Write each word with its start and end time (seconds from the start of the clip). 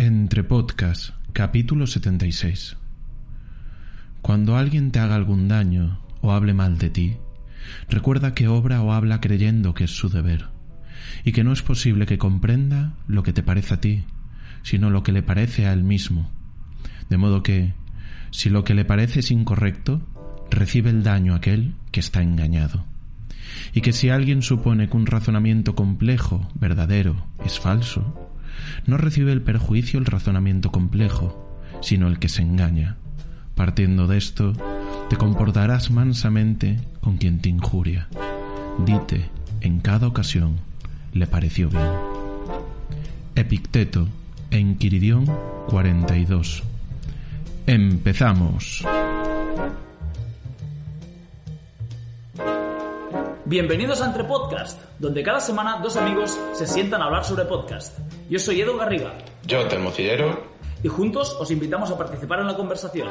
Entre 0.00 0.44
Podcast, 0.44 1.10
capítulo 1.32 1.88
76. 1.88 2.76
Cuando 4.22 4.56
alguien 4.56 4.92
te 4.92 5.00
haga 5.00 5.16
algún 5.16 5.48
daño 5.48 5.98
o 6.20 6.30
hable 6.30 6.54
mal 6.54 6.78
de 6.78 6.88
ti, 6.88 7.16
recuerda 7.88 8.32
que 8.32 8.46
obra 8.46 8.80
o 8.80 8.92
habla 8.92 9.20
creyendo 9.20 9.74
que 9.74 9.82
es 9.82 9.90
su 9.90 10.08
deber, 10.08 10.50
y 11.24 11.32
que 11.32 11.42
no 11.42 11.52
es 11.52 11.62
posible 11.62 12.06
que 12.06 12.16
comprenda 12.16 12.94
lo 13.08 13.24
que 13.24 13.32
te 13.32 13.42
parece 13.42 13.74
a 13.74 13.80
ti, 13.80 14.04
sino 14.62 14.88
lo 14.88 15.02
que 15.02 15.10
le 15.10 15.24
parece 15.24 15.66
a 15.66 15.72
él 15.72 15.82
mismo. 15.82 16.30
De 17.10 17.16
modo 17.16 17.42
que, 17.42 17.74
si 18.30 18.50
lo 18.50 18.62
que 18.62 18.74
le 18.74 18.84
parece 18.84 19.18
es 19.18 19.32
incorrecto, 19.32 20.00
recibe 20.48 20.90
el 20.90 21.02
daño 21.02 21.34
aquel 21.34 21.74
que 21.90 21.98
está 21.98 22.22
engañado. 22.22 22.86
Y 23.72 23.80
que 23.80 23.92
si 23.92 24.10
alguien 24.10 24.42
supone 24.42 24.88
que 24.88 24.96
un 24.96 25.06
razonamiento 25.06 25.74
complejo, 25.74 26.48
verdadero, 26.54 27.26
es 27.44 27.58
falso, 27.58 28.27
no 28.86 28.96
recibe 28.96 29.32
el 29.32 29.42
perjuicio 29.42 29.98
el 29.98 30.06
razonamiento 30.06 30.70
complejo, 30.70 31.60
sino 31.80 32.08
el 32.08 32.18
que 32.18 32.28
se 32.28 32.42
engaña. 32.42 32.96
Partiendo 33.54 34.06
de 34.06 34.18
esto, 34.18 34.52
te 35.08 35.16
comportarás 35.16 35.90
mansamente 35.90 36.80
con 37.00 37.16
quien 37.16 37.40
te 37.40 37.48
injuria. 37.48 38.08
Dite, 38.84 39.30
en 39.60 39.80
cada 39.80 40.06
ocasión, 40.06 40.56
le 41.12 41.26
pareció 41.26 41.68
bien. 41.68 41.90
Epicteto, 43.34 44.08
Enquiridión 44.50 45.26
42. 45.66 46.62
Empezamos. 47.66 48.82
Bienvenidos 53.48 54.02
a 54.02 54.06
Entre 54.08 54.24
Podcast, 54.24 54.78
donde 54.98 55.22
cada 55.22 55.40
semana 55.40 55.80
dos 55.82 55.96
amigos 55.96 56.38
se 56.52 56.66
sientan 56.66 57.00
a 57.00 57.06
hablar 57.06 57.24
sobre 57.24 57.46
podcast. 57.46 57.98
Yo 58.28 58.38
soy 58.38 58.60
Edu 58.60 58.76
Garriga. 58.76 59.16
Yo, 59.46 59.66
Telmo 59.66 59.90
Cillero. 59.90 60.38
Y 60.82 60.88
juntos 60.88 61.34
os 61.40 61.50
invitamos 61.50 61.90
a 61.90 61.96
participar 61.96 62.40
en 62.40 62.48
la 62.48 62.54
conversación. 62.54 63.08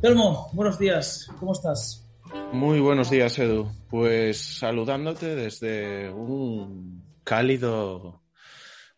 Telmo, 0.00 0.50
buenos 0.54 0.76
días. 0.76 1.30
¿Cómo 1.38 1.52
estás? 1.52 2.04
Muy 2.50 2.80
buenos 2.80 3.10
días, 3.10 3.38
Edu. 3.38 3.70
Pues 3.88 4.58
saludándote 4.58 5.36
desde 5.36 6.10
un 6.10 7.04
cálido 7.22 8.24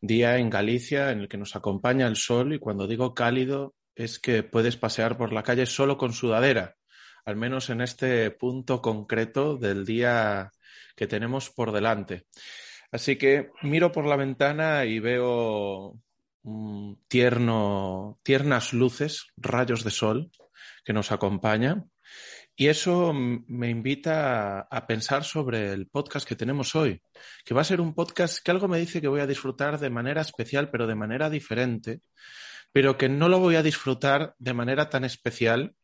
día 0.01 0.39
en 0.39 0.49
Galicia 0.49 1.11
en 1.11 1.21
el 1.21 1.29
que 1.29 1.37
nos 1.37 1.55
acompaña 1.55 2.07
el 2.07 2.17
sol 2.17 2.55
y 2.55 2.59
cuando 2.59 2.87
digo 2.87 3.13
cálido 3.13 3.75
es 3.95 4.19
que 4.19 4.43
puedes 4.43 4.79
pasear 4.79 5.19
por 5.19 5.35
la 5.35 5.43
calle 5.43 5.67
solo 5.67 5.99
con 5.99 6.15
sudadera 6.15 6.77
al 7.25 7.37
menos 7.37 7.71
en 7.71 7.81
este 7.81 8.31
punto 8.31 8.83
concreto 8.83 9.57
del 9.57 9.85
día 9.85 10.53
que 10.97 11.07
tenemos 11.07 11.51
por 11.51 11.73
delante. 11.73 12.27
Así 12.93 13.17
que 13.17 13.51
miro 13.63 13.91
por 13.91 14.07
la 14.07 14.17
ventana 14.17 14.85
y 14.85 15.01
veo 15.01 15.99
tierno, 17.09 18.21
tiernas 18.23 18.73
luces, 18.73 19.27
rayos 19.37 19.83
de 19.85 19.91
sol 19.91 20.31
que 20.85 20.93
nos 20.93 21.11
acompañan. 21.11 21.91
Y 22.57 22.69
eso 22.69 23.13
me 23.13 23.69
invita 23.69 24.61
a 24.61 24.87
pensar 24.87 25.25
sobre 25.25 25.73
el 25.73 25.89
podcast 25.89 26.29
que 26.29 26.37
tenemos 26.37 26.77
hoy, 26.77 27.03
que 27.45 27.53
va 27.53 27.63
a 27.63 27.65
ser 27.65 27.81
un 27.81 27.95
podcast 27.95 28.39
que 28.45 28.53
algo 28.53 28.69
me 28.69 28.79
dice 28.79 29.01
que 29.01 29.09
voy 29.09 29.21
a 29.21 29.27
disfrutar 29.27 29.81
de 29.81 29.91
manera 29.91 30.21
especial, 30.21 30.71
pero 30.71 30.87
de 30.87 30.95
manera 30.95 31.31
diferente, 31.31 32.01
pero 32.71 32.97
que 32.97 33.09
no 33.09 33.29
lo 33.29 33.41
voy 33.41 33.57
a 33.57 33.63
disfrutar 33.65 34.37
de 34.39 34.55
manera 34.55 34.89
tan 34.89 35.05
especial 35.05 35.75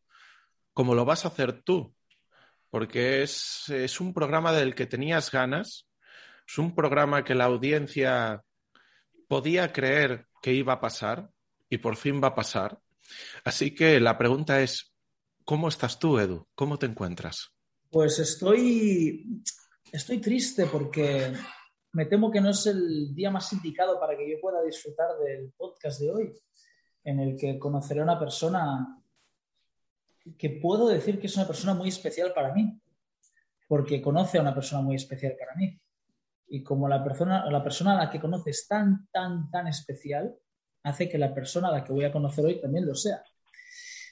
como 0.73 0.95
lo 0.95 1.05
vas 1.05 1.25
a 1.25 1.29
hacer 1.29 1.61
tú, 1.63 1.93
porque 2.69 3.23
es, 3.23 3.69
es 3.69 3.99
un 3.99 4.13
programa 4.13 4.51
del 4.51 4.75
que 4.75 4.85
tenías 4.85 5.31
ganas, 5.31 5.87
es 6.47 6.57
un 6.57 6.73
programa 6.73 7.23
que 7.23 7.35
la 7.35 7.45
audiencia 7.45 8.43
podía 9.27 9.71
creer 9.71 10.27
que 10.41 10.53
iba 10.53 10.73
a 10.73 10.81
pasar 10.81 11.29
y 11.69 11.77
por 11.77 11.95
fin 11.95 12.21
va 12.21 12.29
a 12.29 12.35
pasar. 12.35 12.79
Así 13.43 13.73
que 13.73 13.99
la 13.99 14.17
pregunta 14.17 14.61
es, 14.61 14.93
¿cómo 15.45 15.67
estás 15.67 15.99
tú, 15.99 16.19
Edu? 16.19 16.47
¿Cómo 16.55 16.77
te 16.77 16.85
encuentras? 16.85 17.51
Pues 17.89 18.19
estoy, 18.19 19.43
estoy 19.91 20.19
triste 20.19 20.65
porque 20.65 21.33
me 21.93 22.05
temo 22.05 22.31
que 22.31 22.41
no 22.41 22.49
es 22.49 22.65
el 22.67 23.13
día 23.13 23.31
más 23.31 23.51
indicado 23.53 23.99
para 23.99 24.17
que 24.17 24.29
yo 24.29 24.39
pueda 24.39 24.61
disfrutar 24.63 25.17
del 25.17 25.51
podcast 25.57 25.99
de 25.99 26.11
hoy, 26.11 26.33
en 27.03 27.19
el 27.19 27.37
que 27.37 27.59
conoceré 27.59 27.99
a 27.99 28.03
una 28.03 28.19
persona 28.19 29.00
que 30.37 30.49
puedo 30.49 30.87
decir 30.87 31.19
que 31.19 31.27
es 31.27 31.35
una 31.35 31.47
persona 31.47 31.73
muy 31.73 31.89
especial 31.89 32.33
para 32.33 32.53
mí, 32.53 32.79
porque 33.67 34.01
conoce 34.01 34.37
a 34.37 34.41
una 34.41 34.53
persona 34.53 34.81
muy 34.81 34.95
especial 34.95 35.35
para 35.39 35.55
mí. 35.55 35.79
Y 36.49 36.61
como 36.63 36.89
la 36.89 37.03
persona, 37.03 37.45
la 37.49 37.63
persona 37.63 37.93
a 37.93 38.05
la 38.05 38.09
que 38.09 38.19
conoce 38.19 38.49
es 38.49 38.67
tan, 38.67 39.07
tan, 39.11 39.49
tan 39.49 39.67
especial, 39.67 40.35
hace 40.83 41.07
que 41.07 41.17
la 41.17 41.33
persona 41.33 41.69
a 41.69 41.71
la 41.71 41.83
que 41.83 41.93
voy 41.93 42.03
a 42.03 42.11
conocer 42.11 42.45
hoy 42.45 42.59
también 42.59 42.85
lo 42.85 42.95
sea. 42.95 43.23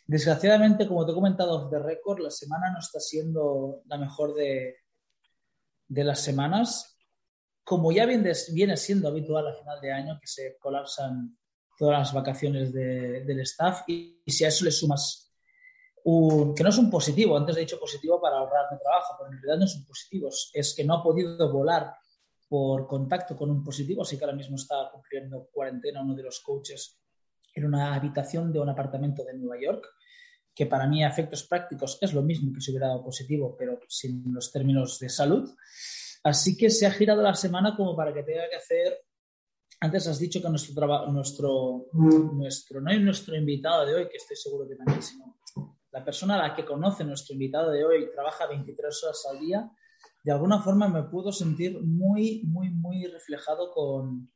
Desgraciadamente, 0.05 0.87
como 0.87 1.05
te 1.05 1.11
he 1.11 1.15
comentado 1.15 1.69
de 1.69 1.79
récord, 1.79 2.19
la 2.19 2.31
semana 2.31 2.71
no 2.71 2.79
está 2.79 2.99
siendo 2.99 3.81
la 3.85 3.97
mejor 3.97 4.33
de, 4.33 4.77
de 5.87 6.03
las 6.03 6.21
semanas. 6.21 6.97
Como 7.63 7.91
ya 7.91 8.05
viene, 8.05 8.31
viene, 8.53 8.77
siendo 8.77 9.09
habitual 9.09 9.47
a 9.47 9.53
final 9.53 9.81
de 9.81 9.91
año, 9.91 10.17
que 10.19 10.27
se 10.27 10.57
colapsan 10.57 11.37
todas 11.77 11.99
las 11.99 12.13
vacaciones 12.13 12.73
del 12.73 13.39
staff, 13.41 13.83
y, 13.87 14.21
y 14.25 14.31
si 14.31 14.45
a 14.45 14.47
eso 14.47 14.65
le 14.65 14.71
sumas 14.71 15.28
que 16.03 16.63
no 16.63 16.69
es 16.69 16.77
un 16.77 16.89
positivo, 16.89 17.37
antes 17.37 17.57
he 17.57 17.61
dicho 17.61 17.79
positivo 17.79 18.19
para 18.21 18.37
ahorrarme 18.37 18.77
trabajo, 18.81 19.15
pero 19.17 19.31
en 19.31 19.37
realidad 19.37 19.59
no 19.59 19.65
es 19.65 19.75
un 19.75 19.85
positivo, 19.85 20.29
es 20.53 20.73
que 20.75 20.83
no 20.83 20.95
ha 20.95 21.03
podido 21.03 21.51
volar 21.51 21.95
por 22.47 22.87
contacto 22.87 23.35
con 23.35 23.49
un 23.51 23.63
positivo, 23.63 24.01
así 24.01 24.17
que 24.17 24.25
ahora 24.25 24.35
mismo 24.35 24.55
está 24.55 24.89
cumpliendo 24.91 25.49
cuarentena 25.51 26.01
uno 26.01 26.15
de 26.15 26.23
los 26.23 26.39
coaches 26.39 26.99
en 27.53 27.65
una 27.65 27.93
habitación 27.93 28.51
de 28.51 28.59
un 28.59 28.69
apartamento 28.69 29.23
de 29.23 29.33
Nueva 29.33 29.61
York, 29.61 29.85
que 30.53 30.65
para 30.65 30.87
mí 30.87 31.03
a 31.03 31.09
efectos 31.09 31.43
prácticos 31.43 31.97
es 32.01 32.13
lo 32.13 32.21
mismo 32.21 32.51
que 32.53 32.59
si 32.59 32.71
hubiera 32.71 32.87
dado 32.87 33.03
positivo, 33.03 33.55
pero 33.57 33.79
sin 33.87 34.23
los 34.33 34.51
términos 34.51 34.99
de 34.99 35.09
salud. 35.09 35.49
Así 36.23 36.57
que 36.57 36.69
se 36.69 36.85
ha 36.85 36.91
girado 36.91 37.21
la 37.21 37.35
semana 37.35 37.75
como 37.77 37.95
para 37.95 38.13
que 38.13 38.23
tenga 38.23 38.49
que 38.49 38.55
hacer 38.55 38.99
antes 39.81 40.07
has 40.07 40.19
dicho 40.19 40.41
que 40.41 40.49
nuestro 40.49 40.75
trabajo, 40.75 41.09
nuestro, 41.11 41.85
nuestro, 41.93 42.81
no 42.81 42.91
es 42.91 43.01
nuestro 43.01 43.35
invitado 43.35 43.85
de 43.85 43.95
hoy, 43.95 44.09
que 44.09 44.17
estoy 44.17 44.35
seguro 44.35 44.67
que 44.67 44.75
también, 44.75 45.01
sino 45.01 45.38
la 45.91 46.03
persona 46.03 46.35
a 46.35 46.49
la 46.49 46.55
que 46.55 46.65
conoce 46.65 47.03
nuestro 47.03 47.33
invitado 47.33 47.71
de 47.71 47.83
hoy 47.83 48.11
trabaja 48.13 48.47
23 48.47 49.03
horas 49.03 49.27
al 49.31 49.39
día, 49.39 49.71
de 50.23 50.31
alguna 50.31 50.61
forma 50.61 50.87
me 50.87 51.03
puedo 51.03 51.31
sentir 51.31 51.79
muy, 51.81 52.43
muy, 52.45 52.69
muy 52.69 53.05
reflejado 53.07 53.71
con, 53.71 54.29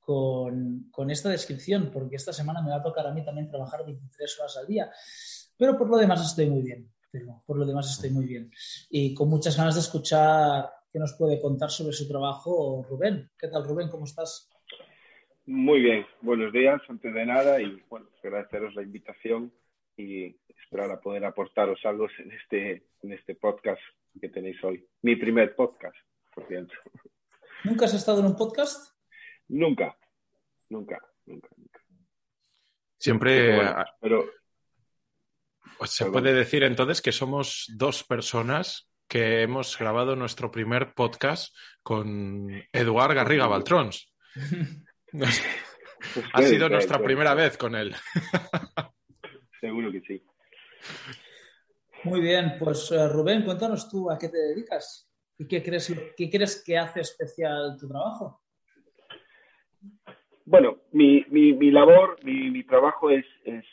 con, 0.00 1.10
esta 1.10 1.28
descripción, 1.28 1.90
porque 1.92 2.16
esta 2.16 2.32
semana 2.32 2.62
me 2.62 2.70
va 2.70 2.76
a 2.76 2.82
tocar 2.82 3.06
a 3.06 3.12
mí 3.12 3.24
también 3.24 3.48
trabajar 3.48 3.84
23 3.84 4.40
horas 4.40 4.56
al 4.56 4.66
día. 4.66 4.90
Pero 5.56 5.76
por 5.76 5.88
lo 5.88 5.96
demás 5.96 6.24
estoy 6.24 6.48
muy 6.48 6.62
bien, 6.62 6.90
por 7.46 7.58
lo 7.58 7.66
demás 7.66 7.90
estoy 7.90 8.10
muy 8.10 8.26
bien. 8.26 8.50
Y 8.90 9.14
con 9.14 9.28
muchas 9.28 9.56
ganas 9.56 9.74
de 9.74 9.80
escuchar 9.80 10.70
qué 10.90 10.98
nos 10.98 11.14
puede 11.14 11.40
contar 11.40 11.70
sobre 11.70 11.92
su 11.92 12.08
trabajo 12.08 12.84
Rubén. 12.88 13.30
¿Qué 13.38 13.48
tal, 13.48 13.64
Rubén? 13.64 13.88
¿Cómo 13.88 14.04
estás? 14.04 14.50
Muy 15.44 15.80
bien, 15.80 16.06
buenos 16.20 16.52
días, 16.52 16.80
antes 16.88 17.12
de 17.12 17.26
nada, 17.26 17.60
y 17.60 17.82
bueno, 17.90 18.06
agradeceros 18.22 18.74
la 18.76 18.82
invitación 18.82 19.52
y 19.96 20.36
esperar 20.48 20.90
a 20.90 21.00
poder 21.00 21.24
aportaros 21.24 21.80
algo 21.84 22.08
en 22.18 22.32
este, 22.32 22.86
en 23.02 23.12
este 23.12 23.34
podcast 23.34 23.80
que 24.20 24.28
tenéis 24.28 24.62
hoy. 24.64 24.86
Mi 25.02 25.16
primer 25.16 25.54
podcast, 25.54 25.96
por 26.34 26.46
cierto. 26.46 26.74
¿Nunca 27.64 27.84
has 27.84 27.94
estado 27.94 28.20
en 28.20 28.26
un 28.26 28.36
podcast? 28.36 28.94
Nunca, 29.48 29.96
nunca, 30.68 30.98
nunca, 31.26 31.48
nunca. 31.56 31.80
Siempre, 32.98 33.60
pero, 34.00 34.24
pues 35.78 35.90
se 35.90 36.06
puede 36.06 36.32
decir 36.32 36.62
entonces 36.62 37.02
que 37.02 37.10
somos 37.10 37.66
dos 37.76 38.04
personas 38.04 38.88
que 39.08 39.42
hemos 39.42 39.76
grabado 39.76 40.16
nuestro 40.16 40.50
primer 40.50 40.94
podcast 40.94 41.54
con 41.82 42.48
Eduard 42.72 43.14
Garriga 43.14 43.46
Baltrons. 43.46 44.12
ha 46.32 46.42
sido 46.42 46.68
nuestra 46.68 47.02
primera 47.02 47.34
vez 47.34 47.58
con 47.58 47.74
él. 47.74 47.94
Seguro 49.62 49.92
que 49.92 50.00
sí. 50.00 50.20
Muy 52.02 52.20
bien, 52.20 52.56
pues 52.58 52.90
eh, 52.90 53.08
Rubén, 53.08 53.44
cuéntanos 53.44 53.88
tú 53.88 54.10
a 54.10 54.18
qué 54.18 54.28
te 54.28 54.36
dedicas 54.36 55.08
y 55.38 55.46
qué 55.46 55.62
crees, 55.62 55.86
qué 56.16 56.28
crees 56.28 56.64
que 56.66 56.76
hace 56.76 57.00
especial 57.00 57.76
tu 57.78 57.86
trabajo. 57.86 58.40
bueno, 60.44 60.78
mi, 60.90 61.24
mi, 61.28 61.70
labor, 61.70 62.18
mi, 62.24 62.64
trabajo 62.64 63.08
es, 63.10 63.24
es, 63.44 63.64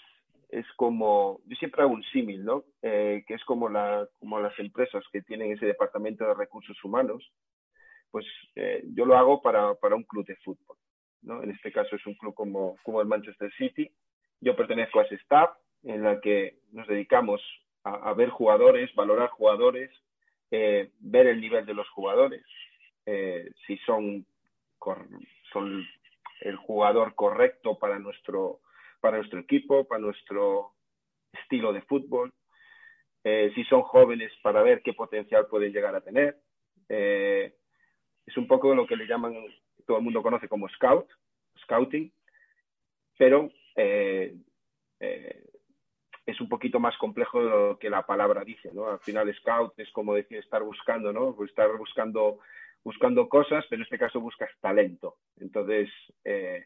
es, 0.50 0.66
como, 0.76 1.42
yo 1.48 1.56
siempre 1.56 1.82
hago 1.82 1.94
un 1.94 2.04
símil, 2.14 2.46
¿no? 2.46 2.66
Eh, 2.84 3.24
que 3.28 3.34
es 3.34 3.44
como, 3.46 3.68
la, 3.68 4.08
como 4.20 4.40
las 4.40 4.58
empresas 4.60 5.04
que 5.12 5.24
tienen 5.24 5.54
ese 5.54 5.66
departamento 5.66 6.24
de 6.24 6.36
recursos 6.36 6.78
humanos, 6.84 7.28
pues 8.12 8.28
eh, 8.56 8.84
yo 8.94 9.06
lo 9.06 9.18
hago 9.18 9.42
para, 9.42 9.74
para, 9.74 9.96
un 9.96 10.04
club 10.04 10.28
de 10.28 10.36
fútbol, 10.36 10.78
¿no? 11.24 11.42
En 11.42 11.50
este 11.50 11.72
caso 11.72 11.96
es 11.96 12.06
un 12.06 12.14
club 12.14 12.36
como, 12.36 12.76
como 12.84 13.02
el 13.02 13.08
Manchester 13.08 13.52
City. 13.58 13.92
Yo 14.40 14.56
pertenezco 14.56 15.00
a 15.00 15.04
ese 15.04 15.16
staff 15.16 15.50
en 15.84 16.04
la 16.04 16.20
que 16.22 16.60
nos 16.72 16.88
dedicamos 16.88 17.42
a, 17.84 18.14
ver 18.14 18.30
jugadores, 18.30 18.94
valorar 18.96 19.30
jugadores, 19.30 19.90
eh, 20.52 20.92
ver 21.00 21.28
el 21.28 21.42
nivel 21.42 21.66
de 21.66 21.74
los 21.74 21.90
jugadores, 21.90 22.44
si 23.66 23.78
son, 23.80 24.26
son 25.52 25.84
el 26.42 26.56
jugador 26.58 27.16
correcto 27.16 27.80
para 27.80 27.98
nuestro, 27.98 28.60
para 29.02 29.18
nuestro 29.18 29.40
equipo, 29.40 29.86
para 29.86 30.02
nuestro 30.02 30.74
estilo 31.34 31.74
de 31.74 31.82
fútbol, 31.82 32.34
eh, 33.24 33.52
si 33.54 33.64
son 33.66 33.82
jóvenes 33.82 34.32
para 34.42 34.62
ver 34.62 34.82
qué 34.82 34.94
potencial 34.94 35.48
pueden 35.48 35.74
llegar 35.74 35.96
a 35.96 36.02
tener. 36.02 36.38
Eh, 36.88 37.54
es 38.26 38.38
un 38.38 38.48
poco 38.48 38.74
lo 38.74 38.88
que 38.88 38.96
le 38.96 39.08
llaman, 39.08 39.36
todo 39.86 39.98
el 39.98 40.04
mundo 40.04 40.22
conoce 40.22 40.48
como 40.48 40.70
scout, 40.70 41.10
scouting, 41.64 42.12
pero 43.18 43.50
eh, 43.76 44.36
es 46.30 46.42
un 46.42 46.50
poquito 46.50 46.80
más 46.80 46.98
complejo 46.98 47.44
de 47.44 47.50
lo 47.50 47.80
que 47.80 47.90
la 47.90 48.06
palabra 48.06 48.44
dice, 48.44 48.72
¿no? 48.74 48.88
Al 48.88 49.00
final 49.00 49.34
scout 49.36 49.78
es 49.80 49.92
como 49.92 50.14
decir 50.14 50.38
estar 50.38 50.64
buscando, 50.64 51.12
¿no? 51.12 51.36
Estar 51.44 51.76
buscando 51.78 52.40
buscando 52.84 53.28
cosas, 53.28 53.66
pero 53.70 53.82
en 53.82 53.84
este 53.84 53.98
caso 53.98 54.22
buscas 54.22 54.50
talento. 54.62 55.18
Entonces, 55.38 55.90
eh, 56.24 56.66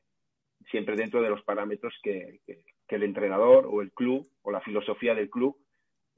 siempre 0.70 0.96
dentro 0.96 1.22
de 1.22 1.30
los 1.30 1.42
parámetros 1.44 1.94
que, 2.02 2.40
el 2.88 3.02
entrenador 3.02 3.66
o 3.66 3.82
el 3.82 3.92
club 3.92 4.24
o 4.44 4.52
la 4.52 4.62
filosofía 4.62 5.16
del 5.16 5.28
club 5.28 5.58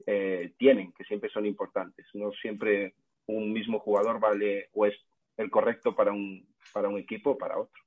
eh, 0.06 0.52
tienen, 0.58 0.92
que 0.92 1.04
siempre 1.04 1.30
son 1.30 1.46
importantes. 1.46 2.06
No 2.12 2.30
siempre 2.32 2.94
un 3.24 3.50
mismo 3.50 3.80
jugador 3.80 4.20
vale 4.20 4.68
o 4.74 4.84
es 4.84 4.94
el 5.38 5.48
correcto 5.48 5.96
para 5.96 6.12
un, 6.12 6.46
para 6.74 6.90
un 6.90 6.98
equipo 6.98 7.30
o 7.30 7.38
para 7.38 7.58
otro. 7.58 7.82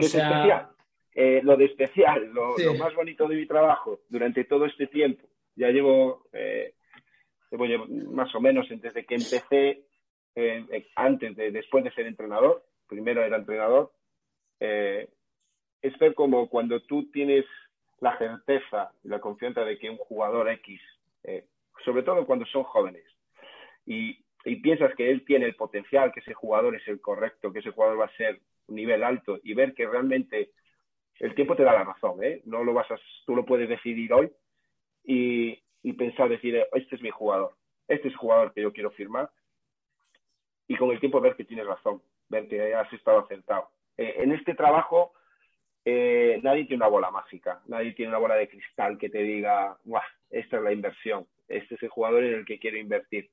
¿Qué 0.00 0.06
es 0.06 0.14
especial? 0.14 0.73
Eh, 1.14 1.40
lo 1.44 1.56
de 1.56 1.66
especial, 1.66 2.32
lo, 2.32 2.56
más 2.78 2.92
bonito 2.94 3.28
de 3.28 3.36
mi 3.36 3.46
trabajo 3.46 4.00
durante 4.08 4.44
todo 4.44 4.66
este 4.66 4.88
tiempo. 4.88 5.28
Ya 5.54 5.68
llevo 5.68 6.24
más 8.10 8.34
o 8.34 8.40
menos 8.40 8.66
desde 8.68 9.04
que 9.04 9.14
empecé, 9.14 9.84
eh, 10.34 10.64
eh, 10.70 10.86
antes 10.96 11.36
de, 11.36 11.50
después 11.50 11.84
de 11.84 11.92
ser 11.92 12.06
entrenador, 12.06 12.64
primero 12.88 13.22
era 13.22 13.36
entrenador, 13.36 13.92
eh, 14.60 15.08
es 15.82 15.98
ver 15.98 16.14
como 16.14 16.48
cuando 16.48 16.80
tú 16.82 17.10
tienes 17.10 17.44
la 18.00 18.16
certeza 18.18 18.92
y 19.02 19.08
la 19.08 19.20
confianza 19.20 19.64
de 19.64 19.78
que 19.78 19.90
un 19.90 19.96
jugador 19.96 20.48
X, 20.50 20.80
sobre 21.84 22.02
todo 22.02 22.26
cuando 22.26 22.46
son 22.46 22.64
jóvenes, 22.64 23.04
y, 23.86 24.22
piensas 24.62 24.94
que 24.94 25.10
él 25.10 25.24
tiene 25.24 25.46
el 25.46 25.56
potencial, 25.56 26.12
que 26.12 26.20
ese 26.20 26.34
jugador 26.34 26.76
es 26.76 26.86
el 26.86 27.00
correcto, 27.00 27.50
que 27.50 27.60
ese 27.60 27.70
jugador 27.70 28.00
va 28.00 28.06
a 28.06 28.16
ser 28.16 28.40
un 28.66 28.74
nivel 28.74 29.02
alto, 29.02 29.38
y 29.42 29.54
ver 29.54 29.72
que 29.72 29.86
realmente 29.86 30.50
el 31.20 31.34
tiempo 31.34 31.56
te 31.56 31.62
da 31.62 31.72
la 31.72 31.84
razón, 31.84 32.18
no 32.44 32.64
lo 32.64 32.72
vas 32.72 32.90
a, 32.90 32.96
tú 33.26 33.34
lo 33.34 33.44
puedes 33.44 33.68
decidir 33.68 34.12
hoy, 34.12 34.30
y, 35.04 35.62
y 35.82 35.92
pensar, 35.92 36.28
decir, 36.28 36.64
este 36.72 36.96
es 36.96 37.02
mi 37.02 37.10
jugador, 37.10 37.54
este 37.88 38.08
es 38.08 38.14
el 38.14 38.18
jugador 38.18 38.52
que 38.52 38.62
yo 38.62 38.72
quiero 38.72 38.90
firmar, 38.92 39.30
y 40.66 40.76
con 40.76 40.90
el 40.90 41.00
tiempo 41.00 41.20
ver 41.20 41.36
que 41.36 41.44
tienes 41.44 41.66
razón, 41.66 42.02
ver 42.28 42.48
que 42.48 42.74
has 42.74 42.92
estado 42.92 43.20
acertado. 43.20 43.68
Eh, 43.96 44.16
en 44.18 44.32
este 44.32 44.54
trabajo 44.54 45.12
eh, 45.84 46.40
nadie 46.42 46.64
tiene 46.64 46.82
una 46.82 46.88
bola 46.88 47.10
mágica, 47.10 47.60
nadie 47.66 47.92
tiene 47.92 48.10
una 48.10 48.18
bola 48.18 48.36
de 48.36 48.48
cristal 48.48 48.96
que 48.96 49.10
te 49.10 49.18
diga, 49.18 49.78
esta 50.30 50.56
es 50.56 50.62
la 50.62 50.72
inversión, 50.72 51.26
este 51.46 51.74
es 51.74 51.82
el 51.82 51.90
jugador 51.90 52.24
en 52.24 52.34
el 52.34 52.44
que 52.44 52.58
quiero 52.58 52.78
invertir. 52.78 53.30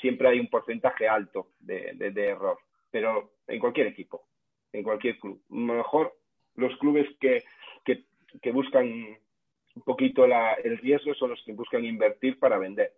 Siempre 0.00 0.28
hay 0.28 0.40
un 0.40 0.50
porcentaje 0.50 1.08
alto 1.08 1.52
de, 1.58 1.96
error, 2.16 2.58
pero 2.90 3.32
en 3.46 3.58
cualquier 3.58 3.86
equipo, 3.86 4.28
en 4.72 4.82
cualquier 4.82 5.18
club. 5.18 5.42
Mejor 5.48 6.17
los 6.58 6.76
clubes 6.78 7.06
que, 7.20 7.44
buscan 8.52 8.86
un 8.86 9.82
poquito 9.84 10.24
el 10.24 10.78
riesgo 10.78 11.14
son 11.14 11.30
los 11.30 11.42
que 11.44 11.52
buscan 11.52 11.84
invertir 11.84 12.38
para 12.38 12.58
vender, 12.58 12.92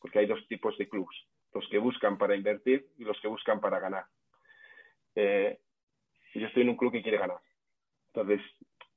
porque 0.00 0.20
hay 0.20 0.26
dos 0.26 0.46
tipos 0.48 0.78
de 0.78 0.88
clubes, 0.88 1.16
los 1.52 1.68
que 1.68 1.78
buscan 1.78 2.16
para 2.16 2.36
invertir 2.36 2.86
y 2.98 3.04
los 3.04 3.20
que 3.20 3.28
buscan 3.28 3.60
para 3.60 3.80
ganar. 3.80 4.04
Eh, 5.16 5.58
yo 6.34 6.46
estoy 6.46 6.62
en 6.62 6.70
un 6.70 6.76
club 6.76 6.92
que 6.92 7.02
quiere 7.02 7.18
ganar, 7.18 7.38
entonces 8.14 8.40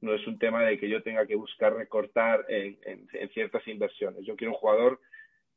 no 0.02 0.14
es 0.14 0.26
un 0.28 0.38
tema 0.38 0.64
de 0.64 0.78
que 0.78 0.88
yo 0.88 1.02
tenga 1.02 1.26
que 1.26 1.36
buscar 1.36 1.74
recortar 1.74 2.46
en, 2.48 2.78
ciertas 3.34 3.68
inversiones. 3.68 4.24
Yo 4.24 4.36
quiero 4.36 4.54
un 4.54 4.60
jugador 4.60 5.02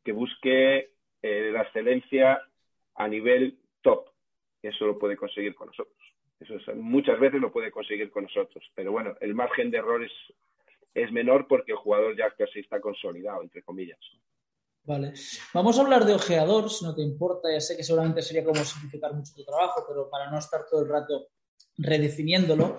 que 0.02 0.12
busque 0.12 0.90
eh, 1.20 1.50
la 1.52 1.62
excelencia 1.62 2.40
a 2.94 3.08
nivel 3.08 3.58
top, 3.82 4.08
eso 4.62 4.86
lo 4.86 4.98
puede 4.98 5.18
conseguir 5.18 5.54
con 5.54 5.66
nosotros. 5.66 5.97
Eso 6.40 6.54
muchas 6.76 7.18
veces 7.18 7.40
lo 7.40 7.52
puede 7.52 7.70
conseguir 7.70 8.10
con 8.10 8.24
nosotros, 8.24 8.64
pero 8.74 8.92
bueno, 8.92 9.14
el 9.20 9.34
margen 9.34 9.70
de 9.70 9.78
errores 9.78 10.12
es 10.94 11.10
menor 11.12 11.46
porque 11.48 11.72
el 11.72 11.78
jugador 11.78 12.16
ya 12.16 12.30
casi 12.36 12.60
está 12.60 12.80
consolidado, 12.80 13.42
entre 13.42 13.62
comillas. 13.62 13.98
Vale. 14.84 15.12
Vamos 15.52 15.78
a 15.78 15.82
hablar 15.82 16.04
de 16.06 16.14
ojeador, 16.14 16.70
si 16.70 16.84
no 16.84 16.94
te 16.94 17.02
importa. 17.02 17.52
Ya 17.52 17.60
sé 17.60 17.76
que 17.76 17.84
seguramente 17.84 18.22
sería 18.22 18.44
como 18.44 18.64
simplificar 18.64 19.12
mucho 19.12 19.34
tu 19.34 19.44
trabajo, 19.44 19.84
pero 19.86 20.08
para 20.08 20.30
no 20.30 20.38
estar 20.38 20.64
todo 20.70 20.82
el 20.82 20.88
rato 20.88 21.28
redefiniéndolo. 21.76 22.78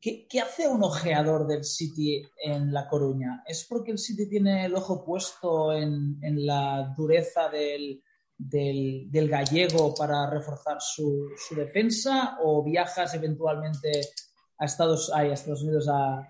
¿Qué, 0.00 0.26
hace 0.40 0.68
un 0.68 0.82
ojeador 0.84 1.46
del 1.46 1.64
City 1.64 2.22
en 2.42 2.72
La 2.72 2.88
Coruña? 2.88 3.42
¿Es 3.46 3.66
porque 3.68 3.90
el 3.90 3.98
City 3.98 4.28
tiene 4.28 4.64
el 4.64 4.74
ojo 4.74 5.04
puesto 5.04 5.72
en, 5.72 6.18
la 6.46 6.94
dureza 6.96 7.48
del, 7.48 8.02
gallego 8.38 9.94
para 9.94 10.30
reforzar 10.30 10.78
su, 10.80 11.28
defensa? 11.54 12.38
¿O 12.42 12.62
viajas 12.62 13.14
eventualmente 13.14 14.00
a 14.58 14.64
Estados, 14.64 15.12
a 15.12 15.24
Estados 15.26 15.62
Unidos 15.62 15.88
a, 15.88 16.28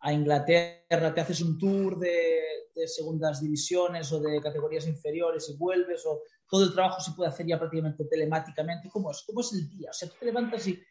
a 0.00 0.12
Inglaterra, 0.12 1.12
te 1.14 1.20
haces 1.20 1.42
un 1.42 1.58
tour 1.58 1.98
de, 1.98 2.40
segundas 2.86 3.42
divisiones 3.42 4.10
o 4.12 4.20
de 4.20 4.40
categorías 4.40 4.86
inferiores 4.86 5.50
y 5.50 5.56
vuelves, 5.58 6.02
o 6.06 6.22
todo 6.48 6.64
el 6.64 6.72
trabajo 6.72 6.98
se 7.00 7.12
puede 7.12 7.28
hacer 7.28 7.46
ya 7.46 7.58
prácticamente 7.58 8.06
telemáticamente. 8.06 8.88
¿Cómo 8.88 9.10
es, 9.10 9.22
cómo 9.26 9.42
es 9.42 9.52
el 9.52 9.68
día? 9.68 9.90
O 9.90 9.92
sea, 9.92 10.08
tú 10.08 10.14
te 10.18 10.24
levantas 10.24 10.66
y, 10.66 10.82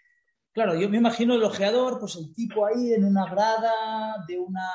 claro, 0.51 0.75
yo 0.75 0.87
me 0.87 0.97
imagino 0.97 1.33
el 1.33 1.43
ojeador, 1.43 1.99
pues 1.99 2.15
el 2.17 2.31
tipo 2.35 2.63
ahí 2.63 2.93
en 2.93 3.05
una 3.05 3.25
grada 3.25 4.23
de 4.27 4.37
una 4.37 4.69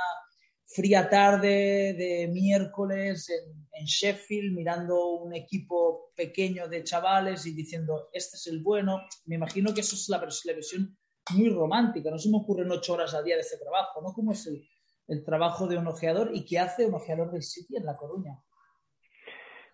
fría 0.67 1.09
tarde 1.09 1.95
de 1.95 2.29
miércoles 2.33 3.31
en, 3.31 3.65
en 3.73 3.85
Sheffield, 3.87 4.55
mirando 4.55 5.17
un 5.17 5.35
equipo 5.35 6.13
pequeño 6.17 6.69
de 6.69 6.85
chavales 6.85 7.47
y 7.47 7.55
diciendo, 7.55 8.09
este 8.13 8.37
es 8.37 8.47
el 8.47 8.63
bueno. 8.63 9.03
Me 9.27 9.37
imagino 9.37 9.75
que 9.75 9.81
eso 9.81 9.97
es 9.97 10.09
la, 10.09 10.19
la 10.19 10.53
versión 10.53 10.97
muy 11.33 11.49
romántica. 11.49 12.11
No 12.11 12.19
se 12.19 12.31
me 12.31 12.39
ocurren 12.39 12.71
ocho 12.71 12.95
horas 12.95 13.15
al 13.15 13.25
día 13.25 13.35
de 13.35 13.41
ese 13.41 13.59
trabajo, 13.59 14.01
¿no? 14.03 14.13
¿Cómo 14.13 14.33
es 14.33 14.47
el, 14.47 15.25
trabajo 15.25 15.67
de 15.67 15.77
un 15.77 15.87
ojeador 15.87 16.31
y 16.33 16.45
qué 16.47 16.59
hace 16.59 16.87
un 16.87 16.95
ojeador 16.95 17.31
del 17.31 17.43
City 17.43 17.77
en 17.77 17.85
La 17.85 17.97
Coruña? 17.97 18.33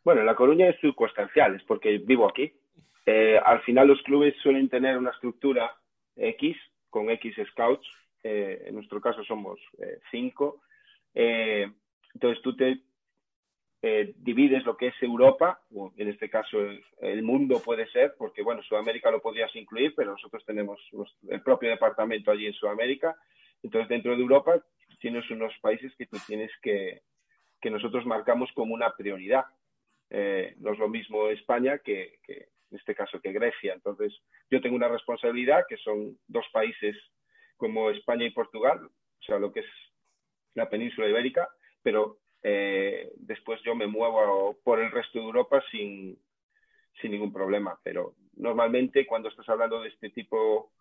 Bueno, 0.04 0.20
en 0.20 0.26
La 0.26 0.34
Coruña 0.34 0.68
es 0.68 0.80
circunstancial, 0.80 1.56
es 1.56 1.62
porque 1.64 1.98
vivo 1.98 2.28
aquí. 2.28 2.52
Eh, 3.06 3.38
al 3.44 3.62
final 3.62 3.88
los 3.88 4.02
clubes 4.02 4.34
suelen 4.42 4.68
tener 4.68 4.96
una 4.96 5.10
estructura 5.10 5.70
X, 6.16 6.56
con 6.88 7.10
X 7.10 7.34
scouts. 7.52 7.86
Eh, 8.22 8.64
en 8.66 8.74
nuestro 8.74 9.00
caso 9.00 9.22
somos 9.24 9.58
eh, 9.78 10.00
cinco. 10.10 10.62
Entonces 11.14 12.42
tú 12.42 12.56
te 12.56 12.80
eh, 13.82 14.12
divides 14.18 14.64
lo 14.66 14.76
que 14.76 14.88
es 14.88 15.02
Europa, 15.02 15.62
o 15.74 15.90
en 15.96 16.08
este 16.08 16.28
caso 16.28 16.58
el, 17.00 17.22
mundo 17.22 17.62
puede 17.64 17.88
ser, 17.90 18.14
porque 18.18 18.42
bueno, 18.42 18.62
Sudamérica 18.62 19.10
lo 19.10 19.22
podrías 19.22 19.54
incluir, 19.56 19.94
pero 19.96 20.12
nosotros 20.12 20.44
tenemos 20.44 20.78
el 21.28 21.42
propio 21.42 21.70
departamento 21.70 22.30
allí 22.30 22.46
en 22.46 22.52
Sudamérica. 22.52 23.16
Entonces, 23.62 23.88
dentro 23.88 24.14
de 24.14 24.20
Europa 24.22 24.62
tienes 25.00 25.28
unos 25.30 25.56
países 25.62 25.94
que 25.96 26.04
tú 26.04 26.18
tienes 26.26 26.50
que, 26.60 27.00
que 27.58 27.70
nosotros 27.70 28.04
marcamos 28.04 28.50
como 28.52 28.74
una 28.74 28.94
prioridad. 28.96 29.46
Eh, 30.10 30.54
no 30.58 30.72
es 30.72 30.78
lo 30.78 30.88
mismo 30.88 31.28
España 31.28 31.78
que, 31.78 32.18
que, 32.22 32.48
en 32.70 32.78
este 32.78 32.94
caso, 32.94 33.18
que 33.20 33.32
Grecia. 33.32 33.72
Entonces, 33.72 34.12
yo 34.50 34.60
tengo 34.60 34.76
una 34.76 34.88
responsabilidad 34.88 35.64
que 35.66 35.78
son 35.78 36.18
dos 36.28 36.44
países 36.52 36.96
como 37.56 37.88
España 37.90 38.26
y 38.26 38.30
Portugal, 38.30 38.78
o 38.84 39.22
sea, 39.22 39.38
lo 39.38 39.52
que 39.52 39.60
es 39.60 39.66
la 40.54 40.68
península 40.68 41.08
ibérica, 41.08 41.48
pero 41.82 42.18
eh, 42.42 43.12
después 43.16 43.60
yo 43.62 43.74
me 43.74 43.86
muevo 43.86 44.58
por 44.64 44.80
el 44.80 44.90
resto 44.90 45.18
de 45.18 45.24
Europa 45.24 45.62
sin, 45.70 46.18
sin 47.00 47.12
ningún 47.12 47.32
problema. 47.32 47.78
Pero 47.82 48.14
normalmente 48.36 49.06
cuando 49.06 49.28
estás 49.28 49.48
hablando 49.48 49.80
de 49.80 49.88
este 49.88 50.10
tipo 50.10 50.72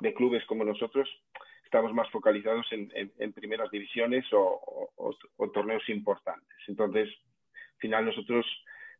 de 0.00 0.14
clubes 0.14 0.44
como 0.46 0.64
nosotros, 0.64 1.08
estamos 1.64 1.92
más 1.94 2.10
focalizados 2.10 2.66
en, 2.72 2.90
en, 3.16 3.32
primeras 3.32 3.70
divisiones 3.70 4.26
o, 4.32 4.90
torneos 5.54 5.88
importantes. 5.88 6.58
Entonces, 6.66 7.08
al 7.08 7.78
final 7.78 8.06
nosotros 8.06 8.44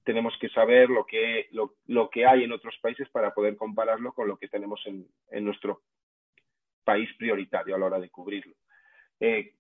tenemos 0.05 0.35
que 0.41 0.49
saber 0.51 0.89
lo 0.89 1.05
que, 1.05 1.49
lo, 1.51 2.11
que 2.11 2.27
hay 2.27 2.45
en 2.45 2.53
otros 2.53 2.77
países 2.81 3.09
para 3.09 3.35
poder 3.35 3.57
compararlo 3.57 4.13
con 4.13 4.29
lo 4.29 4.37
que 4.37 4.49
tenemos 4.49 4.81
en, 4.87 5.45
nuestro 5.45 5.83
país 6.85 7.11
prioritario 7.19 7.75
a 7.75 7.79
la 7.79 7.87
hora 7.87 7.99
de 7.99 8.09
cubrirlo. 8.09 8.55
Eh, 9.19 9.55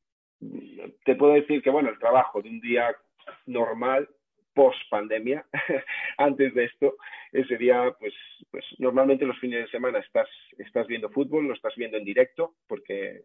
te 1.04 1.14
puedo 1.16 1.34
decir 1.34 1.62
que, 1.62 1.70
bueno, 1.70 1.90
el 1.90 1.98
trabajo 1.98 2.40
de 2.42 2.48
un 2.48 2.60
día 2.60 2.94
normal 3.46 4.08
post 4.54 4.78
pandemia, 4.90 5.46
antes 6.18 6.54
de 6.54 6.64
esto, 6.64 6.96
eh, 7.32 7.44
sería, 7.46 7.94
pues, 7.98 8.14
pues 8.50 8.64
normalmente 8.78 9.24
los 9.24 9.38
fines 9.38 9.64
de 9.64 9.70
semana 9.70 9.98
estás, 10.00 10.28
estás 10.58 10.86
viendo 10.86 11.10
fútbol, 11.10 11.46
lo 11.46 11.54
estás 11.54 11.74
viendo 11.76 11.96
en 11.96 12.04
directo, 12.04 12.56
porque 12.66 13.24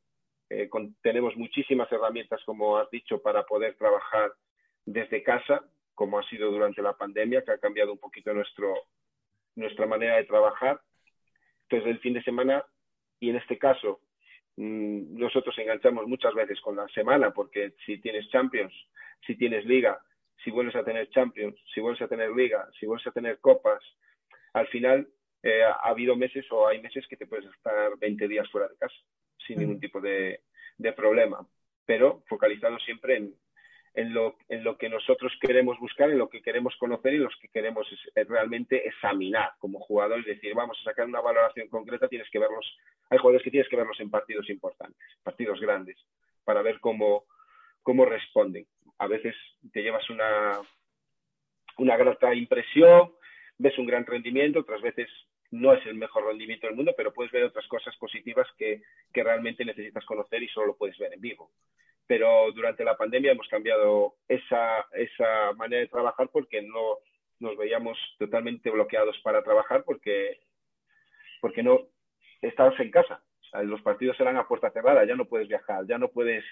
eh, 0.49 0.69
tenemos 1.01 1.35
muchísimas 1.35 1.91
herramientas, 1.91 2.41
como 2.45 2.77
has 2.77 2.89
dicho, 2.91 3.21
para 3.21 3.43
poder 3.43 3.75
trabajar 3.75 4.31
desde 4.85 5.23
casa, 5.23 5.63
como 5.95 6.19
ha 6.19 6.29
sido 6.29 6.51
durante 6.51 6.81
la 6.81 6.93
pandemia, 6.93 7.43
que 7.43 7.51
ha 7.51 7.57
cambiado 7.57 7.91
un 7.91 7.99
poquito 7.99 8.33
nuestro, 8.33 8.73
nuestra 9.55 9.87
manera 9.87 10.17
de 10.17 10.25
trabajar. 10.25 10.79
Entonces, 11.63 11.89
el 11.89 11.99
fin 11.99 12.13
de 12.13 12.23
semana, 12.23 12.63
y 13.19 13.29
en 13.29 13.37
este 13.37 13.57
caso, 13.57 14.01
nosotros 14.57 15.57
enganchamos 15.57 16.07
muchas 16.07 16.33
veces 16.33 16.59
con 16.61 16.75
la 16.75 16.87
semana, 16.89 17.31
porque 17.31 17.73
si 17.85 17.97
tienes 17.99 18.29
Champions, 18.29 18.73
si 19.25 19.35
tienes 19.35 19.65
Liga, 19.65 19.99
si 20.43 20.51
vuelves 20.51 20.75
a 20.75 20.83
tener 20.83 21.09
Champions, 21.09 21.55
si 21.73 21.81
vuelves 21.81 22.01
a 22.01 22.07
tener 22.07 22.31
Liga, 22.31 22.67
si 22.79 22.85
vuelves 22.85 23.07
a 23.07 23.11
tener 23.11 23.39
Copas, 23.39 23.83
al 24.53 24.67
final 24.67 25.07
eh, 25.43 25.63
ha 25.63 25.89
habido 25.89 26.15
meses 26.15 26.45
o 26.51 26.67
hay 26.67 26.81
meses 26.81 27.05
que 27.07 27.17
te 27.17 27.27
puedes 27.27 27.45
estar 27.45 27.97
20 27.99 28.27
días 28.27 28.49
fuera 28.49 28.67
de 28.67 28.77
casa 28.77 28.95
sin 29.45 29.59
ningún 29.59 29.79
tipo 29.79 30.01
de, 30.01 30.41
de 30.77 30.93
problema, 30.93 31.45
pero 31.85 32.23
focalizado 32.27 32.79
siempre 32.79 33.17
en, 33.17 33.35
en 33.95 34.13
lo, 34.13 34.35
en 34.49 34.63
lo 34.63 34.77
que 34.77 34.89
nosotros 34.89 35.31
queremos 35.39 35.79
buscar, 35.79 36.09
en 36.09 36.17
lo 36.17 36.29
que 36.29 36.41
queremos 36.41 36.75
conocer 36.77 37.13
y 37.13 37.17
los 37.17 37.35
que 37.37 37.47
queremos 37.47 37.87
realmente 38.13 38.87
examinar 38.87 39.53
como 39.59 39.79
jugador. 39.79 40.19
Es 40.19 40.25
decir, 40.25 40.53
vamos 40.53 40.77
a 40.81 40.89
sacar 40.89 41.05
una 41.05 41.21
valoración 41.21 41.69
concreta, 41.69 42.09
tienes 42.09 42.29
que 42.29 42.39
verlos, 42.39 42.65
hay 43.09 43.17
jugadores 43.17 43.43
que 43.43 43.51
tienes 43.51 43.69
que 43.69 43.77
verlos 43.77 43.99
en 44.01 44.11
partidos 44.11 44.49
importantes, 44.49 45.07
partidos 45.23 45.59
grandes, 45.61 45.97
para 46.43 46.61
ver 46.61 46.79
cómo, 46.81 47.23
cómo 47.83 48.05
responden. 48.05 48.67
A 48.97 49.07
veces 49.07 49.33
te 49.71 49.81
llevas 49.81 50.09
una, 50.09 50.59
una 51.77 51.95
grata 51.95 52.33
impresión, 52.35 53.13
ves 53.57 53.77
un 53.77 53.87
gran 53.87 54.05
rendimiento, 54.05 54.59
otras 54.59 54.81
veces 54.81 55.09
no 55.51 55.71
es 55.71 55.85
el 55.85 55.95
mejor 55.95 56.25
rendimiento 56.25 56.67
del 56.67 56.75
mundo, 56.75 56.93
pero 56.97 57.13
puedes 57.13 57.31
ver 57.31 57.43
otras 57.43 57.65
cosas 57.67 57.95
positivas 57.95 58.47
que, 58.57 58.81
que 59.13 59.23
realmente 59.23 59.63
necesitas 59.63 60.03
conocer 60.03 60.43
y 60.43 60.49
solo 60.49 60.67
lo 60.67 60.75
puedes 60.75 60.97
ver 60.97 61.13
en 61.13 61.21
vivo 61.21 61.49
pero 62.07 62.51
durante 62.51 62.83
la 62.83 62.97
pandemia 62.97 63.31
hemos 63.31 63.47
cambiado 63.47 64.15
esa, 64.27 64.85
esa 64.93 65.53
manera 65.53 65.81
de 65.81 65.87
trabajar 65.87 66.29
porque 66.31 66.61
no 66.61 66.99
nos 67.39 67.57
veíamos 67.57 67.97
totalmente 68.17 68.69
bloqueados 68.69 69.17
para 69.23 69.43
trabajar 69.43 69.83
porque, 69.83 70.39
porque 71.41 71.63
no 71.63 71.87
estabas 72.41 72.79
en 72.79 72.91
casa. 72.91 73.21
los 73.63 73.81
partidos 73.81 74.19
eran 74.19 74.37
a 74.37 74.47
puerta 74.47 74.71
cerrada, 74.71 75.05
ya 75.05 75.15
no 75.15 75.25
puedes 75.25 75.47
viajar, 75.47 75.85
ya 75.87 75.97
no 75.97 76.09
puedes 76.09 76.43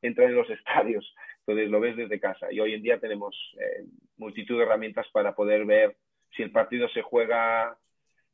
entrar 0.00 0.28
en 0.28 0.36
los 0.36 0.48
estadios, 0.58 1.14
entonces 1.40 1.70
lo 1.70 1.80
ves 1.80 1.96
desde 1.96 2.20
casa. 2.20 2.50
Y 2.50 2.60
hoy 2.60 2.74
en 2.74 2.82
día 2.82 2.98
tenemos 2.98 3.36
eh, 3.60 3.84
multitud 4.16 4.56
de 4.56 4.64
herramientas 4.64 5.06
para 5.12 5.34
poder 5.34 5.64
ver 5.64 5.96
si 6.34 6.42
el 6.42 6.50
partido 6.50 6.88
se 6.88 7.02
juega, 7.02 7.76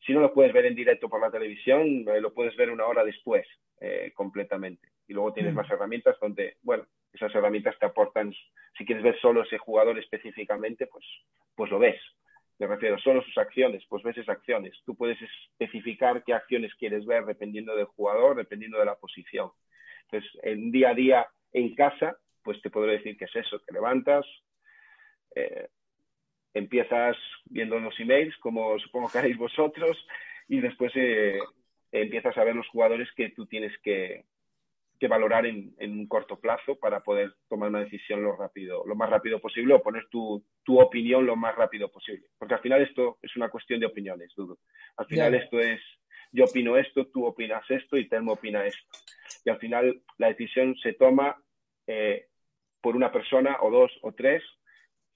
si 0.06 0.12
no 0.12 0.20
lo 0.20 0.32
puedes 0.32 0.52
ver 0.52 0.66
en 0.66 0.76
directo 0.76 1.08
por 1.08 1.20
la 1.20 1.30
televisión, 1.30 2.06
eh, 2.08 2.20
lo 2.20 2.32
puedes 2.32 2.56
ver 2.56 2.70
una 2.70 2.86
hora 2.86 3.04
después 3.04 3.46
eh, 3.80 4.12
completamente 4.14 4.88
y 5.08 5.14
luego 5.14 5.32
tienes 5.32 5.54
mm. 5.54 5.56
más 5.56 5.70
herramientas 5.70 6.16
donde, 6.20 6.58
bueno, 6.62 6.86
esas 7.12 7.34
herramientas 7.34 7.76
te 7.78 7.86
aportan, 7.86 8.32
si 8.76 8.84
quieres 8.84 9.02
ver 9.02 9.18
solo 9.18 9.42
ese 9.42 9.58
jugador 9.58 9.98
específicamente, 9.98 10.86
pues, 10.86 11.04
pues 11.56 11.70
lo 11.70 11.78
ves. 11.78 12.00
Me 12.58 12.66
refiero, 12.66 12.98
solo 12.98 13.22
sus 13.22 13.38
acciones, 13.38 13.84
pues 13.88 14.02
ves 14.02 14.18
esas 14.18 14.36
acciones. 14.36 14.76
Tú 14.84 14.96
puedes 14.96 15.18
especificar 15.20 16.22
qué 16.24 16.34
acciones 16.34 16.74
quieres 16.74 17.06
ver 17.06 17.24
dependiendo 17.24 17.74
del 17.74 17.86
jugador, 17.86 18.36
dependiendo 18.36 18.78
de 18.78 18.84
la 18.84 18.96
posición. 18.96 19.50
Entonces, 20.04 20.30
en 20.42 20.70
día 20.70 20.90
a 20.90 20.94
día 20.94 21.28
en 21.52 21.74
casa, 21.74 22.18
pues 22.42 22.60
te 22.60 22.70
podré 22.70 22.92
decir 22.92 23.16
que 23.16 23.26
es 23.26 23.36
eso, 23.36 23.60
te 23.60 23.72
levantas, 23.72 24.26
eh, 25.34 25.68
empiezas 26.52 27.16
viendo 27.44 27.78
los 27.78 27.98
emails, 28.00 28.36
como 28.38 28.78
supongo 28.78 29.08
que 29.10 29.18
haréis 29.18 29.36
vosotros, 29.36 29.96
y 30.48 30.60
después 30.60 30.92
eh, 30.96 31.38
empiezas 31.92 32.36
a 32.36 32.44
ver 32.44 32.56
los 32.56 32.68
jugadores 32.68 33.08
que 33.16 33.30
tú 33.30 33.46
tienes 33.46 33.76
que, 33.78 34.24
que 34.98 35.08
valorar 35.08 35.46
en, 35.46 35.74
un 35.80 36.06
corto 36.08 36.40
plazo 36.40 36.76
para 36.76 37.02
poder 37.02 37.34
tomar 37.48 37.68
una 37.68 37.80
decisión 37.80 38.22
lo, 38.22 38.36
rápido, 38.36 38.84
lo 38.86 38.96
más 38.96 39.08
rápido 39.08 39.40
posible 39.40 39.74
o 39.74 39.82
poner 39.82 40.08
tu, 40.10 40.44
tu 40.64 40.80
opinión 40.80 41.24
lo 41.24 41.36
más 41.36 41.54
rápido 41.54 41.90
posible. 41.90 42.28
Porque 42.38 42.54
al 42.54 42.60
final 42.60 42.82
esto 42.82 43.18
es 43.22 43.36
una 43.36 43.48
cuestión 43.48 43.80
de 43.80 43.86
opiniones, 43.86 44.32
Dudo. 44.36 44.58
Al 44.96 45.06
final 45.06 45.34
esto 45.34 45.60
es, 45.60 45.80
yo 46.32 46.44
opino 46.44 46.76
esto, 46.76 47.06
tú 47.06 47.24
opinas 47.24 47.64
esto 47.70 47.96
y 47.96 48.08
Telmo 48.08 48.32
opina 48.32 48.66
esto. 48.66 48.98
Y 49.44 49.50
al 49.50 49.58
final 49.58 50.02
la 50.18 50.28
decisión 50.28 50.74
se 50.82 50.94
toma 50.94 51.36
eh, 51.86 52.28
por 52.80 52.96
una 52.96 53.12
persona 53.12 53.58
o 53.62 53.70
dos 53.70 53.92
o 54.02 54.12
tres, 54.12 54.42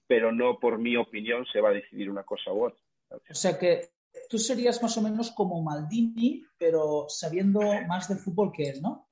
pero 0.07 0.31
no 0.31 0.59
por 0.59 0.79
mi 0.79 0.95
opinión 0.95 1.45
se 1.51 1.59
va 1.59 1.69
a 1.69 1.73
decidir 1.73 2.09
una 2.09 2.23
cosa 2.23 2.51
u 2.53 2.65
otra. 2.65 2.83
O 3.09 3.33
sea 3.33 3.57
que 3.59 3.89
tú 4.29 4.37
serías 4.37 4.81
más 4.81 4.97
o 4.97 5.01
menos 5.01 5.31
como 5.31 5.61
Maldini, 5.61 6.45
pero 6.57 7.05
sabiendo 7.09 7.61
más 7.87 8.07
de 8.09 8.15
fútbol 8.15 8.51
que 8.51 8.69
él, 8.69 8.81
¿no? 8.81 9.09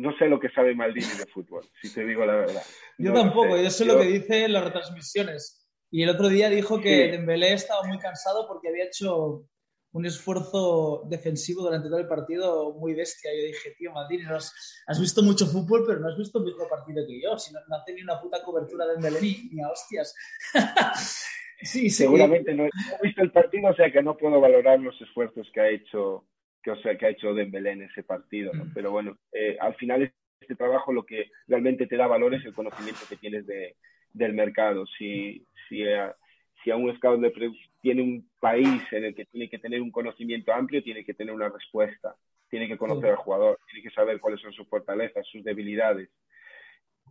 No 0.00 0.16
sé 0.16 0.26
lo 0.26 0.40
que 0.40 0.48
sabe 0.48 0.74
Maldini 0.74 1.14
de 1.18 1.26
fútbol, 1.26 1.68
si 1.82 1.92
te 1.92 2.04
digo 2.04 2.24
la 2.24 2.36
verdad. 2.36 2.62
Yo 2.96 3.12
tampoco, 3.12 3.56
yo 3.56 3.70
sé 3.70 3.84
lo 3.84 3.98
que 3.98 4.06
dice 4.06 4.44
en 4.44 4.54
las 4.54 4.64
retransmisiones. 4.64 5.68
Y 5.90 6.02
el 6.02 6.08
otro 6.08 6.28
día 6.28 6.48
dijo 6.48 6.80
que 6.80 7.08
Dembélé 7.08 7.52
estaba 7.52 7.82
muy 7.82 7.98
cansado 7.98 8.46
porque 8.48 8.68
había 8.68 8.84
hecho 8.84 9.44
un 9.92 10.06
esfuerzo 10.06 11.02
defensivo 11.08 11.62
durante 11.62 11.88
todo 11.88 11.98
el 11.98 12.06
partido 12.06 12.72
muy 12.74 12.94
bestia. 12.94 13.30
Yo 13.36 13.44
dije, 13.44 13.74
tío, 13.76 13.92
Maldini, 13.92 14.24
has, 14.24 15.00
visto 15.00 15.22
mucho 15.22 15.46
fútbol, 15.46 15.84
pero 15.86 16.00
no 16.00 16.08
has 16.08 16.16
visto 16.16 16.38
el 16.38 16.46
mismo 16.46 16.66
partido 16.68 17.04
que 17.06 17.20
yo. 17.20 17.36
Si 17.38 17.52
no, 17.52 17.60
no 17.68 17.84
tenido 17.84 18.04
una 18.04 18.22
puta 18.22 18.42
cobertura 18.42 18.86
de 18.86 18.92
Dembélé 18.92 19.20
ni, 19.52 19.60
a 19.60 19.68
hostias. 19.68 20.14
sí, 21.62 21.90
Seguramente 21.90 22.54
no 22.54 22.64
he 22.64 22.70
visto 23.02 23.20
el 23.20 23.32
partido, 23.32 23.68
o 23.68 23.74
sea 23.74 23.92
que 23.92 24.02
no 24.02 24.16
puedo 24.16 24.40
valorar 24.40 24.80
los 24.80 24.98
esfuerzos 25.02 25.50
que 25.52 25.60
ha 25.60 25.68
hecho 25.68 26.24
que, 26.62 26.70
o 26.70 26.76
sea, 26.76 26.96
que 26.96 27.06
ha 27.06 27.10
hecho 27.10 27.34
Dembélé 27.34 27.72
en 27.72 27.82
ese 27.82 28.02
partido. 28.02 28.52
Mm. 28.52 28.72
Pero 28.74 28.90
bueno, 28.90 29.18
eh, 29.32 29.56
al 29.60 29.74
final 29.74 30.12
este 30.40 30.56
trabajo 30.56 30.92
lo 30.92 31.04
que 31.04 31.30
realmente 31.46 31.86
te 31.86 31.96
da 31.96 32.06
valor 32.06 32.34
es 32.34 32.44
el 32.44 32.54
conocimiento 32.54 33.00
que 33.08 33.16
tienes 33.16 33.46
de, 33.46 33.76
del 34.12 34.32
mercado. 34.32 34.86
Si, 34.98 35.46
si, 35.68 35.86
a, 35.88 36.14
si 36.62 36.70
a 36.70 36.76
un 36.76 36.94
scout 36.96 37.20
le 37.20 37.32
tiene 37.80 38.02
un 38.02 38.28
país 38.40 38.82
en 38.92 39.04
el 39.04 39.14
que 39.14 39.26
tiene 39.26 39.48
que 39.48 39.58
tener 39.58 39.80
un 39.80 39.90
conocimiento 39.90 40.52
amplio, 40.52 40.82
tiene 40.82 41.04
que 41.04 41.14
tener 41.14 41.34
una 41.34 41.48
respuesta. 41.48 42.16
Tiene 42.48 42.66
que 42.66 42.78
conocer 42.78 43.10
al 43.10 43.16
jugador, 43.16 43.60
tiene 43.70 43.88
que 43.88 43.94
saber 43.94 44.18
cuáles 44.18 44.40
son 44.40 44.52
sus 44.52 44.68
fortalezas, 44.68 45.24
sus 45.28 45.44
debilidades. 45.44 46.10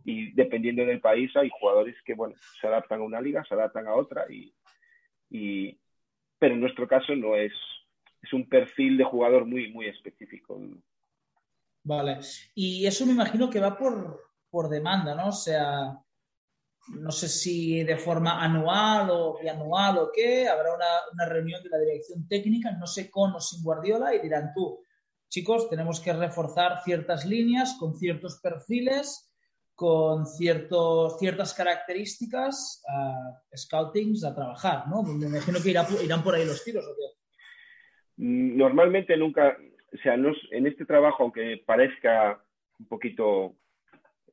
Y 0.04 0.32
dependiendo 0.32 0.84
del 0.84 1.00
país, 1.00 1.34
hay 1.34 1.50
jugadores 1.50 1.96
que, 2.04 2.14
bueno, 2.14 2.34
se 2.60 2.66
adaptan 2.66 3.00
a 3.00 3.04
una 3.04 3.20
liga, 3.20 3.44
se 3.44 3.54
adaptan 3.54 3.86
a 3.86 3.94
otra, 3.94 4.26
y, 4.30 4.52
y 5.30 5.78
pero 6.38 6.54
en 6.54 6.60
nuestro 6.60 6.86
caso 6.86 7.14
no 7.16 7.36
es, 7.36 7.52
es 8.22 8.32
un 8.32 8.48
perfil 8.48 8.98
de 8.98 9.04
jugador 9.04 9.46
muy, 9.46 9.72
muy 9.72 9.86
específico. 9.86 10.60
Vale. 11.82 12.18
Y 12.54 12.86
eso 12.86 13.06
me 13.06 13.12
imagino 13.12 13.48
que 13.48 13.60
va 13.60 13.76
por, 13.76 14.20
por 14.50 14.68
demanda, 14.68 15.14
¿no? 15.14 15.28
O 15.28 15.32
sea, 15.32 15.98
no 16.88 17.10
sé 17.10 17.28
si 17.28 17.82
de 17.84 17.96
forma 17.96 18.42
anual 18.42 19.10
o 19.10 19.38
bianual 19.40 19.98
o 19.98 20.10
qué, 20.12 20.48
habrá 20.48 20.74
una, 20.74 20.86
una, 21.12 21.26
reunión 21.26 21.62
de 21.62 21.70
la 21.70 21.78
dirección 21.78 22.26
técnica, 22.28 22.72
no 22.72 22.86
sé 22.86 23.10
con 23.10 23.34
o 23.34 23.40
sin 23.40 23.62
Guardiola, 23.62 24.14
y 24.14 24.20
dirán 24.20 24.52
tú, 24.54 24.84
chicos, 25.28 25.70
tenemos 25.70 26.00
que 26.00 26.12
reforzar 26.12 26.82
ciertas 26.84 27.24
líneas 27.24 27.76
con 27.78 27.96
ciertos 27.96 28.40
perfiles, 28.40 29.30
con 29.74 30.26
ciertos, 30.26 31.18
ciertas 31.18 31.54
características, 31.54 32.82
uh, 32.86 33.56
scoutings 33.56 34.24
a 34.24 34.34
trabajar, 34.34 34.86
¿no? 34.88 35.02
Me 35.02 35.26
imagino 35.26 35.58
que 35.62 35.70
irán 35.70 36.22
por 36.22 36.34
ahí 36.34 36.44
los 36.44 36.62
tiros, 36.62 36.84
¿o? 36.84 37.19
Normalmente 38.22 39.16
nunca, 39.16 39.56
o 39.94 39.96
sea, 40.02 40.12
en 40.14 40.66
este 40.66 40.84
trabajo, 40.84 41.22
aunque 41.22 41.62
parezca 41.64 42.38
un 42.78 42.86
poquito, 42.86 43.54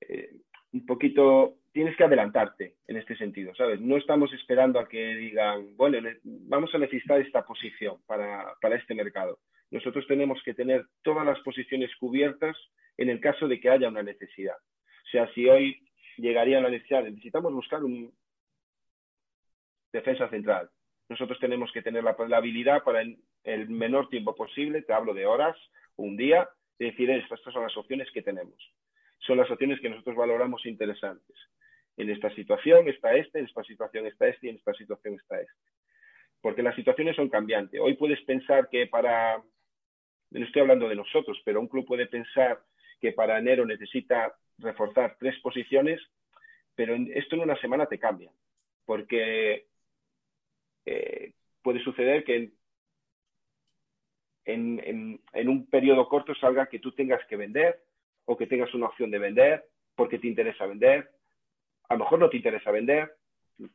eh, 0.02 0.42
un 0.74 0.86
poquito, 0.86 1.60
tienes 1.72 1.96
que 1.96 2.04
adelantarte 2.04 2.76
en 2.86 2.98
este 2.98 3.16
sentido, 3.16 3.56
¿sabes? 3.56 3.80
No 3.80 3.96
estamos 3.96 4.34
esperando 4.34 4.78
a 4.78 4.90
que 4.90 5.16
digan, 5.16 5.78
bueno, 5.78 6.00
vamos 6.24 6.76
a 6.76 6.80
necesitar 6.80 7.22
esta 7.22 7.46
posición 7.46 7.96
para, 8.06 8.56
para 8.62 8.76
este 8.76 8.94
mercado. 8.94 9.40
Nosotros 9.72 10.06
tenemos 10.06 10.44
que 10.44 10.54
tener 10.54 10.86
todas 11.02 11.26
las 11.26 11.40
posiciones 11.40 11.96
cubiertas 11.96 12.58
en 12.98 13.10
el 13.10 13.22
caso 13.22 13.48
de 13.48 13.58
que 13.62 13.70
haya 13.70 13.88
una 13.88 14.04
necesidad. 14.04 14.58
O 14.58 15.10
sea, 15.12 15.34
si 15.34 15.48
hoy 15.48 15.82
llegaría 16.18 16.60
la 16.60 16.70
necesidad, 16.70 17.06
necesitamos 17.06 17.54
buscar 17.54 17.86
un 17.86 18.14
defensa 19.94 20.28
central. 20.28 20.70
Nosotros 21.08 21.40
tenemos 21.40 21.72
que 21.72 21.82
tener 21.82 22.04
la, 22.04 22.18
la 22.28 22.38
habilidad 22.38 22.84
para 22.84 23.02
el 23.48 23.70
menor 23.70 24.10
tiempo 24.10 24.36
posible, 24.36 24.82
te 24.82 24.92
hablo 24.92 25.14
de 25.14 25.26
horas, 25.26 25.56
un 25.96 26.18
día, 26.18 26.50
de 26.78 26.88
decir, 26.88 27.10
estas 27.10 27.40
son 27.54 27.64
las 27.64 27.78
opciones 27.78 28.12
que 28.12 28.22
tenemos. 28.22 28.56
Son 29.20 29.38
las 29.38 29.50
opciones 29.50 29.80
que 29.80 29.90
nosotros 29.90 30.18
valoramos 30.18 30.66
interesantes. 30.66 31.36
En 31.96 32.10
esta 32.10 32.30
situación 32.36 32.90
está 32.90 33.16
este, 33.16 33.40
en 33.40 33.46
esta 33.46 33.64
situación 33.64 34.06
está 34.06 34.28
este 34.28 34.48
y 34.48 34.50
en 34.50 34.58
esta 34.58 34.74
situación 34.74 35.16
está 35.16 35.40
este. 35.40 35.54
Porque 36.42 36.62
las 36.62 36.76
situaciones 36.76 37.16
son 37.16 37.30
cambiantes. 37.30 37.80
Hoy 37.80 37.94
puedes 37.94 38.22
pensar 38.26 38.68
que 38.70 38.86
para, 38.86 39.42
no 40.32 40.46
estoy 40.46 40.62
hablando 40.62 40.90
de 40.90 40.96
nosotros, 40.96 41.42
pero 41.46 41.62
un 41.62 41.70
club 41.70 41.86
puede 41.86 42.06
pensar 42.06 42.60
que 43.00 43.14
para 43.14 43.40
enero 43.40 43.66
necesita 43.66 44.36
reforzar 44.58 45.16
tres 45.20 45.40
posiciones, 45.40 46.02
pero 46.76 46.96
esto 47.14 47.36
en 47.36 47.42
una 47.44 47.60
semana 47.62 47.86
te 47.86 47.98
cambia. 47.98 48.30
Porque 48.86 49.68
eh, 50.86 51.32
puede 51.64 51.82
suceder 51.82 52.26
que 52.26 52.52
en, 54.48 55.20
un 55.34 55.68
periodo 55.68 56.08
corto 56.08 56.34
salga 56.36 56.68
que 56.68 56.80
tú 56.80 56.92
tengas 56.94 57.24
que 57.28 57.36
vender 57.36 57.80
o 58.26 58.38
que 58.38 58.48
tengas 58.48 58.74
una 58.74 58.88
opción 58.88 59.12
de 59.12 59.20
vender 59.20 59.66
porque 59.96 60.20
te 60.20 60.28
interesa 60.28 60.66
vender. 60.66 61.10
A 61.90 61.96
lo 61.96 62.00
mejor 62.00 62.20
no 62.20 62.30
te 62.30 62.38
interesa 62.38 62.72
vender, 62.72 63.14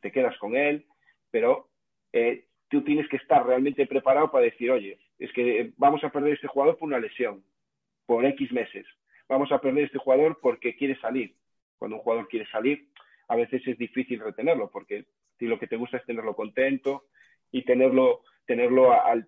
te 0.01 0.11
quedas 0.11 0.37
con 0.37 0.55
él, 0.55 0.85
pero 1.31 1.69
eh, 2.11 2.45
tú 2.69 2.83
tienes 2.83 3.07
que 3.07 3.17
estar 3.17 3.45
realmente 3.45 3.85
preparado 3.85 4.31
para 4.31 4.45
decir, 4.45 4.71
oye, 4.71 4.99
es 5.19 5.31
que 5.33 5.73
vamos 5.77 6.03
a 6.03 6.09
perder 6.09 6.33
este 6.33 6.47
jugador 6.47 6.77
por 6.77 6.87
una 6.87 6.99
lesión, 6.99 7.43
por 8.05 8.25
X 8.25 8.51
meses. 8.51 8.85
Vamos 9.29 9.51
a 9.51 9.59
perder 9.59 9.85
este 9.85 9.99
jugador 9.99 10.39
porque 10.41 10.75
quiere 10.75 10.99
salir. 10.99 11.35
Cuando 11.77 11.97
un 11.97 12.03
jugador 12.03 12.27
quiere 12.27 12.49
salir, 12.49 12.87
a 13.27 13.35
veces 13.35 13.65
es 13.67 13.77
difícil 13.77 14.19
retenerlo 14.19 14.69
porque 14.69 15.05
si 15.37 15.45
lo 15.45 15.59
que 15.59 15.67
te 15.67 15.75
gusta 15.75 15.97
es 15.97 16.05
tenerlo 16.05 16.35
contento 16.35 17.05
y 17.51 17.63
tenerlo, 17.63 18.21
tenerlo 18.45 18.91
al, 18.91 19.27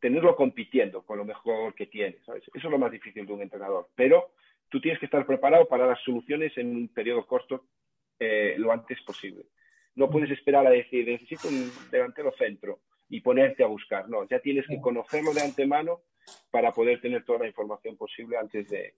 tenerlo 0.00 0.36
compitiendo 0.36 1.02
con 1.02 1.18
lo 1.18 1.24
mejor 1.24 1.74
que 1.74 1.86
tiene. 1.86 2.18
Eso 2.20 2.34
es 2.54 2.64
lo 2.64 2.78
más 2.78 2.90
difícil 2.90 3.26
de 3.26 3.32
un 3.32 3.42
entrenador. 3.42 3.88
Pero 3.94 4.32
tú 4.68 4.80
tienes 4.80 4.98
que 4.98 5.06
estar 5.06 5.26
preparado 5.26 5.66
para 5.66 5.86
las 5.86 6.00
soluciones 6.02 6.56
en 6.56 6.74
un 6.74 6.88
periodo 6.88 7.26
corto 7.26 7.66
eh, 8.18 8.54
lo 8.58 8.72
antes 8.72 9.00
posible. 9.02 9.46
No 9.94 10.08
puedes 10.10 10.30
esperar 10.30 10.66
a 10.66 10.70
decir, 10.70 11.06
necesito 11.06 11.48
un 11.48 11.70
delantero 11.90 12.32
centro 12.36 12.80
y 13.08 13.20
ponerte 13.20 13.64
a 13.64 13.66
buscar. 13.66 14.08
No, 14.08 14.28
ya 14.28 14.40
tienes 14.40 14.66
que 14.66 14.80
conocerlo 14.80 15.32
de 15.32 15.42
antemano 15.42 16.02
para 16.50 16.72
poder 16.72 17.00
tener 17.00 17.24
toda 17.24 17.40
la 17.40 17.48
información 17.48 17.96
posible 17.96 18.36
antes 18.36 18.68
de, 18.68 18.94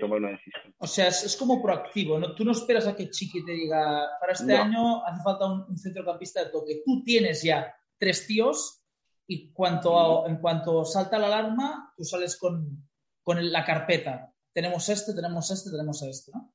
tomar 0.00 0.18
una 0.18 0.30
decisión. 0.30 0.74
O 0.78 0.86
sea, 0.86 1.08
es, 1.08 1.36
como 1.38 1.62
proactivo, 1.62 2.18
¿no? 2.18 2.34
Tú 2.34 2.42
no 2.44 2.52
esperas 2.52 2.86
a 2.86 2.96
que 2.96 3.10
Chiqui 3.10 3.44
te 3.44 3.52
diga, 3.52 4.08
para 4.18 4.32
este 4.32 4.54
año 4.54 5.04
hace 5.04 5.22
falta 5.22 5.46
un, 5.46 5.66
un, 5.68 5.76
centrocampista 5.76 6.42
de 6.42 6.50
toque. 6.50 6.80
Tú 6.84 7.02
tienes 7.04 7.42
ya 7.42 7.76
tres 7.98 8.26
tíos 8.26 8.83
y 9.26 9.52
cuanto 9.52 10.26
en 10.26 10.36
cuanto 10.36 10.84
salta 10.84 11.18
la 11.18 11.26
alarma, 11.26 11.92
tú 11.96 12.04
sales 12.04 12.38
con, 12.38 12.86
con 13.22 13.52
la 13.52 13.64
carpeta. 13.64 14.32
Tenemos 14.52 14.88
este, 14.88 15.14
tenemos 15.14 15.50
este, 15.50 15.70
tenemos 15.70 16.02
este, 16.02 16.32
¿no? 16.32 16.52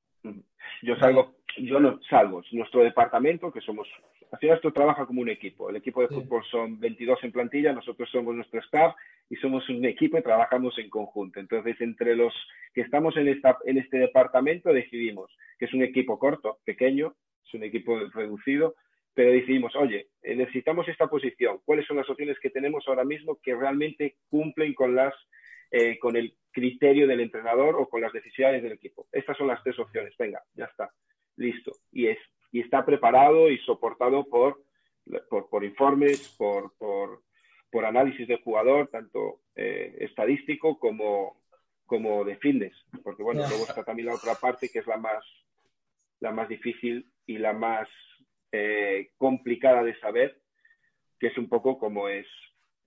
Yo 0.81 0.95
salgo, 0.97 1.35
yo 1.57 1.79
no 1.79 1.99
salgo, 2.09 2.41
nuestro 2.51 2.83
departamento, 2.83 3.51
que 3.51 3.59
somos, 3.59 3.87
al 4.31 4.39
final 4.39 4.55
esto 4.55 4.71
trabaja 4.71 5.05
como 5.05 5.21
un 5.21 5.29
equipo. 5.29 5.69
El 5.69 5.75
equipo 5.75 6.01
de 6.01 6.07
fútbol 6.07 6.43
son 6.49 6.79
22 6.79 7.19
en 7.23 7.31
plantilla, 7.33 7.73
nosotros 7.73 8.09
somos 8.09 8.33
nuestro 8.33 8.61
staff 8.61 8.95
y 9.29 9.35
somos 9.37 9.67
un 9.67 9.83
equipo 9.83 10.17
y 10.17 10.23
trabajamos 10.23 10.77
en 10.77 10.89
conjunto. 10.89 11.39
Entonces, 11.39 11.75
entre 11.81 12.15
los 12.15 12.33
que 12.73 12.81
estamos 12.81 13.17
en, 13.17 13.27
esta, 13.27 13.57
en 13.65 13.77
este 13.77 13.97
departamento 13.97 14.71
decidimos 14.71 15.29
que 15.57 15.65
es 15.65 15.73
un 15.73 15.83
equipo 15.83 16.17
corto, 16.17 16.59
pequeño, 16.63 17.15
es 17.45 17.53
un 17.53 17.63
equipo 17.63 17.99
reducido, 18.13 18.75
pero 19.19 19.33
decidimos, 19.33 19.75
oye, 19.75 20.11
eh, 20.21 20.33
necesitamos 20.33 20.87
esta 20.87 21.07
posición, 21.07 21.59
¿cuáles 21.65 21.85
son 21.85 21.97
las 21.97 22.09
opciones 22.09 22.39
que 22.39 22.51
tenemos 22.51 22.85
ahora 22.87 23.03
mismo 23.03 23.37
que 23.43 23.53
realmente 23.53 24.15
cumplen 24.29 24.73
con, 24.73 24.95
las, 24.95 25.13
eh, 25.71 25.99
con 25.99 26.15
el 26.15 26.37
criterio 26.51 27.05
del 27.05 27.19
entrenador 27.19 27.75
o 27.75 27.89
con 27.89 27.99
las 27.99 28.13
necesidades 28.13 28.63
del 28.63 28.71
equipo? 28.71 29.09
Estas 29.11 29.35
son 29.35 29.47
las 29.47 29.61
tres 29.61 29.77
opciones, 29.77 30.13
venga, 30.17 30.41
ya 30.53 30.63
está, 30.63 30.89
listo. 31.35 31.73
Y, 31.91 32.07
es, 32.07 32.17
y 32.53 32.61
está 32.61 32.85
preparado 32.85 33.51
y 33.51 33.57
soportado 33.57 34.23
por, 34.23 34.63
por, 35.27 35.65
informes, 35.65 36.33
por, 36.37 36.71
por, 36.77 37.85
análisis 37.85 38.25
del 38.25 38.41
jugador, 38.41 38.87
tanto 38.87 39.41
eh, 39.53 39.97
estadístico 39.99 40.79
como, 40.79 41.41
como 41.85 42.23
de 42.23 42.37
fitness, 42.37 42.85
porque 43.03 43.23
bueno, 43.23 43.41
luego 43.49 43.65
está 43.65 43.83
también 43.83 44.07
la 44.07 44.15
otra 44.15 44.35
parte 44.35 44.69
que 44.69 44.79
es 44.79 44.87
la 44.87 44.95
más, 44.95 45.25
la 46.21 46.31
más 46.31 46.47
difícil 46.47 47.05
y 47.25 47.37
la 47.37 47.51
más 47.51 47.89
eh, 48.51 49.11
complicada 49.17 49.83
de 49.83 49.99
saber, 49.99 50.41
que 51.19 51.27
es 51.27 51.37
un 51.37 51.47
poco 51.47 51.77
como 51.77 52.07
es 52.07 52.25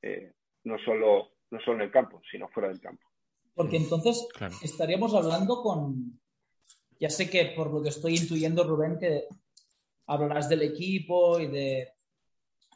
eh, 0.02 0.32
no, 0.64 0.76
solo, 0.84 1.34
no 1.50 1.60
solo 1.60 1.76
en 1.76 1.82
el 1.82 1.90
campo, 1.92 2.20
sino 2.30 2.48
fuera 2.48 2.68
del 2.68 2.80
campo. 2.80 3.06
Porque 3.54 3.76
entonces 3.76 4.26
estaríamos 4.62 5.14
hablando 5.14 5.62
con, 5.62 6.20
ya 6.98 7.10
sé 7.10 7.28
que 7.28 7.52
por 7.54 7.72
lo 7.72 7.82
que 7.82 7.90
estoy 7.90 8.16
intuyendo, 8.16 8.64
Rubén, 8.64 8.98
que 8.98 9.26
hablarás 10.06 10.48
del 10.48 10.62
equipo 10.62 11.38
y 11.38 11.46
de 11.48 11.92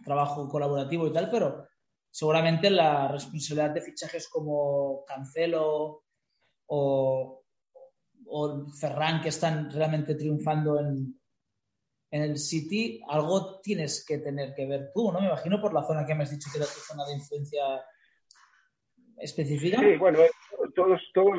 trabajo 0.05 0.49
colaborativo 0.49 1.07
y 1.07 1.13
tal, 1.13 1.31
pero 1.31 1.67
seguramente 2.11 2.71
la 2.71 3.09
responsabilidad 3.09 3.71
de 3.71 3.81
fichajes 3.81 4.29
como 4.29 5.05
Cancelo 5.07 6.05
o, 6.67 7.43
o 8.27 8.67
Ferran, 8.79 9.23
que 9.23 9.31
están 9.31 9.71
realmente 9.71 10.15
triunfando 10.15 10.79
en, 10.79 11.19
en 12.11 12.23
el 12.23 12.39
City 12.39 13.01
algo 13.09 13.61
tienes 13.61 14.05
que 14.07 14.19
tener 14.19 14.55
que 14.55 14.67
ver 14.67 14.91
tú, 14.95 15.13
¿no? 15.13 15.21
Me 15.21 15.27
imagino 15.27 15.61
por 15.61 15.75
la 15.75 15.83
zona 15.83 16.07
que 16.07 16.15
me 16.15 16.23
has 16.23 16.31
dicho 16.31 16.49
que 16.53 16.59
era 16.59 16.67
tu 16.67 16.81
zona 16.81 17.05
de 17.07 17.15
influencia 17.15 17.63
específica. 19.19 19.81
Sí, 19.81 19.97
bueno, 19.97 20.21
todos, 20.75 21.01
todos, 21.13 21.39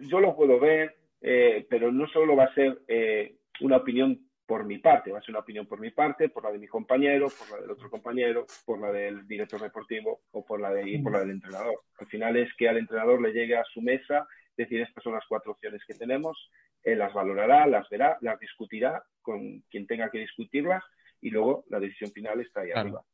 yo 0.00 0.20
lo 0.20 0.34
puedo 0.34 0.58
ver, 0.58 0.96
eh, 1.20 1.66
pero 1.68 1.92
no 1.92 2.08
solo 2.08 2.36
va 2.36 2.44
a 2.44 2.54
ser 2.54 2.82
eh, 2.88 3.36
una 3.60 3.76
opinión 3.78 4.30
por 4.46 4.64
mi 4.64 4.78
parte, 4.78 5.12
va 5.12 5.18
a 5.18 5.22
ser 5.22 5.30
una 5.30 5.40
opinión 5.40 5.66
por 5.66 5.78
mi 5.78 5.92
parte, 5.92 6.28
por 6.28 6.42
la 6.42 6.50
de 6.50 6.58
mi 6.58 6.66
compañero, 6.66 7.28
por 7.28 7.50
la 7.50 7.62
del 7.62 7.70
otro 7.70 7.88
compañero, 7.88 8.46
por 8.66 8.80
la 8.80 8.90
del 8.90 9.24
director 9.28 9.60
deportivo 9.60 10.22
o 10.32 10.44
por 10.44 10.60
la, 10.60 10.72
de, 10.72 11.00
por 11.04 11.12
la 11.12 11.20
del 11.20 11.30
entrenador. 11.30 11.82
Al 12.00 12.08
final 12.08 12.36
es 12.36 12.48
que 12.58 12.68
al 12.68 12.78
entrenador 12.78 13.22
le 13.22 13.32
llegue 13.32 13.56
a 13.56 13.62
su 13.72 13.80
mesa 13.80 14.26
decir 14.56 14.80
estas 14.80 15.04
son 15.04 15.12
las 15.12 15.24
cuatro 15.28 15.52
opciones 15.52 15.82
que 15.86 15.94
tenemos, 15.94 16.50
él 16.82 16.98
las 16.98 17.12
valorará, 17.12 17.66
las 17.66 17.88
verá, 17.88 18.16
las 18.20 18.38
discutirá 18.38 19.02
con 19.22 19.60
quien 19.70 19.86
tenga 19.86 20.10
que 20.10 20.18
discutirlas 20.18 20.82
y 21.20 21.30
luego 21.30 21.64
la 21.68 21.80
decisión 21.80 22.10
final 22.12 22.40
está 22.40 22.62
ahí 22.62 22.70
arriba. 22.72 23.04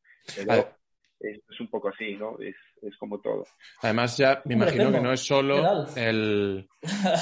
es, 1.18 1.61
un 1.61 1.68
poco 1.68 1.88
así, 1.88 2.14
¿no? 2.14 2.38
Es, 2.40 2.55
como 2.98 3.20
todo. 3.20 3.44
Además, 3.83 4.16
ya 4.16 4.42
me 4.44 4.55
imagino 4.55 4.92
que 4.92 5.00
no 5.00 5.12
es 5.12 5.20
solo 5.20 5.87
el, 5.96 6.68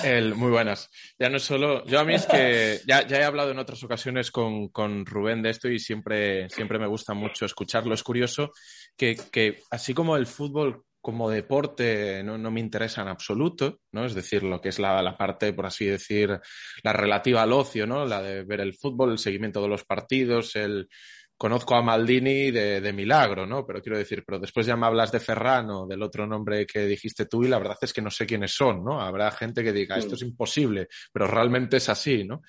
el, 0.05 0.35
Muy 0.35 0.51
buenas. 0.51 0.91
Ya 1.19 1.31
no 1.31 1.37
es 1.37 1.43
solo... 1.43 1.85
Yo 1.87 2.01
a 2.01 2.05
mí 2.05 2.15
es 2.15 2.27
que 2.27 2.81
ya, 2.87 3.07
ya 3.07 3.19
he 3.19 3.25
hablado 3.25 3.51
en 3.51 3.59
otras 3.59 3.83
ocasiones 3.83 4.31
con, 4.31 4.69
con, 4.69 5.07
Rubén 5.07 5.43
de 5.43 5.51
esto 5.51 5.69
y 5.69 5.79
siempre, 5.79 6.51
siempre 6.51 6.79
me 6.79 6.87
gusta 6.87 7.15
mucho 7.15 7.47
escucharlo. 7.47 7.95
Es 7.95 8.03
curioso 8.03 8.51
que, 8.97 9.17
que 9.33 9.61
así 9.71 9.95
como 9.95 10.17
el 10.17 10.27
fútbol 10.27 10.85
como 11.05 11.29
deporte 11.29 12.23
no, 12.25 12.39
me 12.51 12.61
interesa 12.61 13.03
en 13.03 13.09
absoluto, 13.09 13.83
¿no? 13.93 14.07
Es 14.07 14.15
decir, 14.15 14.43
lo 14.43 14.59
que 14.59 14.71
es 14.71 14.79
la, 14.79 15.19
parte, 15.19 15.53
por 15.53 15.67
así 15.67 15.85
decir, 15.85 16.41
la 16.83 16.95
relativa 16.95 17.43
al 17.43 17.53
ocio, 17.53 17.87
¿no? 17.87 18.07
La 18.07 18.23
de 18.23 18.43
ver 18.43 18.63
el 18.63 18.73
fútbol, 18.73 19.13
el 19.13 19.19
seguimiento 19.19 19.61
de 19.61 19.69
los 19.69 19.85
partidos, 19.85 20.57
el... 20.57 20.89
Conozco 21.37 21.75
a 21.75 21.83
Maldini 21.83 22.51
de, 22.53 22.93
milagro, 22.95 23.45
¿no? 23.45 23.67
Pero 23.67 23.83
quiero 23.83 23.99
decir, 23.99 24.23
pero 24.25 24.39
después 24.39 24.65
ya 24.65 24.77
me 24.77 24.87
hablas 24.87 25.13
de 25.13 25.21
Ferrano, 25.21 25.85
del 25.87 26.01
otro 26.03 26.27
nombre 26.27 26.65
que 26.65 26.87
dijiste 26.87 27.27
tú, 27.27 27.45
y 27.45 27.49
la 27.49 27.59
verdad 27.59 27.77
es 27.83 27.93
que 27.93 28.01
no 28.01 28.11
sé 28.11 28.25
quiénes 28.25 28.55
son, 28.55 28.83
¿no? 28.83 28.99
Habrá 28.99 29.31
gente 29.33 29.63
que 29.63 29.73
diga, 29.75 29.99
esto 29.99 30.15
es 30.15 30.23
imposible, 30.23 30.89
pero 31.13 31.27
realmente 31.27 31.77
es 31.77 31.89
así, 31.91 32.25
¿no? 32.25 32.41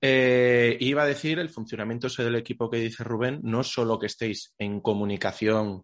Eh, 0.00 0.76
iba 0.80 1.04
a 1.04 1.06
decir, 1.06 1.38
el 1.38 1.50
funcionamiento 1.50 2.08
ese 2.08 2.24
del 2.24 2.34
equipo 2.34 2.68
que 2.68 2.78
dice 2.78 3.04
Rubén, 3.04 3.38
no 3.44 3.62
solo 3.62 3.96
que 3.96 4.06
estéis 4.06 4.54
en 4.58 4.80
comunicación 4.80 5.82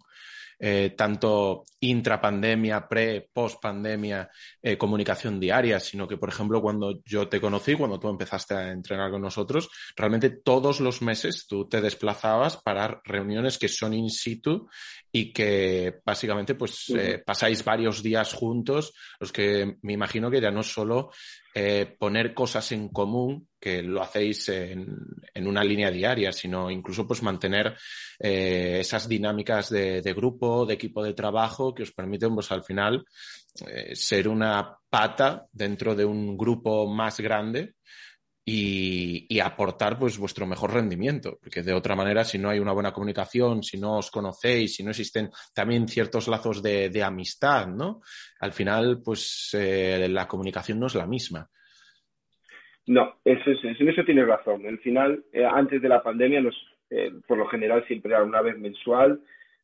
eh, 0.58 0.94
tanto 0.96 1.64
intrapandemia, 1.80 2.86
pre, 2.88 3.28
post 3.32 3.60
pandemia, 3.60 4.30
eh, 4.60 4.76
comunicación 4.76 5.40
diaria, 5.40 5.80
sino 5.80 6.06
que, 6.06 6.16
por 6.16 6.28
ejemplo, 6.28 6.60
cuando 6.60 7.00
yo 7.04 7.28
te 7.28 7.40
conocí, 7.40 7.74
cuando 7.74 7.98
tú 7.98 8.08
empezaste 8.08 8.54
a 8.54 8.70
entrenar 8.70 9.10
con 9.10 9.22
nosotros, 9.22 9.68
realmente 9.96 10.30
todos 10.30 10.80
los 10.80 11.02
meses 11.02 11.46
tú 11.46 11.68
te 11.68 11.80
desplazabas 11.80 12.56
para 12.56 13.00
reuniones 13.04 13.58
que 13.58 13.68
son 13.68 13.94
in 13.94 14.10
situ 14.10 14.68
y 15.14 15.30
que 15.30 16.00
básicamente 16.04 16.54
pues 16.54 16.88
eh, 16.88 17.22
pasáis 17.24 17.62
varios 17.62 18.02
días 18.02 18.32
juntos, 18.32 18.94
los 19.20 19.30
que 19.30 19.76
me 19.82 19.92
imagino 19.92 20.30
que 20.30 20.40
ya 20.40 20.50
no 20.50 20.62
solo 20.62 21.10
eh, 21.54 21.94
poner 21.98 22.32
cosas 22.32 22.72
en 22.72 22.88
común, 22.88 23.46
que 23.60 23.82
lo 23.82 24.00
hacéis 24.02 24.48
en, 24.48 24.96
una 25.36 25.62
línea 25.62 25.90
diaria, 25.90 26.32
sino 26.32 26.70
incluso 26.70 27.06
pues 27.06 27.22
mantener 27.22 27.76
eh, 28.18 28.78
esas 28.80 29.06
dinámicas 29.06 29.68
de, 29.68 30.00
grupo, 30.16 30.64
de 30.64 30.74
equipo 30.74 31.04
de 31.04 31.12
trabajo 31.12 31.74
que 31.74 31.82
os 31.82 31.92
permiten 31.92 32.34
pues 32.34 32.50
al 32.50 32.64
final 32.64 33.04
ser 33.92 34.28
una 34.28 34.78
pata 34.88 35.46
dentro 35.52 35.94
de 35.94 36.06
un 36.06 36.38
grupo 36.38 36.90
más 36.90 37.20
grande 37.20 37.74
y, 38.44 39.38
aportar 39.40 39.98
pues 39.98 40.18
vuestro 40.18 40.46
mejor 40.46 40.72
rendimiento, 40.72 41.38
porque 41.40 41.62
de 41.62 41.72
otra 41.72 41.94
manera 41.94 42.24
si 42.24 42.38
no 42.38 42.48
hay 42.48 42.58
una 42.58 42.72
buena 42.72 42.92
comunicación, 42.92 43.62
si 43.62 43.78
no 43.78 43.98
os 43.98 44.10
conocéis, 44.10 44.74
si 44.76 44.82
no 44.82 44.90
existen 44.90 45.30
también 45.54 45.88
ciertos 45.88 46.28
lazos 46.28 46.62
de, 46.62 47.02
amistad, 47.02 47.68
¿no? 47.68 48.00
Al 48.40 48.52
final 48.52 49.00
pues 49.04 49.50
eh, 49.54 50.08
la 50.08 50.26
comunicación 50.26 50.80
no 50.80 50.86
es 50.86 50.94
la 50.94 51.06
misma. 51.06 51.48
No, 52.86 53.20
eso 53.24 53.50
es, 53.50 53.62
en 53.62 53.88
eso 53.88 54.04
tienes 54.04 54.26
razón. 54.26 54.66
Al 54.66 54.78
final, 54.80 55.24
eh, 55.32 55.44
antes 55.44 55.80
de 55.80 55.88
la 55.88 56.02
pandemia, 56.02 56.40
nos, 56.40 56.56
eh, 56.90 57.12
por 57.28 57.38
lo 57.38 57.46
general 57.46 57.86
siempre 57.86 58.12
era 58.12 58.24
una 58.24 58.42
vez 58.42 58.58
mensual, 58.58 59.20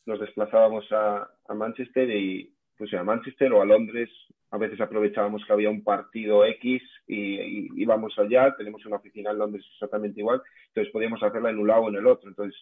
nos 0.07 0.21
desplazábamos 0.21 0.91
a, 0.93 1.29
a 1.49 1.55
Manchester 1.55 2.09
y 2.11 2.53
pues 2.77 2.95
a 2.95 3.03
Manchester 3.03 3.53
o 3.53 3.61
a 3.61 3.67
Londres. 3.67 4.09
A 4.51 4.59
veces 4.59 4.81
aprovechábamos 4.81 5.45
que 5.45 5.53
había 5.53 5.71
un 5.71 5.85
partido 5.85 6.45
X 6.45 6.83
y, 7.07 7.81
íbamos 7.83 8.19
allá. 8.19 8.55
Tenemos 8.57 8.85
una 8.87 8.97
oficina 8.97 9.31
en 9.31 9.39
Londres 9.39 9.65
exactamente 9.75 10.21
igual, 10.21 10.43
entonces 10.69 10.93
podíamos 10.93 11.23
hacerla 11.23 11.51
en 11.51 11.59
un 11.59 11.69
lado 11.69 11.83
o 11.83 11.89
en 11.91 11.97
el 11.97 12.07
otro. 12.07 12.29
Entonces, 12.29 12.59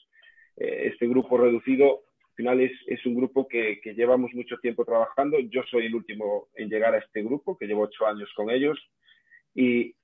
eh, 0.56 0.90
este 0.92 1.06
grupo 1.06 1.38
reducido 1.38 2.02
al 2.20 2.36
final 2.36 2.60
es, 2.60 2.72
es 2.86 3.06
un 3.06 3.14
grupo 3.14 3.48
que, 3.48 3.80
que, 3.80 3.94
llevamos 3.94 4.30
mucho 4.34 4.58
tiempo 4.58 4.84
trabajando. 4.84 5.38
Yo 5.40 5.62
soy 5.70 5.86
el 5.86 5.94
último 5.94 6.48
en 6.54 6.68
llegar 6.68 6.94
a 6.94 6.98
este 6.98 7.22
grupo, 7.22 7.56
que 7.56 7.66
llevo 7.66 7.82
ocho 7.82 8.06
años 8.06 8.30
con 8.36 8.50
ellos. 8.50 8.78
Y, 9.54 9.94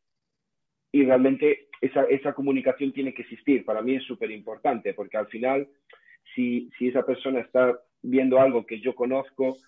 y 0.92 1.04
realmente 1.04 1.68
esa, 1.82 2.04
esa, 2.04 2.32
comunicación 2.32 2.92
tiene 2.92 3.12
que 3.12 3.22
existir. 3.22 3.66
Para 3.66 3.82
mí 3.82 3.96
es 3.96 4.04
súper 4.04 4.30
importante, 4.30 4.94
porque 4.94 5.18
al 5.18 5.26
final, 5.26 5.68
si, 6.34 6.70
si, 6.78 6.88
esa 6.88 7.04
persona 7.04 7.40
está 7.40 7.78
viendo 8.00 8.40
algo 8.40 8.64
que 8.64 8.80
yo 8.80 8.94
conozco, 8.94 9.58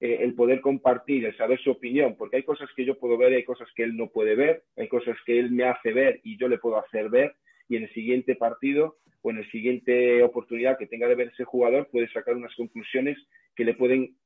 eh, 0.00 0.18
el 0.20 0.34
poder 0.34 0.60
compartir, 0.60 1.24
el 1.24 1.36
saber 1.36 1.60
su 1.60 1.70
opinión, 1.70 2.16
porque 2.16 2.36
hay 2.36 2.42
cosas 2.42 2.68
que 2.76 2.84
yo 2.84 2.98
puedo 2.98 3.18
ver 3.18 3.32
y 3.32 3.36
hay 3.36 3.44
cosas 3.44 3.68
que 3.74 3.82
él 3.82 3.96
no 3.96 4.08
puede 4.08 4.34
ver, 4.34 4.62
hay 4.76 4.88
cosas 4.88 5.16
que 5.26 5.38
él 5.38 5.50
me 5.50 5.64
hace 5.64 5.92
ver 5.92 6.20
y 6.22 6.38
yo 6.38 6.48
le 6.48 6.58
puedo 6.58 6.78
hacer 6.78 7.08
ver, 7.08 7.34
y 7.68 7.76
en 7.76 7.84
el 7.84 7.92
siguiente 7.92 8.36
partido 8.36 8.96
o 9.22 9.30
en 9.30 9.40
la 9.40 9.50
siguiente 9.50 10.22
oportunidad 10.22 10.78
que 10.78 10.86
tenga 10.86 11.08
de 11.08 11.14
ver 11.14 11.28
ese 11.28 11.44
jugador 11.44 11.88
puede 11.90 12.08
sacar 12.10 12.36
unas 12.36 12.54
conclusiones 12.54 13.18
que 13.56 13.64
le 13.64 13.74
pueden 13.74 14.16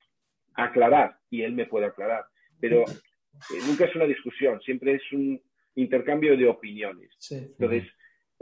aclarar 0.55 1.17
y 1.31 1.43
él 1.43 1.53
me 1.53 1.67
puede 1.67 1.87
aclarar. 1.87 2.25
Pero 2.61 2.83
eh, 2.83 3.59
nunca 3.67 3.87
es 3.87 3.97
una 3.97 4.05
discusión, 4.05 4.61
siempre 4.61 4.95
es 4.95 5.13
un, 5.13 5.41
intercambio 5.75 6.37
de 6.37 6.47
opiniones. 6.47 7.11
Entonces, 7.31 7.85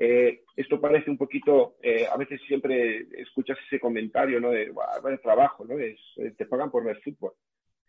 eh, 0.02 0.44
esto 0.56 0.80
parece 0.80 1.10
un 1.10 1.18
poquito, 1.18 1.76
eh, 1.82 2.06
a 2.10 2.16
veces 2.16 2.40
siempre 2.46 3.06
escuchas 3.20 3.58
ese 3.66 3.78
comentario, 3.78 4.40
¿no? 4.40 4.50
De, 4.50 4.72
el 4.72 5.20
trabajo, 5.20 5.66
¿no? 5.66 5.78
Es, 5.78 6.00
eh, 6.16 6.32
te 6.38 6.46
pagan 6.46 6.70
por 6.70 6.84
ver 6.84 7.02
fútbol. 7.02 7.34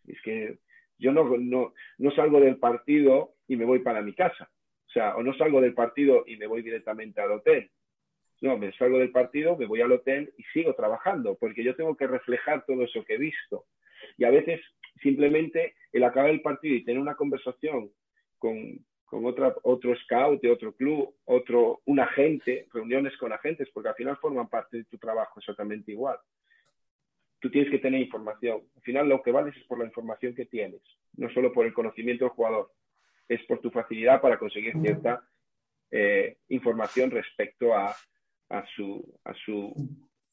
Es 0.05 0.21
que 0.21 0.57
yo 0.97 1.13
no, 1.13 1.37
no, 1.37 1.73
no 1.99 2.11
salgo 2.11 2.41
del 2.41 2.57
partido 2.57 3.35
y 3.47 3.55
me 3.55 3.63
voy 3.63 3.79
para 3.79 4.01
mi 4.01 4.13
casa. 4.13 4.51
O 4.87 4.91
sea, 4.91 5.15
o 5.15 5.23
no 5.23 5.33
salgo 5.35 5.61
del 5.61 5.73
partido 5.73 6.25
y 6.27 6.35
me 6.35 6.47
voy 6.47 6.61
directamente 6.61 7.21
al 7.21 7.31
hotel. 7.31 7.71
No, 8.41 8.57
me 8.57 8.73
salgo 8.73 8.97
del 8.97 9.11
partido, 9.11 9.55
me 9.55 9.65
voy 9.65 9.79
al 9.79 9.93
hotel 9.93 10.33
y 10.37 10.43
sigo 10.51 10.75
trabajando, 10.75 11.37
porque 11.39 11.63
yo 11.63 11.77
tengo 11.77 11.95
que 11.95 12.07
reflejar 12.07 12.65
todo 12.65 12.83
eso 12.83 13.05
que 13.05 13.13
he 13.13 13.19
visto. 13.19 13.67
Y 14.17 14.25
a 14.25 14.31
veces 14.31 14.59
simplemente 15.01 15.75
el 15.93 16.03
acabar 16.03 16.31
el 16.31 16.41
partido 16.41 16.75
y 16.75 16.83
tener 16.83 16.99
una 16.99 17.15
conversación 17.15 17.89
con, 18.37 18.83
con 19.11 19.25
otra, 19.25 19.53
otro 19.63 19.93
scout 19.97 20.41
de 20.41 20.49
otro 20.49 20.73
club, 20.73 21.13
otro, 21.25 21.81
un 21.83 21.99
agente, 21.99 22.69
reuniones 22.73 23.17
con 23.17 23.33
agentes, 23.33 23.67
porque 23.73 23.89
al 23.89 23.95
final 23.95 24.15
forman 24.15 24.47
parte 24.47 24.77
de 24.77 24.83
tu 24.85 24.97
trabajo 24.97 25.37
exactamente 25.37 25.91
igual. 25.91 26.17
Tú 27.41 27.51
tienes 27.51 27.69
que 27.69 27.79
tener 27.79 27.99
información. 27.99 28.61
Al 28.73 28.81
final 28.81 29.09
lo 29.09 29.21
que 29.21 29.33
vales 29.33 29.53
es 29.57 29.65
por 29.65 29.79
la 29.79 29.83
información 29.83 30.33
que 30.33 30.45
tienes, 30.45 30.81
no 31.17 31.29
solo 31.31 31.51
por 31.51 31.65
el 31.65 31.73
conocimiento 31.73 32.23
del 32.23 32.31
jugador, 32.31 32.71
es 33.27 33.43
por 33.47 33.59
tu 33.59 33.69
facilidad 33.69 34.21
para 34.21 34.39
conseguir 34.39 34.79
cierta 34.81 35.27
eh, 35.91 36.37
información 36.47 37.11
respecto 37.11 37.73
a, 37.73 37.93
a, 38.47 38.65
su, 38.73 39.19
a, 39.25 39.33
su, 39.33 39.73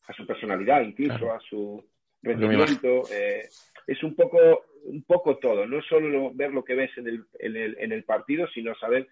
a 0.07 0.13
su 0.13 0.25
personalidad, 0.25 0.83
incluso 0.83 1.33
a 1.33 1.41
su 1.41 1.85
rendimiento. 2.23 3.03
Eh, 3.11 3.49
es 3.89 4.03
un 4.03 4.15
poco, 4.15 4.39
un 4.85 5.03
poco 5.03 5.39
todo, 5.39 5.67
no 5.67 5.81
solo 5.81 6.31
ver 6.35 6.53
lo 6.53 6.63
que 6.63 6.75
ves 6.75 6.91
en 6.99 7.09
el, 7.09 7.25
en 7.39 7.57
el, 7.57 7.77
en 7.81 7.93
el 7.93 8.05
partido, 8.05 8.47
sino 8.49 8.75
saber 8.75 9.09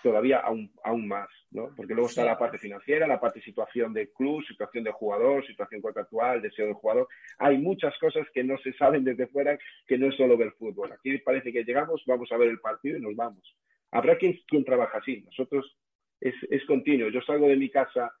todavía 0.00 0.38
aún, 0.38 0.72
aún 0.84 1.08
más, 1.08 1.28
¿no? 1.50 1.74
Porque 1.76 1.92
luego 1.92 2.08
está 2.08 2.24
la 2.24 2.38
parte 2.38 2.58
financiera, 2.58 3.08
la 3.08 3.20
parte 3.20 3.40
de 3.40 3.44
situación 3.44 3.92
del 3.92 4.10
club, 4.10 4.44
situación 4.46 4.84
de 4.84 4.92
jugador, 4.92 5.44
situación 5.44 5.80
contractual, 5.80 6.40
deseo 6.40 6.66
del 6.66 6.76
jugador. 6.76 7.08
Hay 7.38 7.58
muchas 7.58 7.92
cosas 7.98 8.24
que 8.32 8.44
no 8.44 8.56
se 8.58 8.72
saben 8.74 9.02
desde 9.02 9.26
fuera, 9.26 9.58
que 9.88 9.98
no 9.98 10.06
es 10.06 10.16
solo 10.16 10.36
ver 10.36 10.52
fútbol. 10.52 10.92
Aquí 10.92 11.18
parece 11.18 11.52
que 11.52 11.64
llegamos, 11.64 12.04
vamos 12.06 12.30
a 12.30 12.36
ver 12.36 12.50
el 12.50 12.60
partido 12.60 12.98
y 12.98 13.02
nos 13.02 13.16
vamos. 13.16 13.56
Habrá 13.90 14.16
quien, 14.16 14.38
quien 14.46 14.64
trabaja 14.64 14.98
así. 14.98 15.22
Nosotros 15.22 15.76
es, 16.20 16.34
es 16.50 16.64
continuo. 16.66 17.08
Yo 17.08 17.20
salgo 17.20 17.48
de 17.48 17.56
mi 17.56 17.68
casa 17.68 18.12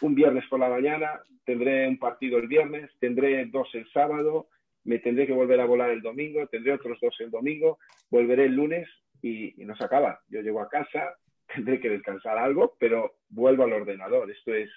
un 0.00 0.14
viernes 0.14 0.44
por 0.48 0.58
la 0.58 0.70
mañana, 0.70 1.20
tendré 1.44 1.86
un 1.86 1.98
partido 1.98 2.38
el 2.38 2.48
viernes, 2.48 2.90
tendré 2.98 3.44
dos 3.46 3.68
el 3.74 3.86
sábado, 3.92 4.48
me 4.84 4.98
tendré 4.98 5.26
que 5.26 5.32
volver 5.32 5.60
a 5.60 5.66
volar 5.66 5.90
el 5.90 6.02
domingo, 6.02 6.46
tendré 6.46 6.72
otros 6.72 6.98
dos 7.00 7.14
el 7.20 7.30
domingo, 7.30 7.78
volveré 8.10 8.44
el 8.46 8.54
lunes 8.54 8.88
y, 9.22 9.52
no 9.64 9.76
se 9.76 9.84
acaba. 9.84 10.20
Yo 10.28 10.40
llego 10.40 10.60
a 10.60 10.68
casa, 10.68 11.16
tendré 11.54 11.80
que 11.80 11.90
descansar 11.90 12.38
algo, 12.38 12.76
pero 12.78 13.16
vuelvo 13.28 13.64
al 13.64 13.72
ordenador. 13.72 14.30
Esto 14.30 14.54
es, 14.54 14.70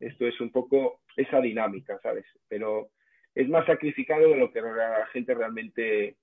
esto 0.00 0.26
es 0.26 0.40
un 0.40 0.50
poco 0.50 1.00
esa 1.16 1.40
dinámica, 1.40 1.98
¿sabes? 2.02 2.24
Pero 2.48 2.90
es 3.34 3.48
más 3.48 3.66
sacrificado 3.66 4.30
de 4.30 4.36
lo 4.36 4.50
que 4.50 4.62
la 4.62 5.06
gente 5.12 5.34
realmente, 5.34 6.16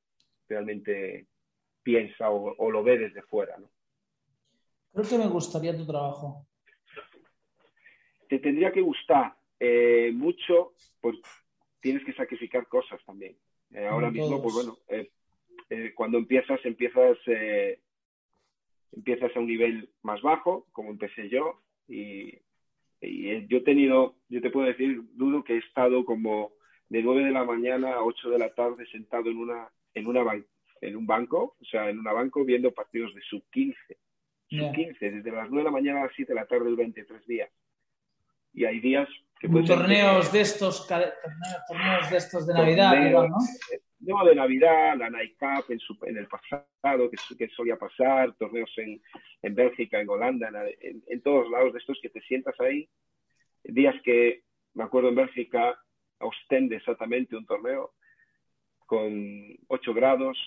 realmente 0.49 1.27
piensa 1.83 2.29
o, 2.29 2.71
lo 2.71 2.83
ve 2.83 2.97
desde 2.97 3.21
fuera, 3.23 3.57
¿no? 3.57 3.69
Creo 4.93 5.09
que 5.09 5.17
me 5.17 5.27
gustaría 5.27 5.75
tu 5.75 5.85
trabajo. 5.85 6.45
Te 8.29 8.39
tendría 8.39 8.71
que 8.71 8.81
gustar 8.81 9.35
eh, 9.59 10.11
mucho, 10.13 10.73
pues 11.01 11.17
tienes 11.83 12.03
que 12.05 12.13
sacrificar 12.13 12.65
cosas 12.67 12.99
también. 13.05 13.35
Eh, 13.73 13.85
ahora 13.85 14.09
mismo, 14.09 14.41
pues 14.41 14.55
bueno, 14.55 14.77
eh, 14.87 15.11
eh, 15.69 15.91
cuando 15.93 16.17
empiezas, 16.17 16.59
empiezas, 16.65 17.17
empiezas 18.93 19.35
a 19.35 19.39
un 19.39 19.47
nivel 19.47 19.89
más 20.01 20.21
bajo, 20.21 20.65
como 20.71 20.89
empecé 20.89 21.29
yo, 21.29 21.61
y, 21.87 22.39
yo 23.01 23.57
he 23.57 23.61
tenido, 23.61 24.15
yo 24.29 24.41
te 24.41 24.49
puedo 24.49 24.65
decir, 24.65 25.01
dudo 25.15 25.43
que 25.43 25.55
he 25.55 25.57
estado 25.57 26.05
como 26.05 26.53
de 26.87 27.03
9 27.03 27.25
de 27.25 27.31
la 27.31 27.43
mañana 27.43 27.95
a 27.95 28.03
8 28.03 28.29
de 28.29 28.39
la 28.39 28.53
tarde 28.53 28.85
sentado 28.85 29.29
en 29.29 29.39
una, 29.39 29.69
en 29.93 30.07
una 30.07 30.23
en 30.79 30.95
un 30.95 31.05
banco, 31.05 31.57
o 31.59 31.65
sea, 31.65 31.89
en 31.89 31.97
un 31.97 32.05
banco 32.05 32.45
viendo 32.45 32.71
partidos 32.71 33.13
de 33.13 33.21
sub 33.23 33.43
15. 33.51 33.77
Sub 34.49 34.71
15, 34.73 35.11
desde 35.11 35.31
las 35.31 35.49
9 35.49 35.57
de 35.57 35.63
la 35.63 35.71
mañana 35.71 35.99
a 35.99 36.05
las 36.05 36.15
7 36.15 36.31
de 36.31 36.39
la 36.39 36.47
tarde 36.47 36.69
durante 36.69 37.03
tres 37.03 37.25
días. 37.27 37.51
Y 38.53 38.63
hay 38.63 38.79
días 38.79 39.09
torneos 39.65 40.31
de 40.31 40.41
estos 40.41 40.87
torneos 40.87 42.09
de 42.09 42.17
estos 42.17 42.47
de 42.47 42.53
Navidad, 42.53 43.11
¿no? 43.11 43.37
No, 44.05 44.25
de 44.25 44.35
Navidad, 44.35 44.97
la 44.97 45.09
Night 45.09 45.37
Cup 45.39 45.65
en, 45.69 46.17
el 46.17 46.27
pasado, 46.27 47.09
que, 47.09 47.47
solía 47.49 47.77
pasar, 47.77 48.33
torneos 48.33 48.71
en, 48.77 49.01
en 49.41 49.55
Bélgica, 49.55 50.01
en 50.01 50.09
Holanda, 50.09 50.49
en, 50.81 51.21
todos 51.21 51.49
lados 51.49 51.71
de 51.71 51.79
estos 51.79 51.99
que 52.01 52.09
te 52.09 52.19
sientas 52.21 52.59
ahí. 52.59 52.89
Días 53.63 53.95
que, 54.03 54.43
me 54.73 54.83
acuerdo 54.83 55.09
en 55.09 55.15
Bélgica, 55.15 55.77
Ostende 56.19 56.77
exactamente, 56.77 57.37
un 57.37 57.45
torneo 57.45 57.93
con 58.85 59.57
8 59.67 59.93
grados 59.93 60.37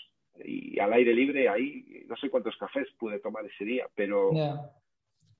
y 0.45 0.79
al 0.79 0.93
aire 0.93 1.15
libre, 1.15 1.49
ahí 1.49 2.05
no 2.09 2.17
sé 2.17 2.29
cuántos 2.29 2.57
cafés 2.57 2.89
pude 2.99 3.21
tomar 3.21 3.45
ese 3.47 3.65
día, 3.65 3.89
pero... 3.95 4.31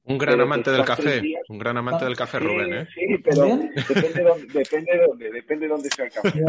Un 0.09 0.19
gran 0.19 0.41
amante 0.41 0.71
del 0.71 0.85
café, 0.85 1.21
un 1.49 1.59
gran 1.59 1.77
amante 1.79 2.05
del 2.05 2.17
café, 2.17 2.39
Rubén, 2.39 2.75
¿eh? 2.75 2.89
Sí, 2.95 3.19
pero 3.25 3.47
depende 3.47 4.13
de 4.13 4.23
dónde, 4.23 4.47
depende 4.53 5.07
dónde, 5.07 5.33
depende 5.33 5.69
dónde 5.69 5.91
sea 5.91 6.05
el 6.05 6.13
café. 6.13 6.45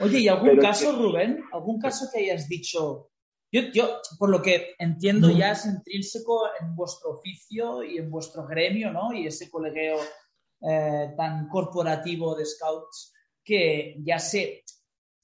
Oye, 0.00 0.18
¿y 0.18 0.28
algún 0.28 0.58
caso, 0.58 0.92
Rubén? 1.00 1.42
¿Algún 1.52 1.80
caso 1.80 2.06
que 2.12 2.20
hayas 2.20 2.46
dicho? 2.46 3.10
Yo, 3.50 3.62
yo, 3.72 4.00
por 4.18 4.28
lo 4.28 4.42
que 4.42 4.74
entiendo, 4.78 5.30
ya 5.30 5.52
es 5.52 5.64
intrínseco 5.64 6.42
en 6.60 6.74
vuestro 6.74 7.12
oficio 7.12 7.82
y 7.82 7.96
en 7.98 8.10
vuestro 8.10 8.46
gremio, 8.46 8.92
¿no? 8.92 9.14
Y 9.14 9.26
ese 9.26 9.48
colegueo 9.48 9.98
eh, 10.60 11.14
tan 11.16 11.48
corporativo 11.48 12.34
de 12.34 12.44
scouts 12.44 13.14
que 13.42 13.96
ya 14.00 14.18
se, 14.18 14.62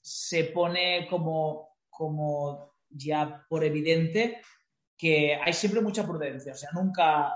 se 0.00 0.44
pone 0.44 1.06
como, 1.10 1.76
como 1.90 2.72
ya 2.88 3.44
por 3.48 3.64
evidente 3.64 4.40
que 5.00 5.34
hay 5.34 5.52
siempre 5.54 5.80
mucha 5.80 6.06
prudencia, 6.06 6.52
o 6.52 6.56
sea, 6.56 6.68
nunca, 6.74 7.34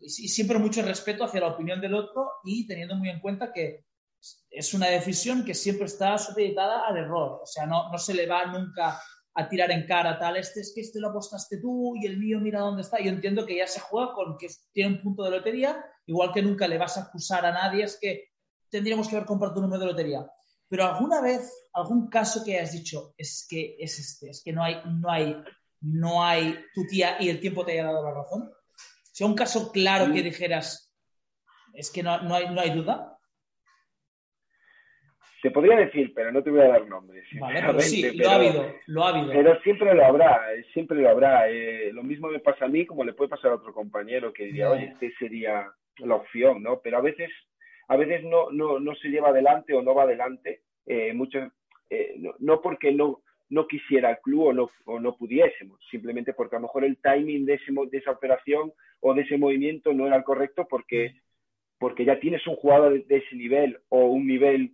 y 0.00 0.08
siempre 0.08 0.58
mucho 0.58 0.80
respeto 0.80 1.24
hacia 1.24 1.42
la 1.42 1.48
opinión 1.48 1.78
del 1.78 1.94
otro 1.94 2.30
y 2.42 2.66
teniendo 2.66 2.96
muy 2.96 3.10
en 3.10 3.20
cuenta 3.20 3.52
que 3.52 3.84
es 4.48 4.72
una 4.72 4.86
decisión 4.86 5.44
que 5.44 5.52
siempre 5.52 5.84
está 5.84 6.16
supeditada 6.16 6.86
al 6.86 6.96
error, 6.96 7.40
o 7.42 7.46
sea, 7.46 7.66
no, 7.66 7.92
no 7.92 7.98
se 7.98 8.14
le 8.14 8.26
va 8.26 8.46
nunca 8.46 8.98
a 9.34 9.48
tirar 9.48 9.70
en 9.72 9.86
cara 9.86 10.18
tal, 10.18 10.38
este 10.38 10.60
es 10.60 10.72
que 10.74 10.80
este 10.80 11.00
lo 11.00 11.08
apostaste 11.08 11.58
tú 11.58 11.94
y 11.96 12.06
el 12.06 12.18
mío 12.18 12.40
mira 12.40 12.60
dónde 12.60 12.82
está. 12.82 12.98
Yo 13.00 13.10
entiendo 13.10 13.46
que 13.46 13.56
ya 13.56 13.66
se 13.66 13.80
juega 13.80 14.12
con 14.14 14.36
que 14.38 14.48
tiene 14.72 14.96
un 14.96 15.02
punto 15.02 15.22
de 15.22 15.30
lotería, 15.30 15.84
igual 16.06 16.32
que 16.32 16.42
nunca 16.42 16.68
le 16.68 16.78
vas 16.78 16.96
a 16.96 17.04
acusar 17.04 17.44
a 17.44 17.52
nadie, 17.52 17.84
es 17.84 17.98
que 18.00 18.28
tendríamos 18.70 19.08
que 19.08 19.16
haber 19.16 19.26
comprado 19.26 19.54
un 19.56 19.62
número 19.62 19.80
de 19.80 19.86
lotería. 19.86 20.26
Pero 20.68 20.86
alguna 20.86 21.20
vez, 21.20 21.68
algún 21.72 22.08
caso 22.08 22.42
que 22.44 22.58
hayas 22.58 22.72
dicho, 22.72 23.14
es 23.16 23.46
que 23.48 23.76
es 23.78 23.98
este, 23.98 24.30
es 24.30 24.42
que 24.42 24.52
no 24.52 24.62
hay, 24.62 24.76
no 24.86 25.10
hay 25.10 25.36
no 25.82 26.24
hay 26.24 26.58
tu 26.74 26.86
tía 26.86 27.16
y 27.20 27.28
el 27.28 27.40
tiempo 27.40 27.64
te 27.64 27.72
haya 27.72 27.84
dado 27.84 28.04
la 28.04 28.14
razón? 28.14 28.50
Si 29.12 29.24
un 29.24 29.34
caso 29.34 29.70
claro 29.72 30.12
que 30.12 30.22
dijeras, 30.22 30.94
es 31.74 31.90
que 31.90 32.02
no, 32.02 32.12
hay, 32.12 32.48
no 32.50 32.60
hay 32.60 32.70
duda. 32.70 33.18
te 35.42 35.50
podría 35.50 35.76
decir, 35.76 36.12
pero 36.14 36.32
no 36.32 36.42
te 36.42 36.50
voy 36.50 36.60
a 36.60 36.68
dar 36.68 36.86
nombres. 36.86 37.26
Vale, 37.38 37.60
pero 37.60 37.80
sí, 37.80 38.16
lo 38.16 38.30
ha 38.30 38.34
habido, 38.36 38.74
lo 38.86 39.04
ha 39.04 39.08
habido. 39.08 39.32
Pero 39.32 39.60
siempre 39.62 39.94
lo 39.94 40.04
habrá, 40.04 40.54
eh, 40.54 40.64
siempre 40.72 40.98
lo 40.98 41.10
habrá. 41.10 41.48
Eh, 41.50 41.90
lo 41.92 42.02
mismo 42.02 42.28
me 42.28 42.38
pasa 42.38 42.66
a 42.66 42.68
mí 42.68 42.86
como 42.86 43.04
le 43.04 43.12
puede 43.12 43.30
pasar 43.30 43.50
a 43.50 43.56
otro 43.56 43.74
compañero 43.74 44.32
que 44.32 44.44
diría, 44.44 44.70
oye, 44.70 44.92
este 44.92 45.12
sería 45.18 45.70
la 45.98 46.14
opción, 46.14 46.62
¿no? 46.62 46.80
Pero 46.80 46.98
a 46.98 47.00
veces, 47.00 47.30
a 47.88 47.96
veces 47.96 48.22
no, 48.24 48.50
no, 48.50 48.78
no 48.78 48.94
se 48.94 49.08
lleva 49.08 49.28
adelante 49.28 49.74
o 49.74 49.82
no 49.82 49.94
va 49.94 50.04
adelante, 50.04 50.62
eh, 50.86 51.12
eh, 51.90 52.14
no, 52.18 52.34
no, 52.38 52.60
porque 52.60 52.92
no, 52.92 53.22
no 53.52 53.66
quisiera 53.66 54.10
el 54.10 54.18
club 54.18 54.46
o 54.46 54.52
no, 54.54 54.70
o 54.86 54.98
no 54.98 55.14
pudiésemos, 55.14 55.78
simplemente 55.90 56.32
porque 56.32 56.56
a 56.56 56.58
lo 56.58 56.62
mejor 56.62 56.84
el 56.84 56.96
timing 56.96 57.44
de, 57.44 57.54
ese, 57.54 57.70
de 57.90 57.98
esa 57.98 58.10
operación 58.10 58.72
o 59.00 59.12
de 59.12 59.22
ese 59.22 59.36
movimiento 59.36 59.92
no 59.92 60.06
era 60.06 60.16
el 60.16 60.24
correcto 60.24 60.66
porque, 60.68 61.20
porque 61.78 62.06
ya 62.06 62.18
tienes 62.18 62.46
un 62.46 62.56
jugador 62.56 63.04
de 63.04 63.16
ese 63.18 63.36
nivel 63.36 63.78
o 63.90 64.06
un 64.06 64.26
nivel 64.26 64.72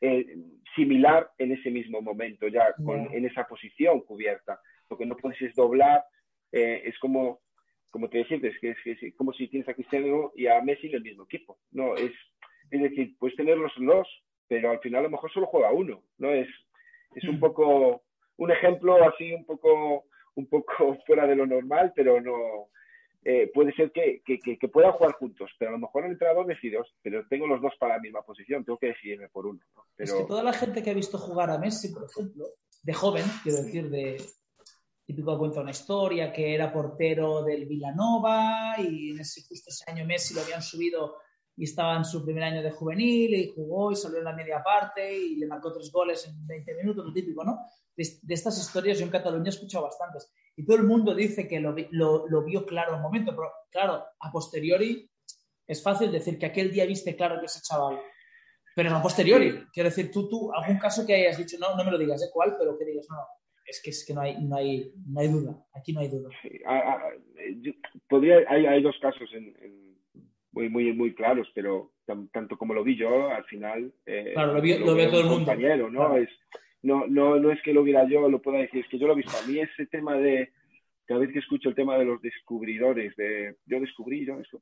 eh, 0.00 0.36
similar 0.76 1.28
en 1.38 1.50
ese 1.50 1.72
mismo 1.72 2.00
momento, 2.00 2.46
ya 2.46 2.72
con, 2.84 3.12
en 3.12 3.26
esa 3.26 3.48
posición 3.48 4.02
cubierta. 4.02 4.60
Lo 4.88 4.96
que 4.96 5.04
no 5.04 5.16
puedes 5.16 5.42
es 5.42 5.56
doblar, 5.56 6.04
eh, 6.52 6.82
es 6.84 6.96
como, 7.00 7.40
como 7.90 8.08
te 8.08 8.18
decía, 8.18 8.38
es, 8.40 8.60
que 8.60 8.76
es, 8.92 9.14
como 9.16 9.32
si 9.32 9.48
tienes 9.48 9.68
a 9.68 9.74
Cristiano 9.74 10.30
y 10.36 10.46
a 10.46 10.62
Messi 10.62 10.86
en 10.86 10.94
el 10.94 11.02
mismo 11.02 11.24
equipo. 11.24 11.58
No, 11.72 11.96
es, 11.96 12.12
es 12.70 12.80
decir, 12.80 13.16
puedes 13.18 13.36
tenerlos 13.36 13.76
los 13.76 13.96
dos, 13.96 14.24
pero 14.46 14.70
al 14.70 14.78
final 14.78 15.00
a 15.00 15.02
lo 15.04 15.10
mejor 15.10 15.32
solo 15.32 15.46
juega 15.46 15.72
uno. 15.72 16.04
No 16.18 16.30
es, 16.30 16.46
es 17.14 17.24
un 17.24 17.40
poco 17.40 18.02
un 18.36 18.50
ejemplo 18.50 19.02
así 19.08 19.32
un 19.32 19.44
poco 19.44 20.04
un 20.34 20.46
poco 20.46 20.96
fuera 21.06 21.26
de 21.26 21.36
lo 21.36 21.46
normal, 21.46 21.92
pero 21.94 22.20
no, 22.20 22.68
eh, 23.24 23.50
puede 23.52 23.74
ser 23.74 23.90
que, 23.92 24.22
puedan 24.72 24.92
jugar 24.92 25.12
juntos, 25.14 25.50
pero 25.58 25.70
a 25.70 25.72
lo 25.72 25.78
mejor 25.78 26.04
el 26.04 26.12
entrenador 26.12 26.46
decide, 26.46 26.78
pero 27.02 27.26
tengo 27.28 27.46
los 27.46 27.60
dos 27.60 27.72
para 27.78 27.96
la 27.96 28.00
misma 28.00 28.22
posición, 28.22 28.64
tengo 28.64 28.78
que 28.78 28.88
decidirme 28.88 29.28
por 29.28 29.46
uno. 29.46 29.60
Es 29.96 30.12
que 30.12 30.24
toda 30.24 30.42
la 30.42 30.52
gente 30.52 30.82
que 30.82 30.90
ha 30.90 30.94
visto 30.94 31.18
jugar 31.18 31.50
a 31.50 31.58
Messi, 31.58 31.92
por 31.92 32.04
ejemplo, 32.04 32.46
de 32.82 32.94
joven, 32.94 33.24
quiero 33.42 33.58
decir, 33.58 33.90
de 33.90 34.22
típico 35.04 35.38
cuenta 35.38 35.62
una 35.62 35.72
historia, 35.72 36.32
que 36.32 36.54
era 36.54 36.72
portero 36.72 37.42
del 37.42 37.66
Villanova 37.66 38.76
y 38.78 39.10
en 39.10 39.20
ese 39.20 39.42
justo 39.48 39.70
ese 39.70 39.90
año 39.90 40.04
Messi 40.04 40.34
lo 40.34 40.42
habían 40.42 40.62
subido 40.62 41.16
y 41.58 41.64
estaba 41.64 41.96
en 41.96 42.04
su 42.04 42.24
primer 42.24 42.44
año 42.44 42.62
de 42.62 42.70
juvenil 42.70 43.34
y 43.34 43.52
jugó 43.52 43.90
y 43.90 43.96
salió 43.96 44.18
en 44.18 44.24
la 44.24 44.32
media 44.32 44.62
parte 44.62 45.12
y 45.12 45.34
le 45.34 45.48
marcó 45.48 45.72
tres 45.72 45.90
goles 45.90 46.24
en 46.28 46.46
20 46.46 46.74
minutos, 46.76 47.04
lo 47.04 47.12
típico, 47.12 47.42
¿no? 47.42 47.58
De, 47.96 48.04
estas 48.28 48.56
historias 48.58 48.98
yo 48.98 49.04
en 49.04 49.10
Cataluña 49.10 49.46
he 49.46 49.48
escuchado 49.48 49.84
bastantes. 49.84 50.32
Y 50.54 50.64
todo 50.64 50.76
el 50.76 50.84
mundo 50.84 51.16
dice 51.16 51.48
que 51.48 51.58
lo, 51.58 51.74
lo, 51.90 52.44
vio 52.44 52.64
claro 52.64 52.92
en 52.92 52.98
el 52.98 53.02
momento, 53.02 53.32
pero 53.34 53.50
claro, 53.72 54.04
a 54.20 54.30
posteriori 54.30 55.10
es 55.66 55.82
fácil 55.82 56.12
decir 56.12 56.38
que 56.38 56.46
aquel 56.46 56.70
día 56.70 56.86
viste 56.86 57.16
claro 57.16 57.40
que 57.40 57.46
ese 57.46 57.60
chaval. 57.60 57.98
Pero 58.76 58.90
no 58.90 58.98
a 58.98 59.02
posteriori. 59.02 59.66
Quiero 59.72 59.88
decir, 59.88 60.12
tú, 60.12 60.28
tú, 60.28 60.52
algún 60.52 60.78
caso 60.78 61.04
que 61.04 61.14
hayas 61.14 61.38
dicho, 61.38 61.56
no, 61.58 61.74
no 61.74 61.82
me 61.82 61.90
lo 61.90 61.98
digas 61.98 62.20
de 62.20 62.30
cuál, 62.32 62.54
pero 62.56 62.78
que 62.78 62.84
digas, 62.84 63.08
no, 63.10 63.16
es 63.66 63.82
que, 63.82 63.90
es 63.90 64.04
que 64.06 64.14
no, 64.14 64.20
hay, 64.20 64.40
no, 64.40 64.54
hay, 64.54 64.92
no 65.08 65.20
hay 65.20 65.28
duda. 65.28 65.66
Aquí 65.74 65.92
no 65.92 66.00
hay 66.00 66.08
duda. 66.08 66.28
podría, 68.08 68.44
hay, 68.48 68.64
hay 68.64 68.80
dos 68.80 68.94
casos 69.02 69.28
en 69.32 69.87
muy, 70.52 70.68
muy, 70.68 70.92
muy 70.92 71.14
claros, 71.14 71.48
pero 71.54 71.92
tanto 72.32 72.56
como 72.56 72.74
lo 72.74 72.82
vi 72.82 72.96
yo, 72.96 73.28
al 73.28 73.44
final. 73.44 73.92
Eh, 74.06 74.32
claro, 74.32 74.54
lo, 74.54 74.60
vi, 74.60 74.78
lo, 74.78 74.94
ve 74.94 75.06
todo 75.06 75.20
el 75.20 75.26
mundo. 75.26 75.46
Compañero, 75.46 75.90
¿no? 75.90 76.16
Es, 76.16 76.30
no, 76.82 77.06
no, 77.06 77.36
no 77.36 77.50
es 77.50 77.60
que 77.62 77.72
lo 77.72 77.82
viera 77.82 78.08
yo, 78.08 78.28
lo 78.28 78.40
pueda 78.40 78.58
decir, 78.58 78.80
es 78.80 78.88
que 78.88 78.98
yo 78.98 79.06
lo 79.06 79.12
he 79.12 79.16
visto. 79.16 79.36
A 79.36 79.46
mí 79.46 79.58
ese 79.58 79.86
tema 79.86 80.16
de. 80.16 80.50
Cada 81.06 81.20
vez 81.20 81.32
que 81.32 81.38
escucho 81.38 81.70
el 81.70 81.74
tema 81.74 81.96
de 81.96 82.04
los 82.04 82.20
descubridores, 82.20 83.16
de 83.16 83.56
yo 83.64 83.80
descubrí, 83.80 84.26
yo 84.26 84.38
esto, 84.40 84.60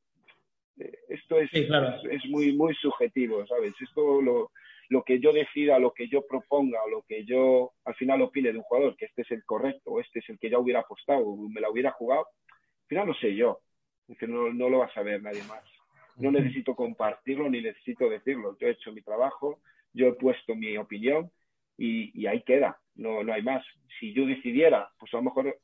eh, 0.78 0.98
esto 1.08 1.40
es, 1.40 1.50
es, 1.52 2.24
muy, 2.26 2.52
muy 2.52 2.72
subjetivo, 2.76 3.44
¿sabes? 3.48 3.74
Esto 3.80 4.22
lo, 4.22 4.52
lo 4.88 5.02
que 5.02 5.18
yo 5.18 5.32
decida, 5.32 5.80
lo 5.80 5.92
que 5.92 6.06
yo 6.08 6.24
proponga, 6.24 6.82
o 6.84 6.88
lo 6.88 7.02
que 7.02 7.24
yo 7.24 7.72
al 7.84 7.96
final 7.96 8.22
opine 8.22 8.52
de 8.52 8.58
un 8.58 8.64
jugador, 8.64 8.96
que 8.96 9.06
este 9.06 9.22
es 9.22 9.30
el 9.32 9.44
correcto, 9.44 9.90
o 9.90 10.00
este 10.00 10.20
es 10.20 10.28
el 10.28 10.38
que 10.38 10.48
ya 10.48 10.60
hubiera 10.60 10.80
apostado, 10.80 11.26
o 11.26 11.48
me 11.48 11.60
la 11.60 11.68
hubiera 11.68 11.90
jugado, 11.90 12.28
al 12.48 12.88
final 12.88 13.08
lo 13.08 13.14
sé 13.14 13.34
yo, 13.34 13.60
que 14.16 14.28
no, 14.28 14.52
no 14.52 14.68
lo 14.68 14.78
va 14.78 14.86
a 14.86 14.94
saber 14.94 15.20
nadie 15.20 15.42
más. 15.48 15.64
No 16.16 16.30
necesito 16.30 16.74
compartirlo 16.74 17.48
ni 17.50 17.60
necesito 17.60 18.08
decirlo. 18.08 18.56
Yo 18.58 18.68
he 18.68 18.72
hecho 18.72 18.92
mi 18.92 19.02
trabajo, 19.02 19.60
yo 19.92 20.08
he 20.08 20.12
puesto 20.14 20.54
mi 20.54 20.76
opinión 20.76 21.30
y, 21.78 22.26
ahí 22.26 22.42
queda, 22.42 22.78
no, 22.94 23.22
no 23.22 23.32
hay 23.32 23.42
más. 23.42 23.64
Si 24.00 24.12
yo 24.12 24.26
decidiera, 24.26 24.90
pues 24.98 25.12
a 25.14 25.18
lo 25.18 25.24
mejor 25.24 25.58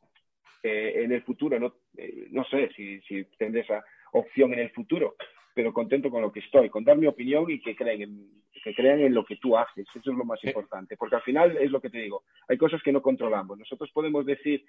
eh, 0.62 1.02
en 1.04 1.12
el 1.12 1.22
futuro, 1.22 1.58
no, 1.58 1.74
eh, 1.96 2.28
no 2.30 2.44
sé 2.44 2.70
si, 2.76 3.00
si 3.02 3.24
tendré 3.38 3.62
esa 3.62 3.82
opción 4.12 4.52
en 4.52 4.60
el 4.60 4.70
futuro, 4.70 5.16
pero 5.54 5.72
contento 5.72 6.10
con 6.10 6.22
lo 6.22 6.32
que 6.32 6.40
estoy, 6.40 6.70
con 6.70 6.84
dar 6.84 6.96
mi 6.96 7.06
opinión 7.06 7.50
y 7.50 7.60
que 7.60 7.74
crean 7.74 8.02
en, 8.02 8.42
que 8.62 8.74
crean 8.74 9.00
en 9.00 9.14
lo 9.14 9.24
que 9.24 9.36
tú 9.36 9.56
haces. 9.56 9.86
Eso 9.94 10.10
es 10.10 10.16
lo 10.16 10.24
más 10.24 10.42
importante, 10.44 10.96
porque 10.96 11.16
al 11.16 11.22
final 11.22 11.56
es 11.56 11.70
lo 11.70 11.80
que 11.80 11.90
te 11.90 11.98
digo, 11.98 12.24
hay 12.48 12.56
cosas 12.56 12.82
que 12.82 12.92
no 12.92 13.02
controlamos. 13.02 13.58
Nosotros 13.58 13.90
podemos 13.92 14.24
decir, 14.24 14.64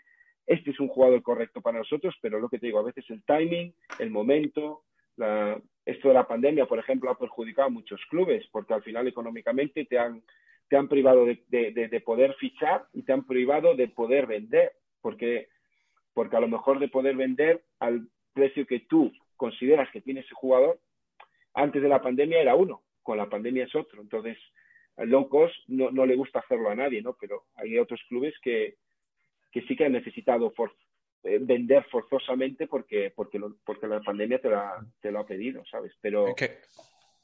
este 0.45 0.71
es 0.71 0.79
un 0.79 0.87
jugador 0.87 1.21
correcto 1.21 1.61
para 1.61 1.79
nosotros, 1.79 2.15
pero 2.21 2.39
lo 2.39 2.49
que 2.49 2.59
te 2.59 2.67
digo, 2.67 2.79
a 2.79 2.83
veces 2.83 3.05
el 3.09 3.23
timing, 3.23 3.73
el 3.99 4.09
momento, 4.09 4.83
esto 5.85 6.07
de 6.07 6.13
la 6.13 6.27
pandemia, 6.27 6.65
por 6.65 6.79
ejemplo, 6.79 7.09
ha 7.09 7.17
perjudicado 7.17 7.67
a 7.67 7.71
muchos 7.71 8.01
clubes 8.09 8.45
porque 8.51 8.73
al 8.73 8.83
final 8.83 9.07
económicamente 9.07 9.85
te 9.85 9.99
han, 9.99 10.23
te 10.69 10.77
han 10.77 10.87
privado 10.87 11.25
de, 11.25 12.03
poder 12.05 12.33
fichar 12.35 12.85
y 12.93 13.03
te 13.03 13.13
han 13.13 13.25
privado 13.25 13.75
de 13.75 13.87
poder 13.89 14.25
vender, 14.27 14.73
porque, 15.01 15.49
porque 16.13 16.37
a 16.37 16.39
lo 16.39 16.47
mejor 16.47 16.79
de 16.79 16.87
poder 16.87 17.15
vender 17.15 17.63
al 17.79 18.07
precio 18.33 18.65
que 18.65 18.79
tú 18.81 19.11
consideras 19.35 19.89
que 19.91 20.01
tiene 20.01 20.21
ese 20.21 20.33
jugador, 20.33 20.79
antes 21.53 21.81
de 21.81 21.89
la 21.89 22.01
pandemia 22.01 22.41
era 22.41 22.55
uno, 22.55 22.81
con 23.03 23.17
la 23.17 23.29
pandemia 23.29 23.65
es 23.65 23.75
otro. 23.75 24.01
Entonces, 24.01 24.37
al 24.95 25.09
low 25.09 25.27
cost 25.27 25.55
no, 25.67 25.91
no 25.91 26.05
le 26.05 26.15
gusta 26.15 26.39
hacerlo 26.39 26.69
a 26.69 26.75
nadie, 26.75 27.01
¿no? 27.01 27.15
Pero 27.19 27.43
hay 27.55 27.77
otros 27.77 28.01
clubes 28.07 28.33
que, 28.41 28.75
que 29.51 29.61
sí 29.63 29.75
que 29.75 29.85
han 29.85 29.91
necesitado 29.91 30.51
eh, 30.57 30.71
vender 31.23 31.85
forzosamente 31.89 32.67
porque, 32.67 33.11
porque, 33.15 33.39
porque 33.65 33.87
la 33.87 34.01
pandemia 34.01 34.39
te, 34.39 34.49
te 35.01 35.11
lo 35.11 35.19
ha 35.19 35.25
pedido, 35.25 35.63
¿sabes? 35.65 35.93
Pero, 36.01 36.35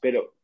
pero 0.00 0.34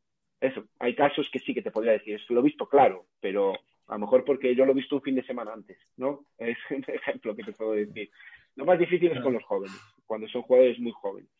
eso, 0.40 0.64
hay 0.78 0.94
casos 0.94 1.28
que 1.32 1.38
sí 1.38 1.54
que 1.54 1.62
te 1.62 1.70
podría 1.70 1.92
decir, 1.92 2.16
es 2.16 2.30
lo 2.30 2.40
he 2.40 2.44
visto 2.44 2.68
claro, 2.68 3.06
pero 3.20 3.54
a 3.88 3.94
lo 3.94 3.98
mejor 4.00 4.24
porque 4.24 4.54
yo 4.54 4.66
lo 4.66 4.72
he 4.72 4.76
visto 4.76 4.96
un 4.96 5.02
fin 5.02 5.14
de 5.14 5.24
semana 5.24 5.52
antes, 5.52 5.78
¿no? 5.96 6.26
Es 6.38 6.58
un 6.70 6.84
ejemplo 6.86 7.34
que 7.34 7.44
te 7.44 7.52
puedo 7.52 7.72
decir. 7.72 8.10
Lo 8.56 8.64
más 8.64 8.78
difícil 8.78 9.12
es 9.12 9.20
con 9.20 9.32
los 9.32 9.44
jóvenes, 9.44 9.76
cuando 10.06 10.28
son 10.28 10.42
jugadores 10.42 10.78
muy 10.78 10.92
jóvenes. 10.92 11.30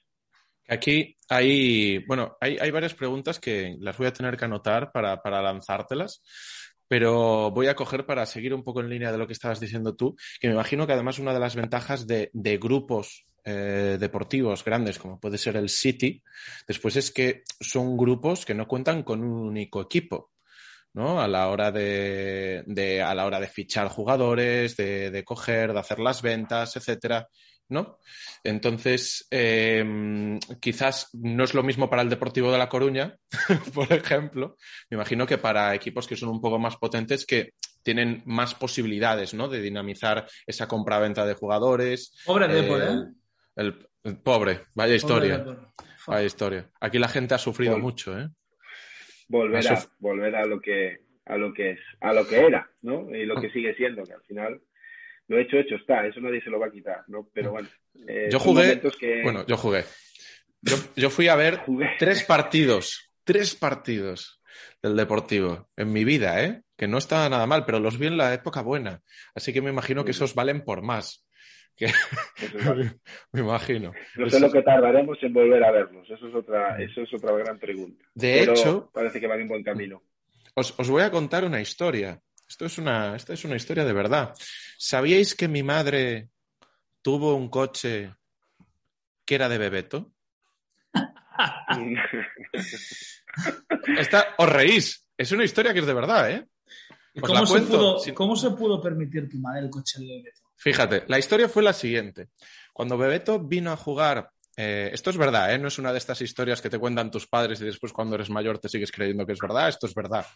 Aquí 0.68 1.16
hay, 1.28 1.98
bueno, 2.06 2.36
hay, 2.40 2.58
hay 2.60 2.70
varias 2.70 2.94
preguntas 2.94 3.38
que 3.38 3.76
las 3.78 3.96
voy 3.96 4.08
a 4.08 4.12
tener 4.12 4.36
que 4.36 4.46
anotar 4.46 4.90
para, 4.90 5.22
para 5.22 5.40
lanzártelas 5.40 6.22
pero 6.88 7.50
voy 7.50 7.66
a 7.68 7.74
coger 7.74 8.06
para 8.06 8.26
seguir 8.26 8.54
un 8.54 8.62
poco 8.62 8.80
en 8.80 8.88
línea 8.88 9.12
de 9.12 9.18
lo 9.18 9.26
que 9.26 9.32
estabas 9.32 9.60
diciendo 9.60 9.94
tú, 9.94 10.16
que 10.40 10.48
me 10.48 10.54
imagino 10.54 10.86
que 10.86 10.92
además 10.92 11.18
una 11.18 11.32
de 11.32 11.40
las 11.40 11.56
ventajas 11.56 12.06
de, 12.06 12.30
grupos 12.60 13.26
eh, 13.44 13.96
deportivos 13.98 14.64
grandes, 14.64 14.98
como 14.98 15.20
puede 15.20 15.38
ser 15.38 15.56
el 15.56 15.68
City, 15.68 16.22
después 16.66 16.96
es 16.96 17.10
que 17.10 17.42
son 17.60 17.96
grupos 17.96 18.44
que 18.44 18.54
no 18.54 18.66
cuentan 18.66 19.02
con 19.02 19.22
un 19.22 19.48
único 19.48 19.80
equipo. 19.80 20.30
¿no? 20.94 21.20
A 21.20 21.28
la 21.28 21.50
hora 21.50 21.70
de, 21.70 23.02
a 23.04 23.14
la 23.14 23.26
hora 23.26 23.38
de 23.38 23.48
fichar 23.48 23.88
jugadores, 23.88 24.76
de, 24.76 25.10
de 25.10 25.24
coger, 25.24 25.74
de 25.74 25.80
hacer 25.80 25.98
las 25.98 26.22
ventas, 26.22 26.74
etcétera. 26.76 27.28
¿No? 27.68 27.98
Entonces, 28.44 29.26
em, 29.30 30.38
quizás 30.60 31.10
no 31.14 31.44
es 31.44 31.54
lo 31.54 31.62
mismo 31.62 31.90
para 31.90 32.02
el 32.02 32.08
Deportivo 32.08 32.52
de 32.52 32.58
La 32.58 32.68
Coruña, 32.68 33.16
por 33.74 33.92
ejemplo. 33.92 34.56
Me 34.90 34.96
imagino 34.96 35.26
que 35.26 35.38
para 35.38 35.74
equipos 35.74 36.06
que 36.06 36.16
son 36.16 36.28
un 36.28 36.40
poco 36.40 36.58
más 36.58 36.76
potentes, 36.76 37.26
que 37.26 37.50
tienen 37.82 38.22
más 38.26 38.54
posibilidades, 38.54 39.34
¿no? 39.34 39.48
De 39.48 39.60
dinamizar 39.60 40.26
esa 40.46 40.66
compra-venta 40.66 41.24
de 41.24 41.34
jugadores. 41.34 42.20
Pobre 42.24 42.48
de 42.48 42.60
¿eh? 42.60 43.04
El, 43.54 44.18
pobre, 44.18 44.62
vaya 44.74 44.94
historia. 44.94 45.44
Vaya 46.06 46.26
historia. 46.26 46.70
Aquí 46.80 46.98
la 46.98 47.08
gente 47.08 47.34
ha 47.34 47.38
sufrido 47.38 47.78
mucho, 47.78 48.18
¿eh? 48.18 48.28
Volverá, 49.28 49.82
volverá 49.98 50.42
a 50.42 50.46
lo 50.46 50.60
que 50.60 51.06
a 51.26 51.36
lo 51.36 51.52
que 51.52 51.72
es, 51.72 51.80
a 52.00 52.12
lo 52.12 52.26
que 52.26 52.38
era, 52.38 52.70
¿no? 52.82 53.10
Y 53.14 53.26
lo 53.26 53.40
que 53.40 53.50
sigue 53.50 53.74
siendo, 53.74 54.04
que 54.04 54.12
al 54.12 54.22
final 54.22 54.60
lo 55.28 55.38
hecho, 55.38 55.56
hecho 55.56 55.76
está, 55.76 56.06
eso 56.06 56.20
nadie 56.20 56.42
se 56.42 56.50
lo 56.50 56.58
va 56.58 56.66
a 56.66 56.70
quitar, 56.70 57.04
¿no? 57.08 57.28
Pero 57.32 57.52
bueno. 57.52 57.68
Eh, 58.06 58.28
yo 58.30 58.38
jugué. 58.38 58.78
Bueno, 59.22 59.46
yo 59.46 59.56
jugué. 59.56 59.84
Yo, 60.96 61.08
fui 61.08 61.28
a 61.28 61.34
ver 61.34 61.62
tres 61.98 62.24
partidos, 62.24 63.10
tres 63.24 63.54
partidos 63.54 64.42
del 64.82 64.96
Deportivo 64.96 65.70
en 65.76 65.94
mi 65.94 66.04
vida, 66.04 66.44
¿eh? 66.44 66.62
Que 66.76 66.88
no 66.88 66.98
estaba 66.98 67.28
nada 67.30 67.46
mal, 67.46 67.64
pero 67.64 67.80
los 67.80 67.98
vi 67.98 68.08
en 68.08 68.18
la 68.18 68.34
época 68.34 68.60
buena. 68.60 69.00
Así 69.34 69.54
que 69.54 69.62
me 69.62 69.70
imagino 69.70 70.04
que 70.04 70.10
esos 70.10 70.34
valen 70.34 70.62
por 70.62 70.82
más. 70.82 71.26
me 73.32 73.40
imagino. 73.40 73.92
No 74.16 74.28
sé 74.28 74.40
lo 74.40 74.52
que 74.52 74.60
tardaremos 74.60 75.16
en 75.22 75.32
volver 75.32 75.64
a 75.64 75.70
verlos. 75.70 76.08
Eso 76.10 76.28
es 76.28 76.34
otra, 76.34 76.76
eso 76.82 77.00
es 77.00 77.14
otra 77.14 77.32
gran 77.32 77.58
pregunta. 77.58 78.04
De 78.14 78.42
hecho, 78.42 78.90
parece 78.92 79.20
que 79.20 79.26
va 79.26 79.36
en 79.36 79.48
buen 79.48 79.62
camino. 79.62 80.02
Os, 80.54 80.78
os 80.78 80.90
voy 80.90 81.02
a 81.02 81.10
contar 81.10 81.44
una 81.44 81.62
historia. 81.62 82.20
Esto 82.48 82.66
es 82.66 82.78
una, 82.78 83.16
esta 83.16 83.32
es 83.32 83.44
una 83.44 83.56
historia 83.56 83.84
de 83.84 83.92
verdad. 83.92 84.34
¿Sabíais 84.78 85.34
que 85.34 85.48
mi 85.48 85.62
madre 85.62 86.30
tuvo 87.02 87.34
un 87.34 87.48
coche 87.48 88.14
que 89.24 89.34
era 89.34 89.48
de 89.48 89.58
Bebeto? 89.58 90.12
Está, 93.98 94.34
os 94.38 94.48
reís, 94.48 95.06
es 95.16 95.32
una 95.32 95.44
historia 95.44 95.72
que 95.72 95.80
es 95.80 95.86
de 95.86 95.94
verdad, 95.94 96.30
¿eh? 96.30 96.46
cómo, 97.20 97.46
se 97.46 97.60
pudo, 97.62 98.14
¿Cómo 98.14 98.36
se 98.36 98.50
pudo 98.50 98.80
permitir 98.80 99.28
tu 99.28 99.38
madre 99.38 99.60
el 99.60 99.70
coche 99.70 100.00
de 100.00 100.06
Bebeto? 100.06 100.40
Fíjate, 100.56 101.04
la 101.08 101.18
historia 101.18 101.48
fue 101.48 101.62
la 101.62 101.72
siguiente. 101.72 102.30
Cuando 102.72 102.96
Bebeto 102.96 103.38
vino 103.38 103.72
a 103.72 103.76
jugar 103.76 104.30
eh, 104.56 104.90
esto 104.92 105.10
es 105.10 105.18
verdad, 105.18 105.52
¿eh? 105.52 105.58
no 105.58 105.68
es 105.68 105.78
una 105.78 105.92
de 105.92 105.98
estas 105.98 106.22
historias 106.22 106.62
que 106.62 106.70
te 106.70 106.78
cuentan 106.78 107.10
tus 107.10 107.26
padres 107.26 107.60
y 107.60 107.66
después 107.66 107.92
cuando 107.92 108.14
eres 108.14 108.30
mayor 108.30 108.58
te 108.58 108.70
sigues 108.70 108.90
creyendo 108.90 109.26
que 109.26 109.32
es 109.32 109.38
verdad. 109.38 109.68
Esto 109.68 109.86
es 109.86 109.94
verdad. 109.94 110.26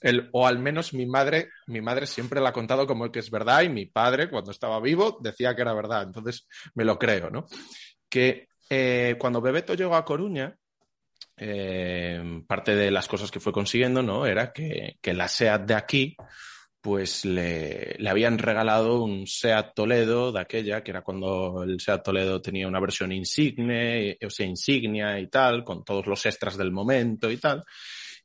El, 0.00 0.28
o 0.32 0.46
al 0.46 0.58
menos 0.58 0.92
mi 0.94 1.06
madre, 1.06 1.50
mi 1.68 1.80
madre 1.80 2.06
siempre 2.06 2.40
la 2.40 2.48
ha 2.48 2.52
contado 2.52 2.86
como 2.86 3.10
que 3.12 3.20
es 3.20 3.30
verdad 3.30 3.62
y 3.62 3.68
mi 3.68 3.86
padre, 3.86 4.28
cuando 4.28 4.50
estaba 4.50 4.80
vivo, 4.80 5.18
decía 5.20 5.54
que 5.54 5.62
era 5.62 5.74
verdad. 5.74 6.02
Entonces 6.02 6.48
me 6.74 6.84
lo 6.84 6.98
creo, 6.98 7.30
¿no? 7.30 7.46
Que 8.08 8.48
eh, 8.68 9.16
cuando 9.18 9.40
Bebeto 9.40 9.74
llegó 9.74 9.94
a 9.94 10.04
Coruña, 10.04 10.56
parte 12.46 12.76
de 12.76 12.90
las 12.90 13.08
cosas 13.08 13.30
que 13.30 13.40
fue 13.40 13.52
consiguiendo, 13.52 14.02
¿no? 14.02 14.26
Era 14.26 14.52
que, 14.52 14.98
que 15.00 15.12
la 15.12 15.28
SEAT 15.28 15.62
de 15.62 15.74
aquí 15.74 16.16
pues 16.82 17.24
le, 17.24 17.94
le, 17.96 18.10
habían 18.10 18.38
regalado 18.38 19.04
un 19.04 19.24
SEAT 19.24 19.72
Toledo 19.72 20.32
de 20.32 20.40
aquella, 20.40 20.82
que 20.82 20.90
era 20.90 21.02
cuando 21.02 21.62
el 21.62 21.80
SEAT 21.80 22.02
Toledo 22.02 22.42
tenía 22.42 22.66
una 22.66 22.80
versión 22.80 23.12
insigne, 23.12 24.18
o 24.26 24.28
sea, 24.28 24.46
insignia 24.46 25.18
y 25.20 25.28
tal, 25.28 25.62
con 25.62 25.84
todos 25.84 26.06
los 26.08 26.26
extras 26.26 26.56
del 26.56 26.72
momento 26.72 27.30
y 27.30 27.36
tal. 27.36 27.62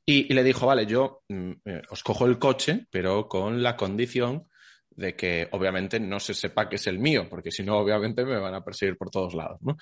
Y, 0.04 0.32
y 0.32 0.34
le 0.34 0.44
dijo, 0.44 0.66
vale, 0.66 0.88
yo 0.88 1.22
mm, 1.30 1.52
eh, 1.66 1.82
os 1.92 2.02
cojo 2.02 2.26
el 2.26 2.40
coche, 2.40 2.88
pero 2.90 3.28
con 3.28 3.62
la 3.62 3.76
condición 3.76 4.48
de 4.90 5.16
que 5.16 5.48
obviamente 5.52 6.00
no 6.00 6.20
se 6.20 6.34
sepa 6.34 6.68
que 6.68 6.78
es 6.78 6.88
el 6.88 6.98
mío, 6.98 7.28
porque 7.30 7.52
si 7.52 7.62
no, 7.62 7.78
obviamente 7.78 8.26
me 8.26 8.40
van 8.40 8.56
a 8.56 8.64
perseguir 8.64 8.98
por 8.98 9.12
todos 9.12 9.36
lados, 9.36 9.60
¿no? 9.62 9.78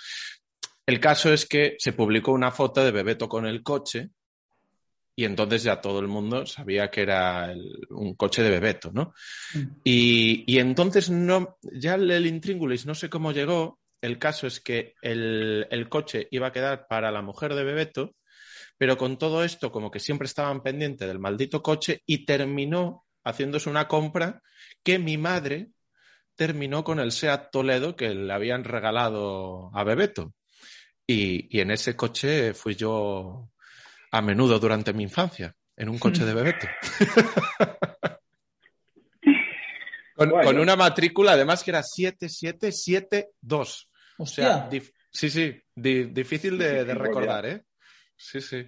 El 0.85 0.99
caso 0.99 1.33
es 1.33 1.47
que 1.47 1.75
se 1.79 1.93
publicó 1.93 2.33
una 2.33 2.51
foto 2.51 2.83
de 2.83 2.91
Bebeto 2.91 3.29
con 3.29 3.47
el 3.47 3.63
coche 3.63 4.09
y 5.15 5.23
entonces 5.23 5.63
ya 5.63 5.79
todo 5.79 5.99
el 5.99 6.07
mundo 6.07 6.45
sabía 6.45 6.91
que 6.91 7.01
era 7.01 7.53
un 7.89 8.15
coche 8.15 8.43
de 8.43 8.49
Bebeto, 8.49 8.91
¿no? 8.93 9.13
Mm. 9.53 9.59
Y, 9.83 10.43
y, 10.45 10.59
entonces 10.59 11.09
no, 11.09 11.57
ya 11.61 11.95
el 11.95 12.25
intríngulis 12.25 12.85
no 12.85 12.95
sé 12.95 13.09
cómo 13.09 13.31
llegó, 13.31 13.79
el 14.01 14.19
caso 14.19 14.45
es 14.45 14.59
que 14.59 14.93
el, 15.01 15.67
el, 15.71 15.89
coche 15.89 16.27
iba 16.31 16.47
a 16.47 16.51
quedar 16.51 16.87
para 16.87 17.11
la 17.11 17.21
mujer 17.21 17.55
de 17.55 17.63
Bebeto, 17.63 18.15
pero 18.77 18.97
con 18.97 19.17
todo 19.17 19.43
esto 19.43 19.71
como 19.71 19.89
que 19.89 19.99
siempre 19.99 20.25
estaban 20.25 20.61
pendientes 20.61 21.07
del 21.07 21.19
maldito 21.19 21.63
coche 21.63 22.01
y 22.05 22.25
terminó 22.25 23.05
haciéndose 23.23 23.69
una 23.69 23.87
compra 23.87 24.41
que 24.83 24.99
mi 24.99 25.17
madre 25.17 25.69
terminó 26.35 26.83
con 26.83 26.99
el 26.99 27.13
SEAT 27.13 27.51
Toledo 27.51 27.95
que 27.95 28.13
le 28.13 28.33
habían 28.33 28.65
regalado 28.65 29.71
a 29.73 29.83
Bebeto. 29.85 30.33
Y, 31.07 31.55
y 31.55 31.61
en 31.61 31.71
ese 31.71 31.95
coche 31.95 32.53
fui 32.53 32.75
yo 32.75 33.49
a 34.15 34.21
menudo 34.21 34.59
durante 34.59 34.93
mi 34.93 35.03
infancia, 35.03 35.53
en 35.75 35.89
un 35.89 35.99
coche 35.99 36.23
de 36.23 36.33
Bebeto. 36.33 36.65
con, 40.15 40.57
una 40.57 40.77
matrícula, 40.77 41.33
además, 41.33 41.61
que 41.63 41.71
era 41.71 41.83
7772. 41.83 43.89
O 44.17 44.25
sea, 44.25 44.69
sí, 45.11 45.29
sí, 45.29 45.61
difícil 45.75 46.57
de, 46.57 46.85
recordar, 46.93 47.45
¿eh? 47.45 47.65
Sí, 48.15 48.39
sí. 48.39 48.65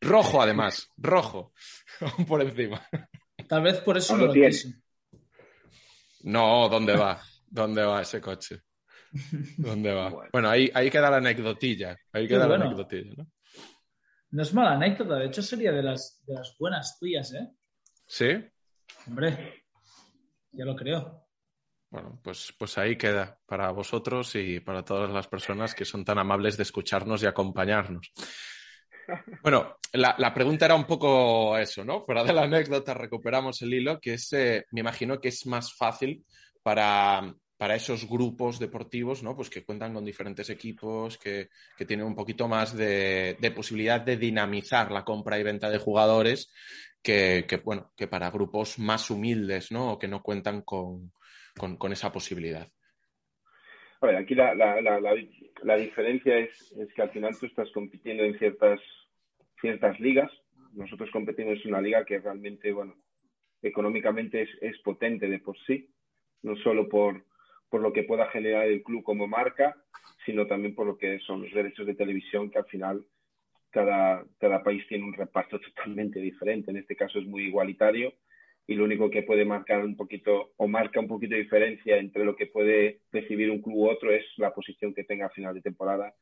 rojo, 0.00 0.42
además, 0.42 0.88
rojo, 0.96 1.52
por 2.26 2.42
encima. 2.42 2.84
Tal 3.46 3.62
vez 3.62 3.78
por 3.78 3.96
eso 3.96 4.16
no 4.16 4.26
lo 4.26 4.32
quise. 4.32 4.74
No, 6.22 6.68
¿dónde 6.68 6.96
va? 6.96 7.22
¿Dónde 7.46 7.84
va 7.84 8.02
ese 8.02 8.20
coche? 8.20 8.62
¿Dónde 9.56 9.94
va? 9.94 10.12
Bueno, 10.32 10.50
ahí, 10.50 10.68
ahí 10.74 10.90
queda 10.90 11.10
la 11.10 11.18
anecdotilla. 11.18 11.96
Ahí 12.12 12.26
queda 12.26 12.48
la 12.48 12.56
anecdotilla, 12.56 13.14
¿no? 13.16 13.28
No 14.32 14.42
es 14.42 14.54
mala 14.54 14.72
anécdota, 14.72 15.16
de 15.16 15.26
hecho 15.26 15.42
sería 15.42 15.72
de 15.72 15.82
las, 15.82 16.22
de 16.26 16.34
las 16.34 16.56
buenas 16.58 16.98
tuyas, 16.98 17.32
¿eh? 17.34 17.48
¿Sí? 18.06 18.28
Hombre, 19.06 19.64
ya 20.52 20.64
lo 20.64 20.76
creo. 20.76 21.26
Bueno, 21.90 22.20
pues, 22.22 22.54
pues 22.56 22.78
ahí 22.78 22.96
queda 22.96 23.40
para 23.44 23.70
vosotros 23.72 24.36
y 24.36 24.60
para 24.60 24.84
todas 24.84 25.10
las 25.10 25.26
personas 25.26 25.74
que 25.74 25.84
son 25.84 26.04
tan 26.04 26.18
amables 26.18 26.56
de 26.56 26.62
escucharnos 26.62 27.22
y 27.22 27.26
acompañarnos. 27.26 28.12
Bueno, 29.42 29.78
la, 29.94 30.14
la 30.18 30.32
pregunta 30.32 30.66
era 30.66 30.76
un 30.76 30.84
poco 30.84 31.58
eso, 31.58 31.84
¿no? 31.84 32.04
Fuera 32.04 32.22
de 32.22 32.32
la 32.32 32.42
anécdota, 32.42 32.94
recuperamos 32.94 33.60
el 33.62 33.74
hilo, 33.74 33.98
que 33.98 34.14
es, 34.14 34.32
eh, 34.32 34.64
me 34.70 34.80
imagino 34.80 35.20
que 35.20 35.28
es 35.28 35.46
más 35.46 35.74
fácil 35.74 36.24
para, 36.62 37.34
para 37.60 37.74
esos 37.74 38.08
grupos 38.08 38.58
deportivos, 38.58 39.22
¿no? 39.22 39.36
Pues 39.36 39.50
que 39.50 39.62
cuentan 39.62 39.92
con 39.92 40.02
diferentes 40.02 40.48
equipos, 40.48 41.18
que, 41.18 41.48
que 41.76 41.84
tienen 41.84 42.06
un 42.06 42.14
poquito 42.14 42.48
más 42.48 42.74
de, 42.74 43.36
de, 43.38 43.50
posibilidad 43.50 44.00
de 44.00 44.16
dinamizar 44.16 44.90
la 44.90 45.04
compra 45.04 45.38
y 45.38 45.42
venta 45.42 45.68
de 45.68 45.76
jugadores 45.76 46.50
que, 47.02 47.44
que, 47.46 47.58
bueno, 47.58 47.92
que 47.94 48.08
para 48.08 48.30
grupos 48.30 48.78
más 48.78 49.10
humildes, 49.10 49.70
¿no? 49.72 49.92
O 49.92 49.98
que 49.98 50.08
no 50.08 50.22
cuentan 50.22 50.62
con, 50.62 51.12
con, 51.54 51.92
esa 51.92 52.10
posibilidad. 52.10 52.66
A 54.00 54.06
ver, 54.06 54.16
aquí 54.16 54.34
la, 54.34 54.54
la, 54.54 54.80
la, 54.80 54.98
la 55.62 55.76
diferencia 55.76 56.38
es, 56.38 56.72
es, 56.78 56.90
que 56.94 57.02
al 57.02 57.10
final 57.10 57.38
tú 57.38 57.44
estás 57.44 57.70
compitiendo 57.72 58.22
en 58.24 58.38
ciertas, 58.38 58.80
ciertas 59.60 60.00
ligas. 60.00 60.32
Nosotros 60.72 61.10
competimos 61.12 61.58
en 61.62 61.74
una 61.74 61.82
liga 61.82 62.06
que 62.06 62.20
realmente, 62.20 62.72
bueno, 62.72 62.94
económicamente 63.60 64.44
es, 64.44 64.48
es 64.62 64.78
potente 64.80 65.28
de 65.28 65.40
por 65.40 65.58
sí, 65.66 65.90
no 66.40 66.56
solo 66.56 66.88
por, 66.88 67.22
por 67.70 67.80
lo 67.80 67.92
que 67.92 68.02
pueda 68.02 68.26
generar 68.26 68.66
el 68.66 68.82
club 68.82 69.02
como 69.02 69.26
marca, 69.26 69.76
sino 70.26 70.46
también 70.46 70.74
por 70.74 70.86
lo 70.86 70.98
que 70.98 71.18
son 71.20 71.42
los 71.42 71.52
derechos 71.54 71.86
de 71.86 71.94
televisión, 71.94 72.50
que 72.50 72.58
al 72.58 72.66
final 72.66 73.04
cada, 73.70 74.24
cada 74.38 74.62
país 74.62 74.86
tiene 74.88 75.04
un 75.04 75.14
reparto 75.14 75.58
totalmente 75.74 76.20
diferente. 76.20 76.70
En 76.70 76.76
este 76.76 76.96
caso 76.96 77.18
es 77.18 77.26
muy 77.26 77.44
igualitario 77.44 78.12
y 78.66 78.74
lo 78.74 78.84
único 78.84 79.10
que 79.10 79.22
puede 79.22 79.44
marcar 79.44 79.84
un 79.84 79.96
poquito 79.96 80.52
o 80.56 80.68
marca 80.68 81.00
un 81.00 81.08
poquito 81.08 81.34
de 81.34 81.42
diferencia 81.42 81.96
entre 81.96 82.24
lo 82.24 82.36
que 82.36 82.46
puede 82.46 83.00
recibir 83.10 83.50
un 83.50 83.62
club 83.62 83.76
u 83.76 83.88
otro 83.88 84.12
es 84.12 84.24
la 84.36 84.52
posición 84.52 84.94
que 84.94 85.04
tenga 85.04 85.26
a 85.26 85.30
final 85.30 85.54
de 85.54 85.62
temporada 85.62 86.14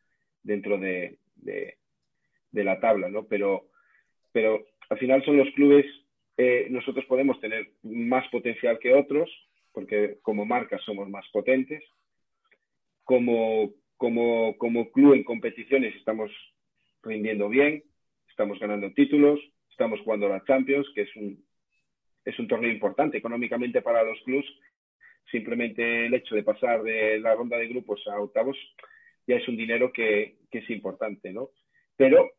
dentro 0.43 0.79
de, 0.79 1.19
de, 1.37 1.77
de 2.53 2.65
la 2.65 2.81
tabla, 2.81 3.09
¿no? 3.09 3.27
Pero, 3.27 3.69
pero 4.33 4.65
al 4.89 4.99
final 4.99 5.25
son 5.25 5.37
los 5.37 5.51
clubes, 5.55 5.85
eh, 6.37 6.69
nosotros 6.71 7.05
podemos 7.07 7.41
tener 7.41 7.71
más 7.83 8.27
potencial 8.29 8.79
que 8.79 8.95
otros, 8.95 9.31
porque 9.79 10.19
como 10.23 10.45
marca 10.45 10.77
somos 10.79 11.09
más 11.09 11.25
potentes. 11.33 11.81
Como, 13.05 13.71
como, 13.97 14.59
como 14.59 14.91
club 14.91 15.15
en 15.15 15.23
competiciones 15.23 15.95
estamos 15.95 16.33
rindiendo 17.01 17.49
bien, 17.49 17.85
estamos 18.29 18.59
ganando 18.59 18.93
títulos, 18.93 19.39
estamos 19.71 20.01
jugando 20.01 20.29
la 20.29 20.43
Champions, 20.45 20.85
que 20.97 21.03
es 21.03 21.15
un, 21.15 21.47
es 22.25 22.37
un 22.41 22.49
torneo 22.49 22.73
importante 22.73 23.19
económicamente 23.19 23.81
para 23.81 24.03
los 24.03 24.21
clubs. 24.23 24.47
Simplemente 25.31 26.07
el 26.07 26.15
hecho 26.15 26.35
de 26.35 26.43
pasar 26.43 26.83
de 26.83 27.21
la 27.21 27.37
ronda 27.37 27.57
de 27.57 27.69
grupos 27.69 28.05
a 28.09 28.21
octavos 28.21 28.57
ya 29.29 29.37
es 29.37 29.47
un 29.47 29.57
dinero 29.57 29.93
que, 29.93 30.39
que 30.51 30.59
es 30.59 30.71
importante, 30.71 31.33
¿no? 31.33 31.51
Pero 31.97 32.33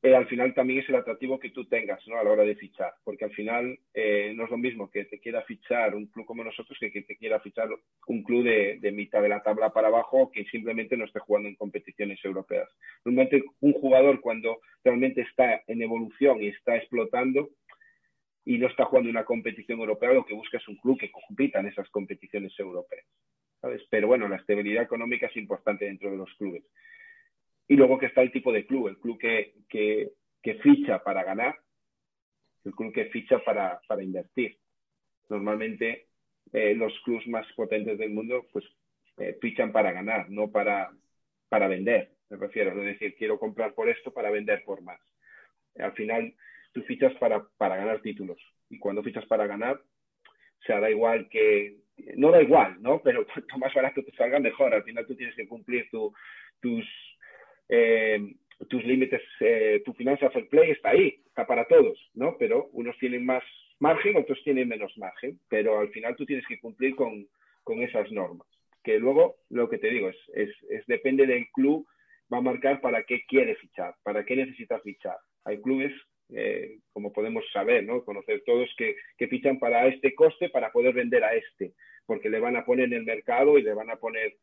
eh, 0.00 0.14
al 0.14 0.26
final 0.28 0.54
también 0.54 0.78
es 0.78 0.88
el 0.88 0.94
atractivo 0.94 1.40
que 1.40 1.50
tú 1.50 1.64
tengas 1.64 2.06
¿no? 2.06 2.18
a 2.18 2.22
la 2.22 2.30
hora 2.30 2.44
de 2.44 2.54
fichar, 2.54 2.92
porque 3.02 3.24
al 3.24 3.32
final 3.32 3.76
eh, 3.92 4.32
no 4.36 4.44
es 4.44 4.50
lo 4.50 4.56
mismo 4.56 4.88
que 4.88 5.04
te 5.06 5.18
quiera 5.18 5.42
fichar 5.42 5.96
un 5.96 6.06
club 6.06 6.24
como 6.24 6.44
nosotros 6.44 6.78
que 6.78 6.92
que 6.92 7.02
te 7.02 7.16
quiera 7.16 7.40
fichar 7.40 7.68
un 8.06 8.22
club 8.22 8.44
de, 8.44 8.92
mitad 8.92 9.20
de 9.22 9.28
la 9.28 9.42
tabla 9.42 9.72
para 9.72 9.88
abajo 9.88 10.30
que 10.30 10.44
simplemente 10.44 10.96
no 10.96 11.04
esté 11.04 11.18
jugando 11.18 11.48
en 11.48 11.56
competiciones 11.56 12.24
europeas. 12.24 12.68
Normalmente 13.04 13.42
un 13.60 13.72
jugador 13.72 14.20
cuando 14.20 14.60
realmente 14.84 15.22
está 15.22 15.62
en 15.66 15.82
evolución 15.82 16.40
y 16.42 16.48
está 16.48 16.76
explotando 16.76 17.50
y 18.44 18.56
no 18.58 18.68
está 18.68 18.84
jugando 18.84 19.10
una 19.10 19.24
competición 19.24 19.80
europea, 19.80 20.12
lo 20.12 20.24
que 20.24 20.34
busca 20.34 20.58
es 20.58 20.68
un 20.68 20.76
club 20.76 20.98
que 20.98 21.10
compita 21.10 21.58
en 21.58 21.66
esas 21.66 21.88
competiciones 21.90 22.52
europeas. 22.58 23.04
¿sabes? 23.60 23.82
Pero 23.90 24.06
bueno, 24.06 24.28
la 24.28 24.36
estabilidad 24.36 24.84
económica 24.84 25.26
es 25.26 25.36
importante 25.36 25.86
dentro 25.86 26.10
de 26.10 26.16
los 26.16 26.32
clubes. 26.34 26.62
Y 27.68 27.76
luego 27.76 27.98
que 27.98 28.06
está 28.06 28.22
el 28.22 28.32
tipo 28.32 28.52
de 28.52 28.66
club, 28.66 28.88
el 28.88 28.98
club 28.98 29.18
que, 29.18 29.54
que, 29.68 30.10
ficha 30.62 31.02
para 31.04 31.22
ganar, 31.22 31.54
el 32.64 32.72
club 32.72 32.92
que 32.92 33.06
ficha 33.06 33.38
para, 33.40 33.80
para 33.86 34.02
invertir. 34.02 34.56
Normalmente 35.28 36.06
eh, 36.52 36.74
los 36.74 36.98
clubes 37.00 37.26
más 37.28 37.46
potentes 37.52 37.98
del 37.98 38.10
mundo 38.10 38.46
pues 38.50 38.64
eh, 39.18 39.36
fichan 39.42 39.70
para 39.72 39.92
ganar, 39.92 40.30
no 40.30 40.50
para, 40.50 40.90
para 41.50 41.68
vender. 41.68 42.12
Me 42.30 42.38
refiero, 42.38 42.70
es 42.70 42.86
decir, 42.86 43.14
quiero 43.16 43.38
comprar 43.38 43.74
por 43.74 43.88
esto 43.90 44.12
para 44.12 44.30
vender 44.30 44.64
por 44.64 44.80
más. 44.80 45.00
Al 45.78 45.92
final, 45.92 46.34
tú 46.72 46.82
fichas 46.82 47.14
para, 47.16 47.46
para 47.58 47.76
ganar 47.76 48.00
títulos. 48.00 48.38
Y 48.70 48.78
cuando 48.78 49.02
fichas 49.02 49.26
para 49.26 49.46
ganar, 49.46 49.80
sea, 50.68 50.80
da 50.80 50.90
igual 50.90 51.28
que, 51.28 51.78
no 52.16 52.30
da 52.30 52.42
igual, 52.42 52.80
¿no? 52.80 53.00
Pero 53.02 53.26
cuanto 53.26 53.58
más 53.58 53.74
barato 53.74 54.04
te 54.04 54.12
salga, 54.12 54.38
mejor. 54.38 54.72
Al 54.74 54.84
final 54.84 55.06
tú 55.06 55.16
tienes 55.16 55.34
que 55.34 55.48
cumplir 55.48 55.88
tu, 55.90 56.12
tus, 56.60 56.86
eh, 57.68 58.34
tus 58.68 58.84
límites, 58.84 59.22
eh, 59.40 59.82
tu 59.84 59.92
financial 59.94 60.32
fair 60.32 60.48
play 60.48 60.70
está 60.70 60.90
ahí, 60.90 61.22
está 61.26 61.46
para 61.46 61.66
todos, 61.66 61.98
¿no? 62.14 62.36
Pero 62.38 62.68
unos 62.72 62.96
tienen 62.98 63.24
más 63.24 63.44
margen, 63.78 64.16
otros 64.16 64.42
tienen 64.42 64.68
menos 64.68 64.96
margen, 64.98 65.38
pero 65.48 65.78
al 65.78 65.90
final 65.90 66.16
tú 66.16 66.26
tienes 66.26 66.46
que 66.46 66.58
cumplir 66.58 66.96
con, 66.96 67.26
con 67.62 67.82
esas 67.82 68.10
normas. 68.10 68.46
Que 68.82 68.98
luego, 68.98 69.36
lo 69.50 69.68
que 69.68 69.78
te 69.78 69.90
digo, 69.90 70.08
es, 70.08 70.16
es, 70.34 70.50
es, 70.70 70.86
depende 70.86 71.26
del 71.26 71.46
club, 71.52 71.86
va 72.32 72.38
a 72.38 72.42
marcar 72.42 72.80
para 72.80 73.04
qué 73.04 73.22
quiere 73.26 73.54
fichar, 73.56 73.94
para 74.02 74.24
qué 74.24 74.36
necesita 74.36 74.80
fichar. 74.80 75.16
Hay 75.44 75.60
clubes 75.60 75.92
eh, 76.30 76.80
como 76.92 77.12
podemos 77.12 77.44
saber, 77.52 77.84
¿no? 77.84 78.04
Conocer 78.04 78.42
todos 78.44 78.68
que, 78.76 78.96
que, 79.16 79.28
fichan 79.28 79.58
para 79.58 79.86
este 79.86 80.14
coste 80.14 80.50
para 80.50 80.70
poder 80.72 80.92
vender 80.92 81.24
a 81.24 81.34
este, 81.34 81.72
porque 82.04 82.28
le 82.28 82.38
van 82.38 82.56
a 82.56 82.66
poner 82.66 82.86
en 82.86 82.94
el 82.94 83.04
mercado 83.04 83.56
y 83.56 83.62
le 83.62 83.72
van 83.72 83.90
a 83.90 83.96
poner 83.96 84.36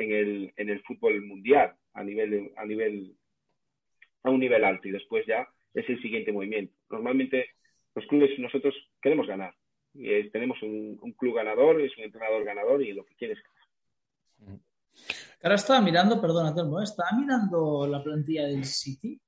en 0.00 0.12
el, 0.12 0.52
en 0.56 0.70
el 0.70 0.82
fútbol 0.82 1.22
mundial 1.22 1.74
a 1.92 2.02
nivel, 2.02 2.52
a 2.56 2.64
nivel, 2.64 3.14
a 4.22 4.30
un 4.30 4.40
nivel 4.40 4.64
alto 4.64 4.88
y 4.88 4.92
después 4.92 5.26
ya 5.26 5.46
es 5.74 5.88
el 5.88 6.00
siguiente 6.00 6.32
movimiento. 6.32 6.74
Normalmente 6.90 7.50
los 7.94 8.06
clubes 8.06 8.38
nosotros 8.38 8.74
queremos 9.00 9.26
ganar. 9.26 9.54
Tenemos 10.32 10.62
un, 10.62 10.98
un, 11.02 11.12
club 11.12 11.34
ganador, 11.34 11.80
es 11.80 11.96
un 11.98 12.04
entrenador 12.04 12.44
ganador 12.44 12.82
y 12.82 12.92
lo 12.92 13.04
que 13.04 13.16
quieres 13.16 13.38
ganar. 14.38 14.60
Ahora 15.42 15.56
estaba 15.56 15.80
mirando, 15.80 16.20
perdona, 16.20 16.54
Telmo, 16.54 16.80
¿eh? 16.80 16.84
estaba 16.84 17.10
mirando 17.18 17.86
la 17.86 18.02
plantilla 18.02 18.46
del 18.46 18.64
City. 18.64 19.20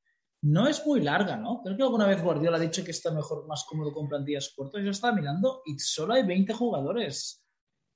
No 0.42 0.68
es 0.68 0.84
muy 0.86 1.00
larga, 1.00 1.36
¿no? 1.36 1.60
Creo 1.62 1.76
que 1.76 1.82
alguna 1.82 2.06
vez 2.06 2.22
Guardiola 2.22 2.56
ha 2.56 2.60
dicho 2.60 2.84
que 2.84 2.90
está 2.90 3.12
mejor, 3.12 3.46
más 3.46 3.64
cómodo 3.64 3.92
con 3.92 4.08
plantillas 4.08 4.52
cortas. 4.54 4.82
Yo 4.82 4.90
estaba 4.90 5.14
mirando 5.14 5.62
y 5.66 5.78
solo 5.78 6.14
hay 6.14 6.24
20 6.24 6.52
jugadores 6.52 7.44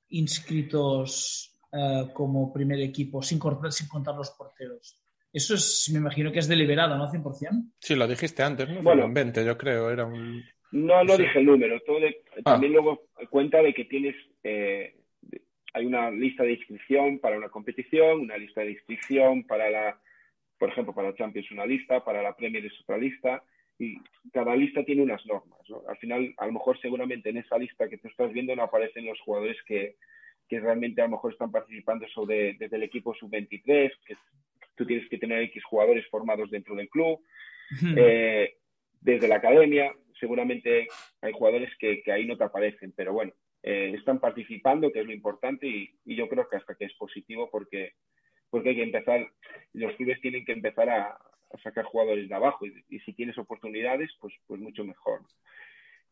inscritos 0.09 1.56
uh, 1.77 2.13
como 2.13 2.53
primer 2.53 2.81
equipo, 2.81 3.23
sin, 3.23 3.39
cortar, 3.39 3.73
sin 3.73 3.89
contar 3.89 4.15
los 4.15 4.31
porteros. 4.31 5.01
Eso 5.33 5.55
es, 5.55 5.91
me 5.93 5.99
imagino 5.99 6.33
que 6.33 6.39
es 6.39 6.49
deliberado, 6.49 6.97
¿no? 6.97 7.07
100%. 7.11 7.73
Sí, 7.79 7.95
lo 7.95 8.09
dijiste 8.09 8.43
antes, 8.43 8.69
¿no? 8.69 8.83
Bueno, 8.83 9.13
20, 9.13 9.45
yo 9.45 9.59
creo, 9.59 9.91
era 9.91 10.07
un... 10.07 10.43
No, 10.73 11.05
no 11.05 11.17
sí. 11.17 11.23
dije 11.23 11.39
el 11.39 11.47
número. 11.47 11.79
Todo 11.81 12.01
de, 12.01 12.23
ah. 12.39 12.43
También 12.45 12.73
luego 12.73 13.09
cuenta 13.31 13.63
de 13.63 13.73
que 13.75 13.85
tienes 13.85 14.17
eh, 14.43 14.97
hay 15.77 15.85
una 15.85 16.11
lista 16.11 16.43
de 16.43 16.55
inscripción 16.55 17.19
para 17.19 17.37
una 17.37 17.51
competición, 17.51 18.21
una 18.21 18.39
lista 18.39 18.63
de 18.63 18.71
inscripción 18.71 19.45
para 19.45 19.69
la, 19.69 20.01
por 20.59 20.71
ejemplo, 20.71 20.95
para 20.95 21.11
la 21.11 21.17
Champions 21.17 21.51
una 21.51 21.67
lista, 21.67 22.03
para 22.03 22.23
la 22.23 22.35
Premier 22.35 22.65
es 22.65 22.73
otra 22.81 22.97
lista, 22.97 23.43
y 23.79 23.99
cada 24.33 24.57
lista 24.57 24.83
tiene 24.87 25.03
unas 25.03 25.25
normas. 25.27 25.61
¿no? 25.69 25.83
Al 25.87 25.99
final, 25.99 26.33
a 26.39 26.47
lo 26.47 26.53
mejor 26.53 26.81
seguramente 26.81 27.29
en 27.29 27.37
esa 27.37 27.59
lista 27.59 27.91
que 27.91 27.99
tú 27.99 28.09
estás 28.09 28.33
viendo 28.33 28.57
no 28.57 28.63
aparecen 28.63 29.05
los 29.05 29.21
jugadores 29.21 29.59
que, 29.67 29.97
que 30.49 30.61
realmente 30.61 31.01
a 31.01 31.05
lo 31.05 31.13
mejor 31.13 31.33
están 31.33 31.51
participando 31.51 32.07
sobre, 32.09 32.55
desde 32.55 32.77
el 32.77 32.83
equipo 32.85 33.15
sub-23, 33.15 33.91
que 34.05 34.17
tú 34.77 34.87
tienes 34.87 35.09
que 35.09 35.19
tener 35.19 35.43
X 35.43 35.65
jugadores 35.65 36.07
formados 36.09 36.51
dentro 36.51 36.75
del 36.75 36.89
club, 36.89 37.21
eh, 37.97 38.57
desde 39.01 39.29
la 39.29 39.37
academia, 39.37 39.93
seguramente 40.19 40.89
hay 41.21 41.33
jugadores 41.33 41.71
que, 41.79 42.03
que 42.03 42.13
ahí 42.13 42.27
no 42.27 42.37
te 42.37 42.45
aparecen, 42.45 42.93
pero 42.97 43.13
bueno, 43.13 43.33
eh, 43.63 43.93
están 43.97 44.21
participando, 44.21 44.93
que 44.93 45.01
es 45.01 45.07
lo 45.07 45.13
importante, 45.13 45.67
y, 45.67 45.91
y, 46.05 46.17
yo 46.17 46.29
creo 46.29 46.49
que 46.49 46.57
hasta 46.57 46.75
que 46.75 46.85
es 46.85 46.95
positivo 46.95 47.49
porque, 47.51 47.95
porque 48.51 48.71
hay 48.71 48.77
que 48.77 48.83
empezar, 48.85 49.29
los 49.73 49.95
clubes 49.97 50.21
tienen 50.21 50.45
que 50.45 50.53
empezar 50.53 50.89
a, 50.89 51.09
a 51.09 51.59
sacar 51.63 51.85
jugadores 51.85 52.29
de 52.29 52.35
abajo 52.35 52.67
y, 52.67 52.85
y, 52.89 53.01
si 53.01 53.13
tienes 53.15 53.37
oportunidades, 53.39 54.11
pues, 54.21 54.35
pues 54.47 54.61
mucho 54.61 54.85
mejor. 54.85 55.21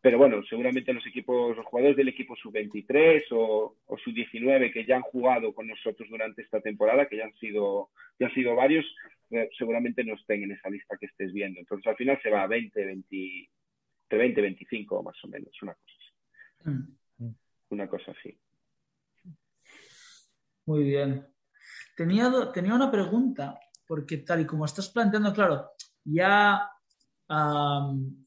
Pero 0.04 0.18
bueno, 0.18 0.42
seguramente 0.50 0.92
los 0.92 1.06
equipos, 1.06 1.56
los 1.56 1.64
jugadores 1.64 1.96
del 1.96 2.08
equipo 2.08 2.36
sub-23 2.36 3.24
o, 3.30 3.74
o 3.86 3.96
sub-19 3.96 4.70
que 4.70 4.84
ya 4.84 4.96
han 4.96 5.02
jugado 5.02 5.54
con 5.54 5.66
nosotros 5.66 6.06
durante 6.10 6.42
esta 6.42 6.60
temporada, 6.60 7.06
que 7.08 7.16
ya 7.16 7.24
han 7.24 7.34
sido, 7.36 7.88
ya 8.18 8.26
han 8.26 8.34
sido 8.34 8.54
varios, 8.54 8.84
eh, 9.30 9.48
seguramente 9.56 10.04
no 10.04 10.14
estén 10.14 10.42
en 10.42 10.52
esa 10.52 10.68
lista 10.68 10.98
que 11.00 11.06
estés 11.06 11.32
viendo. 11.32 11.58
Entonces 11.58 11.86
al 11.86 11.96
final 11.96 12.20
se 12.22 12.28
va 12.28 12.42
a 12.42 12.46
20, 12.46 12.84
20, 12.84 13.48
20, 14.10 14.42
25 14.42 15.02
más 15.02 15.16
o 15.24 15.28
menos, 15.28 15.62
una 15.62 15.72
cosa 15.72 15.94
así. 15.96 16.70
Mm 16.70 17.04
una 17.70 17.88
cosa 17.88 18.12
así. 18.12 18.38
Muy 20.66 20.84
bien. 20.84 21.26
Tenía, 21.96 22.30
tenía 22.52 22.74
una 22.74 22.90
pregunta, 22.90 23.58
porque 23.86 24.18
tal 24.18 24.40
y 24.40 24.46
como 24.46 24.64
estás 24.64 24.88
planteando, 24.88 25.32
claro, 25.32 25.70
ya 26.04 26.70
um, 27.28 28.23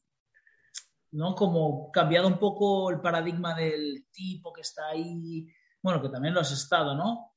¿no? 1.12 1.34
como 1.34 1.90
cambiado 1.90 2.28
un 2.28 2.38
poco 2.38 2.90
el 2.90 3.00
paradigma 3.00 3.54
del 3.54 4.06
tipo 4.12 4.52
que 4.52 4.62
está 4.62 4.88
ahí, 4.88 5.46
bueno, 5.82 6.02
que 6.02 6.08
también 6.08 6.34
lo 6.34 6.40
has 6.40 6.52
estado, 6.52 6.94
¿no? 6.94 7.32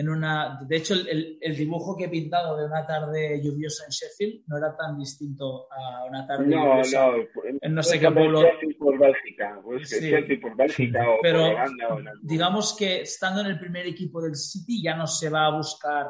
en 0.00 0.08
una. 0.08 0.58
De 0.66 0.76
hecho, 0.76 0.94
el, 0.94 1.38
el, 1.40 1.56
dibujo 1.56 1.94
que 1.94 2.04
he 2.04 2.08
pintado 2.08 2.56
de 2.56 2.64
una 2.64 2.86
tarde 2.86 3.38
lluviosa 3.42 3.84
en 3.84 3.90
Sheffield 3.90 4.44
no 4.46 4.56
era 4.56 4.74
tan 4.74 4.96
distinto 4.96 5.66
a 5.70 6.04
una 6.04 6.26
tarde 6.26 6.46
no, 6.46 6.56
lluviosa 6.56 7.08
no, 7.08 7.14
en 7.60 7.74
no 7.74 7.82
sé 7.82 8.00
qué 8.00 8.10
pueblo. 8.10 8.42
Sheffield 8.42 8.78
por 8.78 8.98
Bélgica, 8.98 9.60
pues 9.62 9.90
sí. 9.90 10.08
Sheffield 10.08 10.40
por 10.40 10.56
Bélgica 10.56 11.10
o 11.10 11.18
Pero 11.20 11.40
por 11.40 11.50
Holanda. 11.50 11.88
O 11.94 11.98
la... 12.00 12.12
digamos 12.22 12.74
que 12.74 13.02
estando 13.02 13.42
en 13.42 13.48
el 13.48 13.58
primer 13.58 13.86
equipo 13.86 14.22
del 14.22 14.36
City 14.36 14.82
ya 14.82 14.96
no 14.96 15.06
se 15.06 15.28
va 15.28 15.46
a 15.46 15.56
buscar 15.56 16.06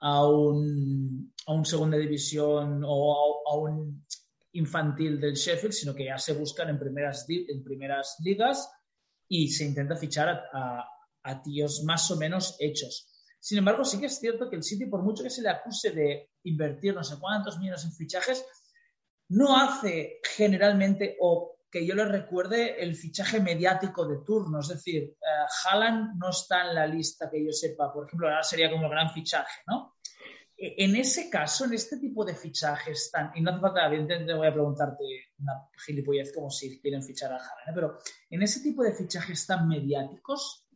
a 0.00 0.26
un, 0.26 1.34
a 1.46 1.52
un 1.52 1.64
segunda 1.66 1.98
división 1.98 2.82
o 2.82 3.12
a, 3.12 3.52
a 3.52 3.56
un 3.56 4.06
infantil 4.52 5.20
del 5.20 5.34
Sheffield, 5.34 5.72
sino 5.72 5.94
que 5.94 6.04
ya 6.04 6.18
se 6.18 6.34
buscan 6.34 6.68
en 6.68 6.78
primeras, 6.78 7.26
en 7.28 7.62
primeras 7.62 8.16
ligas 8.20 8.70
y 9.28 9.48
se 9.48 9.64
intenta 9.64 9.96
fichar 9.96 10.28
a, 10.52 10.86
a 11.22 11.42
tíos 11.42 11.82
más 11.84 12.10
o 12.10 12.16
menos 12.16 12.56
hechos. 12.58 13.08
Sin 13.40 13.58
embargo, 13.58 13.84
sí 13.84 13.98
que 13.98 14.06
es 14.06 14.18
cierto 14.18 14.48
que 14.48 14.56
el 14.56 14.62
City, 14.62 14.86
por 14.86 15.02
mucho 15.02 15.22
que 15.22 15.30
se 15.30 15.42
le 15.42 15.48
acuse 15.48 15.90
de 15.90 16.30
invertir 16.44 16.94
no 16.94 17.02
sé 17.02 17.16
cuántos 17.18 17.58
millones 17.58 17.84
en 17.84 17.92
fichajes, 17.92 18.44
no 19.30 19.56
hace 19.56 20.20
generalmente, 20.36 21.16
o 21.20 21.56
que 21.70 21.86
yo 21.86 21.94
le 21.94 22.04
recuerde, 22.04 22.82
el 22.82 22.94
fichaje 22.94 23.40
mediático 23.40 24.06
de 24.06 24.18
turno. 24.18 24.60
Es 24.60 24.68
decir, 24.68 25.16
uh, 25.18 25.68
Haaland 25.68 26.18
no 26.18 26.30
está 26.30 26.68
en 26.68 26.74
la 26.74 26.86
lista 26.86 27.30
que 27.30 27.44
yo 27.44 27.50
sepa. 27.50 27.92
Por 27.92 28.06
ejemplo, 28.06 28.28
ahora 28.28 28.42
sería 28.42 28.70
como 28.70 28.90
gran 28.90 29.10
fichaje, 29.10 29.62
¿no? 29.66 29.91
En 30.64 30.94
ese 30.94 31.28
caso, 31.28 31.64
en 31.64 31.74
este 31.74 31.96
tipo 31.96 32.24
de 32.24 32.36
fichajes 32.36 33.10
tan... 33.10 33.32
Y 33.34 33.40
no 33.40 33.50
hace 33.50 33.60
falta, 33.60 33.84
evidentemente 33.86 34.32
voy 34.32 34.46
a 34.46 34.52
preguntarte 34.52 35.02
una 35.38 35.54
gilipollez 35.84 36.32
como 36.32 36.50
si 36.50 36.80
quieren 36.80 37.02
fichar 37.02 37.32
a 37.32 37.36
Haaland, 37.36 37.68
¿eh? 37.68 37.72
pero 37.74 37.98
en 38.30 38.42
ese 38.42 38.60
tipo 38.60 38.84
de 38.84 38.92
fichajes 38.92 39.44
tan 39.44 39.66
mediáticos, 39.66 40.68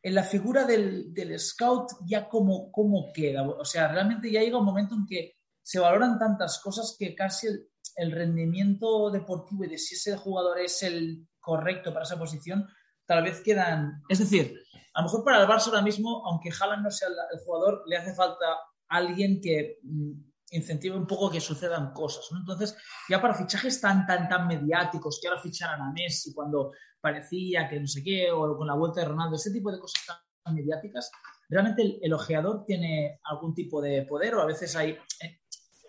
en 0.00 0.14
la 0.14 0.22
figura 0.22 0.64
del, 0.64 1.12
del 1.12 1.36
scout 1.40 1.90
ya 2.06 2.28
cómo, 2.28 2.70
cómo, 2.70 3.12
queda. 3.12 3.42
O 3.42 3.64
sea, 3.64 3.88
realmente 3.88 4.30
ya 4.30 4.42
llega 4.42 4.58
un 4.58 4.64
momento 4.64 4.94
en 4.94 5.06
que 5.06 5.38
se 5.60 5.80
valoran 5.80 6.16
tantas 6.16 6.60
cosas 6.60 6.94
que 6.96 7.16
casi 7.16 7.48
el, 7.48 7.68
el, 7.96 8.12
rendimiento 8.12 9.10
deportivo 9.10 9.64
y 9.64 9.70
de 9.70 9.78
si 9.78 9.96
ese 9.96 10.16
jugador 10.16 10.60
es 10.60 10.84
el 10.84 11.26
correcto 11.40 11.92
para 11.92 12.04
esa 12.04 12.16
posición, 12.16 12.68
tal 13.08 13.24
vez 13.24 13.40
quedan... 13.40 14.02
Es 14.08 14.18
decir, 14.18 14.62
a 14.92 15.00
lo 15.00 15.06
mejor 15.06 15.24
para 15.24 15.40
el 15.40 15.48
Barça 15.48 15.68
ahora 15.68 15.82
mismo, 15.82 16.22
aunque 16.26 16.50
Haaland 16.50 16.84
no 16.84 16.90
sea 16.90 17.08
el, 17.08 17.40
jugador, 17.40 17.82
le 17.86 17.96
hace 17.96 18.14
falta 18.14 18.44
alguien 18.88 19.40
que 19.40 19.78
mm, 19.82 20.12
incentive 20.50 20.94
un 20.94 21.06
poco 21.06 21.30
que 21.30 21.40
sucedan 21.40 21.92
cosas. 21.92 22.26
¿no? 22.30 22.40
Entonces, 22.40 22.76
ya 23.08 23.20
para 23.20 23.34
fichajes 23.34 23.80
tan, 23.80 24.06
tan, 24.06 24.28
tan 24.28 24.46
mediáticos, 24.46 25.18
que 25.20 25.28
ahora 25.28 25.40
ficharan 25.40 25.80
a 25.80 25.90
Messi 25.90 26.34
cuando 26.34 26.72
parecía 27.00 27.66
que 27.66 27.80
no 27.80 27.86
sé 27.86 28.04
qué, 28.04 28.30
o 28.30 28.56
con 28.56 28.66
la 28.66 28.74
vuelta 28.74 29.00
de 29.00 29.06
Ronaldo, 29.06 29.36
ese 29.36 29.52
tipo 29.52 29.72
de 29.72 29.78
cosas 29.78 30.04
tan 30.06 30.54
mediáticas, 30.54 31.10
realmente 31.48 31.82
el, 31.82 31.98
el 32.02 32.12
ojeador 32.12 32.64
tiene 32.66 33.20
algún 33.24 33.54
tipo 33.54 33.80
de 33.80 34.02
poder 34.02 34.34
o 34.34 34.42
a 34.42 34.46
veces 34.46 34.76
hay 34.76 34.90
eh, 34.90 35.40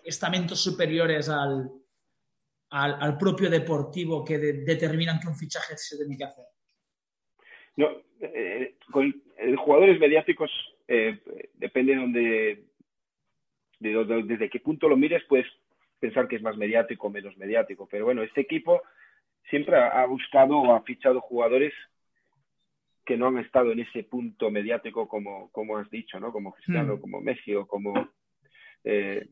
estamentos 0.04 0.58
superiores 0.58 1.28
al, 1.28 1.70
al, 2.70 2.96
al 2.98 3.18
propio 3.18 3.50
deportivo 3.50 4.24
que 4.24 4.38
de, 4.38 4.52
determinan 4.64 5.20
que 5.20 5.28
un 5.28 5.36
fichaje 5.36 5.76
se 5.76 5.98
tiene 5.98 6.16
que 6.16 6.24
hacer. 6.24 6.44
No, 7.80 7.88
eh, 8.20 8.74
con 8.92 9.06
eh, 9.38 9.56
jugadores 9.56 9.98
mediáticos 9.98 10.50
eh, 10.86 11.18
depende 11.54 11.94
de 11.94 11.98
donde, 11.98 12.64
de, 13.78 14.04
de, 14.04 14.22
desde 14.24 14.50
qué 14.50 14.60
punto 14.60 14.86
lo 14.86 14.98
mires, 14.98 15.24
puedes 15.24 15.46
pensar 15.98 16.28
que 16.28 16.36
es 16.36 16.42
más 16.42 16.58
mediático 16.58 17.06
o 17.06 17.10
menos 17.10 17.36
mediático. 17.38 17.88
Pero 17.90 18.04
bueno, 18.04 18.22
este 18.22 18.42
equipo 18.42 18.82
siempre 19.48 19.76
ha 19.76 20.04
buscado 20.04 20.58
o 20.58 20.74
ha 20.74 20.82
fichado 20.82 21.22
jugadores 21.22 21.72
que 23.06 23.16
no 23.16 23.28
han 23.28 23.38
estado 23.38 23.72
en 23.72 23.80
ese 23.80 24.04
punto 24.04 24.50
mediático 24.50 25.08
como, 25.08 25.50
como 25.52 25.78
has 25.78 25.90
dicho, 25.90 26.20
¿no? 26.20 26.32
Como 26.32 26.52
Cristiano, 26.52 26.96
mm. 26.96 27.00
como 27.00 27.20
Messi 27.22 27.54
o 27.54 27.66
como 27.66 28.10
eh, 28.84 29.26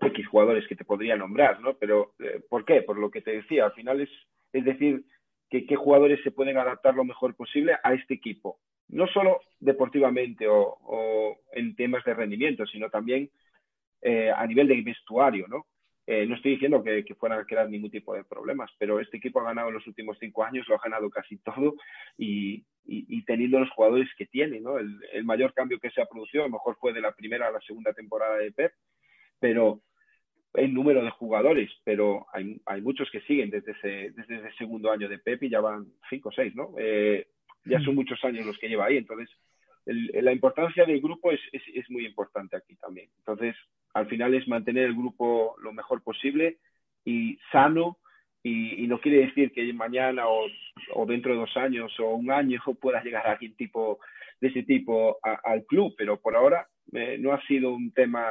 X 0.00 0.26
jugadores 0.28 0.66
que 0.66 0.76
te 0.76 0.84
podría 0.86 1.14
nombrar, 1.14 1.60
¿no? 1.60 1.74
Pero 1.74 2.14
eh, 2.20 2.40
¿por 2.48 2.64
qué? 2.64 2.80
Por 2.80 2.98
lo 2.98 3.10
que 3.10 3.20
te 3.20 3.32
decía, 3.32 3.66
al 3.66 3.72
final 3.74 4.00
es, 4.00 4.10
es 4.54 4.64
decir, 4.64 5.04
que 5.52 5.66
qué 5.66 5.76
jugadores 5.76 6.18
se 6.24 6.30
pueden 6.30 6.56
adaptar 6.56 6.94
lo 6.94 7.04
mejor 7.04 7.36
posible 7.36 7.76
a 7.84 7.92
este 7.92 8.14
equipo. 8.14 8.58
No 8.88 9.06
solo 9.06 9.42
deportivamente 9.60 10.46
o, 10.48 11.36
en 11.52 11.76
temas 11.76 12.02
de 12.04 12.14
rendimiento, 12.14 12.64
sino 12.66 12.88
también 12.88 13.30
eh, 14.00 14.30
a 14.34 14.46
nivel 14.46 14.66
de 14.66 14.80
vestuario, 14.80 15.46
¿no? 15.48 15.66
Eh, 16.06 16.24
no 16.26 16.36
estoy 16.36 16.52
diciendo 16.52 16.82
que, 16.82 17.04
que, 17.04 17.14
a 17.20 17.44
crear 17.44 17.68
ningún 17.68 17.90
tipo 17.90 18.14
de 18.14 18.24
problemas, 18.24 18.70
pero 18.78 18.98
este 18.98 19.18
equipo 19.18 19.40
ha 19.40 19.44
ganado 19.44 19.68
en 19.68 19.74
los 19.74 19.86
últimos 19.86 20.16
cinco 20.18 20.42
años, 20.42 20.66
lo 20.68 20.76
ha 20.76 20.80
ganado 20.82 21.10
casi 21.10 21.36
todo 21.36 21.74
y 22.16 22.64
teniendo 23.26 23.60
los 23.60 23.70
jugadores 23.72 24.08
que 24.16 24.24
tiene. 24.24 24.58
¿no? 24.58 24.78
El, 24.78 24.98
el, 25.12 25.24
mayor 25.24 25.52
cambio 25.52 25.78
que 25.78 25.90
se 25.90 26.00
ha 26.00 26.06
producido 26.06 26.44
a 26.44 26.46
lo 26.46 26.54
mejor 26.54 26.76
fue 26.80 26.94
de 26.94 27.02
la 27.02 27.12
primera 27.12 27.48
a 27.48 27.52
la 27.52 27.60
segunda 27.60 27.92
temporada 27.92 28.38
de 28.38 28.52
Pep, 28.52 28.72
pero 29.38 29.82
el 30.54 30.74
número 30.74 31.02
de 31.02 31.10
jugadores, 31.10 31.70
pero 31.84 32.26
hay, 32.32 32.60
hay 32.66 32.80
muchos 32.82 33.10
que 33.10 33.20
siguen 33.22 33.50
desde 33.50 33.72
ese, 33.72 34.12
desde 34.14 34.36
ese 34.36 34.52
segundo 34.58 34.90
año 34.90 35.08
de 35.08 35.18
Pep 35.18 35.42
y 35.42 35.50
ya 35.50 35.60
van 35.60 35.86
cinco 36.10 36.28
o 36.28 36.32
seis, 36.32 36.54
¿no? 36.54 36.74
Eh, 36.78 37.26
ya 37.64 37.80
son 37.80 37.94
muchos 37.94 38.22
años 38.24 38.44
los 38.44 38.58
que 38.58 38.68
lleva 38.68 38.86
ahí, 38.86 38.96
entonces 38.96 39.30
el, 39.86 40.10
la 40.20 40.32
importancia 40.32 40.84
del 40.84 41.00
grupo 41.00 41.30
es, 41.30 41.40
es, 41.52 41.62
es 41.74 41.90
muy 41.90 42.06
importante 42.06 42.56
aquí 42.56 42.76
también. 42.76 43.08
Entonces, 43.18 43.56
al 43.94 44.06
final 44.06 44.34
es 44.34 44.46
mantener 44.48 44.84
el 44.84 44.94
grupo 44.94 45.56
lo 45.62 45.72
mejor 45.72 46.02
posible 46.02 46.58
y 47.04 47.38
sano 47.50 47.98
y, 48.44 48.86
no 48.88 49.00
quiere 49.00 49.26
decir 49.26 49.52
que 49.52 49.72
mañana 49.72 50.24
o, 50.26 51.06
dentro 51.06 51.32
de 51.32 51.40
dos 51.40 51.56
años 51.56 51.92
o 52.00 52.14
un 52.14 52.30
año 52.30 52.60
pueda 52.80 53.02
llegar 53.02 53.26
alguien 53.26 53.54
tipo 53.54 54.00
de 54.40 54.48
ese 54.48 54.64
tipo 54.64 55.18
al 55.22 55.64
club, 55.66 55.94
pero 55.96 56.20
por 56.20 56.34
ahora 56.34 56.66
eh, 56.92 57.16
no 57.20 57.32
ha 57.32 57.40
sido 57.46 57.72
un 57.72 57.92
tema 57.92 58.26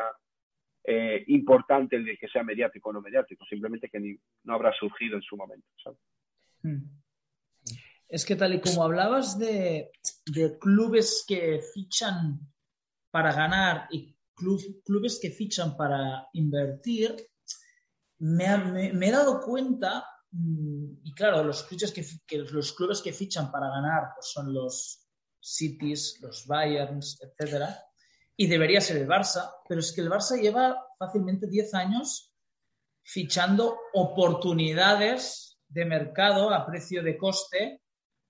eh, 0.83 1.23
importante 1.27 1.95
el 1.95 2.05
de 2.05 2.17
que 2.17 2.27
sea 2.27 2.43
mediático 2.43 2.89
o 2.89 2.93
no 2.93 3.01
mediático, 3.01 3.45
simplemente 3.45 3.89
que 3.89 4.17
no 4.43 4.53
habrá 4.53 4.73
surgido 4.73 5.15
en 5.15 5.21
su 5.21 5.37
momento. 5.37 5.67
Hmm. 6.63 7.01
Es 8.07 8.25
que 8.25 8.35
tal 8.35 8.55
y 8.55 8.61
como 8.61 8.83
hablabas 8.83 9.39
de, 9.39 9.91
clubes 10.59 11.23
que 11.27 11.61
fichan 11.73 12.39
para 13.09 13.31
ganar 13.31 13.87
y 13.91 14.17
clubes 14.35 15.19
que 15.21 15.29
fichan 15.29 15.77
para 15.77 16.27
invertir, 16.33 17.15
me, 18.19 19.07
he 19.07 19.11
dado 19.11 19.39
cuenta, 19.39 20.05
mm, 20.31 20.93
y 21.03 21.13
claro, 21.13 21.43
los 21.43 21.63
clubes 21.63 21.93
que, 21.93 22.37
los 22.37 22.73
clubes 22.73 23.01
que 23.01 23.13
fichan 23.13 23.51
para 23.51 23.69
ganar 23.69 24.09
pues 24.15 24.27
son 24.31 24.53
los 24.53 25.07
Cities, 25.41 26.19
los 26.21 26.45
Bayerns, 26.45 27.19
etc. 27.21 27.65
Y 28.41 28.47
debería 28.47 28.81
ser 28.81 28.97
el 28.97 29.07
Barça, 29.07 29.53
pero 29.69 29.81
es 29.81 29.91
que 29.91 30.01
el 30.01 30.09
Barça 30.09 30.35
lleva 30.35 30.87
fácilmente 30.97 31.45
10 31.45 31.75
años 31.75 32.33
fichando 33.03 33.77
oportunidades 33.93 35.59
de 35.67 35.85
mercado 35.85 36.49
a 36.49 36.65
precio 36.65 37.03
de 37.03 37.19
coste 37.19 37.83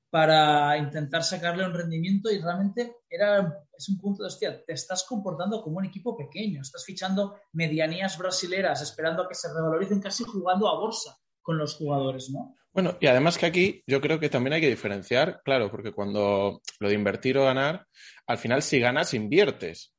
para 0.09 0.77
intentar 0.77 1.23
sacarle 1.23 1.65
un 1.65 1.73
rendimiento 1.73 2.29
y 2.29 2.41
realmente 2.41 2.97
era, 3.09 3.57
es 3.71 3.87
un 3.87 4.01
punto 4.01 4.23
de, 4.23 4.27
hostia, 4.27 4.61
te 4.65 4.73
estás 4.73 5.05
comportando 5.05 5.61
como 5.61 5.77
un 5.77 5.85
equipo 5.85 6.17
pequeño, 6.17 6.61
estás 6.61 6.83
fichando 6.83 7.37
medianías 7.53 8.17
brasileras, 8.17 8.81
esperando 8.81 9.23
a 9.23 9.29
que 9.29 9.35
se 9.35 9.47
revaloricen, 9.47 10.01
casi 10.01 10.25
jugando 10.25 10.67
a 10.67 10.77
bolsa 10.77 11.17
con 11.41 11.57
los 11.57 11.75
jugadores, 11.75 12.29
¿no? 12.31 12.57
Bueno, 12.73 12.97
y 12.99 13.07
además 13.07 13.37
que 13.37 13.45
aquí 13.45 13.81
yo 13.87 14.01
creo 14.01 14.19
que 14.19 14.29
también 14.29 14.55
hay 14.55 14.61
que 14.61 14.67
diferenciar, 14.67 15.41
claro, 15.45 15.71
porque 15.71 15.93
cuando 15.93 16.61
lo 16.81 16.89
de 16.89 16.95
invertir 16.95 17.37
o 17.37 17.45
ganar, 17.45 17.87
al 18.27 18.37
final 18.37 18.61
si 18.61 18.77
ganas, 18.81 19.13
inviertes. 19.13 19.93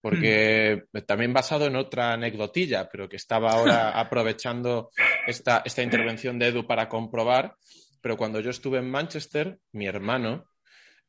Porque 0.00 0.84
hmm. 0.92 0.98
también 1.06 1.32
basado 1.32 1.66
en 1.66 1.76
otra 1.76 2.12
anecdotilla, 2.12 2.88
pero 2.88 3.08
que 3.08 3.16
estaba 3.16 3.52
ahora 3.52 3.90
aprovechando 4.00 4.90
esta, 5.26 5.62
esta 5.64 5.82
intervención 5.82 6.38
de 6.38 6.48
Edu 6.48 6.66
para 6.66 6.88
comprobar, 6.88 7.54
pero 8.00 8.16
cuando 8.16 8.40
yo 8.40 8.50
estuve 8.50 8.78
en 8.78 8.90
Manchester, 8.90 9.58
mi 9.72 9.86
hermano, 9.86 10.49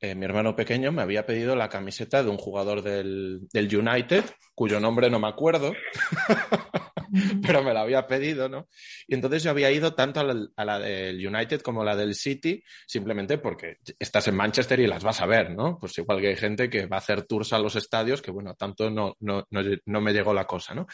eh, 0.03 0.15
mi 0.15 0.25
hermano 0.25 0.55
pequeño, 0.55 0.91
me 0.91 1.03
había 1.03 1.27
pedido 1.27 1.55
la 1.55 1.69
camiseta 1.69 2.23
de 2.23 2.29
un 2.31 2.37
jugador 2.37 2.81
del, 2.81 3.47
United, 3.53 4.25
cuyo 4.55 4.79
nombre 4.79 5.11
no 5.11 5.19
me 5.19 5.27
acuerdo, 5.27 5.73
pero 7.45 7.61
me 7.61 7.71
la 7.71 7.81
había 7.81 8.07
pedido, 8.07 8.49
¿no? 8.49 8.67
Y 9.07 9.13
entonces 9.13 9.43
yo 9.43 9.51
había 9.51 9.69
ido 9.69 9.93
tanto 9.93 10.19
a 10.19 10.65
la, 10.65 10.79
del 10.79 11.27
United 11.27 11.61
como 11.61 11.83
a 11.83 11.85
la 11.85 11.95
del 11.95 12.15
City, 12.15 12.63
simplemente 12.87 13.37
porque 13.37 13.77
estás 13.99 14.27
en 14.27 14.35
Manchester 14.35 14.79
y 14.79 14.87
las 14.87 15.03
vas 15.03 15.21
a 15.21 15.27
ver, 15.27 15.51
¿no? 15.51 15.77
Pues 15.79 15.95
igual 15.99 16.19
que 16.19 16.29
hay 16.29 16.35
gente 16.35 16.67
que 16.67 16.87
va 16.87 16.97
a 16.97 16.99
hacer 16.99 17.21
tours 17.27 17.53
a 17.53 17.59
los 17.59 17.75
estadios, 17.75 18.23
que 18.23 18.31
bueno, 18.31 18.55
tanto 18.55 18.89
no, 18.89 19.15
no, 19.19 19.45
no 19.51 20.01
me 20.01 20.13
llegó 20.13 20.33
la 20.33 20.47
cosa, 20.47 20.73
¿no? 20.73 20.87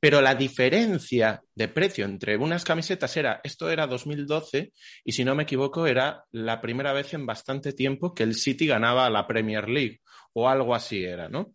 Pero 0.00 0.20
la 0.20 0.34
diferencia 0.34 1.42
de 1.54 1.68
precio 1.68 2.04
entre 2.04 2.36
unas 2.36 2.64
camisetas 2.64 3.16
era, 3.16 3.40
esto 3.42 3.68
era 3.70 3.86
2012 3.86 4.72
y 5.04 5.12
si 5.12 5.24
no 5.24 5.34
me 5.34 5.42
equivoco 5.42 5.86
era 5.86 6.24
la 6.30 6.60
primera 6.60 6.92
vez 6.92 7.14
en 7.14 7.26
bastante 7.26 7.72
tiempo 7.72 8.14
que 8.14 8.22
el 8.22 8.34
City 8.34 8.66
ganaba 8.66 9.10
la 9.10 9.26
Premier 9.26 9.68
League 9.68 10.00
o 10.34 10.48
algo 10.48 10.74
así 10.74 11.02
era, 11.04 11.28
¿no? 11.28 11.52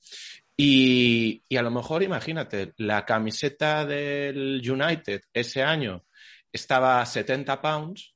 Y, 0.58 1.42
y 1.48 1.58
a 1.58 1.64
lo 1.64 1.72
mejor 1.72 2.04
imagínate, 2.04 2.74
la 2.78 3.06
camiseta 3.06 3.86
del 3.86 4.62
United 4.70 5.22
ese 5.34 5.64
año 5.64 6.04
estaba 6.52 7.02
a 7.02 7.06
70 7.06 7.62
pounds 7.62 8.14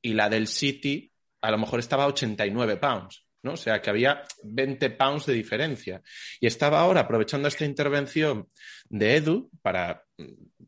y 0.00 0.14
la 0.14 0.28
del 0.28 0.48
City 0.48 1.12
a 1.40 1.50
lo 1.50 1.58
mejor 1.58 1.80
estaba 1.80 2.04
a 2.04 2.08
89 2.08 2.78
pounds. 2.78 3.24
O 3.52 3.56
sea, 3.56 3.80
que 3.80 3.90
había 3.90 4.22
20 4.42 4.90
pounds 4.90 5.26
de 5.26 5.34
diferencia. 5.34 6.02
Y 6.40 6.46
estaba 6.46 6.80
ahora 6.80 7.02
aprovechando 7.02 7.48
esta 7.48 7.64
intervención 7.64 8.48
de 8.88 9.16
Edu 9.16 9.50
para, 9.62 10.04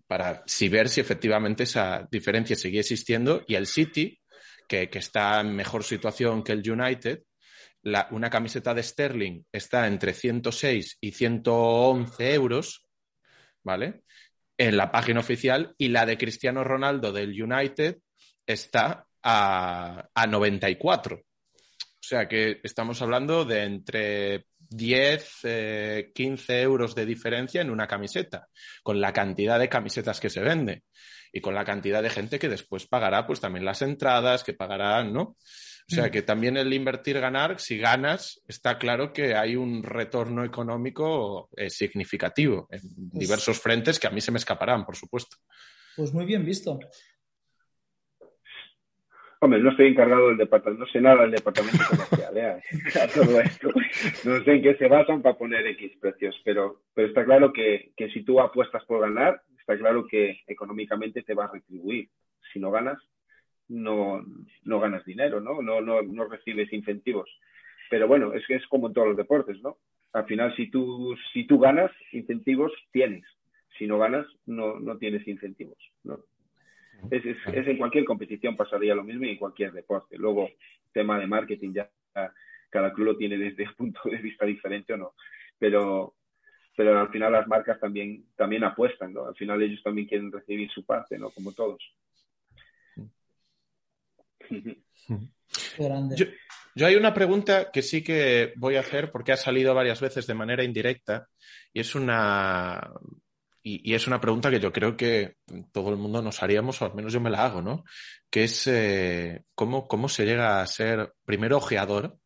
para 0.07 0.43
si 0.47 0.68
ver 0.68 0.89
si 0.89 1.01
efectivamente 1.01 1.64
esa 1.64 2.07
diferencia 2.11 2.57
seguía 2.57 2.81
existiendo 2.81 3.43
y 3.47 3.55
el 3.55 3.66
City, 3.66 4.20
que, 4.66 4.89
está 4.93 5.41
en 5.41 5.55
mejor 5.55 5.83
situación 5.83 6.45
que 6.45 6.53
el 6.53 6.70
United, 6.70 7.22
una 8.11 8.31
camiseta 8.31 8.74
de 8.74 8.83
Sterling 8.83 9.43
está 9.51 9.87
entre 9.87 10.12
106 10.12 10.99
y 11.01 11.12
111 11.12 12.35
euros, 12.35 12.87
¿vale? 13.64 14.03
En 14.57 14.76
la 14.76 14.93
página 14.93 15.20
oficial 15.20 15.74
y 15.78 15.89
la 15.89 16.07
de 16.07 16.18
Cristiano 16.18 16.62
Ronaldo 16.62 17.12
del 17.12 17.31
United 17.43 17.99
está 18.47 19.07
a, 19.22 20.09
a 20.14 20.26
94. 20.26 21.22
O 22.01 22.03
sea 22.03 22.26
que 22.26 22.61
estamos 22.62 23.03
hablando 23.03 23.44
de 23.44 23.64
entre 23.64 24.46
10, 24.59 26.12
15 26.14 26.53
eh, 26.53 26.62
euros 26.62 26.94
de 26.94 27.05
diferencia 27.05 27.61
en 27.61 27.70
una 27.70 27.86
camiseta, 27.86 28.48
con 28.82 29.01
la 29.01 29.12
cantidad 29.12 29.59
de 29.59 29.68
camisetas 29.68 30.18
que 30.18 30.30
se 30.30 30.40
vende 30.40 30.84
y 31.32 31.40
con 31.40 31.55
la 31.55 31.64
cantidad 31.64 32.03
de 32.03 32.11
gente 32.11 32.38
que 32.38 32.48
después 32.48 32.86
pagará 32.86 33.26
pues 33.26 33.40
también 33.40 33.64
las 33.64 33.82
entradas, 33.82 34.42
que 34.44 34.55
pagarán, 34.55 35.12
¿no? 35.12 35.22
O 35.90 35.94
sea 35.94 36.07
mm. 36.07 36.11
que 36.11 36.22
también 36.22 36.57
el 36.57 36.72
invertir, 36.72 37.20
ganar, 37.20 37.61
si 37.61 37.76
ganas, 37.76 38.42
está 38.46 38.78
claro 38.78 39.12
que 39.12 39.34
hay 39.34 39.57
un 39.57 39.82
retorno 39.82 40.44
económico 40.44 41.51
eh, 41.57 41.68
significativo 41.68 42.66
en 42.70 42.80
pues 42.80 43.20
diversos 43.20 43.61
frentes 43.61 43.98
que 43.98 44.07
a 44.07 44.11
mí 44.11 44.20
se 44.20 44.30
me 44.30 44.38
escaparán, 44.38 44.86
por 44.86 44.96
supuesto. 44.96 45.36
Pues 45.96 46.12
muy 46.14 46.24
bien 46.24 46.44
visto. 46.44 46.78
Hombre, 49.43 49.59
no 49.61 49.70
estoy 49.70 49.86
encargado 49.86 50.28
del 50.28 50.36
departamento, 50.36 50.84
no 50.84 50.91
sé 50.91 51.01
nada 51.01 51.22
del 51.22 51.30
departamento 51.30 51.78
comercial, 51.88 52.36
¿eh? 52.36 52.62
todo 53.14 53.41
esto. 53.41 53.68
No 54.24 54.45
sé 54.45 54.53
en 54.53 54.62
qué 54.62 54.74
se 54.76 54.86
basan 54.86 55.22
para 55.22 55.38
poner 55.38 55.66
X 55.66 55.97
precios, 55.99 56.38
pero, 56.45 56.82
pero 56.93 57.09
está 57.09 57.24
claro 57.24 57.51
que, 57.51 57.93
que 57.97 58.11
si 58.11 58.22
tú 58.22 58.38
apuestas 58.38 58.84
por 58.84 59.01
ganar, 59.01 59.41
está 59.59 59.78
claro 59.78 60.07
que 60.07 60.41
económicamente 60.47 61.22
te 61.22 61.32
va 61.32 61.47
a 61.47 61.53
retribuir. 61.53 62.11
Si 62.53 62.61
no 62.61 62.70
ganas, 62.70 62.99
no, 63.68 64.22
no 64.64 64.80
ganas 64.80 65.05
dinero, 65.07 65.41
¿no? 65.41 65.62
No, 65.62 65.80
no, 65.80 66.24
recibes 66.26 66.70
incentivos. 66.72 67.30
Pero 67.88 68.07
bueno, 68.09 68.34
es 68.34 68.47
que 68.47 68.57
es 68.57 68.66
como 68.66 68.88
en 68.88 68.93
todos 68.93 69.09
los 69.09 69.16
deportes, 69.16 69.62
¿no? 69.62 69.78
Al 70.12 70.26
final, 70.26 70.55
si 70.55 70.70
tú, 70.70 71.16
si 71.32 71.47
tú 71.47 71.59
ganas, 71.59 71.91
incentivos 72.12 72.72
tienes. 72.93 73.24
Si 73.78 73.86
no 73.86 73.99
ganas, 73.99 74.26
no, 74.45 74.78
no 74.78 74.99
tienes 74.99 75.26
incentivos, 75.26 75.78
¿no? 76.05 76.18
Es, 77.11 77.24
es, 77.24 77.66
en 77.66 77.78
cualquier 77.78 78.05
competición 78.05 78.57
pasaría 78.57 78.94
lo 78.94 79.05
mismo 79.05 79.24
y 79.24 79.30
en 79.30 79.38
cualquier 79.38 79.72
deporte. 79.72 80.16
Luego, 80.16 80.48
tema 80.92 81.18
de 81.18 81.26
marketing, 81.26 81.72
ya 81.72 81.90
cada 82.68 82.92
club 82.92 83.07
lo 83.07 83.16
tiene 83.16 83.36
desde 83.36 83.64
un 83.68 83.74
punto 83.74 84.01
de 84.05 84.18
vista 84.18 84.46
diferente 84.46 84.92
o 84.92 84.96
no. 84.96 85.14
Pero, 85.59 86.14
pero 86.76 86.98
al 86.98 87.11
final 87.11 87.32
las 87.32 87.46
marcas 87.46 87.78
también, 87.80 88.26
también 88.36 88.64
apuestan, 88.64 89.12
¿no? 89.12 89.26
Al 89.26 89.34
final 89.34 89.62
ellos 89.62 89.82
también 89.82 90.07
quieren 90.07 90.32
recibir 90.32 90.70
su 90.70 90.84
parte, 90.84 91.18
¿no? 91.18 91.30
Como 91.30 91.53
todos. 91.53 91.82
Yo, 96.16 96.26
yo, 96.74 96.86
hay 96.86 96.96
una 96.96 97.14
pregunta 97.14 97.70
que 97.72 97.82
sí 97.82 98.03
que 98.03 98.53
voy 98.57 98.76
a 98.76 98.80
hacer 98.80 99.11
porque 99.11 99.32
ha 99.32 99.36
salido 99.36 99.74
varias 99.74 100.01
veces 100.01 100.26
de 100.26 100.34
manera 100.34 100.64
indirecta 100.64 101.28
y 101.72 101.80
es 101.80 101.94
una 101.94 102.92
y, 103.63 103.95
es 103.95 104.07
una 104.07 104.21
pregunta 104.21 104.51
que 104.51 104.61
yo 104.61 104.73
creo 104.73 104.97
que 104.97 105.37
todo 105.73 105.91
el 105.91 105.97
mundo 105.97 106.23
nos 106.23 106.43
haríamos, 106.43 106.81
o 106.81 106.87
al 106.87 106.95
menos 106.95 107.13
yo 107.13 107.21
me 107.21 107.31
la 107.31 107.45
hago, 107.45 107.63
¿no? 107.63 107.85
Que 108.31 108.45
es 108.45 108.67
eh, 108.67 109.45
¿cómo, 109.55 109.87
cómo 109.87 110.09
se 110.09 110.25
llega 110.25 110.61
a 110.61 110.67
ser 110.67 111.15
primero 111.25 111.59
ojeador 111.59 112.19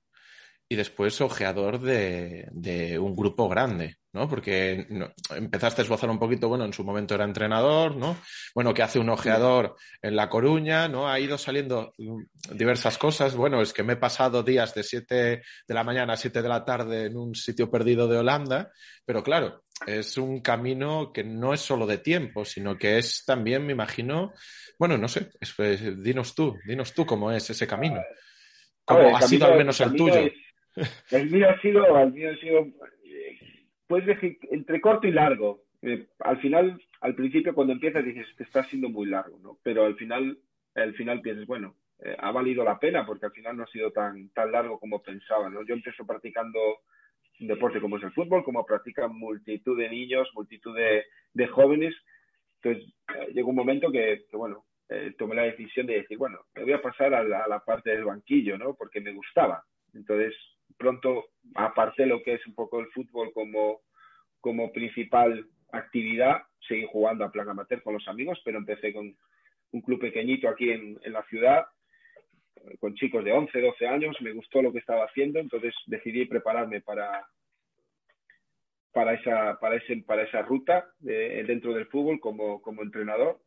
y 0.69 0.77
después 0.77 1.21
ojeador 1.21 1.81
de, 1.81 2.49
de 2.53 2.99
un 2.99 3.15
grupo 3.15 3.49
grande, 3.49 3.97
¿no? 4.13 4.29
Porque 4.29 4.87
empezaste 5.31 5.83
a 5.83 5.85
esbozar 5.85 6.09
un 6.09 6.19
poquito, 6.19 6.49
bueno, 6.49 6.65
en 6.65 6.73
su 6.73 6.85
momento 6.85 7.15
era 7.15 7.25
entrenador, 7.25 7.97
¿no? 7.97 8.17
Bueno, 8.55 8.73
¿qué 8.73 8.83
hace 8.83 8.99
un 8.99 9.11
ojeador 9.11 9.77
en 10.01 10.17
La 10.17 10.29
Coruña, 10.29 10.89
¿no? 10.89 11.09
Ha 11.09 11.21
ido 11.21 11.37
saliendo 11.37 11.93
diversas 12.53 12.97
cosas. 12.97 13.35
Bueno, 13.35 13.61
es 13.61 13.73
que 13.73 13.83
me 13.83 13.95
he 13.95 13.97
pasado 13.97 14.43
días 14.43 14.75
de 14.75 14.85
7 14.85 15.43
de 15.67 15.75
la 15.75 15.85
mañana 15.85 16.15
a 16.15 16.17
7 16.17 16.41
de 16.41 16.49
la 16.49 16.65
tarde 16.65 17.07
en 17.07 17.17
un 17.17 17.35
sitio 17.35 17.71
perdido 17.71 18.09
de 18.09 18.19
Holanda, 18.19 18.71
pero 19.05 19.23
claro, 19.23 19.65
es 19.87 20.17
un 20.17 20.41
camino 20.41 21.13
que 21.13 21.25
no 21.25 21.53
es 21.53 21.61
solo 21.61 21.87
de 21.87 21.99
tiempo, 21.99 22.45
sino 22.45 22.77
que 22.77 22.99
es 22.99 23.25
también, 23.25 23.67
me 23.67 23.73
imagino, 23.73 24.33
bueno, 24.79 24.97
no 24.97 25.09
sé, 25.09 25.31
pues, 25.57 26.03
dinos 26.03 26.35
tú, 26.35 26.59
dinos 26.67 26.95
tú 26.95 27.05
cómo 27.05 27.31
es 27.31 27.49
ese 27.51 27.67
camino. 27.67 28.01
¿Cómo 28.85 29.17
ha 29.17 29.23
sido 29.23 29.47
al 29.47 29.59
menos 29.59 29.81
el, 29.81 29.95
tuyo? 29.95 30.31
el 31.11 31.31
mío 31.31 31.49
ha 31.49 31.61
sido, 31.61 31.99
el 31.99 32.13
mío 32.13 32.31
ha 32.31 32.37
sido, 32.37 32.67
puedes 33.87 34.07
decir, 34.07 34.39
entre 34.51 34.81
corto 34.81 35.07
y 35.07 35.13
largo. 35.13 35.65
Eh, 35.83 36.07
al 36.21 36.41
final, 36.41 36.81
al 37.01 37.15
principio 37.15 37.55
cuando 37.55 37.73
empiezas 37.73 38.05
dices, 38.05 38.27
te 38.37 38.45
está 38.45 38.65
siendo 38.65 38.89
muy 38.89 39.07
largo, 39.07 39.39
¿no? 39.41 39.59
Pero 39.63 39.85
al 39.85 39.97
final, 39.97 40.39
al 40.75 40.95
final 40.95 41.21
piensas, 41.21 41.47
bueno, 41.47 41.77
eh, 42.03 42.17
ha 42.19 42.31
valido 42.33 42.65
la 42.65 42.79
pena 42.79 43.05
porque 43.07 43.27
al 43.27 43.33
final 43.33 43.57
no 43.57 43.65
ha 43.65 43.69
sido 43.69 43.91
tan, 43.93 44.31
tan 44.31 44.51
largo 44.51 44.79
como 44.79 45.03
pensaba, 45.03 45.49
¿no? 45.51 45.65
Yo 45.65 45.75
empiezo 45.75 46.07
practicando 46.07 46.59
un 47.41 47.47
deporte 47.49 47.81
como 47.81 47.97
es 47.97 48.03
el 48.05 48.13
fútbol, 48.13 48.45
como 48.45 48.65
practican 48.65 49.15
multitud 49.15 49.79
de 49.79 49.89
niños, 49.89 50.29
multitud 50.35 50.77
de, 50.77 51.47
jóvenes 51.49 51.95
Entonces, 52.63 52.95
llegó 53.33 53.51
un 53.51 53.57
momento 53.57 53.91
que, 53.91 54.25
bueno, 54.33 54.65
tomé 55.19 55.35
la 55.35 55.43
decisión 55.43 55.87
de 55.87 55.95
decir, 55.95 56.17
bueno, 56.17 56.39
me 56.55 56.63
voy 56.63 56.73
a 56.73 56.83
pasar 56.83 57.15
a 57.15 57.25
la, 57.25 57.63
parte 57.65 57.91
del 57.91 58.05
banquillo, 58.05 58.57
¿no? 58.57 58.75
Porque 58.75 59.01
me 59.01 59.13
gustaba. 59.13 59.65
Entonces, 59.93 60.35
pronto 60.77 61.27
aparté 61.55 62.07
lo 62.07 62.23
que 62.23 62.35
es 62.35 62.47
un 62.47 62.55
poco 62.55 62.81
el 62.81 62.89
fútbol 62.89 63.33
como, 63.33 63.81
como 64.41 64.73
principal 64.73 65.47
actividad. 65.73 66.43
Seguí 66.69 66.87
jugando 66.91 67.25
a 67.25 67.33
plan 67.33 67.49
amateur 67.49 67.83
con 67.83 67.95
los 67.95 68.07
amigos, 68.09 68.41
pero 68.45 68.59
empecé 68.59 68.93
con 68.93 69.15
un 69.73 69.81
club 69.83 70.01
pequeñito 70.01 70.49
aquí 70.49 70.71
en, 70.71 70.99
en 71.03 71.13
la 71.13 71.25
ciudad 71.25 71.67
con 72.79 72.95
chicos 72.95 73.25
de 73.25 73.33
11, 73.33 73.61
12 73.61 73.87
años, 73.87 74.17
me 74.21 74.33
gustó 74.33 74.63
lo 74.63 74.73
que 74.73 74.79
estaba 74.79 75.05
haciendo, 75.05 75.39
entonces 75.39 75.75
decidí 75.87 76.25
prepararme 76.27 76.81
para, 76.81 77.27
para, 78.93 79.15
esa, 79.15 79.59
para, 79.61 79.77
ese, 79.77 79.97
para 79.99 80.23
esa 80.23 80.43
ruta 80.43 80.91
dentro 80.99 81.75
del 81.75 81.87
fútbol 81.87 82.21
como, 82.21 82.63
como 82.63 82.83
entrenador. 82.83 83.41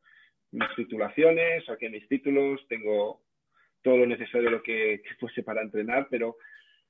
Mis 0.51 0.67
titulaciones, 0.75 1.65
saqué 1.65 1.89
mis 1.89 2.07
títulos, 2.07 2.65
tengo 2.67 3.21
todo 3.81 3.97
lo 3.97 4.05
necesario 4.05 4.49
lo 4.49 4.61
que, 4.61 5.01
fuese 5.19 5.43
para 5.43 5.61
entrenar, 5.61 6.07
pero 6.09 6.37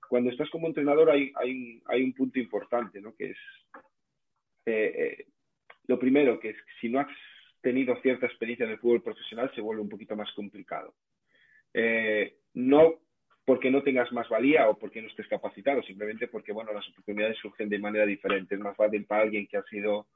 cuando 0.09 0.32
estás 0.32 0.49
como 0.49 0.67
entrenador 0.67 1.11
hay, 1.11 1.32
hay, 1.36 1.82
hay 1.86 2.03
un 2.03 2.13
punto 2.13 2.39
importante, 2.39 3.01
¿no? 3.01 3.15
que 3.15 3.32
es 3.32 3.38
eh, 4.65 4.93
eh, 4.95 5.25
lo 5.88 5.99
primero, 5.99 6.39
que 6.39 6.49
es 6.49 6.57
si 6.82 6.89
no 6.89 6.99
has 6.99 7.07
tenido 7.61 7.95
cierta 8.01 8.25
experiencia 8.25 8.65
en 8.65 8.71
el 8.71 8.80
fútbol 8.80 9.01
profesional 9.01 9.51
se 9.53 9.61
vuelve 9.61 9.82
un 9.82 9.89
poquito 9.89 10.15
más 10.15 10.32
complicado. 10.34 10.93
Eh, 11.80 12.38
no 12.55 12.95
porque 13.45 13.69
no 13.69 13.84
tengas 13.84 14.11
más 14.11 14.28
valía 14.30 14.67
o 14.67 14.80
porque 14.80 14.99
no 14.99 15.07
estés 15.07 15.28
capacitado, 15.28 15.84
simplemente 15.84 16.28
porque 16.28 16.51
bueno, 16.51 16.73
las 16.73 16.89
oportunidades 16.89 17.38
surgen 17.38 17.69
de 17.69 17.78
manera 17.78 18.05
diferente. 18.05 18.55
Es 18.55 18.61
más 18.61 18.75
fácil 18.75 19.05
para 19.05 19.21
alguien 19.21 19.45
que 19.45 19.57
ha 19.57 19.63
sido 19.63 20.07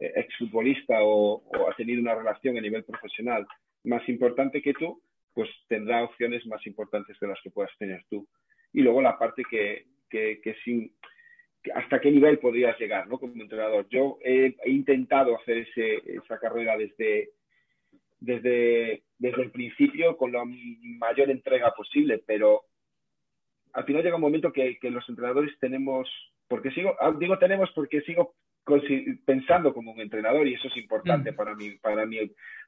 eh, 0.00 0.12
exfutbolista 0.16 1.02
o, 1.02 1.36
o 1.36 1.70
ha 1.70 1.76
tenido 1.76 2.02
una 2.02 2.16
relación 2.16 2.58
a 2.58 2.60
nivel 2.60 2.82
profesional 2.82 3.46
más 3.84 4.06
importante 4.08 4.60
que 4.60 4.74
tú, 4.74 5.00
pues 5.34 5.48
tendrá 5.68 6.02
opciones 6.02 6.44
más 6.46 6.66
importantes 6.66 7.16
de 7.20 7.28
las 7.28 7.40
que 7.42 7.50
puedas 7.50 7.70
tener 7.78 8.02
tú. 8.10 8.26
Y 8.72 8.82
luego 8.82 9.00
la 9.00 9.16
parte 9.16 9.44
que, 9.48 9.86
que, 10.10 10.56
sin, 10.64 10.92
hasta 11.74 12.00
qué 12.00 12.10
nivel 12.10 12.40
podrías 12.40 12.76
llegar 12.78 13.06
¿no? 13.06 13.18
como 13.18 13.40
entrenador. 13.40 13.86
Yo 13.88 14.18
he, 14.24 14.56
he 14.64 14.70
intentado 14.70 15.38
hacer 15.38 15.58
ese, 15.58 16.02
esa 16.06 16.40
carrera 16.40 16.76
desde, 16.76 17.30
desde, 18.18 19.04
desde 19.18 19.42
el 19.42 19.50
principio 19.50 20.16
con 20.16 20.32
la 20.32 20.44
mayor 20.44 21.30
entrega 21.30 21.74
posible, 21.74 22.22
pero 22.26 22.62
al 23.72 23.84
final 23.84 24.02
llega 24.02 24.16
un 24.16 24.22
momento 24.22 24.52
que, 24.52 24.78
que 24.78 24.90
los 24.90 25.08
entrenadores 25.08 25.58
tenemos, 25.60 26.08
porque 26.46 26.70
sigo, 26.70 26.94
ah, 27.00 27.14
digo 27.18 27.38
tenemos 27.38 27.70
porque 27.74 28.00
sigo 28.02 28.34
pensando 29.24 29.72
como 29.72 29.92
un 29.92 30.00
entrenador 30.00 30.46
y 30.46 30.54
eso 30.54 30.68
es 30.68 30.76
importante 30.76 31.32
mm. 31.32 31.36
para 31.36 31.54
mí, 31.54 31.70
para 31.80 32.06
mí, 32.06 32.18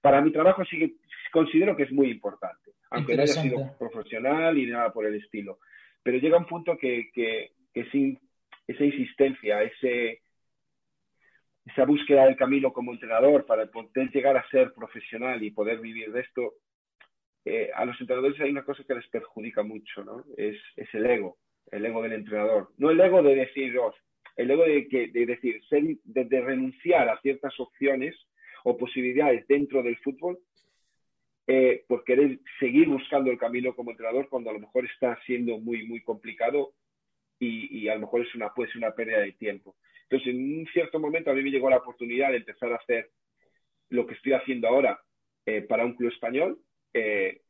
para 0.01 0.21
mi 0.23 0.33
trabajo 0.33 0.65
sigue, 0.65 0.95
considero 1.33 1.77
que 1.77 1.85
es 1.85 1.93
muy 1.93 2.11
importante, 2.11 2.73
aunque 2.91 3.17
no 3.17 3.23
haya 3.23 3.35
sido 3.35 3.77
profesional 3.79 4.57
y 4.57 4.67
nada 4.67 4.93
por 4.93 5.07
el 5.07 5.17
estilo. 5.17 5.59
Pero 6.03 6.19
llega 6.19 6.39
un 6.39 6.47
punto 6.47 6.79
que, 6.79 7.11
que, 7.13 7.51
que 7.75 7.85
sin 7.91 8.19
esa 8.67 8.85
insistencia, 8.85 9.63
ese, 9.63 10.23
esa 11.71 11.85
búsqueda 11.85 12.27
del 12.27 12.37
camino 12.37 12.73
como 12.73 12.93
entrenador 12.93 13.47
para 13.47 13.67
poder 13.67 14.11
llegar 14.11 14.37
a 14.37 14.49
ser 14.49 14.73
profesional 14.73 15.43
y 15.43 15.51
poder 15.51 15.81
vivir 15.81 16.13
de 16.13 16.21
esto, 16.21 16.55
eh, 17.45 17.71
a 17.75 17.85
los 17.85 17.99
entrenadores 18.01 18.41
hay 18.41 18.51
una 18.51 18.65
cosa 18.65 18.85
que 18.85 18.95
les 18.95 19.09
perjudica 19.09 19.63
mucho, 19.63 20.05
¿no? 20.05 20.25
Es, 20.37 20.57
es, 20.77 20.89
el 20.95 21.07
ego, 21.07 21.39
el 21.71 21.87
ego 21.87 22.03
del 22.03 22.13
entrenador. 22.13 22.69
No 22.77 22.91
el 22.91 23.01
ego 23.01 23.23
de 23.23 23.35
decir, 23.35 23.77
oh, 23.79 23.95
el 24.37 24.51
ego 24.51 24.65
de, 24.65 24.89
que, 24.89 25.09
de 25.09 25.27
decir, 25.27 25.61
de, 26.05 26.41
renunciar 26.41 27.09
a 27.09 27.21
ciertas 27.21 27.59
opciones 27.59 28.15
o 28.65 28.77
posibilidades 28.77 29.47
dentro 29.47 29.83
del 29.83 29.97
fútbol 29.99 30.39
eh, 31.47 31.85
por 31.89 32.05
querer 32.05 32.39
seguir 32.59 32.89
buscando 32.89 33.31
el 33.31 33.39
camino 33.39 33.75
como 33.75 33.91
entrenador 33.91 34.29
cuando 34.29 34.51
a 34.51 34.53
lo 34.53 34.61
mejor 34.61 34.85
está 34.85 35.19
siendo 35.25 35.59
muy, 35.59 35.87
muy 35.87 36.03
complicado 36.03 36.75
y, 37.39 37.79
y 37.79 37.89
a 37.89 37.95
lo 37.95 38.03
mejor 38.03 38.21
es 38.21 38.35
una, 38.35 38.53
puede 38.53 38.71
ser 38.71 38.79
una 38.79 38.95
pérdida 38.95 39.21
de 39.21 39.33
tiempo. 39.33 39.77
Entonces, 40.11 40.35
en 40.35 40.59
un 40.59 40.67
cierto 40.73 40.99
momento 40.99 41.31
a 41.31 41.35
mí 41.35 41.43
me 41.43 41.53
llegó 41.53 41.71
la 41.71 41.77
oportunidad 41.77 42.31
de 42.31 42.39
empezar 42.39 42.73
a 42.73 42.77
hacer 42.77 43.11
lo 43.91 44.07
que 44.07 44.15
estoy 44.15 44.33
haciendo 44.33 44.67
ahora 44.67 45.01
eh, 45.47 45.63
para 45.63 45.85
un 45.85 45.95
club 45.95 46.11
español. 46.13 46.59
Eh, 46.93 47.43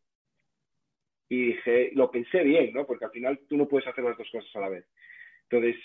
y 1.30 1.46
dije, 1.46 1.90
lo 1.94 2.10
pensé 2.10 2.42
bien, 2.42 2.74
¿no? 2.74 2.86
Porque 2.86 3.06
al 3.06 3.12
final 3.12 3.40
tú 3.48 3.56
no 3.56 3.66
puedes 3.66 3.88
hacer 3.88 4.04
las 4.04 4.18
dos 4.18 4.28
cosas 4.30 4.54
a 4.56 4.60
la 4.60 4.68
vez. 4.68 4.84
Entonces 5.48 5.80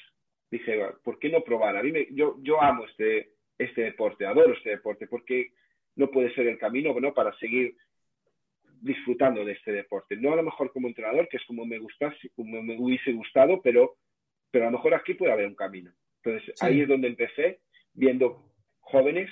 dije, 0.52 0.82
¿por 1.02 1.18
qué 1.18 1.30
no 1.30 1.44
probar? 1.44 1.78
A 1.78 1.84
mí 1.84 1.94
me, 1.94 2.08
yo, 2.12 2.38
yo 2.42 2.62
amo 2.62 2.86
este, 2.86 3.32
este 3.58 3.84
deporte, 3.84 4.26
adoro 4.26 4.54
este 4.54 4.72
deporte, 4.72 5.08
porque 5.08 5.54
no 5.96 6.12
puede 6.12 6.34
ser 6.34 6.48
el 6.48 6.58
camino 6.58 7.00
¿no? 7.00 7.14
para 7.14 7.38
seguir 7.38 7.78
disfrutando 8.82 9.46
de 9.46 9.54
este 9.54 9.72
deporte. 9.72 10.18
No 10.18 10.34
a 10.34 10.36
lo 10.36 10.44
mejor 10.44 10.74
como 10.74 10.90
entrenador, 10.90 11.30
que 11.30 11.38
es 11.38 11.46
como 11.46 11.66
me 11.66 11.80
gustase, 11.80 12.32
como 12.36 12.62
me 12.62 12.78
hubiese 12.78 13.14
gustado, 13.14 13.62
pero, 13.62 13.96
pero 14.52 14.66
a 14.66 14.72
lo 14.72 14.78
mejor 14.78 14.94
aquí 14.94 15.14
puede 15.14 15.32
haber 15.32 15.48
un 15.48 15.56
camino. 15.56 15.94
Entonces, 16.26 16.56
ahí 16.62 16.82
es 16.82 16.88
donde 16.88 17.08
empecé, 17.08 17.60
viendo 17.94 18.52
jóvenes, 18.80 19.30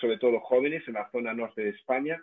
sobre 0.00 0.18
todo 0.18 0.40
jóvenes 0.40 0.86
en 0.88 0.94
la 0.94 1.10
zona 1.10 1.34
norte 1.34 1.62
de 1.62 1.70
España, 1.70 2.18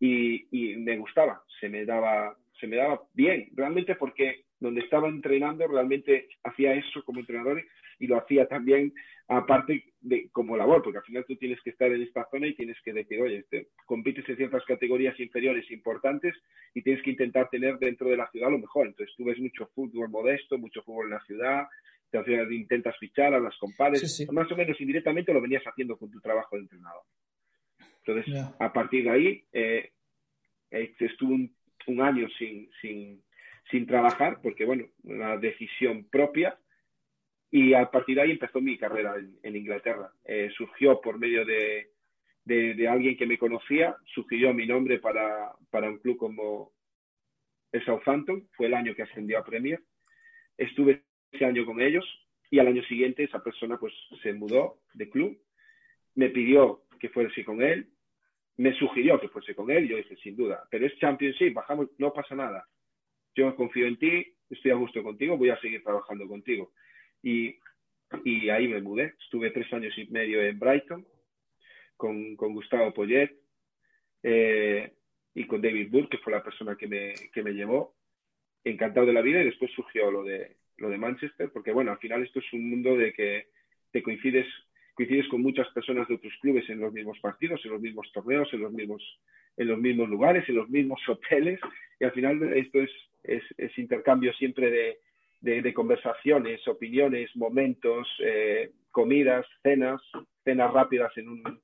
y, 0.00 0.76
me 0.78 0.98
gustaba, 0.98 1.42
se 1.60 1.68
me, 1.68 1.84
daba, 1.84 2.36
se 2.60 2.66
me 2.66 2.76
daba 2.76 3.02
bien, 3.14 3.48
realmente 3.54 3.94
porque 3.94 4.44
donde 4.58 4.80
estaba 4.80 5.08
entrenando 5.08 5.66
realmente 5.66 6.28
hacía 6.42 6.74
eso 6.74 7.02
como 7.04 7.20
entrenador 7.20 7.62
y 7.98 8.06
lo 8.06 8.18
hacía 8.18 8.46
también 8.46 8.92
aparte 9.28 9.84
de 10.00 10.28
como 10.30 10.56
labor, 10.56 10.82
porque 10.82 10.98
al 10.98 11.04
final 11.04 11.24
tú 11.26 11.36
tienes 11.36 11.60
que 11.62 11.70
estar 11.70 11.90
en 11.90 12.02
esta 12.02 12.28
zona 12.30 12.46
y 12.46 12.54
tienes 12.54 12.76
que 12.82 12.92
decir, 12.92 13.20
oye, 13.22 13.38
este, 13.38 13.68
compites 13.86 14.28
en 14.28 14.36
ciertas 14.36 14.64
categorías 14.66 15.18
inferiores 15.18 15.70
importantes 15.70 16.34
y 16.74 16.82
tienes 16.82 17.02
que 17.02 17.10
intentar 17.10 17.48
tener 17.48 17.78
dentro 17.78 18.08
de 18.08 18.16
la 18.16 18.30
ciudad 18.30 18.50
lo 18.50 18.58
mejor. 18.58 18.86
Entonces 18.86 19.14
tú 19.16 19.24
ves 19.24 19.38
mucho 19.38 19.70
fútbol 19.74 20.10
modesto, 20.10 20.58
mucho 20.58 20.82
fútbol 20.82 21.06
en 21.06 21.12
la 21.12 21.24
ciudad, 21.24 21.66
intentas 22.50 22.96
fichar, 22.98 23.34
a 23.34 23.40
las 23.40 23.56
compares, 23.58 24.26
más 24.32 24.50
o 24.50 24.56
menos 24.56 24.80
indirectamente 24.80 25.32
lo 25.32 25.40
venías 25.40 25.64
haciendo 25.64 25.96
con 25.96 26.10
tu 26.10 26.20
trabajo 26.20 26.56
de 26.56 26.62
entrenador. 26.62 27.02
Entonces, 28.06 28.34
a 28.58 28.72
partir 28.72 29.04
de 29.04 29.10
ahí, 29.10 29.44
eh, 29.52 29.90
eh, 30.70 30.94
estuve 30.98 31.50
un, 31.86 32.00
año 32.00 32.28
sin, 32.38 32.70
sin, 32.80 33.22
sin, 33.70 33.86
trabajar, 33.86 34.40
porque, 34.42 34.64
bueno, 34.64 34.86
una 35.04 35.36
decisión 35.36 36.04
propia, 36.04 36.58
y 37.50 37.72
a 37.72 37.90
partir 37.90 38.16
de 38.16 38.22
ahí 38.22 38.30
empezó 38.32 38.60
mi 38.60 38.76
carrera 38.76 39.14
en, 39.42 39.56
Inglaterra. 39.56 40.10
Eh, 40.24 40.50
surgió 40.56 41.00
por 41.00 41.18
medio 41.18 41.44
de, 41.44 41.90
de, 42.44 42.88
alguien 42.88 43.16
que 43.16 43.26
me 43.26 43.38
conocía, 43.38 43.96
sugirió 44.14 44.52
mi 44.52 44.66
nombre 44.66 44.98
para, 44.98 45.52
para 45.70 45.88
un 45.88 45.98
club 45.98 46.16
como 46.16 46.72
el 47.72 47.84
Southampton, 47.84 48.48
fue 48.52 48.66
el 48.66 48.74
año 48.74 48.94
que 48.94 49.02
ascendió 49.02 49.38
a 49.38 49.44
Premier. 49.44 49.80
Estuve 50.58 51.04
ese 51.34 51.44
año 51.44 51.66
con 51.66 51.80
ellos 51.80 52.04
y 52.50 52.58
al 52.58 52.68
año 52.68 52.82
siguiente 52.84 53.24
esa 53.24 53.42
persona 53.42 53.78
pues 53.78 53.92
se 54.22 54.32
mudó 54.32 54.78
de 54.94 55.08
club, 55.10 55.38
me 56.14 56.30
pidió 56.30 56.82
que 57.00 57.08
fuese 57.08 57.44
con 57.44 57.62
él, 57.62 57.88
me 58.56 58.72
sugirió 58.74 59.20
que 59.20 59.28
fuese 59.28 59.54
con 59.54 59.70
él 59.70 59.88
yo 59.88 59.96
dije, 59.96 60.16
sin 60.22 60.36
duda, 60.36 60.66
pero 60.70 60.86
es 60.86 60.96
Championship, 60.98 61.52
bajamos, 61.54 61.88
no 61.98 62.12
pasa 62.12 62.34
nada. 62.34 62.66
Yo 63.34 63.54
confío 63.56 63.86
en 63.86 63.98
ti, 63.98 64.32
estoy 64.48 64.70
a 64.70 64.76
gusto 64.76 65.02
contigo, 65.02 65.36
voy 65.36 65.50
a 65.50 65.60
seguir 65.60 65.82
trabajando 65.82 66.28
contigo. 66.28 66.72
Y, 67.22 67.56
y 68.24 68.48
ahí 68.48 68.68
me 68.68 68.80
mudé. 68.80 69.14
Estuve 69.20 69.50
tres 69.50 69.72
años 69.72 69.92
y 69.98 70.06
medio 70.06 70.40
en 70.40 70.58
Brighton 70.58 71.04
con, 71.96 72.36
con 72.36 72.54
Gustavo 72.54 72.94
Poyet 72.94 73.32
eh, 74.22 74.92
y 75.34 75.46
con 75.48 75.60
David 75.60 75.90
Burke, 75.90 76.16
que 76.16 76.22
fue 76.22 76.32
la 76.32 76.44
persona 76.44 76.76
que 76.76 76.86
me, 76.86 77.14
que 77.32 77.42
me 77.42 77.52
llevó. 77.52 77.96
Encantado 78.62 79.06
de 79.06 79.12
la 79.12 79.20
vida 79.20 79.42
y 79.42 79.46
después 79.46 79.72
surgió 79.72 80.12
lo 80.12 80.22
de, 80.22 80.56
lo 80.78 80.88
de 80.90 80.98
Manchester, 80.98 81.50
porque 81.52 81.72
bueno, 81.72 81.92
al 81.92 81.98
final 81.98 82.22
esto 82.22 82.38
es 82.40 82.52
un 82.52 82.68
mundo 82.68 82.96
de 82.96 83.12
que 83.12 83.46
te 83.92 84.02
coincides, 84.02 84.46
coincides 84.94 85.28
con 85.28 85.42
muchas 85.42 85.68
personas 85.68 86.08
de 86.08 86.14
otros 86.14 86.32
clubes 86.40 86.68
en 86.68 86.80
los 86.80 86.92
mismos 86.92 87.18
partidos, 87.20 87.64
en 87.64 87.72
los 87.72 87.80
mismos 87.80 88.10
torneos, 88.12 88.52
en 88.52 88.60
los 88.62 88.72
mismos, 88.72 89.02
en 89.56 89.68
los 89.68 89.78
mismos 89.78 90.08
lugares, 90.08 90.48
en 90.48 90.56
los 90.56 90.68
mismos 90.68 91.00
hoteles, 91.08 91.60
y 92.00 92.04
al 92.04 92.12
final 92.12 92.42
esto 92.54 92.80
es, 92.80 92.90
es, 93.22 93.78
intercambio 93.78 94.32
siempre 94.34 94.98
de, 95.40 95.62
de, 95.62 95.74
conversaciones, 95.74 96.66
opiniones, 96.66 97.34
momentos, 97.36 98.08
eh, 98.20 98.72
comidas, 98.90 99.46
cenas, 99.62 100.00
cenas 100.44 100.72
rápidas 100.72 101.16
en, 101.16 101.28
un, 101.28 101.60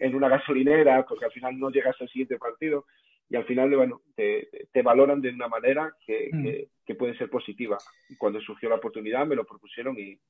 en 0.00 0.14
una 0.14 0.28
gasolinera, 0.28 1.04
porque 1.04 1.24
al 1.26 1.32
final 1.32 1.58
no 1.58 1.70
llegas 1.70 1.96
al 2.00 2.08
siguiente 2.08 2.38
partido 2.38 2.86
y 3.28 3.36
al 3.36 3.44
final 3.44 3.74
bueno, 3.74 4.02
te, 4.14 4.48
te 4.72 4.82
valoran 4.82 5.20
de 5.20 5.30
una 5.30 5.48
manera 5.48 5.92
que, 6.06 6.30
mm. 6.32 6.42
que, 6.42 6.68
puede 6.94 7.16
ser 7.16 7.28
positiva. 7.30 7.78
Cuando 8.18 8.40
surgió 8.40 8.68
la 8.68 8.76
oportunidad 8.76 9.26
me 9.26 9.36
lo 9.36 9.44
propusieron 9.44 9.96
y, 9.98 10.20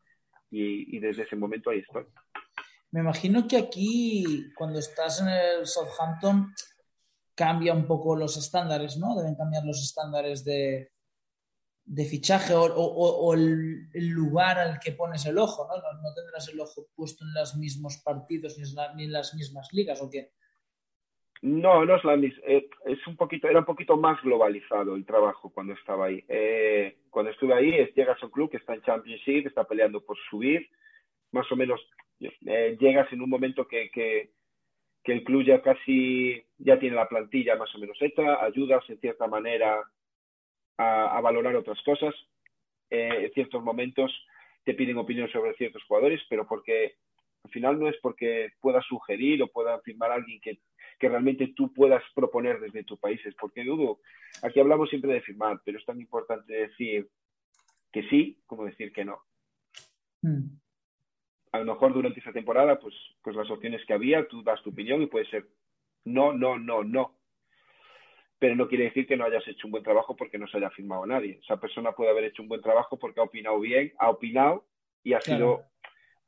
y, 0.50 0.98
desde 0.98 1.24
ese 1.24 1.36
momento 1.36 1.70
ahí 1.70 1.80
estoy. 1.80 2.04
Me 2.90 3.00
imagino 3.00 3.46
que 3.46 3.59
aquí, 3.59 4.50
cuando 4.57 4.78
estás 4.78 5.20
en 5.20 5.28
el 5.28 5.66
Southampton, 5.66 6.52
cambia 7.34 7.74
un 7.74 7.86
poco 7.86 8.16
los 8.16 8.36
estándares, 8.36 8.96
¿no? 8.96 9.14
Deben 9.16 9.34
cambiar 9.34 9.64
los 9.64 9.82
estándares 9.82 10.44
de, 10.44 10.90
de 11.84 12.04
fichaje 12.04 12.52
o, 12.54 13.34
el, 13.34 14.09
lugar 14.09 14.59
al 14.59 14.80
que 14.80 14.92
pones 14.92 15.24
el 15.26 15.38
ojo, 15.38 15.68
¿no? 15.68 15.76
¿no? 15.76 16.14
tendrás 16.14 16.48
el 16.48 16.61
ojo 16.61 16.88
puesto 16.94 17.24
en 17.24 17.34
los 17.34 17.57
mismos 17.57 17.98
partidos 17.98 18.57
ni 18.96 19.04
en 19.04 19.12
las 19.12 19.34
mismas 19.34 19.68
ligas, 19.72 20.00
¿o 20.02 20.11
qué? 20.11 20.32
No, 21.43 21.84
no 21.84 21.97
es 21.97 22.05
la 22.05 22.16
misma. 22.16 22.43
Eh, 22.47 22.68
es 22.87 23.07
un 23.07 23.16
poquito, 23.16 23.49
era 23.49 23.61
un 23.61 23.64
poquito 23.64 23.97
más 23.97 24.20
globalizado 24.22 24.97
el 24.97 25.05
trabajo 25.05 25.51
cuando 25.51 25.74
estaba 25.74 26.07
ahí. 26.07 26.24
Eh, 26.28 26.97
cuando 27.11 27.30
estuve 27.30 27.55
ahí, 27.55 27.93
llegas 27.95 28.22
a 28.22 28.26
un 28.26 28.32
club 28.32 28.51
que 28.51 28.57
está 28.57 28.74
en 28.74 28.82
Championship, 28.82 29.47
está 29.47 29.64
peleando 29.64 30.01
por 30.05 30.16
subir, 30.30 30.68
más 31.32 31.51
o 31.53 31.57
menos 31.57 31.80
eh, 32.20 32.76
llegas 32.80 33.12
en 33.12 33.20
un 33.20 33.30
momento 33.30 33.66
que, 33.66 33.91
que, 33.91 34.30
el 35.05 35.22
club 35.22 35.45
ya 35.45 35.62
casi 35.62 36.45
ya 36.59 36.80
tiene 36.80 36.97
la 36.97 37.09
plantilla 37.09 37.55
más 37.55 37.72
o 37.76 37.78
menos 37.78 37.97
hecha, 38.01 38.45
ayudas 38.45 38.82
en 38.91 38.99
cierta 38.99 39.28
manera 39.28 39.80
a, 40.78 41.20
valorar 41.20 41.55
otras 41.55 41.80
cosas. 41.82 42.12
Eh, 42.91 43.26
en 43.26 43.32
ciertos 43.32 43.62
momentos 43.62 44.12
te 44.64 44.74
piden 44.74 44.99
opinión 44.99 45.28
sobre 45.30 45.55
ciertos 45.55 45.84
jugadores, 45.84 46.20
pero 46.28 46.47
porque 46.47 46.97
al 47.45 47.51
final 47.53 47.78
no 47.78 47.89
es 47.89 47.97
porque 48.03 48.51
pueda 48.61 48.82
sugerir 48.82 49.43
o 49.43 49.47
pueda 49.47 49.80
firmar 49.82 50.11
alguien 50.11 50.41
que, 50.41 50.59
que 50.99 51.09
realmente 51.09 51.49
tú 51.49 51.72
puedas 51.72 52.03
proponer 52.14 52.61
desde 52.61 52.84
tu 52.84 52.99
país, 52.99 53.20
es 53.24 53.34
porque 53.34 53.64
dudo, 53.64 54.01
aquí 54.42 54.61
hablamos 54.61 54.88
siempre 54.88 55.12
de 55.12 55.20
firmar, 55.20 55.61
pero 55.64 55.78
es 55.78 55.84
tan 55.84 56.01
importante 56.01 56.53
decir 56.53 57.09
que 57.92 58.03
sí 58.09 58.42
como 58.47 58.64
decir 58.64 58.92
que 58.92 59.05
no. 59.05 59.20
Mm. 60.22 60.59
A 61.53 61.59
lo 61.61 61.74
mejor 61.74 61.92
durante 61.94 62.20
esa 62.20 62.32
temporada, 62.32 62.78
pues, 62.78 62.94
pues 63.22 63.36
las 63.36 63.51
opciones 63.51 63.84
que 63.86 63.94
había, 63.94 64.26
tú 64.28 64.42
das 64.42 64.62
tu 64.62 64.70
opinión 64.70 65.03
y 65.03 65.07
puede 65.07 65.26
ser 65.26 65.47
no, 66.05 66.32
no, 66.32 66.59
no, 66.59 66.84
no 66.84 67.16
pero 68.38 68.55
no 68.55 68.68
quiere 68.68 68.84
decir 68.84 69.07
que 69.07 69.16
no 69.16 69.24
hayas 69.24 69.47
hecho 69.49 69.66
un 69.66 69.72
buen 69.72 69.82
trabajo 69.82 70.14
porque 70.14 70.38
no 70.38 70.47
se 70.47 70.59
haya 70.59 70.70
firmado 70.70 71.07
nadie. 71.07 71.40
Esa 71.42 71.59
persona 71.59 71.92
puede 71.92 72.11
haber 72.11 72.24
hecho 72.24 72.42
un 72.42 72.49
buen 72.49 72.61
trabajo 72.61 72.99
porque 72.99 73.20
ha 73.20 73.24
opinado 73.24 73.59
bien, 73.61 73.92
ha 73.99 74.11
opinado 74.11 74.66
y 75.03 75.14
ha 75.14 75.20
sido, 75.20 75.62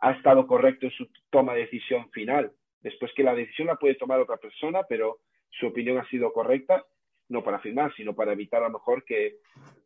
ha 0.00 0.12
estado 0.12 0.46
correcto 0.46 0.86
en 0.86 0.92
su 0.92 1.08
toma 1.30 1.54
de 1.54 1.60
decisión 1.60 2.10
final. 2.10 2.52
Después 2.80 3.12
que 3.16 3.22
la 3.22 3.34
decisión 3.34 3.68
la 3.68 3.76
puede 3.76 3.96
tomar 3.96 4.20
otra 4.20 4.36
persona, 4.36 4.82
pero 4.88 5.20
su 5.50 5.66
opinión 5.66 5.98
ha 5.98 6.08
sido 6.08 6.32
correcta, 6.32 6.84
no 7.28 7.42
para 7.42 7.60
firmar, 7.60 7.92
sino 7.96 8.14
para 8.14 8.32
evitar 8.32 8.62
a 8.62 8.68
lo 8.68 8.78
mejor 8.78 9.04
que, 9.04 9.38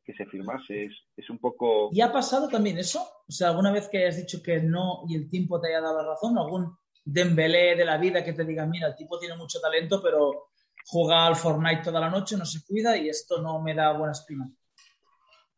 que 0.04 0.12
se 0.14 0.26
firmase. 0.26 0.84
Es, 0.84 0.92
es, 1.16 1.30
un 1.30 1.38
poco. 1.38 1.90
¿Y 1.92 2.00
ha 2.00 2.12
pasado 2.12 2.48
también 2.48 2.78
eso? 2.78 3.00
O 3.26 3.32
sea, 3.32 3.48
alguna 3.48 3.72
vez 3.72 3.88
que 3.88 3.98
hayas 3.98 4.16
dicho 4.16 4.42
que 4.42 4.60
no 4.60 5.04
y 5.08 5.16
el 5.16 5.28
tiempo 5.28 5.60
te 5.60 5.68
haya 5.68 5.80
dado 5.80 6.02
la 6.02 6.08
razón, 6.10 6.38
algún 6.38 6.76
Dembélé 7.04 7.74
de 7.74 7.84
la 7.84 7.98
vida 7.98 8.24
que 8.24 8.32
te 8.32 8.44
diga, 8.44 8.64
mira, 8.64 8.88
el 8.88 8.94
tipo 8.94 9.18
tiene 9.18 9.36
mucho 9.36 9.60
talento, 9.60 10.00
pero 10.00 10.50
juega 10.86 11.26
al 11.26 11.36
Fortnite 11.36 11.82
toda 11.82 12.00
la 12.00 12.10
noche, 12.10 12.36
no 12.36 12.46
se 12.46 12.64
cuida 12.64 12.96
y 12.96 13.08
esto 13.08 13.42
no 13.42 13.60
me 13.60 13.74
da 13.74 13.92
buena 13.92 14.12
espina. 14.12 14.48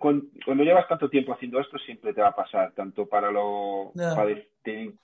Cuando, 0.05 0.64
llevas 0.64 0.86
tanto 0.86 1.09
tiempo 1.09 1.32
haciendo 1.32 1.59
esto 1.59 1.78
siempre 1.78 2.12
te 2.12 2.20
va 2.20 2.28
a 2.28 2.36
pasar, 2.36 2.72
tanto 2.72 3.07
para 3.07 3.30
lo 3.30 3.90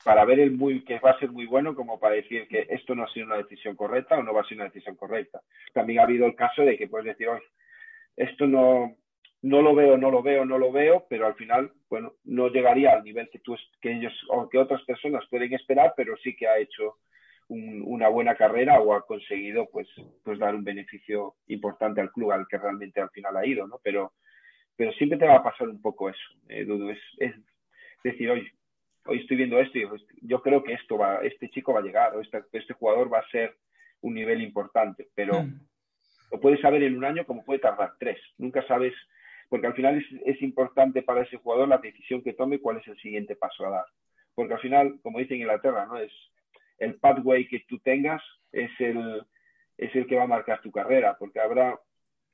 para, 0.04 0.24
ver 0.26 0.40
el 0.40 0.50
muy 0.50 0.84
que 0.84 0.98
va 0.98 1.12
a 1.12 1.18
ser 1.18 1.30
muy 1.30 1.46
bueno 1.46 1.74
como 1.74 1.98
para 1.98 2.16
decir 2.16 2.46
que 2.48 2.66
esto 2.68 2.94
no 2.94 3.04
ha 3.04 3.12
sido 3.14 3.24
una 3.24 3.38
decisión 3.38 3.76
correcta 3.76 4.18
o 4.18 4.22
no 4.22 4.34
va 4.34 4.42
a 4.42 4.44
ser 4.44 4.58
una 4.58 4.66
decisión 4.66 4.96
correcta. 4.96 5.40
También 5.72 6.00
ha 6.00 6.02
habido 6.02 6.26
el 6.26 6.34
caso 6.34 6.60
de 6.60 6.76
que 6.76 6.86
puedes 6.86 7.06
decir, 7.06 7.28
hoy 7.28 7.40
esto 8.14 8.46
no, 8.46 8.94
no 9.40 9.62
lo 9.62 9.74
veo, 9.74 9.96
no 9.96 10.10
lo 10.10 10.22
veo, 10.22 10.44
no 10.44 10.58
lo 10.58 10.70
veo, 10.70 11.06
pero 11.08 11.26
al 11.26 11.34
final, 11.34 11.72
bueno, 11.88 12.12
no 12.24 12.48
llegaría 12.48 12.92
al 12.92 13.02
nivel 13.02 13.30
que 13.30 13.38
tú 13.38 13.56
que 13.80 13.92
ellos 13.92 14.12
o 14.28 14.50
que 14.50 14.58
otras 14.58 14.82
personas 14.82 15.24
pueden 15.30 15.54
esperar, 15.54 15.94
pero 15.96 16.14
sí 16.18 16.36
que 16.36 16.46
ha 16.46 16.58
hecho 16.58 16.96
una 17.48 18.08
buena 18.08 18.34
carrera 18.34 18.78
o 18.80 18.92
ha 18.92 19.06
conseguido 19.06 19.66
pues, 19.72 19.88
pues 20.22 20.38
dar 20.38 20.54
un 20.54 20.62
beneficio 20.62 21.36
importante 21.46 22.02
al 22.02 22.12
club 22.12 22.32
al 22.32 22.46
que 22.46 22.58
realmente 22.58 23.00
al 23.00 23.10
final 23.10 23.34
ha 23.38 23.46
ido, 23.46 23.66
¿no? 23.66 23.80
Pero, 23.82 24.12
pero 24.80 24.92
siempre 24.92 25.18
te 25.18 25.26
va 25.26 25.36
a 25.36 25.42
pasar 25.42 25.68
un 25.68 25.82
poco 25.82 26.08
eso, 26.08 26.26
eh, 26.48 26.64
Dudu. 26.64 26.88
Es, 26.88 27.34
decir, 28.02 28.30
hoy, 28.30 28.50
hoy 29.04 29.18
estoy 29.18 29.36
viendo 29.36 29.60
esto 29.60 29.76
y 29.76 29.86
yo 30.22 30.40
creo 30.40 30.64
que 30.64 30.72
esto 30.72 30.96
va, 30.96 31.16
este 31.16 31.50
chico 31.50 31.74
va 31.74 31.80
a 31.80 31.82
llegar 31.82 32.16
o 32.16 32.22
este, 32.22 32.42
este 32.54 32.72
jugador 32.72 33.12
va 33.12 33.18
a 33.18 33.28
ser 33.28 33.54
un 34.00 34.14
nivel 34.14 34.40
importante, 34.40 35.08
pero 35.14 35.42
mm. 35.42 35.60
lo 36.32 36.40
puedes 36.40 36.62
saber 36.62 36.82
en 36.82 36.96
un 36.96 37.04
año 37.04 37.26
como 37.26 37.44
puede 37.44 37.58
tardar 37.58 37.92
tres. 37.98 38.18
Nunca 38.38 38.66
sabes, 38.66 38.94
porque 39.50 39.66
al 39.66 39.74
final 39.74 39.98
es, 39.98 40.06
es 40.24 40.40
importante 40.40 41.02
para 41.02 41.24
ese 41.24 41.36
jugador 41.36 41.68
la 41.68 41.76
decisión 41.76 42.22
que 42.22 42.32
tome 42.32 42.56
y 42.56 42.60
cuál 42.60 42.78
es 42.78 42.88
el 42.88 42.98
siguiente 43.00 43.36
paso 43.36 43.66
a 43.66 43.70
dar. 43.70 43.86
Porque 44.34 44.54
al 44.54 44.60
final, 44.60 44.98
como 45.02 45.18
dice 45.18 45.34
en 45.34 45.40
Inglaterra, 45.40 45.84
¿no? 45.84 45.98
Es, 45.98 46.12
el 46.78 46.94
pathway 46.94 47.46
que 47.48 47.60
tú 47.68 47.80
tengas 47.80 48.22
es 48.50 48.70
el, 48.78 49.26
es 49.76 49.94
el 49.94 50.06
que 50.06 50.16
va 50.16 50.22
a 50.22 50.26
marcar 50.38 50.62
tu 50.62 50.72
carrera, 50.72 51.18
porque 51.18 51.38
habrá 51.38 51.78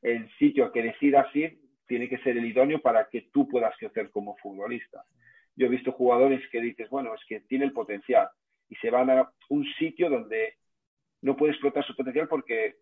el 0.02 0.30
sitio 0.38 0.70
que 0.70 0.84
decidas 0.84 1.26
ir, 1.34 1.65
tiene 1.86 2.08
que 2.08 2.18
ser 2.18 2.36
el 2.36 2.44
idóneo 2.44 2.80
para 2.80 3.08
que 3.08 3.28
tú 3.32 3.48
puedas 3.48 3.76
crecer 3.78 4.10
como 4.10 4.36
futbolista. 4.36 5.04
Yo 5.54 5.66
he 5.66 5.70
visto 5.70 5.92
jugadores 5.92 6.42
que 6.50 6.60
dices, 6.60 6.88
bueno, 6.90 7.14
es 7.14 7.20
que 7.28 7.40
tiene 7.40 7.64
el 7.64 7.72
potencial 7.72 8.28
y 8.68 8.74
se 8.76 8.90
van 8.90 9.10
a 9.10 9.30
un 9.48 9.64
sitio 9.78 10.10
donde 10.10 10.54
no 11.22 11.36
puede 11.36 11.52
explotar 11.52 11.84
su 11.84 11.94
potencial 11.94 12.28
porque 12.28 12.76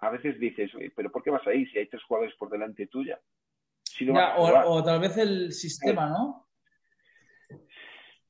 a 0.00 0.10
veces 0.10 0.38
dices, 0.38 0.70
pero 0.96 1.10
¿por 1.10 1.22
qué 1.22 1.30
vas 1.30 1.46
ahí 1.46 1.66
si 1.66 1.78
hay 1.78 1.86
tres 1.86 2.02
jugadores 2.04 2.34
por 2.36 2.50
delante 2.50 2.86
tuya? 2.86 3.18
o, 4.36 4.82
tal 4.82 5.00
vez 5.00 5.16
el 5.18 5.52
sistema, 5.52 6.08
¿no? 6.08 6.46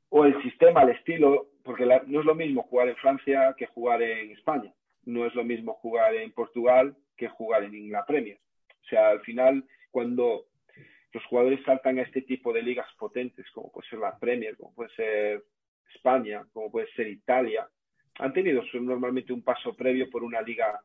O 0.08 0.24
el 0.24 0.42
sistema, 0.42 0.82
el 0.82 0.90
estilo, 0.90 1.50
porque 1.62 1.86
no 1.86 2.20
es 2.20 2.26
lo 2.26 2.34
mismo 2.34 2.62
jugar 2.64 2.88
en 2.88 2.96
Francia 2.96 3.54
que 3.56 3.66
jugar 3.66 4.02
en 4.02 4.32
España. 4.32 4.72
No 5.04 5.26
es 5.26 5.34
lo 5.34 5.44
mismo 5.44 5.74
jugar 5.74 6.14
en 6.14 6.32
Portugal 6.32 6.96
que 7.16 7.28
jugar 7.28 7.64
en 7.64 7.92
la 7.92 8.04
Premier. 8.04 8.40
O 8.68 8.88
sea, 8.88 9.10
al 9.10 9.20
final, 9.20 9.64
cuando 9.90 10.46
los 11.12 11.24
jugadores 11.26 11.60
saltan 11.64 11.98
a 11.98 12.02
este 12.02 12.22
tipo 12.22 12.52
de 12.52 12.62
ligas 12.62 12.86
potentes, 12.98 13.46
como 13.52 13.70
puede 13.70 13.88
ser 13.88 13.98
la 13.98 14.16
Premier, 14.18 14.56
como 14.56 14.74
puede 14.74 14.90
ser 14.94 15.44
España, 15.94 16.46
como 16.52 16.70
puede 16.70 16.86
ser 16.94 17.08
Italia, 17.08 17.68
han 18.18 18.32
tenido 18.32 18.62
normalmente 18.74 19.32
un 19.32 19.42
paso 19.42 19.74
previo 19.74 20.08
por 20.10 20.22
una 20.22 20.40
liga 20.42 20.80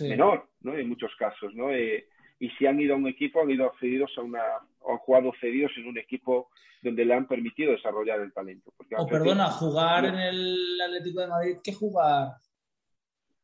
menor, 0.00 0.50
¿no? 0.60 0.76
En 0.76 0.88
muchos 0.88 1.14
casos, 1.16 1.54
¿no? 1.54 1.70
Eh, 1.70 2.08
y 2.40 2.50
si 2.50 2.66
han 2.66 2.80
ido 2.80 2.94
a 2.94 2.98
un 2.98 3.08
equipo, 3.08 3.40
han 3.40 3.50
ido 3.50 3.72
cedidos 3.80 4.12
a 4.16 4.22
una, 4.22 4.42
o 4.80 4.92
han 4.92 4.98
jugado 4.98 5.32
cedidos 5.40 5.72
en 5.76 5.86
un 5.86 5.98
equipo 5.98 6.50
donde 6.82 7.04
le 7.04 7.14
han 7.14 7.26
permitido 7.26 7.72
desarrollar 7.72 8.20
el 8.20 8.32
talento. 8.32 8.72
o 8.96 9.06
perdona, 9.06 9.50
jugar 9.50 10.04
en 10.04 10.18
el 10.18 10.80
Atlético 10.80 11.20
de 11.20 11.26
Madrid 11.26 11.56
que 11.62 11.72
jugar 11.72 12.36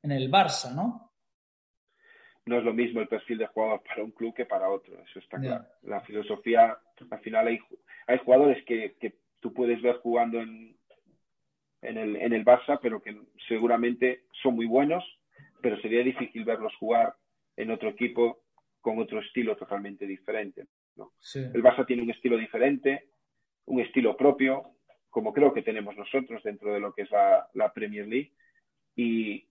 en 0.02 0.12
el 0.12 0.30
Barça, 0.30 0.74
¿no? 0.74 1.13
No 2.46 2.58
es 2.58 2.64
lo 2.64 2.74
mismo 2.74 3.00
el 3.00 3.08
perfil 3.08 3.38
de 3.38 3.46
jugador 3.46 3.82
para 3.82 4.04
un 4.04 4.10
club 4.10 4.34
que 4.34 4.44
para 4.44 4.68
otro, 4.68 4.94
eso 5.02 5.18
está 5.18 5.38
claro. 5.40 5.64
La 5.82 6.00
filosofía, 6.02 6.76
al 7.10 7.20
final 7.20 7.48
hay, 7.48 7.58
hay 8.06 8.18
jugadores 8.18 8.62
que, 8.64 8.96
que 9.00 9.14
tú 9.40 9.52
puedes 9.52 9.80
ver 9.80 9.96
jugando 9.96 10.40
en, 10.40 10.76
en, 11.82 11.98
el, 11.98 12.16
en 12.16 12.32
el 12.32 12.44
Barça, 12.44 12.78
pero 12.82 13.00
que 13.00 13.16
seguramente 13.48 14.24
son 14.42 14.56
muy 14.56 14.66
buenos, 14.66 15.04
pero 15.60 15.80
sería 15.80 16.02
difícil 16.02 16.44
verlos 16.44 16.74
jugar 16.76 17.14
en 17.56 17.70
otro 17.70 17.90
equipo 17.90 18.42
con 18.80 18.98
otro 18.98 19.20
estilo 19.20 19.56
totalmente 19.56 20.06
diferente. 20.06 20.66
El 21.34 21.62
Barça 21.62 21.86
tiene 21.86 22.02
un 22.02 22.10
estilo 22.10 22.36
diferente, 22.36 23.08
un 23.66 23.80
estilo 23.80 24.16
propio, 24.16 24.74
como 25.10 25.32
creo 25.32 25.52
que 25.52 25.62
tenemos 25.62 25.96
nosotros 25.96 26.42
dentro 26.42 26.72
de 26.72 26.80
lo 26.80 26.92
que 26.92 27.02
es 27.02 27.10
la, 27.10 27.72
Premier 27.74 28.06
League, 28.06 28.32
y, 28.94 29.48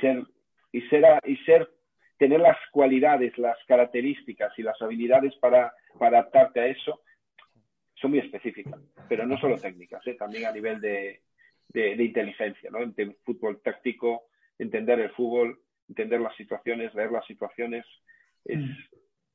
ser, 0.00 0.24
y, 0.72 0.82
ser, 0.82 1.20
y 1.24 1.36
ser, 1.38 1.70
tener 2.18 2.40
las 2.40 2.58
cualidades, 2.72 3.36
las 3.38 3.56
características 3.66 4.52
y 4.58 4.62
las 4.62 4.80
habilidades 4.82 5.34
para, 5.36 5.72
adaptarte 6.00 6.60
a 6.60 6.66
eso, 6.66 7.00
son 7.94 8.10
muy 8.10 8.20
específicas, 8.20 8.80
pero 9.08 9.26
no 9.26 9.38
solo 9.38 9.56
técnicas, 9.56 10.06
¿eh? 10.06 10.14
también 10.14 10.46
a 10.46 10.52
nivel 10.52 10.80
de, 10.80 11.20
inteligencia, 11.74 12.70
¿no? 12.70 12.78
fútbol 13.24 13.60
táctico, 13.62 14.28
entender 14.58 15.00
el 15.00 15.10
fútbol, 15.10 15.60
entender 15.88 16.20
las 16.20 16.36
situaciones, 16.36 16.94
leer 16.94 17.10
las 17.10 17.26
situaciones, 17.26 17.84
es, 18.44 18.58
mm. 18.58 18.70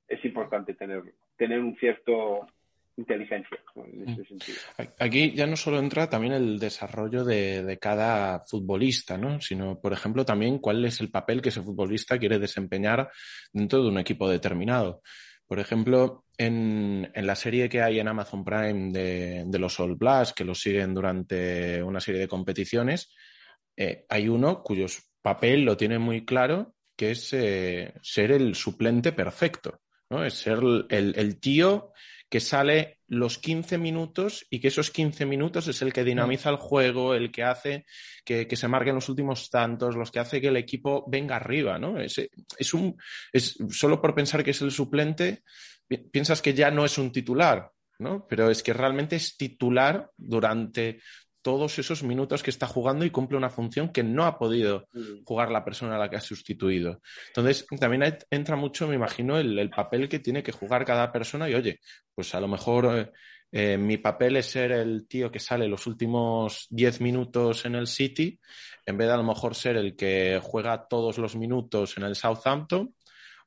es 0.07 0.25
importante 0.25 0.73
tener, 0.73 1.03
tener 1.37 1.59
un 1.59 1.75
cierto 1.77 2.47
inteligencia 2.97 3.57
en 3.75 4.09
ese 4.09 4.21
mm. 4.21 4.25
sentido. 4.25 4.57
Aquí 4.99 5.31
ya 5.33 5.47
no 5.47 5.55
solo 5.55 5.79
entra 5.79 6.09
también 6.09 6.33
el 6.33 6.59
desarrollo 6.59 7.23
de, 7.23 7.63
de, 7.63 7.77
cada 7.79 8.39
futbolista, 8.45 9.17
¿no? 9.17 9.41
sino, 9.41 9.79
por 9.79 9.93
ejemplo, 9.93 10.25
también 10.25 10.59
cuál 10.59 10.83
es 10.85 10.99
el 11.01 11.09
papel 11.09 11.41
que 11.41 11.49
ese 11.49 11.61
futbolista 11.61 12.17
quiere 12.17 12.39
desempeñar 12.39 13.09
dentro 13.51 13.81
de 13.81 13.89
un 13.89 13.97
equipo 13.97 14.29
determinado. 14.29 15.01
Por 15.47 15.59
ejemplo, 15.59 16.25
en, 16.37 17.11
en 17.13 17.27
la 17.27 17.35
serie 17.35 17.69
que 17.69 17.81
hay 17.81 17.99
en 17.99 18.07
Amazon 18.07 18.43
Prime 18.43 18.91
de, 18.91 19.43
de, 19.45 19.59
los 19.59 19.79
All 19.79 19.95
Blacks, 19.95 20.33
que 20.33 20.45
los 20.45 20.59
siguen 20.59 20.93
durante 20.93 21.83
una 21.83 21.99
serie 21.99 22.21
de 22.21 22.27
competiciones, 22.27 23.13
eh, 23.75 24.05
hay 24.09 24.29
uno 24.29 24.61
cuyo 24.63 24.87
papel 25.21 25.63
lo 25.63 25.77
tiene 25.77 25.99
muy 25.99 26.25
claro 26.25 26.75
que 26.95 27.11
es 27.11 27.33
eh, 27.33 27.93
ser 28.01 28.31
el 28.31 28.55
suplente 28.55 29.13
perfecto, 29.13 29.81
¿no? 30.09 30.23
Es 30.23 30.35
ser 30.35 30.59
el, 30.89 31.39
tío 31.39 31.91
que 32.33 32.39
sale 32.39 32.97
los 33.09 33.37
15 33.37 33.77
minutos 33.77 34.47
y 34.49 34.59
que 34.59 34.69
esos 34.69 34.89
15 34.89 35.27
minutos 35.27 35.67
es 35.67 35.83
el 35.83 35.93
que 35.93 36.03
dinamiza 36.03 36.49
el 36.49 36.55
juego, 36.55 37.13
el 37.13 37.31
que 37.31 37.43
hace 37.43 37.85
que, 38.25 38.47
se 38.55 38.67
marquen 38.67 38.95
los 38.95 39.07
últimos 39.07 39.51
tantos, 39.51 39.95
los 39.95 40.09
que 40.09 40.17
hace 40.17 40.41
que 40.41 40.47
el 40.47 40.57
equipo 40.57 41.05
venga 41.07 41.35
arriba, 41.35 41.77
¿no? 41.77 41.99
Es, 41.99 42.19
es 42.57 42.73
un, 42.73 42.97
es, 43.31 43.55
solo 43.69 44.01
por 44.01 44.15
pensar 44.15 44.43
que 44.43 44.49
es 44.49 44.59
el 44.63 44.71
suplente, 44.71 45.43
piensas 46.11 46.41
que 46.41 46.55
ya 46.55 46.71
no 46.71 46.85
es 46.85 46.97
un 46.97 47.11
titular, 47.11 47.69
¿no? 47.99 48.25
Pero 48.27 48.49
es 48.49 48.63
que 48.63 48.73
realmente 48.73 49.15
es 49.15 49.37
titular 49.37 50.09
durante 50.17 51.01
todos 51.43 51.77
esos 51.77 52.01
minutos 52.01 52.41
que 52.41 52.49
está 52.49 52.65
jugando 52.65 53.05
y 53.05 53.11
cumple 53.11 53.37
una 53.37 53.51
función 53.51 53.89
que 53.89 54.01
no 54.01 54.25
ha 54.25 54.39
podido 54.39 54.87
mm. 54.93 55.23
jugar 55.23 55.51
la 55.51 55.63
persona 55.63 55.95
a 55.95 55.99
la 55.99 56.09
que 56.09 56.15
ha 56.15 56.21
sustituido. 56.21 57.01
Entonces, 57.27 57.67
también 57.79 58.17
entra 58.31 58.55
mucho, 58.55 58.87
me 58.87 58.95
imagino, 58.95 59.37
el, 59.37 59.69
papel 59.69 60.09
que 60.09 60.19
tiene 60.19 60.41
que 60.41 60.51
jugar 60.51 60.85
cada 60.85 61.11
persona 61.11 61.49
y, 61.49 61.53
oye, 61.53 61.79
pues 62.15 62.33
a 62.33 62.39
lo 62.39 62.47
mejor 62.47 62.97
eh, 62.97 63.11
eh, 63.51 63.77
mi 63.77 63.97
papel 63.97 64.37
es 64.37 64.47
ser 64.47 64.71
el 64.71 65.07
tío 65.07 65.29
que 65.29 65.39
sale 65.39 65.67
los 65.67 65.85
últimos 65.85 66.65
10 66.69 67.01
minutos 67.01 67.65
en 67.65 67.75
el 67.75 67.87
City, 67.87 68.39
en 68.85 68.97
vez 68.97 69.07
de 69.07 69.13
a 69.13 69.17
lo 69.17 69.23
mejor 69.23 69.53
ser 69.53 69.77
el 69.77 69.95
que 69.95 70.39
juega 70.41 70.87
todos 70.87 71.17
los 71.17 71.35
minutos 71.35 71.97
en 71.97 72.03
el 72.03 72.15
Southampton 72.15 72.95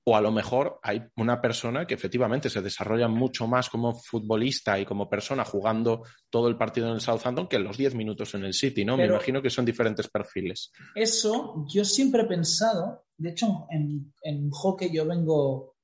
o 0.09 0.15
a 0.15 0.21
lo 0.21 0.31
mejor 0.31 0.79
hay 0.85 1.03
una 1.17 1.41
persona 1.41 1.85
que 1.85 1.95
efectivamente 1.95 2.49
se 2.49 2.63
desarrolla 2.63 3.09
mucho 3.09 3.49
más 3.49 3.69
como 3.69 3.93
futbolista 3.93 4.79
y 4.79 4.85
como 4.85 5.11
persona 5.11 5.45
jugando 5.45 6.05
todo 6.31 6.47
el 6.47 6.57
partido 6.57 6.87
en 6.87 6.95
el 6.95 7.01
Southampton 7.01 7.49
que 7.49 7.59
los 7.59 7.77
10 7.77 7.97
minutos 7.97 8.33
en 8.35 8.45
el 8.45 8.55
City, 8.55 8.85
¿no? 8.85 8.97
Me 8.97 9.07
imagino 9.07 9.43
que 9.43 9.51
son 9.51 9.65
diferentes 9.65 10.07
perfiles. 10.07 10.71
Eso 10.95 11.67
yo 11.69 11.85
siempre 11.85 12.23
he 12.23 12.27
pensado, 12.27 13.07
de 13.17 13.31
hecho 13.31 13.67
en, 13.71 14.51
hockey 14.53 14.93
yo 14.95 15.05
vengo 15.07 15.75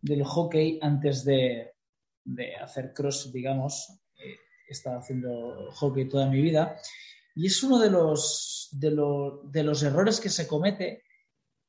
del 0.00 0.22
hockey 0.22 0.78
antes 0.80 1.24
de, 1.24 1.72
hacer 2.62 2.92
cross, 2.94 3.32
digamos, 3.32 4.00
he 4.16 4.70
estado 4.70 5.00
haciendo 5.00 5.72
hockey 5.72 6.08
toda 6.08 6.30
mi 6.30 6.40
vida 6.40 6.76
y 7.34 7.46
es 7.46 7.60
uno 7.64 7.80
de 7.80 7.90
los, 7.90 8.68
de, 8.70 8.96
de 9.50 9.62
los 9.64 9.82
errores 9.82 10.20
que 10.20 10.28
se 10.28 10.46
comete 10.46 11.02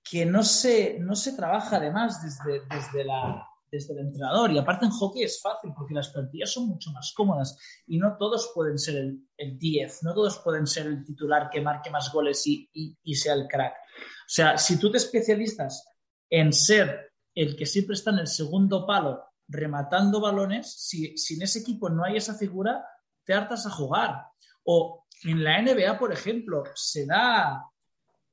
que 0.03 0.25
no 0.25 0.43
se, 0.43 0.99
no 0.99 1.15
se 1.15 1.33
trabaja 1.33 1.77
además 1.77 2.21
desde, 2.21 2.61
desde, 2.69 3.05
la, 3.05 3.47
desde 3.71 3.93
el 3.93 3.99
entrenador. 3.99 4.51
Y 4.51 4.57
aparte 4.57 4.85
en 4.85 4.91
hockey 4.91 5.23
es 5.23 5.41
fácil 5.41 5.71
porque 5.75 5.93
las 5.93 6.09
plantillas 6.09 6.51
son 6.51 6.67
mucho 6.67 6.91
más 6.91 7.13
cómodas 7.15 7.57
y 7.87 7.97
no 7.97 8.17
todos 8.17 8.51
pueden 8.53 8.77
ser 8.77 8.97
el, 8.97 9.27
el 9.37 9.57
10, 9.57 10.03
no 10.03 10.13
todos 10.13 10.39
pueden 10.39 10.67
ser 10.67 10.87
el 10.87 11.03
titular 11.03 11.49
que 11.49 11.61
marque 11.61 11.89
más 11.89 12.11
goles 12.11 12.45
y, 12.45 12.69
y, 12.73 13.15
sea 13.15 13.33
el 13.33 13.47
crack. 13.47 13.73
O 13.73 14.27
sea, 14.27 14.57
si 14.57 14.77
tú 14.77 14.91
te 14.91 14.97
especialistas 14.97 15.87
en 16.29 16.51
ser 16.51 17.13
el 17.33 17.55
que 17.55 17.65
siempre 17.65 17.95
está 17.95 18.11
en 18.11 18.19
el 18.19 18.27
segundo 18.27 18.85
palo 18.85 19.23
rematando 19.47 20.19
balones, 20.19 20.73
si, 20.73 21.17
si 21.17 21.35
en 21.35 21.43
ese 21.43 21.59
equipo 21.59 21.89
no 21.89 22.03
hay 22.03 22.17
esa 22.17 22.35
figura, 22.35 22.85
te 23.23 23.33
hartas 23.33 23.65
a 23.65 23.69
jugar. 23.69 24.25
O 24.65 25.05
en 25.23 25.43
la 25.43 25.61
NBA, 25.61 25.97
por 25.97 26.11
ejemplo, 26.11 26.63
se 26.75 27.05
da 27.05 27.63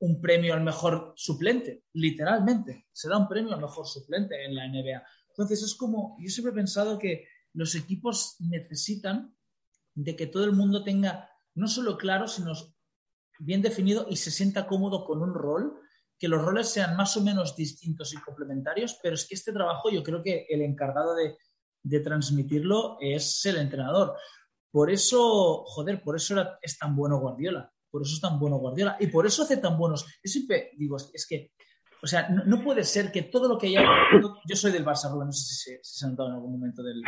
un 0.01 0.19
premio 0.19 0.53
al 0.53 0.61
mejor 0.61 1.13
suplente, 1.15 1.83
literalmente. 1.93 2.87
Se 2.91 3.07
da 3.07 3.17
un 3.17 3.27
premio 3.27 3.53
al 3.53 3.61
mejor 3.61 3.87
suplente 3.87 4.43
en 4.43 4.55
la 4.55 4.67
NBA. 4.67 5.03
Entonces 5.29 5.61
es 5.63 5.75
como, 5.75 6.17
yo 6.19 6.29
siempre 6.29 6.51
he 6.51 6.55
pensado 6.55 6.97
que 6.97 7.27
los 7.53 7.75
equipos 7.75 8.35
necesitan 8.39 9.35
de 9.93 10.15
que 10.15 10.27
todo 10.27 10.45
el 10.45 10.53
mundo 10.53 10.83
tenga 10.83 11.29
no 11.53 11.67
solo 11.67 11.97
claro, 11.97 12.27
sino 12.27 12.53
bien 13.39 13.61
definido 13.61 14.07
y 14.09 14.15
se 14.15 14.31
sienta 14.31 14.65
cómodo 14.65 15.05
con 15.05 15.21
un 15.21 15.33
rol, 15.33 15.79
que 16.17 16.27
los 16.27 16.41
roles 16.41 16.69
sean 16.69 16.95
más 16.95 17.15
o 17.17 17.21
menos 17.21 17.55
distintos 17.55 18.13
y 18.13 18.17
complementarios, 18.17 18.99
pero 19.03 19.15
es 19.15 19.27
que 19.27 19.35
este 19.35 19.51
trabajo 19.51 19.89
yo 19.91 20.03
creo 20.03 20.23
que 20.23 20.45
el 20.49 20.61
encargado 20.61 21.15
de, 21.15 21.37
transmitirlo 22.03 22.97
es 23.01 23.43
el 23.45 23.57
entrenador. 23.57 24.15
Por 24.71 24.91
eso, 24.91 25.63
joder, 25.65 26.01
por 26.03 26.15
eso 26.15 26.35
es 26.61 26.77
tan 26.77 26.95
bueno 26.95 27.19
Guardiola, 27.19 27.70
por 27.91 28.01
eso 28.01 28.15
es 28.15 28.21
tan 28.21 28.39
bueno 28.39 28.57
Guardiola 28.57 28.97
y 28.99 29.07
por 29.07 29.27
eso 29.27 29.43
hace 29.43 29.57
tan 29.57 29.77
buenos. 29.77 30.05
Yo 30.23 30.31
siempre 30.31 30.71
digo, 30.77 30.97
es 30.97 31.27
que, 31.27 31.51
o 32.01 32.07
sea, 32.07 32.29
no, 32.29 32.63
puede 32.63 32.83
ser 32.83 33.11
que 33.11 33.23
todo 33.23 33.47
lo 33.47 33.57
que 33.57 33.67
haya. 33.67 33.85
Yo 34.47 34.55
soy 34.55 34.71
del 34.71 34.85
Barça, 34.85 35.13
no 35.13 35.31
sé 35.31 35.53
si, 35.53 35.77
se 35.81 36.05
ha 36.05 36.09
notado 36.09 36.29
en 36.29 36.35
algún 36.35 36.53
momento 36.53 36.81
del, 36.81 37.01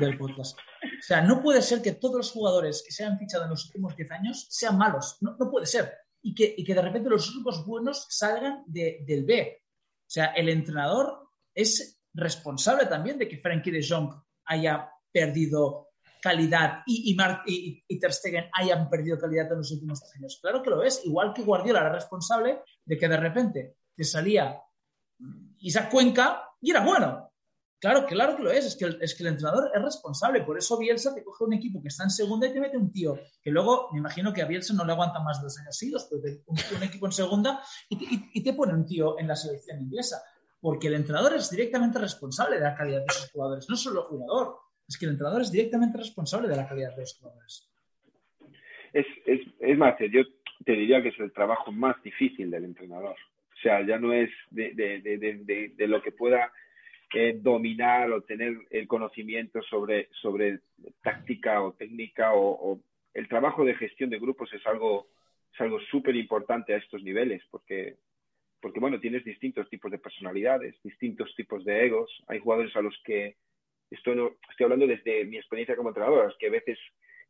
del, 0.00 0.16
podcast. 0.16 0.56
O 0.56 1.02
sea, 1.02 1.20
no 1.20 1.42
puede 1.42 1.60
ser 1.60 1.82
que 1.82 1.92
todos 1.92 2.16
los 2.16 2.30
jugadores 2.30 2.82
que 2.86 2.92
se 2.92 3.04
han 3.04 3.18
fichado 3.18 3.44
en 3.44 3.50
los 3.50 3.66
últimos 3.66 3.94
10 3.94 4.10
años 4.12 4.46
sean 4.48 4.78
malos. 4.78 5.18
No, 5.20 5.36
no 5.38 5.50
puede 5.50 5.66
ser. 5.66 5.92
Y 6.22 6.34
que, 6.34 6.54
y 6.56 6.64
que, 6.64 6.74
de 6.74 6.82
repente 6.82 7.10
los 7.10 7.34
únicos 7.34 7.66
buenos 7.66 8.06
salgan 8.08 8.64
de, 8.66 9.04
del 9.06 9.24
B. 9.24 9.62
O 9.62 10.10
sea, 10.10 10.26
el 10.26 10.48
entrenador 10.48 11.28
es 11.54 12.00
responsable 12.14 12.86
también 12.86 13.18
de 13.18 13.28
que 13.28 13.38
Frankie 13.38 13.70
de 13.70 13.86
Jong 13.86 14.10
haya 14.46 14.90
perdido 15.12 15.89
calidad. 16.20 16.82
Y, 16.86 17.14
y, 17.46 17.84
y, 17.88 17.98
Ter 17.98 18.12
Stegen 18.12 18.50
hayan 18.52 18.88
perdido 18.88 19.18
calidad 19.18 19.50
en 19.52 19.58
los 19.58 19.70
últimos 19.72 20.02
años. 20.14 20.38
Claro 20.40 20.62
que 20.62 20.70
lo 20.70 20.82
es, 20.82 21.04
igual 21.04 21.32
que 21.34 21.42
Guardiola 21.42 21.80
era 21.80 21.92
responsable 21.92 22.62
de 22.84 22.98
que 22.98 23.08
de 23.08 23.16
repente 23.16 23.76
te 23.94 24.04
salía 24.04 24.60
Isaac 25.58 25.90
Cuenca 25.90 26.42
y 26.60 26.70
era 26.70 26.84
bueno. 26.84 27.26
Claro, 27.80 28.04
claro 28.04 28.36
que 28.36 28.42
lo 28.42 28.50
es, 28.50 28.66
es 28.66 28.76
que, 28.76 28.84
el, 28.84 29.02
es 29.02 29.14
que 29.14 29.22
el 29.22 29.30
entrenador 29.30 29.70
es 29.74 29.82
responsable, 29.82 30.42
por 30.42 30.58
eso 30.58 30.76
Bielsa 30.76 31.14
te 31.14 31.24
coge 31.24 31.44
un 31.44 31.54
equipo 31.54 31.80
que 31.80 31.88
está 31.88 32.04
en 32.04 32.10
segunda 32.10 32.46
y 32.46 32.52
te 32.52 32.60
mete 32.60 32.76
un 32.76 32.92
tío 32.92 33.18
que 33.40 33.50
luego, 33.50 33.88
me 33.92 34.00
imagino 34.00 34.34
que 34.34 34.42
a 34.42 34.44
Bielsa 34.44 34.74
no 34.74 34.84
le 34.84 34.92
aguanta 34.92 35.20
más 35.20 35.40
dos 35.40 35.58
años 35.58 35.78
seguidos, 35.78 36.06
pero 36.10 36.20
te, 36.20 36.42
un, 36.44 36.58
un, 36.76 36.82
equipo 36.82 37.06
en 37.06 37.12
segunda 37.12 37.62
y, 37.88 38.28
y 38.34 38.42
te 38.42 38.52
pone 38.52 38.74
un 38.74 38.84
tío 38.84 39.18
en 39.18 39.26
la 39.26 39.34
selección 39.34 39.80
inglesa, 39.80 40.22
porque 40.60 40.88
el 40.88 40.94
entrenador 40.94 41.32
es 41.32 41.48
directamente 41.48 41.98
responsable 41.98 42.56
de 42.56 42.64
la 42.64 42.74
calidad 42.74 43.00
de 43.00 43.14
sus 43.14 43.30
jugadores, 43.30 43.66
no 43.70 43.76
solo 43.76 44.02
el 44.02 44.08
jugador 44.08 44.58
es 44.90 44.98
que 44.98 45.06
el 45.06 45.12
entrenador 45.12 45.42
es 45.42 45.52
directamente 45.52 45.98
responsable 45.98 46.48
de 46.48 46.56
la 46.56 46.68
calidad 46.68 46.94
de 46.94 47.02
los 47.02 47.16
jugadores. 47.16 47.70
Es, 48.92 49.06
es, 49.24 49.40
es 49.60 49.78
más, 49.78 49.94
yo 50.10 50.22
te 50.64 50.72
diría 50.72 51.00
que 51.00 51.10
es 51.10 51.20
el 51.20 51.32
trabajo 51.32 51.70
más 51.70 52.02
difícil 52.02 52.50
del 52.50 52.64
entrenador. 52.64 53.14
O 53.14 53.62
sea, 53.62 53.86
ya 53.86 53.98
no 53.98 54.12
es 54.12 54.30
de, 54.50 54.74
de, 54.74 55.00
de, 55.00 55.72
de 55.76 55.86
lo 55.86 56.02
que 56.02 56.10
pueda 56.10 56.50
eh, 57.14 57.38
dominar 57.40 58.10
o 58.10 58.22
tener 58.22 58.56
el 58.70 58.88
conocimiento 58.88 59.62
sobre, 59.62 60.08
sobre 60.20 60.60
táctica 61.02 61.62
o 61.62 61.72
técnica 61.72 62.32
o, 62.34 62.72
o, 62.72 62.80
el 63.14 63.28
trabajo 63.28 63.64
de 63.64 63.74
gestión 63.74 64.10
de 64.10 64.18
grupos 64.18 64.52
es 64.52 64.64
algo 64.66 65.08
es 65.52 65.60
algo 65.60 65.80
súper 65.90 66.14
importante 66.14 66.72
a 66.72 66.76
estos 66.76 67.02
niveles 67.02 67.42
porque 67.50 67.96
porque 68.60 68.78
bueno 68.78 69.00
tienes 69.00 69.24
distintos 69.24 69.68
tipos 69.68 69.90
de 69.90 69.98
personalidades 69.98 70.76
distintos 70.84 71.34
tipos 71.34 71.64
de 71.64 71.86
egos 71.86 72.08
hay 72.28 72.38
jugadores 72.38 72.76
a 72.76 72.80
los 72.80 72.96
que 73.04 73.34
esto 73.90 74.14
no, 74.14 74.36
estoy 74.50 74.64
hablando 74.64 74.86
desde 74.86 75.24
mi 75.24 75.36
experiencia 75.36 75.76
como 75.76 75.90
entrenador, 75.90 76.30
es 76.30 76.36
que 76.38 76.46
a 76.46 76.50
veces 76.50 76.78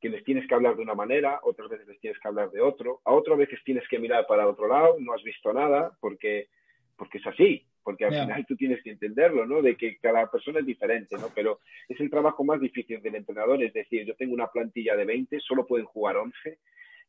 que 0.00 0.08
les 0.08 0.24
tienes 0.24 0.46
que 0.48 0.54
hablar 0.54 0.76
de 0.76 0.82
una 0.82 0.94
manera, 0.94 1.40
otras 1.42 1.68
veces 1.68 1.86
les 1.86 2.00
tienes 2.00 2.18
que 2.18 2.28
hablar 2.28 2.50
de 2.50 2.60
otro, 2.60 3.00
a 3.04 3.12
otras 3.12 3.36
veces 3.36 3.60
tienes 3.64 3.86
que 3.88 3.98
mirar 3.98 4.26
para 4.26 4.48
otro 4.48 4.66
lado, 4.66 4.96
no 4.98 5.12
has 5.12 5.22
visto 5.22 5.52
nada, 5.52 5.92
porque, 6.00 6.48
porque 6.96 7.18
es 7.18 7.26
así, 7.26 7.66
porque 7.82 8.06
al 8.06 8.12
final 8.12 8.46
tú 8.46 8.56
tienes 8.56 8.82
que 8.82 8.90
entenderlo, 8.90 9.46
¿no? 9.46 9.60
De 9.60 9.76
que 9.76 9.98
cada 9.98 10.30
persona 10.30 10.60
es 10.60 10.66
diferente, 10.66 11.16
¿no? 11.18 11.28
Pero 11.34 11.60
es 11.88 12.00
el 12.00 12.08
trabajo 12.08 12.44
más 12.44 12.60
difícil 12.60 13.02
del 13.02 13.16
entrenador, 13.16 13.62
es 13.62 13.72
decir, 13.74 14.06
yo 14.06 14.14
tengo 14.16 14.32
una 14.32 14.48
plantilla 14.48 14.96
de 14.96 15.04
20, 15.04 15.38
solo 15.40 15.66
pueden 15.66 15.86
jugar 15.86 16.16
11, 16.16 16.58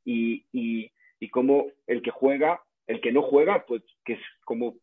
y, 0.03 0.45
y, 0.51 0.91
y 1.19 1.29
como 1.29 1.67
el 1.87 2.01
que 2.01 2.11
juega, 2.11 2.61
el 2.87 2.99
que 2.99 3.11
no 3.13 3.21
juega, 3.21 3.65
pues 3.65 3.83
que 4.03 4.13
es 4.13 4.21
como 4.43 4.75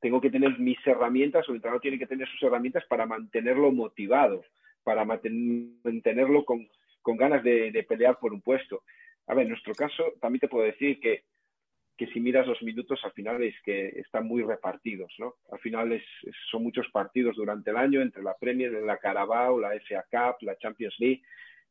tengo 0.00 0.20
que 0.20 0.30
tener 0.30 0.58
mis 0.58 0.78
herramientas, 0.86 1.48
o 1.48 1.52
el 1.52 1.56
entrenador 1.56 1.80
tiene 1.80 1.98
que 1.98 2.06
tener 2.06 2.28
sus 2.28 2.42
herramientas 2.42 2.84
para 2.86 3.06
mantenerlo 3.06 3.72
motivado, 3.72 4.44
para 4.82 5.04
mantenerlo 5.04 6.44
con, 6.44 6.68
con 7.02 7.16
ganas 7.16 7.42
de, 7.42 7.84
pelear 7.88 8.18
por 8.18 8.32
un 8.32 8.42
puesto. 8.42 8.82
A 9.26 9.34
ver, 9.34 9.44
en 9.44 9.50
nuestro 9.50 9.74
caso, 9.74 10.14
también 10.20 10.40
te 10.40 10.48
puedo 10.48 10.64
decir 10.64 11.00
que, 11.00 11.24
que 11.96 12.06
si 12.08 12.20
miras 12.20 12.46
los 12.46 12.62
minutos, 12.62 13.00
al 13.04 13.12
final 13.12 13.42
es 13.42 13.54
que 13.62 13.88
están 14.00 14.26
muy 14.26 14.42
repartidos, 14.42 15.12
¿no? 15.18 15.34
Al 15.50 15.58
final 15.60 15.92
es, 15.92 16.04
son 16.50 16.62
muchos 16.62 16.88
partidos 16.90 17.36
durante 17.36 17.70
el 17.70 17.76
año, 17.76 18.02
entre 18.02 18.22
la 18.22 18.36
Premier, 18.36 18.72
la 18.72 18.98
Carabao, 18.98 19.58
la 19.58 19.70
FA 19.80 20.04
Cup, 20.10 20.36
la 20.42 20.56
Champions 20.58 20.94
League. 20.98 21.22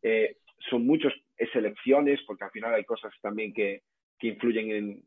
Eh, 0.01 0.37
son 0.69 0.85
muchas 0.85 1.13
selecciones, 1.53 2.21
porque 2.25 2.43
al 2.43 2.51
final 2.51 2.73
hay 2.73 2.83
cosas 2.83 3.13
también 3.21 3.53
que, 3.53 3.83
que 4.17 4.27
influyen 4.27 4.71
en, 4.71 5.03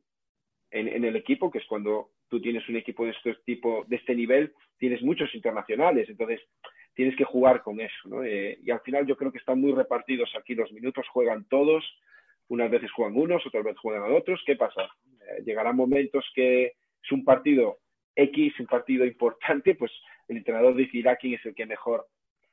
en, 0.71 0.89
en, 0.89 1.05
el 1.05 1.16
equipo, 1.16 1.51
que 1.51 1.59
es 1.59 1.66
cuando 1.66 2.11
tú 2.29 2.41
tienes 2.41 2.68
un 2.68 2.76
equipo 2.76 3.05
de 3.05 3.12
este 3.12 3.35
tipo, 3.45 3.85
de 3.89 3.97
este 3.97 4.14
nivel, 4.14 4.53
tienes 4.79 5.03
muchos 5.03 5.35
internacionales, 5.35 6.09
entonces 6.09 6.41
tienes 6.95 7.16
que 7.16 7.24
jugar 7.24 7.62
con 7.62 7.81
eso, 7.81 8.09
¿no? 8.09 8.24
Eh, 8.24 8.59
y 8.62 8.70
al 8.70 8.81
final 8.81 9.07
yo 9.07 9.16
creo 9.16 9.33
que 9.33 9.39
están 9.39 9.61
muy 9.61 9.72
repartidos 9.72 10.35
aquí 10.37 10.55
los 10.55 10.72
minutos, 10.72 11.07
juegan 11.09 11.45
todos, 11.49 11.85
unas 12.49 12.70
veces 12.70 12.91
juegan 12.93 13.16
unos, 13.16 13.47
otras 13.47 13.64
veces 13.64 13.79
juegan 13.81 14.12
otros, 14.12 14.43
¿qué 14.45 14.57
pasa? 14.57 14.83
Eh, 14.83 15.43
llegarán 15.45 15.76
momentos 15.76 16.29
que 16.35 16.66
es 17.03 17.12
un 17.12 17.24
partido 17.24 17.79
X, 18.16 18.59
un 18.59 18.66
partido 18.66 19.05
importante, 19.05 19.74
pues 19.74 19.93
el 20.26 20.39
entrenador 20.39 20.74
decidirá 20.74 21.16
quién 21.16 21.35
es 21.35 21.47
el 21.47 21.55
que 21.55 21.66
mejor 21.66 22.07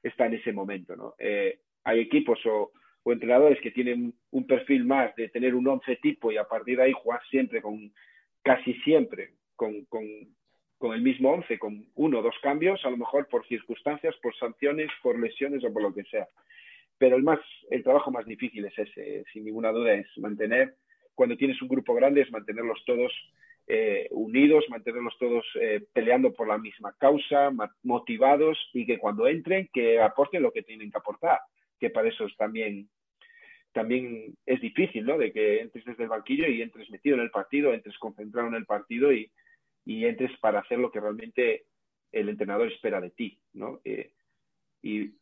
está 0.04 0.28
en 0.28 0.36
ese 0.36 0.54
momento, 0.54 0.96
¿no? 0.96 1.16
Eh, 1.18 1.60
hay 1.84 2.00
equipos 2.00 2.40
o, 2.46 2.72
o 3.04 3.12
entrenadores 3.12 3.60
que 3.62 3.72
tienen 3.72 4.14
un 4.32 4.48
perfil 4.48 4.86
más 4.86 5.16
de 5.16 5.30
tener 5.30 5.56
un 5.56 5.68
once 5.68 5.96
tipo 5.98 6.32
y 6.32 6.38
a 6.38 6.48
partir 6.48 6.78
de 6.78 6.84
ahí 6.84 6.94
jugar 6.94 7.22
siempre 7.30 7.62
con 7.62 7.92
casi 8.44 8.74
siempre 8.82 9.32
con, 9.56 9.86
con, 9.86 10.04
con 10.78 10.94
el 10.94 11.02
mismo 11.02 11.32
once 11.32 11.58
con 11.58 11.88
uno 11.96 12.20
o 12.20 12.22
dos 12.22 12.36
cambios, 12.42 12.84
a 12.86 12.90
lo 12.90 12.98
mejor 12.98 13.28
por 13.28 13.48
circunstancias, 13.48 14.16
por 14.22 14.36
sanciones, 14.36 14.90
por 15.02 15.20
lesiones 15.20 15.64
o 15.64 15.72
por 15.74 15.82
lo 15.82 15.94
que 15.94 16.04
sea. 16.04 16.28
Pero 16.98 17.16
el, 17.18 17.24
más, 17.24 17.40
el 17.70 17.84
trabajo 17.84 18.12
más 18.12 18.26
difícil 18.26 18.66
es 18.66 18.78
ese, 18.78 19.24
sin 19.32 19.46
ninguna 19.46 19.72
duda, 19.72 19.94
es 19.94 20.08
mantener, 20.18 20.76
cuando 21.14 21.38
tienes 21.38 21.62
un 21.62 21.70
grupo 21.70 21.94
grande, 21.94 22.22
es 22.22 22.32
mantenerlos 22.32 22.84
todos 22.86 23.12
eh, 23.68 24.08
unidos, 24.12 24.66
mantenerlos 24.70 25.18
todos 25.18 25.46
eh, 25.60 25.82
peleando 25.92 26.34
por 26.34 26.48
la 26.48 26.58
misma 26.58 26.94
causa, 27.00 27.52
motivados 27.84 28.58
y 28.74 28.86
que 28.86 29.00
cuando 29.00 29.28
entren, 29.28 29.70
que 29.74 30.00
aporten 30.00 30.44
lo 30.44 30.52
que 30.52 30.62
tienen 30.62 30.92
que 30.92 30.98
aportar, 30.98 31.40
que 31.80 31.90
para 31.90 32.10
eso 32.10 32.26
es 32.26 32.36
también 32.38 32.90
también 33.72 34.38
es 34.46 34.62
difícil, 34.62 35.06
¿no? 35.06 35.18
De 35.18 35.34
que 35.34 35.60
entres 35.60 35.84
desde 35.84 36.04
el 36.04 36.10
banquillo 36.10 36.48
y 36.48 36.62
entres 36.62 36.90
metido 36.90 37.18
en 37.18 37.24
el 37.24 37.30
partido, 37.30 37.74
entres 37.74 37.98
concentrado 37.98 38.48
en 38.48 38.56
el 38.56 38.66
partido 38.66 39.12
y, 39.12 39.30
y 39.86 40.06
entres 40.06 40.38
para 40.40 40.60
hacer 40.60 40.80
lo 40.80 40.92
que 40.92 41.00
realmente 41.00 41.66
el 42.12 42.30
entrenador 42.30 42.72
espera 42.72 43.00
de 43.00 43.12
ti, 43.12 43.40
¿no? 43.54 43.82
Eh, 43.86 44.12
y, 44.82 45.14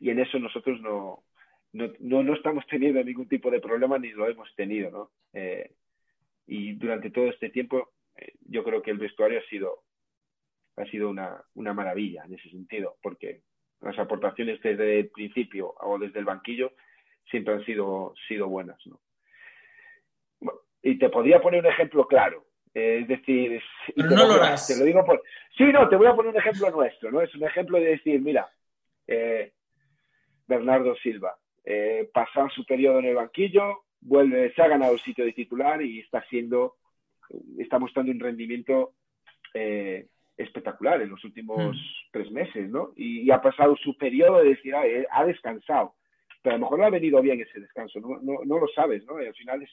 en 0.00 0.18
eso 0.18 0.38
nosotros 0.38 0.80
no, 0.80 1.24
no, 1.72 2.22
no, 2.22 2.34
estamos 2.34 2.64
teniendo 2.66 3.04
ningún 3.04 3.28
tipo 3.28 3.50
de 3.50 3.60
problema 3.60 3.98
ni 3.98 4.10
lo 4.10 4.26
hemos 4.26 4.52
tenido, 4.56 4.90
¿no? 4.90 5.10
Eh, 5.34 5.74
y 6.46 6.72
durante 6.74 7.10
todo 7.10 7.26
este 7.26 7.50
tiempo 7.50 7.92
eh, 8.16 8.34
yo 8.46 8.64
creo 8.64 8.82
que 8.82 8.90
el 8.90 8.98
vestuario 8.98 9.38
ha 9.38 9.48
sido, 9.50 9.84
ha 10.76 10.84
sido 10.86 11.10
una, 11.10 11.44
una 11.54 11.74
maravilla 11.74 12.24
en 12.24 12.34
ese 12.34 12.48
sentido, 12.50 12.96
porque 13.02 13.42
las 13.80 13.98
aportaciones 13.98 14.60
desde 14.62 15.00
el 15.00 15.10
principio 15.10 15.74
o 15.80 15.98
desde 15.98 16.18
el 16.18 16.24
banquillo 16.24 16.72
siempre 17.30 17.54
han 17.54 17.64
sido, 17.64 18.14
sido 18.26 18.48
buenas. 18.48 18.78
¿no? 18.86 19.00
y 20.82 20.98
te 20.98 21.08
podría 21.10 21.40
poner 21.40 21.60
un 21.60 21.66
ejemplo 21.66 22.06
claro. 22.06 22.46
Eh, 22.74 23.00
es 23.02 23.08
decir, 23.08 23.60
no 23.96 24.26
lo, 24.26 24.38
Te 24.66 24.76
lo 24.78 24.84
digo 24.84 25.04
por... 25.04 25.22
Sí, 25.56 25.64
no, 25.64 25.88
te 25.88 25.96
voy 25.96 26.06
a 26.06 26.14
poner 26.14 26.32
un 26.32 26.38
ejemplo 26.38 26.70
nuestro, 26.70 27.10
¿no? 27.10 27.20
Es 27.20 27.34
un 27.34 27.44
ejemplo 27.44 27.78
de 27.78 27.86
decir, 27.86 28.20
mira, 28.20 28.48
eh, 29.06 29.52
Bernardo 30.46 30.94
Silva, 30.96 31.36
eh, 31.64 32.08
pasa 32.12 32.48
su 32.48 32.64
periodo 32.64 33.00
en 33.00 33.06
el 33.06 33.14
banquillo, 33.16 33.84
vuelve, 34.00 34.52
se 34.54 34.62
ha 34.62 34.68
ganado 34.68 34.94
el 34.94 35.00
sitio 35.00 35.24
de 35.24 35.32
titular 35.32 35.82
y 35.82 36.00
está 36.00 36.24
siendo, 36.30 36.76
está 37.58 37.78
mostrando 37.78 38.12
un 38.12 38.20
rendimiento 38.20 38.92
eh, 39.52 40.06
espectacular 40.36 41.02
en 41.02 41.10
los 41.10 41.22
últimos 41.24 41.76
mm. 41.76 42.10
tres 42.12 42.30
meses, 42.30 42.70
¿no? 42.70 42.92
Y, 42.96 43.22
y, 43.22 43.30
ha 43.30 43.42
pasado 43.42 43.76
su 43.76 43.96
periodo 43.96 44.38
de 44.38 44.50
decir, 44.50 44.74
ah, 44.74 44.84
ha 45.10 45.24
descansado 45.24 45.94
pero 46.42 46.54
a 46.54 46.58
lo 46.58 46.64
mejor 46.64 46.78
no 46.78 46.84
ha 46.86 46.90
venido 46.90 47.20
bien 47.20 47.40
ese 47.40 47.60
descanso, 47.60 48.00
no, 48.00 48.18
no, 48.22 48.40
no 48.44 48.58
lo 48.58 48.68
sabes, 48.68 49.04
¿no? 49.06 49.22
Y 49.22 49.26
al 49.26 49.34
final 49.34 49.62
es, 49.62 49.70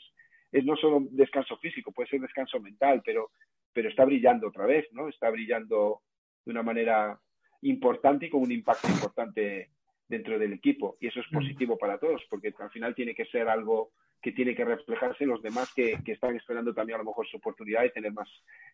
es 0.52 0.66
no 0.66 0.76
solo 0.76 1.06
descanso 1.12 1.58
físico, 1.58 1.92
puede 1.92 2.10
ser 2.10 2.22
descanso 2.22 2.60
mental, 2.60 3.02
pero, 3.06 3.32
pero 3.74 3.90
está 3.90 4.06
brillando 4.06 4.48
otra 4.48 4.66
vez, 4.66 4.88
¿no? 4.92 5.08
Está 5.08 5.30
brillando 5.30 6.02
de 6.46 6.52
una 6.52 6.64
manera 6.64 7.20
importante 7.62 8.28
y 8.28 8.30
con 8.30 8.42
un 8.42 8.52
impacto 8.52 8.88
importante 8.88 9.72
dentro 10.08 10.40
del 10.40 10.54
equipo. 10.54 10.98
Y 11.00 11.08
eso 11.08 11.20
es 11.20 11.26
mm. 11.32 11.36
positivo 11.36 11.78
para 11.78 11.98
todos, 11.98 12.24
porque 12.30 12.54
al 12.58 12.72
final 12.72 12.96
tiene 12.96 13.14
que 13.14 13.26
ser 13.26 13.50
algo 13.50 13.92
que 14.22 14.32
tiene 14.32 14.56
que 14.56 14.66
reflejarse 14.66 15.24
en 15.24 15.30
los 15.30 15.42
demás 15.42 15.72
que, 15.76 16.00
que 16.04 16.14
están 16.14 16.36
esperando 16.36 16.74
también 16.74 16.96
a 16.96 17.04
lo 17.04 17.10
mejor 17.10 17.28
su 17.28 17.38
oportunidad 17.38 17.84
de 17.84 17.92
tener 17.92 18.12
más, 18.14 18.30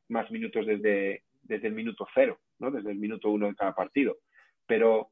más 0.07 0.29
minutos 0.31 0.65
desde, 0.65 1.23
desde 1.41 1.67
el 1.67 1.73
minuto 1.73 2.07
cero, 2.13 2.39
¿no? 2.59 2.71
Desde 2.71 2.91
el 2.91 2.97
minuto 2.97 3.29
uno 3.29 3.47
de 3.47 3.55
cada 3.55 3.75
partido. 3.75 4.17
Pero, 4.65 5.09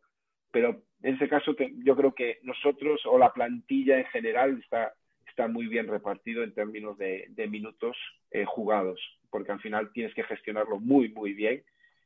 pero 0.51 0.84
en 1.01 1.16
ese 1.16 1.28
caso 1.28 1.55
yo 1.84 1.95
creo 1.95 2.14
que 2.14 2.39
nosotros 2.43 3.01
o 3.05 3.18
la 3.18 3.34
plantilla 3.34 3.99
en 3.99 4.05
general 4.05 4.59
está, 4.64 4.93
está 5.32 5.48
muy 5.48 5.68
bien 5.68 5.88
repartido 5.88 6.44
en 6.44 6.54
términos 6.54 6.98
de, 6.98 7.48
minutos 7.50 7.98
eh, 8.32 8.46
jugados, 8.46 9.00
porque 9.30 9.52
al 9.52 9.62
final 9.62 9.92
tienes 9.94 10.14
que 10.14 10.24
gestionarlo 10.24 10.80
muy, 10.80 11.10
muy 11.10 11.34
bien, 11.34 11.64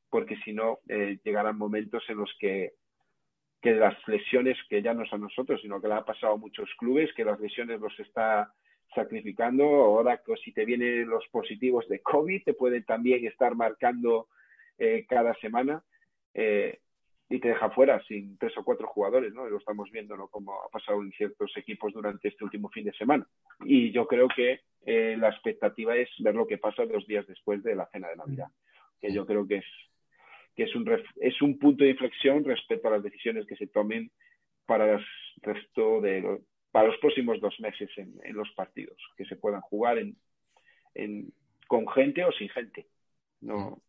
porque 0.10 0.38
si 0.46 0.54
no, 0.54 0.80
eh, 0.88 1.18
llegarán 1.24 1.58
momentos 1.58 2.04
en 2.08 2.18
los 2.18 2.32
que, 2.40 2.74
que 3.62 3.74
las 3.74 3.96
lesiones, 4.08 4.58
que 4.70 4.82
ya 4.82 4.94
no 4.94 5.06
son 5.08 5.22
nosotros, 5.22 5.60
sino 5.62 5.82
que 5.82 5.88
le 5.88 5.96
ha 5.96 6.06
pasado 6.06 6.34
a 6.34 6.38
muchos 6.38 6.70
clubes, 6.78 7.12
que 7.14 7.26
las 7.26 7.40
lesiones 7.40 7.82
los 7.82 8.00
está 8.00 8.54
sacrificando. 8.94 9.64
Ahora, 9.64 10.22
pues, 10.24 10.40
si 10.42 10.54
te 10.54 10.64
vienen 10.64 11.10
los 11.10 11.28
positivos 11.28 11.88
de 11.90 12.02
COVID, 12.02 12.44
te 12.44 12.54
pueden 12.54 12.86
también 12.86 13.26
estar 13.26 13.56
marcando 13.56 14.30
eh, 14.78 15.06
cada 15.10 15.34
semana 15.36 15.84
y 17.30 17.40
te 17.40 17.50
deja 17.50 17.70
fuera 17.72 18.02
sin 18.04 18.38
tres 18.38 18.56
o 18.58 18.64
cuatro 18.64 18.88
jugadores, 18.88 19.34
¿no? 19.34 19.50
Lo 19.50 19.58
estamos 19.58 19.90
viendo, 19.92 20.16
¿no? 20.16 20.28
Como 20.28 20.54
ha 20.54 20.70
pasado 20.70 21.02
en 21.02 21.12
ciertos 21.12 21.52
equipos 21.58 21.92
durante 21.94 22.28
este 22.28 22.44
último 22.44 22.70
fin 22.70 22.86
de 22.86 22.94
semana. 22.94 23.28
Y 23.64 23.92
yo 23.92 24.06
creo 24.08 24.28
que 24.28 24.62
eh, 24.86 25.18
la 25.18 25.30
expectativa 25.30 25.96
es 25.96 26.10
ver 26.20 26.36
lo 26.36 26.46
que 26.46 26.60
pasa 26.60 26.86
dos 26.86 27.06
días 27.08 27.26
después 27.28 27.64
de 27.64 27.76
la 27.76 27.88
cena 27.88 28.10
de 28.10 28.18
Navidad, 28.18 28.48
que 29.02 29.12
yo 29.12 29.26
creo 29.26 29.48
que 29.48 29.58
es 29.58 29.66
que 30.56 30.64
es 30.64 30.76
un 30.76 30.90
es 31.20 31.42
un 31.42 31.60
punto 31.60 31.84
de 31.84 31.90
inflexión 31.92 32.44
respecto 32.44 32.88
a 32.88 32.92
las 32.92 33.04
decisiones 33.04 33.46
que 33.46 33.58
se 33.58 33.68
tomen 33.68 34.12
para 34.66 34.94
el 34.94 35.06
resto 35.42 36.02
de 36.02 36.40
para 36.72 36.88
los 36.88 36.98
próximos 36.98 37.40
dos 37.40 37.60
meses 37.60 37.90
en, 37.98 38.14
en 38.24 38.36
los 38.36 38.52
partidos, 38.52 38.98
que 39.18 39.26
se 39.26 39.38
puedan 39.38 39.62
jugar 39.62 39.98
en, 39.98 40.16
en, 40.94 41.34
con 41.68 41.88
gente 41.88 42.24
o 42.26 42.32
sin 42.34 42.50
gente. 42.50 42.86
No, 43.42 43.82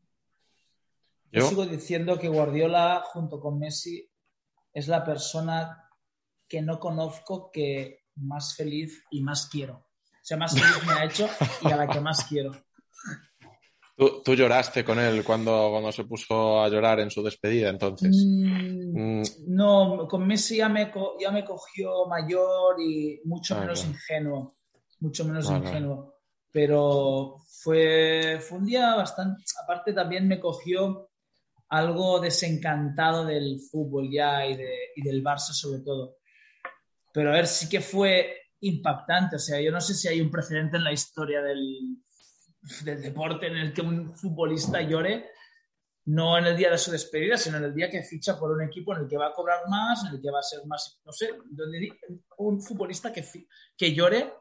yo 1.32 1.48
sigo 1.48 1.66
diciendo 1.66 2.18
que 2.18 2.28
Guardiola, 2.28 3.02
junto 3.12 3.40
con 3.40 3.58
Messi, 3.58 4.08
es 4.72 4.88
la 4.88 5.04
persona 5.04 5.90
que 6.48 6.62
no 6.62 6.78
conozco 6.78 7.50
que 7.50 8.04
más 8.16 8.54
feliz 8.54 9.02
y 9.10 9.22
más 9.22 9.48
quiero. 9.50 9.74
O 9.74 10.28
sea, 10.28 10.36
más 10.36 10.52
feliz 10.52 10.86
me 10.86 10.92
ha 10.92 11.04
hecho 11.04 11.28
y 11.62 11.70
a 11.70 11.76
la 11.76 11.88
que 11.88 12.00
más 12.00 12.24
quiero. 12.24 12.52
Tú, 13.96 14.34
lloraste 14.34 14.84
con 14.84 14.98
él 14.98 15.24
cuando, 15.24 15.70
cuando 15.70 15.90
se 15.90 16.04
puso 16.04 16.62
a 16.62 16.68
llorar 16.68 17.00
en 17.00 17.10
su 17.10 17.22
despedida, 17.22 17.70
entonces. 17.70 18.14
Mm, 18.14 19.20
mm. 19.20 19.22
No, 19.46 20.06
con 20.06 20.26
Messi 20.26 20.58
ya 20.58 20.68
me, 20.68 20.92
ya 21.18 21.30
me 21.30 21.42
cogió 21.42 22.06
mayor 22.06 22.76
y 22.78 23.22
mucho 23.24 23.58
menos 23.58 23.86
ingenuo. 23.86 24.54
Mucho 25.00 25.24
menos 25.24 25.50
ingenuo. 25.50 26.14
Pero 26.52 27.36
fue, 27.48 28.38
fue 28.46 28.58
un 28.58 28.66
día 28.66 28.96
bastante. 28.96 29.42
Aparte, 29.62 29.94
también 29.94 30.28
me 30.28 30.40
cogió 30.40 31.08
algo 31.68 32.20
desencantado 32.20 33.24
del 33.24 33.60
fútbol 33.60 34.10
ya 34.10 34.46
y, 34.46 34.56
del 35.02 35.22
Barça 35.22 35.52
sobre 35.52 35.80
todo. 35.80 36.18
Pero 37.12 37.30
a 37.30 37.34
ver, 37.34 37.46
sí 37.46 37.68
que 37.68 37.80
fue 37.80 38.36
impactante. 38.60 39.36
O 39.36 39.38
sea, 39.38 39.60
yo 39.60 39.72
no 39.72 39.80
sé 39.80 39.94
si 39.94 40.08
hay 40.08 40.20
un 40.20 40.30
precedente 40.30 40.76
en 40.76 40.84
la 40.84 40.92
historia 40.92 41.42
del, 41.42 41.96
del 42.84 43.02
deporte 43.02 43.46
en 43.46 43.56
el 43.56 43.72
que 43.72 43.82
un 43.82 44.14
futbolista 44.14 44.80
llore, 44.82 45.30
no 46.06 46.38
en 46.38 46.46
el 46.46 46.56
día 46.56 46.70
de 46.70 46.78
su 46.78 46.90
despedida, 46.90 47.36
sino 47.36 47.56
en 47.56 47.64
el 47.64 47.74
día 47.74 47.90
que 47.90 48.02
ficha 48.02 48.38
por 48.38 48.52
un 48.52 48.62
equipo 48.62 48.94
en 48.94 49.02
el 49.02 49.08
que 49.08 49.16
va 49.16 49.28
a 49.28 49.32
cobrar 49.32 49.68
más, 49.68 50.04
en 50.04 50.14
el 50.14 50.22
que 50.22 50.30
va 50.30 50.38
a 50.38 50.42
ser 50.42 50.64
más, 50.66 51.00
no 51.04 51.12
sé, 51.12 51.30
un 52.38 52.62
futbolista 52.62 53.12
que, 53.12 53.24
que 53.76 53.92
llore 53.92 54.32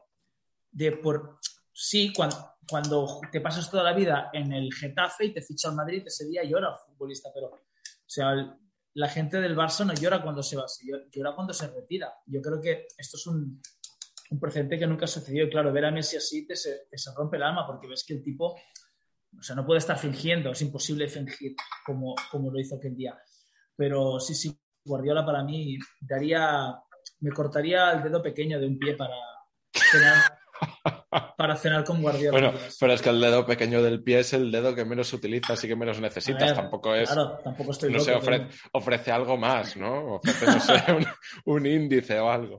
de 0.70 0.92
por 0.92 1.38
sí, 1.72 2.12
cuando, 2.12 2.55
cuando 2.68 3.20
te 3.30 3.40
pasas 3.40 3.70
toda 3.70 3.82
la 3.82 3.92
vida 3.92 4.30
en 4.32 4.52
el 4.52 4.72
Getafe 4.72 5.26
y 5.26 5.34
te 5.34 5.42
ficha 5.42 5.68
al 5.68 5.76
Madrid, 5.76 6.02
ese 6.06 6.26
día 6.26 6.42
llora 6.44 6.70
el 6.70 6.78
futbolista, 6.78 7.30
pero, 7.32 7.48
o 7.48 7.60
sea, 8.06 8.58
la 8.94 9.08
gente 9.08 9.40
del 9.40 9.56
Barça 9.56 9.84
no 9.84 9.94
llora 9.94 10.22
cuando 10.22 10.42
se 10.42 10.56
va, 10.56 10.64
llora 11.12 11.34
cuando 11.34 11.52
se 11.52 11.68
retira. 11.68 12.12
Yo 12.26 12.40
creo 12.40 12.60
que 12.60 12.86
esto 12.96 13.16
es 13.16 13.26
un, 13.26 13.60
un 14.30 14.40
precedente 14.40 14.78
que 14.78 14.86
nunca 14.86 15.04
ha 15.04 15.08
sucedido. 15.08 15.46
Y 15.46 15.50
claro, 15.50 15.72
ver 15.72 15.84
a 15.84 15.90
Messi 15.90 16.16
así 16.16 16.46
te 16.46 16.56
se, 16.56 16.88
se, 16.90 17.10
rompe 17.14 17.36
el 17.36 17.42
alma 17.42 17.66
porque 17.66 17.86
ves 17.86 18.04
que 18.06 18.14
el 18.14 18.22
tipo, 18.22 18.54
o 18.54 19.42
sea, 19.42 19.54
no 19.54 19.66
puede 19.66 19.78
estar 19.78 19.98
fingiendo, 19.98 20.50
es 20.50 20.62
imposible 20.62 21.08
fingir 21.08 21.54
como, 21.84 22.14
como 22.30 22.50
lo 22.50 22.58
hizo 22.58 22.76
aquel 22.76 22.96
día. 22.96 23.18
Pero 23.76 24.18
sí, 24.18 24.34
sí, 24.34 24.58
Guardiola 24.84 25.26
para 25.26 25.44
mí 25.44 25.78
daría, 26.00 26.74
me 27.20 27.32
cortaría 27.32 27.92
el 27.92 28.02
dedo 28.02 28.22
pequeño 28.22 28.58
de 28.58 28.66
un 28.66 28.78
pie 28.78 28.94
para 28.94 29.14
tener 29.92 30.14
para 31.36 31.56
cenar 31.56 31.84
con 31.84 32.02
Guardiola. 32.02 32.30
Bueno, 32.30 32.54
pero 32.80 32.92
es 32.92 33.02
que 33.02 33.10
el 33.10 33.20
dedo 33.20 33.46
pequeño 33.46 33.82
del 33.82 34.02
pie 34.02 34.20
es 34.20 34.32
el 34.32 34.50
dedo 34.50 34.74
que 34.74 34.84
menos 34.84 35.08
se 35.08 35.16
utiliza, 35.16 35.52
así 35.52 35.68
que 35.68 35.76
menos 35.76 36.00
necesitas. 36.00 36.54
tampoco 36.54 36.94
es. 36.94 37.08
Claro, 37.08 37.38
tampoco 37.42 37.72
estoy 37.72 37.92
No 37.92 38.00
sé, 38.00 38.14
ofrece 38.72 39.12
algo 39.12 39.36
más, 39.36 39.76
¿no? 39.76 40.16
Ofrece, 40.16 40.46
no 40.46 40.60
sé, 40.60 40.74
un, 41.44 41.66
índice 41.66 42.18
o 42.18 42.30
algo. 42.30 42.58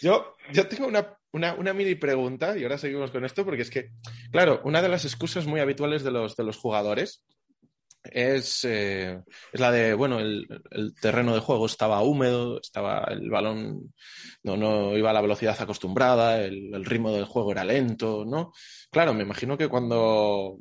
Yo, 0.00 0.34
yo 0.52 0.68
tengo 0.68 0.86
una, 0.86 1.18
una, 1.32 1.54
una, 1.54 1.72
mini 1.72 1.94
pregunta, 1.94 2.56
y 2.56 2.62
ahora 2.62 2.78
seguimos 2.78 3.10
con 3.10 3.24
esto, 3.24 3.44
porque 3.44 3.62
es 3.62 3.70
que, 3.70 3.90
claro, 4.30 4.60
una 4.64 4.80
de 4.80 4.88
las 4.88 5.04
excusas 5.04 5.46
muy 5.46 5.60
habituales 5.60 6.04
de 6.04 6.10
los, 6.10 6.36
de 6.36 6.44
los 6.44 6.56
jugadores 6.56 7.24
es, 8.02 8.64
eh, 8.64 9.20
es, 9.52 9.60
la 9.60 9.70
de, 9.70 9.94
bueno, 9.94 10.18
el, 10.18 10.46
el, 10.70 10.94
terreno 10.94 11.34
de 11.34 11.40
juego 11.40 11.66
estaba 11.66 12.02
húmedo, 12.02 12.60
estaba 12.60 13.04
el 13.10 13.30
balón, 13.30 13.92
no, 14.42 14.56
no 14.56 14.96
iba 14.96 15.10
a 15.10 15.12
la 15.12 15.20
velocidad 15.20 15.60
acostumbrada, 15.60 16.42
el, 16.42 16.84
ritmo 16.84 17.12
del 17.12 17.24
juego 17.24 17.52
era 17.52 17.64
lento, 17.64 18.24
¿no? 18.24 18.52
Claro, 18.90 19.14
me 19.14 19.22
imagino 19.22 19.58
que 19.58 19.68
cuando 19.68 20.58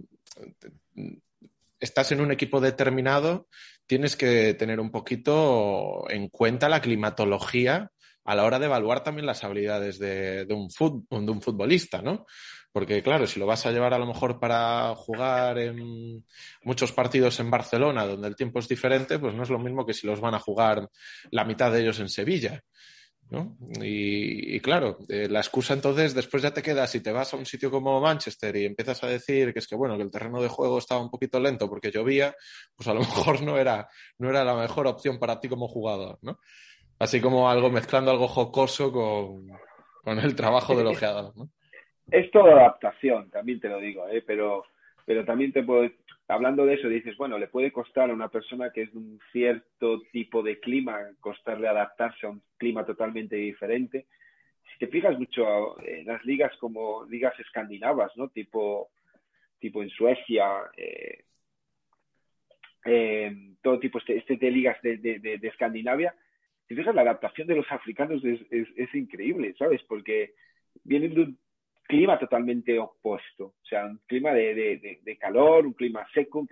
estás 1.79 2.11
en 2.11 2.21
un 2.21 2.31
equipo 2.31 2.59
determinado, 2.59 3.47
tienes 3.85 4.15
que 4.15 4.53
tener 4.55 4.79
un 4.79 4.91
poquito 4.91 6.09
en 6.09 6.29
cuenta 6.29 6.69
la 6.69 6.81
climatología 6.81 7.91
a 8.25 8.35
la 8.35 8.43
hora 8.43 8.59
de 8.59 8.65
evaluar 8.65 9.03
también 9.03 9.25
las 9.25 9.43
habilidades 9.43 9.99
de, 9.99 10.45
un, 10.49 10.67
de 11.25 11.31
un 11.31 11.41
futbolista, 11.41 12.01
¿no? 12.01 12.25
Porque 12.77 13.01
claro, 13.01 13.25
si 13.25 13.39
lo 13.39 13.47
vas 13.47 13.65
a 13.65 13.71
llevar 13.71 13.95
a 13.95 13.97
lo 13.97 14.05
mejor 14.05 14.39
para 14.39 14.93
jugar 14.93 15.57
en 15.57 16.23
muchos 16.61 16.91
partidos 16.91 17.39
en 17.39 17.49
Barcelona, 17.49 18.05
donde 18.05 18.27
el 18.27 18.35
tiempo 18.35 18.59
es 18.59 18.67
diferente, 18.67 19.17
pues 19.17 19.33
no 19.33 19.41
es 19.41 19.49
lo 19.49 19.57
mismo 19.57 19.83
que 19.83 19.95
si 19.95 20.05
los 20.05 20.21
van 20.21 20.35
a 20.35 20.39
jugar 20.39 20.87
la 21.31 21.43
mitad 21.43 21.71
de 21.71 21.81
ellos 21.81 21.99
en 22.01 22.07
Sevilla. 22.07 22.61
¿no? 23.31 23.57
Y, 23.81 24.59
claro, 24.59 24.99
eh, 25.09 25.27
la 25.27 25.39
excusa 25.39 25.73
entonces 25.73 26.13
después 26.13 26.43
ya 26.43 26.53
te 26.53 26.61
quedas 26.61 26.93
y 26.93 26.99
te 26.99 27.11
vas 27.11 27.33
a 27.33 27.37
un 27.37 27.47
sitio 27.47 27.71
como 27.71 27.99
Manchester 27.99 28.55
y 28.55 28.65
empiezas 28.65 29.03
a 29.03 29.07
decir 29.07 29.53
que 29.53 29.59
es 29.59 29.67
que 29.67 29.75
bueno, 29.75 29.97
que 29.97 30.03
el 30.03 30.11
terreno 30.11 30.39
de 30.39 30.47
juego 30.47 30.77
estaba 30.77 31.01
un 31.01 31.09
poquito 31.09 31.39
lento 31.39 31.67
porque 31.67 31.89
llovía, 31.89 32.35
pues 32.75 32.87
a 32.87 32.93
lo 32.93 32.99
mejor 32.99 33.41
no 33.41 33.57
era, 33.57 33.89
no 34.19 34.29
era 34.29 34.43
la 34.43 34.53
mejor 34.53 34.85
opción 34.85 35.17
para 35.17 35.39
ti 35.39 35.49
como 35.49 35.67
jugador, 35.67 36.19
¿no? 36.21 36.37
Así 36.99 37.21
como 37.21 37.49
algo 37.49 37.71
mezclando 37.71 38.11
algo 38.11 38.27
jocoso 38.27 38.91
con, 38.91 39.47
con 40.03 40.19
el 40.19 40.35
trabajo 40.35 40.75
del 40.75 40.85
ojeador, 40.95 41.35
¿no? 41.35 41.49
Es 42.11 42.31
toda 42.31 42.53
adaptación, 42.53 43.29
también 43.29 43.59
te 43.59 43.67
lo 43.67 43.79
digo, 43.79 44.07
¿eh? 44.07 44.23
pero, 44.25 44.63
pero 45.05 45.25
también 45.25 45.51
te 45.51 45.63
puedo, 45.63 45.89
hablando 46.29 46.65
de 46.65 46.75
eso, 46.75 46.87
dices, 46.87 47.17
bueno, 47.17 47.37
le 47.37 47.47
puede 47.47 47.71
costar 47.71 48.09
a 48.09 48.13
una 48.13 48.29
persona 48.29 48.71
que 48.71 48.83
es 48.83 48.91
de 48.93 48.97
un 48.97 49.19
cierto 49.31 50.01
tipo 50.13 50.41
de 50.41 50.59
clima, 50.59 50.99
costarle 51.19 51.67
adaptarse 51.67 52.25
a 52.25 52.29
un 52.29 52.41
clima 52.57 52.85
totalmente 52.85 53.35
diferente. 53.35 54.05
Si 54.71 54.79
te 54.79 54.87
fijas 54.87 55.19
mucho 55.19 55.81
en 55.81 56.05
las 56.05 56.23
ligas 56.23 56.55
como 56.57 57.03
ligas 57.05 57.37
escandinavas, 57.39 58.15
¿no? 58.15 58.29
Tipo, 58.29 58.89
tipo 59.59 59.83
en 59.83 59.89
Suecia, 59.89 60.47
eh, 60.77 61.23
eh, 62.85 63.35
todo 63.61 63.79
tipo 63.79 63.97
este, 63.97 64.17
este 64.17 64.37
de 64.37 64.51
ligas 64.51 64.81
de, 64.81 64.97
de, 64.97 65.19
de, 65.19 65.47
Escandinavia, 65.47 66.15
si 66.69 66.75
fijas 66.75 66.95
la 66.95 67.01
adaptación 67.01 67.47
de 67.47 67.55
los 67.55 67.69
africanos 67.69 68.23
es, 68.23 68.39
es, 68.49 68.67
es 68.77 68.95
increíble, 68.95 69.53
¿sabes? 69.57 69.81
Porque 69.83 70.35
vienen 70.85 71.13
de 71.13 71.21
un 71.21 71.39
clima 71.87 72.19
totalmente 72.19 72.77
opuesto, 72.77 73.45
o 73.45 73.65
sea, 73.67 73.85
un 73.85 73.99
clima 74.05 74.33
de, 74.33 74.99
de, 75.03 75.17
calor, 75.17 75.65
un 75.65 75.73
clima 75.73 76.05
seco, 76.13 76.45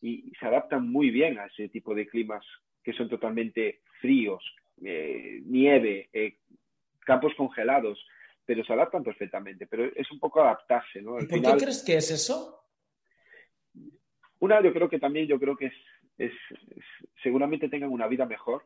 y, 0.00 0.32
se 0.38 0.46
adaptan 0.46 0.88
muy 0.88 1.10
bien 1.10 1.38
a 1.38 1.46
ese 1.46 1.68
tipo 1.68 1.94
de 1.94 2.06
climas 2.06 2.44
que 2.82 2.92
son 2.94 3.08
totalmente 3.08 3.80
fríos, 4.00 4.42
eh, 4.82 5.40
nieve, 5.44 6.08
eh, 6.12 6.38
campos 7.00 7.34
congelados, 7.36 8.04
pero 8.44 8.64
se 8.64 8.72
adaptan 8.72 9.02
perfectamente, 9.02 9.66
pero 9.66 9.84
es 9.84 10.10
un 10.10 10.18
poco 10.18 10.40
adaptarse, 10.40 11.02
¿no? 11.02 11.12
¿Por 11.12 11.28
qué 11.28 11.56
crees 11.58 11.84
que 11.84 11.96
es 11.96 12.10
eso? 12.10 12.64
Una, 14.40 14.62
yo 14.62 14.72
creo 14.72 14.88
que 14.88 14.98
también, 14.98 15.26
yo 15.26 15.38
creo 15.38 15.56
que 15.56 15.66
es, 15.66 15.74
es, 16.16 16.32
seguramente 17.22 17.68
tengan 17.68 17.90
una 17.90 18.06
vida 18.06 18.24
mejor 18.24 18.64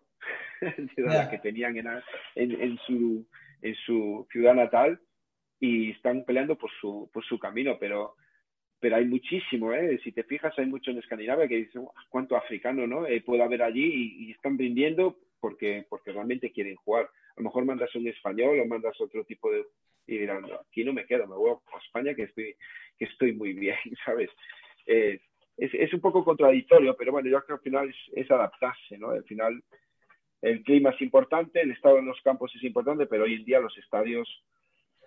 de 0.60 1.02
la 1.02 1.28
que 1.28 1.38
tenían 1.38 1.76
en, 1.76 1.88
en, 2.36 2.60
en, 2.60 2.78
su, 2.86 3.26
en 3.62 3.74
su 3.74 4.26
ciudad 4.30 4.54
natal, 4.54 5.00
y 5.62 5.92
están 5.92 6.24
peleando 6.24 6.58
por 6.58 6.72
su, 6.80 7.08
por 7.12 7.24
su 7.24 7.38
camino, 7.38 7.76
pero, 7.78 8.16
pero 8.80 8.96
hay 8.96 9.04
muchísimo, 9.04 9.72
¿eh? 9.72 10.00
Si 10.02 10.10
te 10.10 10.24
fijas, 10.24 10.52
hay 10.58 10.66
mucho 10.66 10.90
en 10.90 10.98
Escandinavia 10.98 11.46
que 11.46 11.58
dicen, 11.58 11.86
¿cuánto 12.08 12.36
africano, 12.36 12.84
no? 12.84 13.06
Eh, 13.06 13.20
puede 13.20 13.44
haber 13.44 13.62
allí 13.62 14.18
y, 14.26 14.32
están 14.32 14.58
rindiendo 14.58 15.18
porque, 15.38 15.86
porque 15.88 16.10
realmente 16.10 16.50
quieren 16.50 16.74
jugar. 16.74 17.04
A 17.04 17.34
lo 17.36 17.44
mejor 17.44 17.64
mandas 17.64 17.94
un 17.94 18.08
español 18.08 18.58
o 18.58 18.66
mandas 18.66 19.00
otro 19.00 19.24
tipo 19.24 19.52
de... 19.52 19.64
Y 20.08 20.18
dirán, 20.18 20.44
aquí 20.68 20.82
no 20.82 20.92
me 20.92 21.06
quedo, 21.06 21.28
me 21.28 21.36
voy 21.36 21.52
a 21.52 21.78
España 21.78 22.12
que 22.12 22.24
estoy, 22.24 22.56
que 22.98 23.04
estoy 23.04 23.32
muy 23.32 23.52
bien, 23.52 23.76
¿sabes? 24.04 24.30
es, 24.84 25.20
es, 25.56 25.94
un 25.94 26.00
poco 26.00 26.24
contradictorio, 26.24 26.96
pero 26.96 27.12
bueno, 27.12 27.30
yo 27.30 27.40
creo 27.44 27.60
que 27.60 27.68
al 27.68 27.70
final 27.70 27.88
es, 27.88 28.18
es 28.24 28.30
adaptarse, 28.32 28.98
¿no? 28.98 29.10
Al 29.10 29.22
final 29.22 29.62
el 30.40 30.64
clima 30.64 30.90
es 30.90 31.00
importante, 31.02 31.60
el 31.60 31.70
estado 31.70 32.00
en 32.00 32.06
los 32.06 32.20
campos 32.22 32.52
es 32.56 32.64
importante, 32.64 33.06
pero 33.06 33.22
hoy 33.22 33.34
en 33.34 33.44
día 33.44 33.60
los 33.60 33.78
estadios 33.78 34.28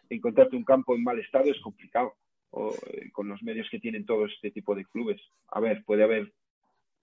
encontrarte 0.10 0.56
un 0.56 0.64
campo 0.64 0.96
en 0.96 1.04
mal 1.04 1.20
estado 1.20 1.46
es 1.46 1.60
complicado 1.62 2.16
o, 2.52 2.74
eh, 2.88 3.12
con 3.12 3.28
los 3.28 3.42
medios 3.44 3.70
que 3.70 3.80
tienen 3.80 4.06
todo 4.06 4.26
este 4.26 4.52
tipo 4.52 4.76
de 4.76 4.86
clubes. 4.86 5.22
A 5.50 5.60
ver, 5.60 5.84
puede 5.84 6.04
haber 6.04 6.32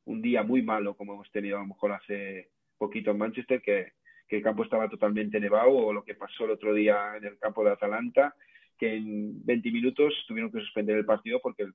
un 0.05 0.23
día 0.23 0.43
muy 0.43 0.63
malo 0.63 0.97
como 0.97 1.15
hemos 1.15 1.31
tenido 1.31 1.59
a 1.59 1.61
lo 1.61 1.69
mejor 1.69 1.93
hace 1.93 2.51
poquito 2.79 3.13
en 3.13 3.19
Manchester, 3.19 3.61
que, 3.63 3.93
el 4.29 4.43
campo 4.43 4.65
estaba 4.65 4.89
totalmente 4.89 5.39
nevado, 5.39 5.69
o 5.69 5.93
lo 5.93 6.03
que 6.03 6.15
pasó 6.15 6.47
el 6.47 6.53
otro 6.53 6.73
día 6.73 7.19
en 7.19 7.25
el 7.27 7.39
campo 7.39 7.63
de 7.63 7.73
Atalanta, 7.73 8.35
que 8.79 8.97
en 8.97 9.45
20 9.45 9.71
minutos 9.71 10.25
tuvieron 10.27 10.51
que 10.51 10.61
suspender 10.61 10.97
el 10.97 11.05
partido 11.05 11.39
porque 11.43 11.67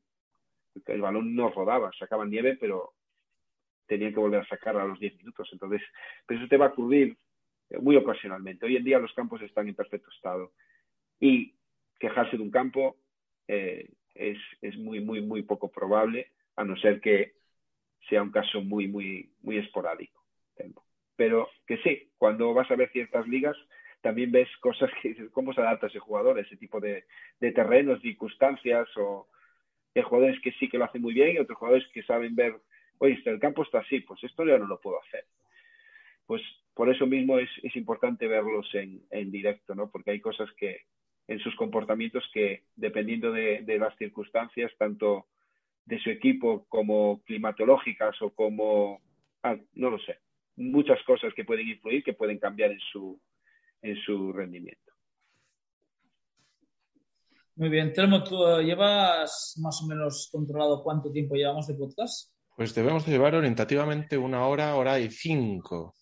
el, 0.88 1.02
balón 1.02 1.36
no 1.36 1.52
rodaba, 1.52 1.92
sacaban 2.00 2.32
nieve, 2.32 2.58
pero 2.60 2.94
tenían 3.86 4.12
que 4.12 4.20
volver 4.20 4.42
a 4.42 4.48
sacarla 4.48 4.82
a 4.82 4.88
los 4.88 5.00
10 5.00 5.18
minutos. 5.18 5.48
Entonces, 5.52 5.84
pero 6.26 6.40
eso 6.40 6.50
te 6.50 6.58
va 6.58 6.66
a 6.66 6.70
ocurrir 6.70 7.16
muy 7.80 7.96
ocasionalmente. 7.96 8.66
Hoy 8.66 8.76
en 8.76 8.84
día 8.84 8.98
los 8.98 9.14
campos 9.14 9.40
están 9.44 9.68
en 9.68 9.76
perfecto 9.76 10.10
estado 10.10 10.54
y 11.20 11.56
quejarse 12.00 12.38
de 12.38 12.44
un 12.44 12.52
campo 12.52 12.98
eh, 13.48 13.90
es, 14.14 14.38
es, 14.62 14.78
muy, 14.78 15.00
muy, 15.00 15.22
muy 15.22 15.44
poco 15.44 15.72
probable, 15.72 16.32
a 16.56 16.64
no 16.64 16.76
ser 16.78 17.02
que 17.02 17.34
sea 18.10 18.22
un 18.22 18.32
caso 18.32 18.62
muy, 18.62 18.88
muy, 18.88 19.32
muy 19.42 19.58
esporádico. 19.58 20.24
Pero 21.16 21.50
que 21.66 21.78
sí, 21.78 22.12
cuando 22.18 22.54
vas 22.54 22.70
a 22.70 22.76
ver 22.76 22.92
ciertas 22.92 23.28
ligas, 23.28 23.58
también 24.02 24.32
ves 24.32 24.50
cosas 24.58 24.90
que 25.02 25.30
cómo 25.32 25.54
se 25.54 25.62
adapta 25.62 25.88
ese 25.88 26.00
jugador, 26.00 26.40
ese 26.40 26.58
tipo 26.58 26.80
de, 26.80 27.06
de 27.40 27.52
terrenos, 27.52 28.02
circunstancias, 28.02 28.88
o 28.98 29.28
hay 29.96 30.04
jugadores 30.04 30.40
que 30.42 30.52
sí 30.54 30.70
que 30.70 30.78
lo 30.78 30.86
hacen 30.86 31.02
muy 31.02 31.14
bien 31.14 31.36
y 31.36 31.40
otros 31.40 31.58
jugadores 31.58 31.88
que 31.92 32.04
saben 32.04 32.36
ver, 32.36 32.56
oye, 33.00 33.20
el 33.26 33.40
campo 33.40 33.64
está 33.64 33.80
así, 33.80 34.02
pues 34.02 34.24
esto 34.24 34.46
ya 34.46 34.58
no 34.58 34.68
lo 34.68 34.80
puedo 34.80 35.02
hacer. 35.02 35.26
Pues 36.28 36.42
por 36.74 36.90
eso 36.90 37.08
mismo 37.08 37.40
es, 37.40 37.50
es 37.64 37.76
importante 37.76 38.28
verlos 38.28 38.70
en, 38.76 39.02
en 39.10 39.32
directo, 39.32 39.74
¿no? 39.74 39.90
Porque 39.90 40.12
hay 40.12 40.20
cosas 40.20 40.50
que, 40.58 40.82
en 41.28 41.40
sus 41.40 41.56
comportamientos 41.56 42.24
que, 42.34 42.64
dependiendo 42.76 43.32
de, 43.32 43.78
las 43.80 43.96
circunstancias, 43.98 44.72
tanto 44.78 45.28
de 45.86 46.00
su 46.00 46.10
equipo 46.10 46.66
como 46.70 47.22
climatológicas 47.24 48.22
o 48.22 48.30
como, 48.32 49.02
ah, 49.44 49.58
no 49.74 49.90
lo 49.90 50.00
sé, 50.00 50.20
muchas 50.56 51.02
cosas 51.04 51.34
que 51.34 51.46
pueden 51.46 51.68
influir, 51.68 52.04
que 52.04 52.14
pueden 52.14 52.40
cambiar 52.40 52.72
en 52.72 52.80
su, 52.92 53.20
en 53.82 53.96
su 53.98 54.32
rendimiento. 54.32 54.94
Muy 57.56 57.70
bien, 57.70 57.92
Telmo, 57.92 58.24
¿tú 58.24 58.38
llevas 58.62 59.56
más 59.62 59.82
o 59.84 59.88
menos 59.88 60.30
controlado 60.32 60.84
cuánto 60.84 61.12
tiempo 61.12 61.36
llevamos 61.36 61.68
de 61.68 61.74
podcast? 61.74 62.32
Pues 62.56 62.74
debemos 62.74 63.06
de 63.06 63.12
llevar 63.12 63.36
orientativamente 63.36 64.18
una 64.18 64.46
hora, 64.48 64.76
hora 64.76 65.00
y 65.00 65.10
cinco. 65.10 65.97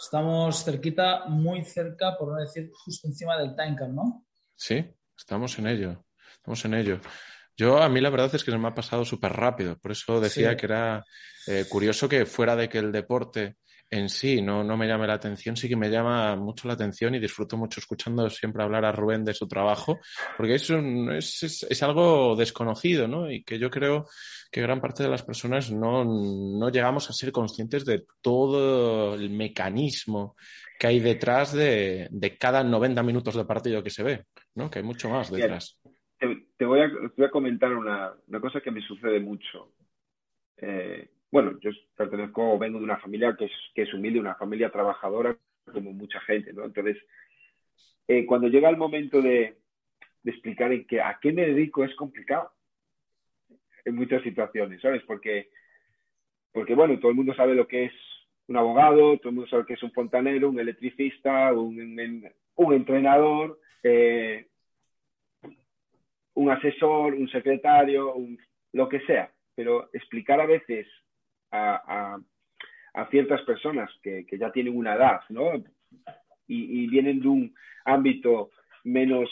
Estamos 0.00 0.64
cerquita, 0.64 1.26
muy 1.26 1.62
cerca, 1.62 2.16
por 2.16 2.32
no 2.32 2.38
decir 2.38 2.70
justo 2.72 3.06
encima 3.06 3.36
del 3.36 3.54
tanker, 3.54 3.90
¿no? 3.90 4.24
Sí, 4.56 4.84
estamos 5.16 5.58
en 5.58 5.66
ello. 5.66 6.04
Estamos 6.36 6.64
en 6.64 6.74
ello. 6.74 7.00
Yo, 7.54 7.82
a 7.82 7.88
mí 7.90 8.00
la 8.00 8.08
verdad 8.08 8.34
es 8.34 8.42
que 8.42 8.50
se 8.50 8.56
me 8.56 8.68
ha 8.68 8.74
pasado 8.74 9.04
súper 9.04 9.32
rápido. 9.32 9.78
Por 9.78 9.92
eso 9.92 10.18
decía 10.18 10.56
que 10.56 10.64
era 10.64 11.04
eh, 11.46 11.66
curioso 11.68 12.08
que 12.08 12.24
fuera 12.24 12.56
de 12.56 12.70
que 12.70 12.78
el 12.78 12.92
deporte 12.92 13.56
en 13.90 14.08
sí 14.08 14.40
no, 14.40 14.62
no 14.62 14.76
me 14.76 14.86
llame 14.86 15.06
la 15.06 15.14
atención, 15.14 15.56
sí 15.56 15.68
que 15.68 15.76
me 15.76 15.90
llama 15.90 16.36
mucho 16.36 16.68
la 16.68 16.74
atención 16.74 17.14
y 17.14 17.18
disfruto 17.18 17.56
mucho 17.56 17.80
escuchando 17.80 18.30
siempre 18.30 18.62
hablar 18.62 18.84
a 18.84 18.92
Rubén 18.92 19.24
de 19.24 19.34
su 19.34 19.48
trabajo, 19.48 19.98
porque 20.36 20.54
es, 20.54 20.70
es, 20.70 21.66
es, 21.68 21.82
algo 21.82 22.36
desconocido, 22.36 23.08
¿no? 23.08 23.30
Y 23.30 23.42
que 23.42 23.58
yo 23.58 23.68
creo 23.68 24.06
que 24.50 24.62
gran 24.62 24.80
parte 24.80 25.02
de 25.02 25.08
las 25.08 25.24
personas 25.24 25.72
no, 25.72 26.04
no 26.04 26.70
llegamos 26.70 27.10
a 27.10 27.12
ser 27.12 27.32
conscientes 27.32 27.84
de 27.84 28.04
todo 28.20 29.14
el 29.14 29.30
mecanismo 29.30 30.36
que 30.78 30.86
hay 30.86 31.00
detrás 31.00 31.52
de, 31.52 32.08
de, 32.10 32.38
cada 32.38 32.62
90 32.62 33.02
minutos 33.02 33.34
de 33.34 33.44
partido 33.44 33.82
que 33.82 33.90
se 33.90 34.04
ve, 34.04 34.24
¿no? 34.54 34.70
Que 34.70 34.78
hay 34.78 34.84
mucho 34.84 35.10
más 35.10 35.30
detrás. 35.30 35.78
Te, 36.16 36.46
te, 36.56 36.64
voy, 36.64 36.80
a, 36.80 36.88
te 36.88 37.14
voy 37.16 37.26
a 37.26 37.30
comentar 37.30 37.74
una, 37.74 38.14
una 38.28 38.40
cosa 38.40 38.60
que 38.60 38.70
me 38.70 38.80
sucede 38.82 39.18
mucho. 39.18 39.72
Eh, 40.58 41.10
bueno, 41.30 41.58
yo 41.60 41.70
pertenezco 41.96 42.54
o 42.54 42.58
vengo 42.58 42.78
de 42.78 42.84
una 42.84 42.98
familia 42.98 43.36
que 43.36 43.44
es, 43.46 43.52
que 43.74 43.82
es 43.82 43.94
humilde, 43.94 44.20
una 44.20 44.34
familia 44.34 44.70
trabajadora, 44.70 45.36
como 45.72 45.92
mucha 45.92 46.20
gente, 46.20 46.52
¿no? 46.52 46.64
Entonces, 46.64 46.96
eh, 48.08 48.26
cuando 48.26 48.48
llega 48.48 48.68
el 48.68 48.76
momento 48.76 49.22
de, 49.22 49.56
explicar 50.24 50.72
en 50.72 50.86
qué, 50.86 51.00
a 51.00 51.18
qué 51.20 51.32
me 51.32 51.46
dedico 51.46 51.84
es 51.84 51.94
complicado 51.94 52.50
en 53.84 53.94
muchas 53.94 54.22
situaciones, 54.22 54.80
¿sabes? 54.82 55.02
Porque, 55.04 55.50
porque, 56.52 56.74
bueno, 56.74 56.98
todo 56.98 57.10
el 57.10 57.16
mundo 57.16 57.34
sabe 57.34 57.54
lo 57.54 57.66
que 57.66 57.86
es 57.86 57.92
un 58.48 58.56
abogado, 58.56 59.16
todo 59.18 59.30
el 59.30 59.36
mundo 59.36 59.48
sabe 59.48 59.64
que 59.64 59.74
es 59.74 59.82
un 59.82 59.92
fontanero, 59.92 60.50
un 60.50 60.58
electricista, 60.58 61.52
un, 61.52 62.30
un 62.56 62.74
entrenador, 62.74 63.60
eh, 63.82 64.48
un 66.34 66.50
asesor, 66.50 67.14
un 67.14 67.28
secretario, 67.28 68.14
un, 68.14 68.38
lo 68.72 68.88
que 68.88 69.00
sea. 69.02 69.32
Pero 69.54 69.88
explicar 69.92 70.40
a 70.40 70.46
veces 70.46 70.86
a, 71.52 72.18
ciertas 73.10 73.42
personas 73.42 73.90
que, 74.02 74.26
ya 74.32 74.52
tienen 74.52 74.76
una 74.76 74.94
edad, 74.94 75.20
¿no? 75.30 75.52
Y, 76.46 76.86
vienen 76.88 77.20
de 77.20 77.28
un 77.28 77.54
ámbito 77.84 78.50
menos, 78.84 79.30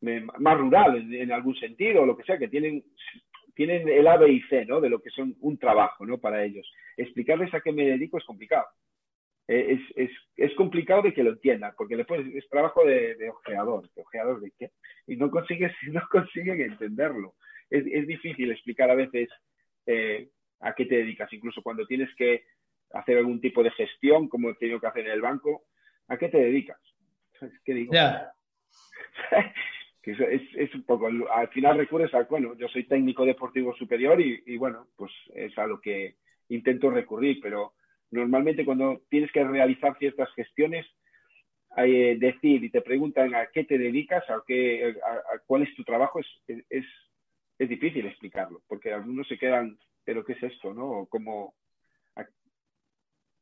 más 0.00 0.58
rural 0.58 1.12
en, 1.12 1.32
algún 1.32 1.56
sentido, 1.56 2.02
o 2.02 2.06
lo 2.06 2.16
que 2.16 2.24
sea, 2.24 2.38
que 2.38 2.48
tienen, 2.48 2.84
tienen 3.54 3.88
el 3.88 4.06
A, 4.06 4.16
B 4.16 4.30
y 4.30 4.40
C, 4.42 4.64
¿no? 4.66 4.80
De 4.80 4.90
lo 4.90 5.00
que 5.00 5.10
son 5.10 5.34
un 5.40 5.58
trabajo, 5.58 6.06
¿no? 6.06 6.18
Para 6.18 6.44
ellos. 6.44 6.70
Explicarles 6.96 7.52
a 7.54 7.60
qué 7.60 7.72
me 7.72 7.86
dedico 7.86 8.18
es 8.18 8.24
complicado. 8.24 8.66
es, 9.48 9.80
es, 9.96 10.10
es, 10.36 10.54
complicado 10.54 11.02
de 11.02 11.12
que 11.12 11.24
lo 11.24 11.30
entiendan, 11.30 11.72
porque 11.76 11.96
después 11.96 12.24
es 12.34 12.48
trabajo 12.48 12.84
de, 12.84 13.16
ojeador, 13.30 13.88
ojeador 13.96 14.40
de 14.40 14.52
qué, 14.58 14.70
y 15.06 15.16
no 15.16 15.30
consigues, 15.30 15.72
no 15.90 16.02
consiguen 16.10 16.60
entenderlo. 16.60 17.34
Es, 17.68 17.84
es 17.86 18.06
difícil 18.06 18.50
explicar 18.50 18.90
a 18.90 18.94
veces 18.94 19.28
eh, 19.86 20.28
a 20.60 20.74
qué 20.74 20.86
te 20.86 20.96
dedicas, 20.96 21.32
incluso 21.32 21.62
cuando 21.62 21.86
tienes 21.86 22.14
que 22.16 22.44
hacer 22.92 23.18
algún 23.18 23.40
tipo 23.40 23.62
de 23.62 23.70
gestión, 23.70 24.28
como 24.28 24.50
he 24.50 24.54
tenido 24.54 24.80
que 24.80 24.86
hacer 24.86 25.06
en 25.06 25.12
el 25.12 25.20
banco, 25.20 25.64
¿a 26.08 26.18
qué 26.18 26.28
te 26.28 26.38
dedicas? 26.38 26.78
¿Qué 27.64 27.74
digo? 27.74 27.92
Ya. 27.92 28.32
que 30.02 30.12
es, 30.12 30.42
es, 30.54 30.74
un 30.74 30.84
poco, 30.84 31.08
al 31.32 31.48
final 31.48 31.76
recurres 31.76 32.12
a, 32.14 32.22
bueno, 32.24 32.56
yo 32.56 32.68
soy 32.68 32.84
técnico 32.84 33.24
deportivo 33.24 33.74
superior 33.76 34.20
y, 34.20 34.42
y, 34.46 34.56
bueno, 34.56 34.88
pues 34.96 35.12
es 35.34 35.56
a 35.58 35.66
lo 35.66 35.80
que 35.80 36.16
intento 36.48 36.90
recurrir, 36.90 37.38
pero 37.42 37.74
normalmente 38.10 38.64
cuando 38.64 39.02
tienes 39.08 39.30
que 39.30 39.44
realizar 39.44 39.96
ciertas 39.98 40.32
gestiones, 40.34 40.86
eh, 41.76 42.16
decir 42.18 42.64
y 42.64 42.70
te 42.70 42.80
preguntan 42.80 43.34
a 43.34 43.46
qué 43.46 43.64
te 43.64 43.78
dedicas, 43.78 44.28
a, 44.28 44.42
qué, 44.46 44.96
a, 45.06 45.34
a 45.34 45.38
cuál 45.46 45.62
es 45.62 45.74
tu 45.74 45.84
trabajo, 45.84 46.18
es, 46.18 46.26
es, 46.68 46.84
es, 47.58 47.68
difícil 47.68 48.06
explicarlo, 48.06 48.62
porque 48.66 48.92
algunos 48.92 49.28
se 49.28 49.38
quedan, 49.38 49.78
pero 50.10 50.24
¿qué 50.24 50.32
es 50.32 50.42
esto? 50.42 50.74
¿no? 50.74 51.06
¿Cómo, 51.08 51.54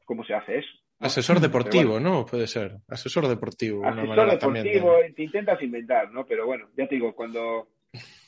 cómo 0.04 0.22
se 0.22 0.34
hace 0.34 0.58
eso? 0.58 0.68
Asesor 1.00 1.40
deportivo, 1.40 1.92
bueno, 1.92 2.10
¿no? 2.10 2.26
Puede 2.26 2.46
ser. 2.46 2.76
Asesor 2.88 3.26
deportivo. 3.26 3.86
Asesor 3.86 4.30
deportivo, 4.32 4.98
de... 4.98 5.12
te 5.14 5.22
intentas 5.22 5.62
inventar, 5.62 6.12
¿no? 6.12 6.26
Pero 6.26 6.44
bueno, 6.44 6.68
ya 6.76 6.86
te 6.86 6.96
digo, 6.96 7.14
cuando 7.14 7.68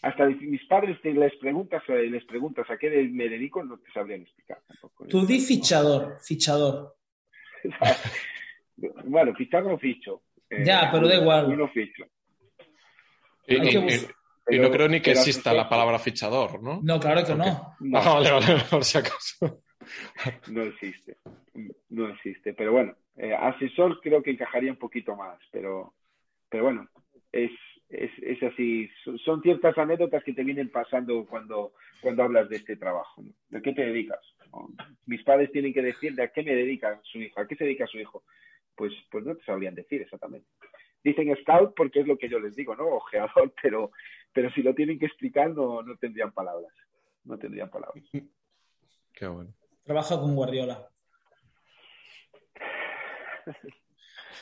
hasta 0.00 0.24
mis 0.24 0.64
padres 0.64 0.98
te 1.02 1.12
les 1.12 1.36
preguntas 1.36 1.82
les 1.86 2.24
preguntas 2.24 2.64
a 2.70 2.78
qué 2.78 2.88
me 3.12 3.28
dedico, 3.28 3.62
no 3.62 3.76
te 3.76 3.92
sabrían 3.92 4.22
explicar 4.22 4.62
tampoco. 4.66 5.06
Tú 5.06 5.26
di 5.26 5.38
fichador, 5.38 6.16
fichador. 6.22 6.96
bueno, 9.04 9.34
fichar 9.34 9.64
no 9.64 9.76
ficho. 9.76 10.22
Eh, 10.48 10.64
ya, 10.64 10.88
pero 10.90 11.06
da 11.06 11.16
igual. 11.16 11.58
No 11.58 11.68
ficho. 11.68 12.06
Y, 14.48 14.56
y, 14.56 14.58
no 14.58 14.70
creo 14.70 14.88
ni 14.88 15.00
que 15.00 15.12
exista 15.12 15.52
la 15.52 15.68
palabra 15.68 15.98
fichador, 15.98 16.62
¿no? 16.62 16.80
No, 16.82 16.98
claro 16.98 17.24
que 17.24 17.32
okay. 17.32 17.44
no. 17.46 17.76
no. 17.80 17.98
Ah, 18.00 18.14
vale, 18.14 18.30
vale, 18.30 18.46
por 18.70 18.84
si 18.84 18.98
acaso. 18.98 19.62
no 20.48 20.62
existe, 20.62 21.16
no 21.88 22.08
existe. 22.08 22.54
Pero 22.54 22.72
bueno, 22.72 22.96
eh, 23.16 23.34
asesor 23.34 24.00
creo 24.00 24.22
que 24.22 24.30
encajaría 24.30 24.70
un 24.70 24.78
poquito 24.78 25.16
más, 25.16 25.38
pero, 25.50 25.94
pero 26.48 26.64
bueno, 26.64 26.88
es, 27.32 27.50
es, 27.88 28.10
es 28.22 28.42
así. 28.42 28.88
Son 29.24 29.42
ciertas 29.42 29.76
anécdotas 29.76 30.24
que 30.24 30.32
te 30.32 30.44
vienen 30.44 30.70
pasando 30.70 31.26
cuando, 31.26 31.72
cuando 32.00 32.22
hablas 32.22 32.48
de 32.48 32.56
este 32.56 32.76
trabajo. 32.76 33.22
¿no? 33.22 33.32
¿De 33.48 33.62
qué 33.62 33.72
te 33.72 33.86
dedicas? 33.86 34.20
Mis 35.06 35.22
padres 35.22 35.52
tienen 35.52 35.72
que 35.72 35.82
decir 35.82 36.14
de 36.14 36.24
a 36.24 36.28
qué 36.32 36.42
me 36.42 36.54
dedica 36.54 37.00
su 37.04 37.18
hijo, 37.18 37.40
a 37.40 37.46
qué 37.46 37.56
se 37.56 37.64
dedica 37.64 37.86
su 37.86 37.98
hijo. 37.98 38.24
Pues, 38.74 38.92
pues 39.10 39.24
no 39.24 39.36
te 39.36 39.44
sabrían 39.44 39.74
decir 39.74 40.00
exactamente. 40.02 40.48
Dicen 41.02 41.34
scout 41.42 41.74
porque 41.74 42.00
es 42.00 42.06
lo 42.06 42.18
que 42.18 42.28
yo 42.28 42.38
les 42.38 42.54
digo, 42.54 42.76
¿no? 42.76 42.86
Ojeador, 42.86 43.54
pero, 43.62 43.90
pero 44.32 44.50
si 44.52 44.62
lo 44.62 44.74
tienen 44.74 44.98
que 44.98 45.06
explicar 45.06 45.50
no, 45.50 45.82
no 45.82 45.96
tendrían 45.96 46.32
palabras. 46.32 46.72
No 47.24 47.38
tendrían 47.38 47.70
palabras. 47.70 48.04
Qué 49.12 49.26
bueno. 49.26 49.52
Trabaja 49.84 50.18
con 50.20 50.34
Guardiola. 50.34 50.88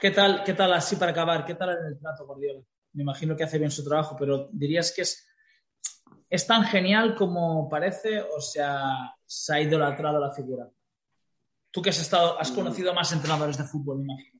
¿Qué 0.00 0.10
tal, 0.10 0.44
¿Qué 0.44 0.54
tal 0.54 0.72
así 0.72 0.96
para 0.96 1.10
acabar? 1.10 1.44
¿Qué 1.44 1.54
tal 1.54 1.70
en 1.70 1.86
el 1.86 1.98
trato 1.98 2.26
Guardiola? 2.26 2.60
Me 2.92 3.02
imagino 3.02 3.36
que 3.36 3.44
hace 3.44 3.58
bien 3.58 3.70
su 3.70 3.84
trabajo, 3.84 4.16
pero 4.18 4.48
¿dirías 4.52 4.92
que 4.94 5.02
es, 5.02 5.28
es 6.28 6.46
tan 6.46 6.64
genial 6.64 7.14
como 7.14 7.68
parece 7.68 8.20
o 8.20 8.40
sea, 8.40 9.14
se 9.26 9.54
ha 9.54 9.60
idolatrado 9.60 10.20
la 10.20 10.32
figura? 10.32 10.68
Tú 11.70 11.82
que 11.82 11.90
has 11.90 12.00
estado, 12.00 12.38
has 12.38 12.50
conocido 12.50 12.94
más 12.94 13.12
entrenadores 13.12 13.58
de 13.58 13.64
fútbol, 13.64 13.98
me 13.98 14.04
imagino. 14.04 14.37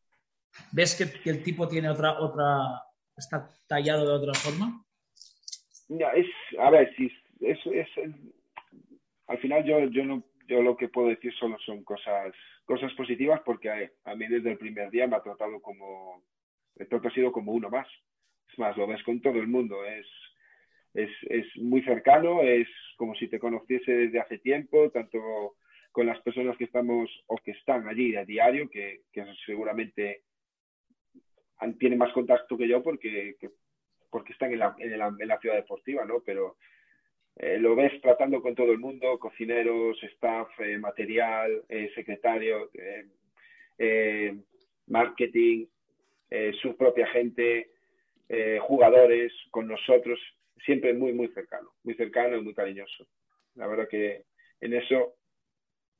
¿Ves 0.72 0.94
que, 0.97 1.30
el 1.30 1.43
tipo 1.43 1.68
tiene 1.68 1.89
otra, 1.89 2.20
otra, 2.20 2.82
está 3.16 3.48
tallado 3.66 4.06
de 4.06 4.28
otra 4.28 4.35
forma? 4.35 4.85
Ya, 5.89 6.10
es, 6.10 6.26
a 6.59 6.70
ver, 6.70 6.94
si 6.97 7.10
es, 7.40 7.59
es, 7.66 7.89
al 9.26 9.39
final 9.39 9.64
yo, 9.64 9.85
yo 9.86 10.05
no 10.05 10.22
yo 10.48 10.62
lo 10.62 10.76
que 10.76 10.89
puedo 10.89 11.09
decir 11.09 11.32
solo 11.35 11.59
son 11.64 11.85
cosas, 11.85 12.35
cosas 12.64 12.93
positivas 12.94 13.40
porque 13.44 13.90
a, 14.05 14.14
mí 14.14 14.26
desde 14.26 14.52
el 14.52 14.59
primer 14.59 14.90
día 14.90 15.06
me 15.06 15.16
ha 15.16 15.22
tratado 15.22 15.60
como, 15.60 16.24
trato 16.89 17.09
ha 17.09 17.12
sido 17.12 17.30
como 17.30 17.52
uno 17.52 17.68
más. 17.68 17.86
Es 18.51 18.59
más, 18.59 18.76
lo 18.76 18.86
ves 18.86 19.02
con 19.02 19.20
todo 19.20 19.39
el 19.39 19.47
mundo, 19.47 19.85
es, 19.85 20.06
es, 20.94 21.10
es 21.28 21.47
muy 21.56 21.82
cercano, 21.82 22.40
es 22.43 22.66
como 22.97 23.14
si 23.14 23.28
te 23.28 23.39
conociese 23.39 23.93
desde 23.93 24.20
hace 24.20 24.39
tiempo, 24.39 24.90
tanto 24.90 25.18
con 25.93 26.06
las 26.06 26.20
personas 26.22 26.56
que 26.56 26.64
estamos 26.64 27.10
o 27.26 27.36
que 27.36 27.51
están 27.51 27.86
allí 27.86 28.16
a 28.16 28.24
diario, 28.24 28.70
que 28.70 29.02
seguramente 29.44 30.22
tienen 31.78 31.98
más 31.98 32.12
contacto 32.12 32.56
que 32.56 32.68
yo 32.68 32.82
porque, 32.82 33.36
que, 33.40 33.51
porque 34.10 34.32
están 34.32 34.52
en 34.52 34.60
la, 34.60 34.74
en, 34.78 34.98
la, 34.98 35.14
en 35.18 35.28
la 35.28 35.39
ciudad 35.39 35.56
deportiva, 35.56 36.05
¿no? 36.05 36.20
Pero 36.24 36.56
eh, 37.40 37.56
lo 37.56 37.76
ves 37.76 38.01
tratando 38.01 38.43
con 38.43 38.56
todo 38.56 38.72
el 38.72 38.78
mundo, 38.78 39.16
cocineros, 39.18 40.02
staff, 40.02 40.48
eh, 40.59 40.76
material, 40.76 41.62
eh, 41.68 41.90
secretario, 41.94 42.68
marketing, 44.89 45.66
su 46.60 46.76
propia 46.76 47.06
gente, 47.09 47.70
jugadores, 48.60 49.32
con 49.51 49.68
nosotros, 49.68 50.18
siempre 50.64 50.94
muy, 50.94 51.12
muy 51.12 51.28
cercano, 51.28 51.70
muy 51.85 51.94
cercano 51.94 52.36
y 52.36 52.43
muy 52.43 52.55
cariñoso. 52.55 53.06
La 53.55 53.68
verdad 53.68 53.86
que 53.89 54.24
en 54.60 54.74
eso 54.74 55.14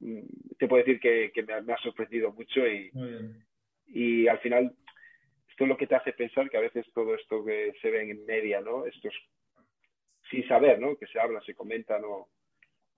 mm, 0.01 0.21
te 0.59 0.67
puedo 0.67 0.83
decir 0.83 0.99
que, 0.99 1.31
que 1.33 1.43
me, 1.45 1.53
ha, 1.53 1.61
me, 1.61 1.73
ha, 1.73 1.79
sorprendido 1.79 2.33
mucho 2.33 2.67
y, 2.67 2.91
y 3.87 4.27
al 4.27 4.41
final 4.41 4.75
esto 5.59 5.65
es 5.65 5.71
lo 5.71 5.77
que 5.77 5.89
te 5.89 5.97
hace 5.97 6.13
pensar 6.13 6.49
que 6.49 6.57
a 6.57 6.61
veces 6.61 6.87
todo 6.95 7.17
esto 7.17 7.45
que 7.45 7.73
se 7.83 7.91
ve 7.91 8.09
en 8.09 8.25
media, 8.27 8.61
¿no? 8.61 8.87
Estos 8.87 9.13
sin 10.31 10.47
saber, 10.47 10.79
¿no? 10.79 10.97
Que 10.97 11.09
se 11.09 11.19
habla, 11.19 11.41
se 11.41 11.57
comenta, 11.57 11.99
no. 11.99 12.29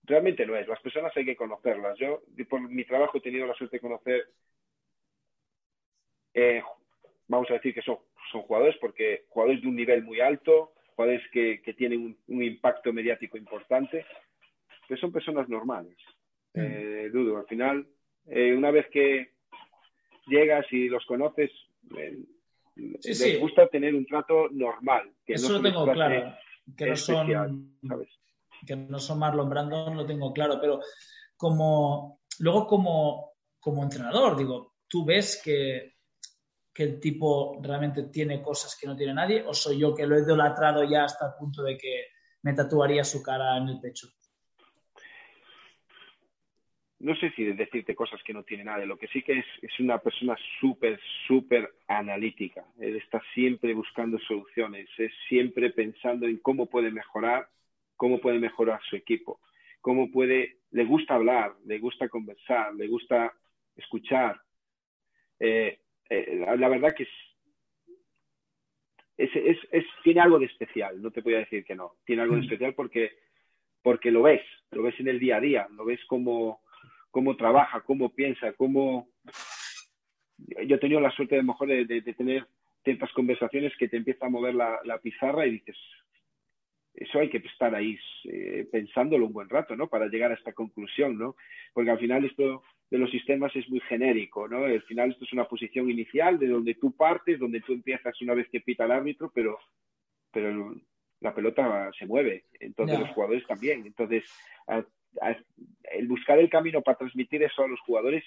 Realmente 0.02 0.44
no 0.44 0.54
es. 0.54 0.68
Las 0.68 0.82
personas 0.82 1.10
hay 1.16 1.24
que 1.24 1.36
conocerlas. 1.36 1.98
Yo, 1.98 2.20
por 2.50 2.60
mi 2.60 2.84
trabajo, 2.84 3.16
he 3.16 3.22
tenido 3.22 3.46
la 3.46 3.54
suerte 3.54 3.78
de 3.78 3.80
conocer, 3.80 4.28
eh, 6.34 6.62
vamos 7.28 7.50
a 7.50 7.54
decir 7.54 7.72
que 7.72 7.80
son, 7.80 7.96
son 8.30 8.42
jugadores, 8.42 8.76
porque 8.78 9.24
jugadores 9.30 9.62
de 9.62 9.68
un 9.68 9.76
nivel 9.76 10.02
muy 10.02 10.20
alto, 10.20 10.74
jugadores 10.96 11.26
que, 11.32 11.62
que 11.62 11.72
tienen 11.72 12.02
un, 12.02 12.18
un, 12.28 12.42
impacto 12.42 12.92
mediático 12.92 13.38
importante, 13.38 14.04
pero 14.86 15.00
son 15.00 15.12
personas 15.12 15.48
normales. 15.48 15.96
Mm. 16.52 16.60
Eh, 16.60 17.08
dudo, 17.10 17.38
al 17.38 17.46
final, 17.46 17.86
eh, 18.26 18.52
una 18.54 18.70
vez 18.70 18.86
que 18.88 19.30
llegas 20.26 20.70
y 20.70 20.90
los 20.90 21.06
conoces, 21.06 21.50
eh, 21.96 22.18
sí, 23.00 23.08
les 23.08 23.18
sí. 23.18 23.36
gusta 23.36 23.68
tener 23.68 23.94
un 23.94 24.06
trato 24.06 24.48
normal. 24.50 25.12
Que 25.24 25.34
Eso 25.34 25.48
no 25.48 25.58
lo 25.58 25.62
tengo 25.62 25.92
claro 25.92 26.34
que 26.76 26.86
no 26.86 26.96
son 26.96 27.78
¿sabes? 27.86 28.08
que 28.66 28.76
no 28.76 28.98
son 28.98 29.18
Marlon 29.18 29.48
Brandon 29.48 29.96
lo 29.96 30.06
tengo 30.06 30.32
claro 30.32 30.58
pero 30.60 30.80
como 31.36 32.20
luego 32.40 32.66
como 32.66 33.32
como 33.58 33.82
entrenador 33.82 34.36
digo 34.36 34.76
tú 34.88 35.04
ves 35.04 35.40
que 35.42 35.94
que 36.72 36.84
el 36.84 37.00
tipo 37.00 37.58
realmente 37.62 38.04
tiene 38.04 38.40
cosas 38.40 38.76
que 38.78 38.86
no 38.86 38.96
tiene 38.96 39.14
nadie 39.14 39.42
o 39.46 39.52
soy 39.52 39.78
yo 39.78 39.94
que 39.94 40.06
lo 40.06 40.16
he 40.16 40.22
idolatrado 40.22 40.84
ya 40.84 41.04
hasta 41.04 41.28
el 41.28 41.32
punto 41.38 41.62
de 41.62 41.76
que 41.76 42.06
me 42.42 42.54
tatuaría 42.54 43.04
su 43.04 43.22
cara 43.22 43.56
en 43.56 43.68
el 43.68 43.80
pecho 43.80 44.08
no 47.00 47.16
sé 47.16 47.30
si 47.30 47.44
decirte 47.44 47.94
cosas 47.94 48.22
que 48.22 48.34
no 48.34 48.42
tiene 48.42 48.64
nadie, 48.64 48.84
lo 48.84 48.98
que 48.98 49.08
sí 49.08 49.22
que 49.22 49.38
es, 49.38 49.46
es 49.62 49.80
una 49.80 49.98
persona 49.98 50.36
súper, 50.60 51.00
súper 51.26 51.72
analítica. 51.88 52.64
Él 52.78 52.96
está 52.96 53.22
siempre 53.32 53.72
buscando 53.72 54.18
soluciones, 54.18 54.88
es 54.98 55.12
siempre 55.26 55.70
pensando 55.70 56.26
en 56.26 56.36
cómo 56.38 56.66
puede 56.66 56.90
mejorar, 56.90 57.48
cómo 57.96 58.20
puede 58.20 58.38
mejorar 58.38 58.80
su 58.88 58.96
equipo, 58.96 59.40
cómo 59.80 60.10
puede, 60.10 60.58
le 60.72 60.84
gusta 60.84 61.14
hablar, 61.14 61.54
le 61.64 61.78
gusta 61.78 62.08
conversar, 62.10 62.74
le 62.74 62.86
gusta 62.86 63.32
escuchar. 63.76 64.38
Eh, 65.38 65.78
eh, 66.10 66.44
la 66.58 66.68
verdad 66.68 66.94
que 66.94 67.04
es, 67.04 67.08
es, 69.16 69.30
es, 69.36 69.58
es, 69.70 69.84
tiene 70.04 70.20
algo 70.20 70.38
de 70.38 70.46
especial, 70.46 71.00
no 71.00 71.10
te 71.10 71.22
voy 71.22 71.34
a 71.34 71.38
decir 71.38 71.64
que 71.64 71.74
no, 71.74 71.94
tiene 72.04 72.20
algo 72.20 72.34
de 72.36 72.42
especial 72.42 72.74
porque, 72.74 73.12
porque 73.82 74.10
lo 74.10 74.22
ves, 74.22 74.42
lo 74.70 74.82
ves 74.82 75.00
en 75.00 75.08
el 75.08 75.18
día 75.18 75.36
a 75.36 75.40
día, 75.40 75.66
lo 75.70 75.86
ves 75.86 76.04
como 76.04 76.60
cómo 77.10 77.36
trabaja, 77.36 77.80
cómo 77.82 78.10
piensa, 78.10 78.52
cómo... 78.54 79.08
Yo 80.66 80.76
he 80.76 80.78
tenido 80.78 81.00
la 81.00 81.10
suerte 81.10 81.36
de 81.36 81.42
mejor 81.42 81.68
de, 81.68 81.84
de, 81.84 82.00
de 82.00 82.14
tener 82.14 82.46
ciertas 82.82 83.12
conversaciones 83.12 83.72
que 83.78 83.88
te 83.88 83.98
empieza 83.98 84.26
a 84.26 84.30
mover 84.30 84.54
la, 84.54 84.80
la, 84.84 84.98
pizarra 84.98 85.46
y 85.46 85.52
dices, 85.52 85.76
eso 86.94 87.18
hay 87.18 87.28
que 87.28 87.38
estar 87.38 87.74
ahí 87.74 87.98
eh, 88.24 88.66
pensándolo 88.70 89.26
un 89.26 89.32
buen 89.32 89.48
rato, 89.48 89.76
¿no? 89.76 89.88
Para 89.88 90.06
llegar 90.06 90.30
a 90.30 90.34
esta 90.34 90.52
conclusión, 90.52 91.18
¿no? 91.18 91.36
Porque 91.74 91.90
al 91.90 91.98
final 91.98 92.24
esto 92.24 92.62
de 92.90 92.98
los 92.98 93.10
sistemas 93.10 93.54
es 93.54 93.68
muy 93.68 93.80
genérico, 93.80 94.48
¿no? 94.48 94.64
Al 94.64 94.82
final 94.82 95.10
esto 95.10 95.24
es 95.24 95.32
una 95.32 95.44
posición 95.44 95.90
inicial 95.90 96.38
de 96.38 96.48
donde 96.48 96.74
tú 96.74 96.96
partes, 96.96 97.38
donde 97.38 97.60
tú 97.60 97.72
empiezas 97.72 98.20
una 98.22 98.34
vez 98.34 98.48
que 98.48 98.60
pita 98.60 98.84
el 98.84 98.92
árbitro, 98.92 99.30
pero, 99.34 99.58
pero 100.32 100.74
la 101.20 101.34
pelota 101.34 101.90
se 101.98 102.06
mueve, 102.06 102.44
entonces 102.58 102.98
los 102.98 103.10
jugadores 103.10 103.46
también. 103.46 103.86
Entonces, 103.86 104.24
el 105.92 106.08
buscar 106.08 106.38
el 106.38 106.50
camino 106.50 106.82
para 106.82 106.98
transmitir 106.98 107.42
eso 107.42 107.64
a 107.64 107.68
los 107.68 107.80
jugadores 107.80 108.24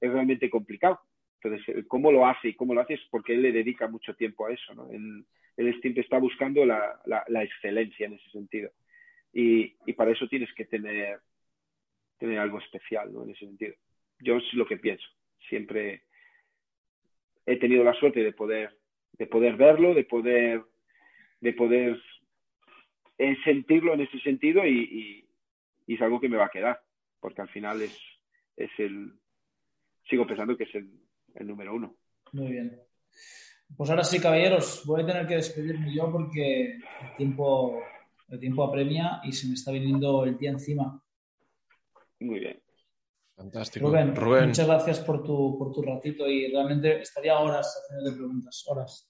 es 0.00 0.12
realmente 0.12 0.50
complicado. 0.50 1.00
Entonces, 1.42 1.76
eh, 1.76 1.84
¿cómo 1.86 2.10
lo 2.10 2.26
hace? 2.26 2.48
Y 2.48 2.54
cómo 2.54 2.74
lo 2.74 2.80
hace 2.80 2.94
es 2.94 3.00
porque 3.10 3.34
él 3.34 3.42
le 3.42 3.52
dedica 3.52 3.88
mucho 3.88 4.14
tiempo 4.14 4.46
a 4.46 4.52
eso, 4.52 4.74
¿no? 4.74 4.90
Él, 4.90 5.24
siempre 5.80 6.02
está 6.02 6.18
buscando 6.18 6.64
la, 6.64 7.42
excelencia 7.42 8.06
en 8.06 8.14
ese 8.14 8.30
sentido. 8.30 8.70
Y, 9.32 9.74
para 9.94 10.12
eso 10.12 10.28
tienes 10.28 10.52
que 10.54 10.64
tener, 10.64 11.18
tener 12.18 12.38
algo 12.38 12.58
especial, 12.58 13.12
¿no? 13.12 13.24
En 13.24 13.30
ese 13.30 13.46
sentido. 13.46 13.74
Yo 14.20 14.36
es 14.36 14.54
lo 14.54 14.66
que 14.66 14.76
pienso. 14.76 15.06
Siempre 15.48 16.02
he 17.44 17.56
tenido 17.56 17.82
la 17.82 17.94
suerte 17.94 18.22
de 18.22 18.32
poder, 18.32 18.76
de 19.12 19.26
poder 19.26 19.56
verlo, 19.56 19.94
de 19.94 20.04
poder, 20.04 20.62
de 21.40 21.52
poder 21.52 22.00
eh, 23.18 23.36
sentirlo 23.42 23.94
en 23.94 24.02
ese 24.02 24.20
sentido 24.20 24.64
y, 24.66 25.27
y, 25.88 25.94
es 25.94 26.02
algo 26.02 26.20
que 26.20 26.28
me 26.28 26.36
va 26.36 26.46
a 26.46 26.50
quedar, 26.50 26.80
porque 27.18 27.42
al 27.42 27.48
final 27.48 27.82
es, 27.82 27.98
es 28.56 28.70
el, 28.78 29.12
sigo 30.08 30.26
pensando 30.26 30.56
que 30.56 30.64
es 30.64 30.74
el, 30.74 30.90
el 31.34 31.46
número 31.46 31.74
uno. 31.74 31.96
Muy 32.32 32.52
bien. 32.52 32.80
Pues 33.76 33.90
ahora 33.90 34.04
sí, 34.04 34.20
caballeros, 34.20 34.82
voy 34.86 35.02
a 35.02 35.06
tener 35.06 35.26
que 35.26 35.36
despedirme 35.36 35.94
yo 35.94 36.10
porque 36.10 36.74
el 36.74 37.16
tiempo, 37.16 37.82
el 38.28 38.40
tiempo 38.40 38.64
apremia 38.64 39.20
y 39.24 39.32
se 39.32 39.48
me 39.48 39.54
está 39.54 39.72
viniendo 39.72 40.24
el 40.24 40.38
día 40.38 40.50
encima. 40.50 41.02
Muy 42.20 42.40
bien. 42.40 42.62
Fantástico. 43.36 43.86
Rubén, 43.88 44.48
muchas 44.48 44.66
gracias 44.66 45.00
por 45.00 45.22
tu, 45.22 45.56
por 45.56 45.72
tu 45.72 45.82
ratito 45.82 46.26
y 46.26 46.50
realmente 46.50 47.00
estaría 47.00 47.38
horas 47.38 47.80
haciendo 47.84 48.16
preguntas, 48.16 48.64
horas. 48.66 49.08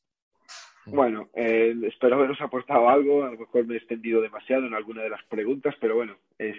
Bueno, 0.91 1.31
eh, 1.35 1.75
espero 1.87 2.17
haberos 2.17 2.41
aportado 2.41 2.89
algo, 2.89 3.25
a 3.25 3.31
lo 3.31 3.39
mejor 3.39 3.67
me 3.67 3.75
he 3.75 3.79
extendido 3.79 4.21
demasiado 4.21 4.67
en 4.67 4.75
alguna 4.75 5.03
de 5.03 5.11
las 5.11 5.25
preguntas, 5.25 5.75
pero 5.81 5.97
bueno, 5.97 6.17
es, 6.39 6.57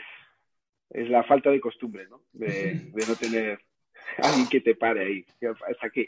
es 0.90 1.10
la 1.10 1.24
falta 1.24 1.50
de 1.50 1.60
costumbre, 1.60 2.08
¿no? 2.10 2.22
De, 2.34 2.48
de 2.94 3.08
no 3.08 3.16
tener 3.16 3.60
alguien 4.18 4.48
que 4.50 4.62
te 4.62 4.76
pare 4.76 5.06
ahí, 5.06 5.26
hasta 5.68 5.88
aquí. 5.88 6.08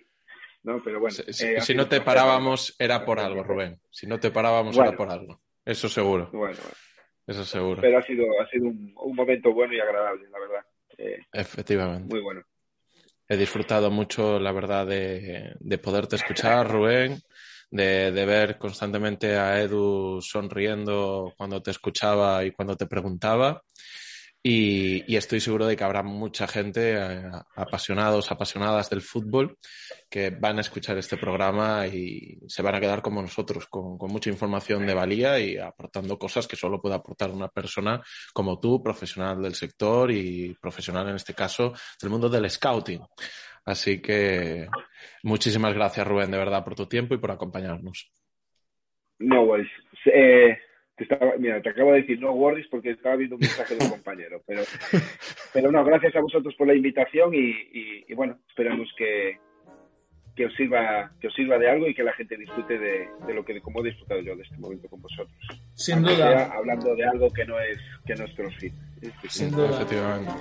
¿no? 0.63 0.81
Pero 0.83 0.99
bueno. 0.99 1.15
Si, 1.15 1.45
eh, 1.45 1.75
no 1.75 1.87
te 1.87 2.01
parábamos 2.01 2.75
era 2.77 3.03
por 3.05 3.19
algo, 3.19 3.43
Rubén. 3.43 3.79
Si 3.89 4.07
no 4.07 4.19
te 4.19 4.31
parábamos 4.31 4.77
era 4.77 4.95
por 4.95 5.09
algo. 5.09 5.41
Eso 5.65 5.89
seguro. 5.89 6.29
Bueno, 6.31 6.57
bueno. 6.57 6.77
Eso 7.27 7.45
seguro. 7.45 7.81
Pero 7.81 7.97
ha 7.99 8.03
sido, 8.03 8.25
ha 8.41 8.47
sido 8.47 8.67
un, 8.67 9.15
momento 9.15 9.53
bueno 9.53 9.73
y 9.73 9.79
agradable, 9.79 10.27
la 10.29 10.39
verdad. 10.39 10.65
Eh, 10.97 11.19
Efectivamente. 11.31 12.13
Muy 12.13 12.21
bueno. 12.21 12.41
He 13.27 13.37
disfrutado 13.37 13.89
mucho, 13.89 14.39
la 14.39 14.51
verdad, 14.51 14.85
de, 14.85 15.53
de 15.57 15.77
poderte 15.77 16.17
escuchar, 16.17 16.69
Rubén, 16.69 17.21
de, 17.71 18.11
de, 18.11 18.25
ver 18.25 18.57
constantemente 18.57 19.37
a 19.37 19.61
Edu 19.61 20.21
sonriendo 20.21 21.33
cuando 21.37 21.61
te 21.61 21.71
escuchaba 21.71 22.43
y 22.45 22.51
cuando 22.51 22.77
te 22.77 22.85
preguntaba. 22.85 23.63
Y, 24.43 25.15
estoy 25.15 25.39
seguro 25.39 25.67
de 25.67 25.75
que 25.75 25.83
habrá 25.83 26.01
mucha 26.01 26.47
gente, 26.47 26.95
eh, 26.95 27.21
apasionados, 27.55 28.31
apasionadas 28.31 28.89
del 28.89 29.01
fútbol, 29.01 29.57
que 30.09 30.31
van 30.31 30.57
a 30.57 30.61
escuchar 30.61 30.97
este 30.97 31.15
programa 31.15 31.85
y 31.85 32.39
se 32.47 32.63
van 32.63 32.73
a 32.73 32.79
quedar 32.79 33.03
como 33.03 33.21
nosotros, 33.21 33.67
con, 33.67 33.97
mucha 33.99 34.31
información 34.31 34.87
de 34.87 34.95
valía 34.95 35.39
y 35.39 35.57
aportando 35.57 36.17
cosas 36.17 36.47
que 36.47 36.55
solo 36.55 36.81
puede 36.81 36.95
aportar 36.95 37.29
una 37.29 37.49
persona 37.49 38.01
como 38.33 38.59
tú, 38.59 38.81
profesional 38.81 39.43
del 39.43 39.53
sector 39.53 40.09
y 40.11 40.57
profesional 40.59 41.09
en 41.09 41.17
este 41.17 41.35
caso 41.35 41.73
del 42.01 42.09
mundo 42.09 42.27
del 42.27 42.49
scouting. 42.49 43.01
Así 43.65 44.01
que 44.01 44.67
muchísimas 45.21 45.75
gracias, 45.75 46.07
Rubén, 46.07 46.31
de 46.31 46.39
verdad, 46.39 46.63
por 46.63 46.73
tu 46.73 46.87
tiempo 46.87 47.13
y 47.13 47.19
por 47.19 47.29
acompañarnos. 47.29 48.11
No, 49.19 49.45
pues, 49.45 49.67
eh, 50.05 50.57
mira, 51.39 51.61
te 51.61 51.69
acabo 51.69 51.91
de 51.91 52.01
decir 52.01 52.19
no 52.19 52.31
worries 52.31 52.67
porque 52.67 52.91
estaba 52.91 53.15
viendo 53.15 53.35
un 53.35 53.41
mensaje 53.41 53.75
de 53.75 53.83
un 53.83 53.91
compañero, 53.91 54.41
pero, 54.45 54.63
pero 55.53 55.71
no, 55.71 55.83
gracias 55.83 56.15
a 56.15 56.21
vosotros 56.21 56.53
por 56.55 56.67
la 56.67 56.75
invitación 56.75 57.31
y, 57.33 58.13
bueno, 58.13 58.37
esperamos 58.47 58.89
que, 58.97 59.39
que 60.35 60.45
os 60.45 60.55
sirva 60.55 61.11
que 61.19 61.27
os 61.27 61.33
sirva 61.33 61.57
de 61.57 61.69
algo 61.69 61.87
y 61.87 61.93
que 61.93 62.03
la 62.03 62.13
gente 62.13 62.37
disfrute 62.37 62.77
de, 62.77 63.07
lo 63.33 63.43
que 63.43 63.59
como 63.61 63.81
he 63.81 63.89
disfrutado 63.89 64.21
yo 64.21 64.35
de 64.35 64.43
este 64.43 64.57
momento 64.57 64.87
con 64.89 65.01
vosotros. 65.01 65.35
Sin 65.73 66.01
duda. 66.01 66.51
hablando 66.53 66.95
de 66.95 67.05
algo 67.05 67.31
que 67.31 67.45
no 67.45 67.59
es 67.59 67.77
que 68.05 68.15
no 68.15 68.25
es 68.25 68.33
CrossFit. 68.33 68.73
Sin 69.27 69.51
duda. 69.51 69.69
Efectivamente. 69.69 70.31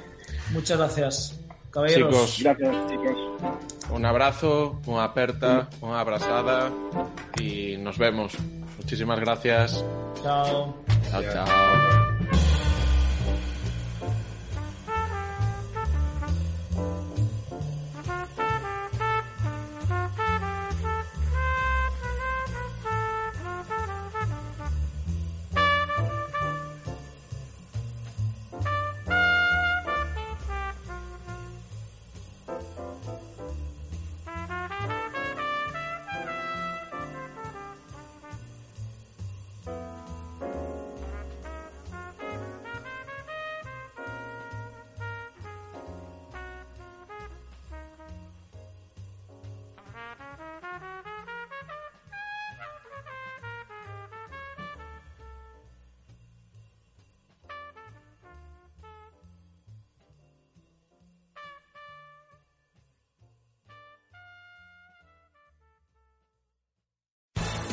Muchas 0.52 0.78
gracias. 0.78 1.46
Caballeros. 1.70 2.36
Chicos, 2.36 2.58
gracias, 2.58 2.90
chicos. 2.90 3.18
Un 3.90 4.04
abrazo, 4.04 4.80
una 4.86 5.04
aperta, 5.04 5.68
una 5.80 6.00
abrazada 6.00 6.72
y 7.40 7.76
nos 7.78 7.96
vemos. 7.96 8.36
Muchísimas 8.80 9.20
gracias. 9.20 9.84
Chao. 10.22 10.74
Chao, 11.10 11.22
chao. 11.32 11.99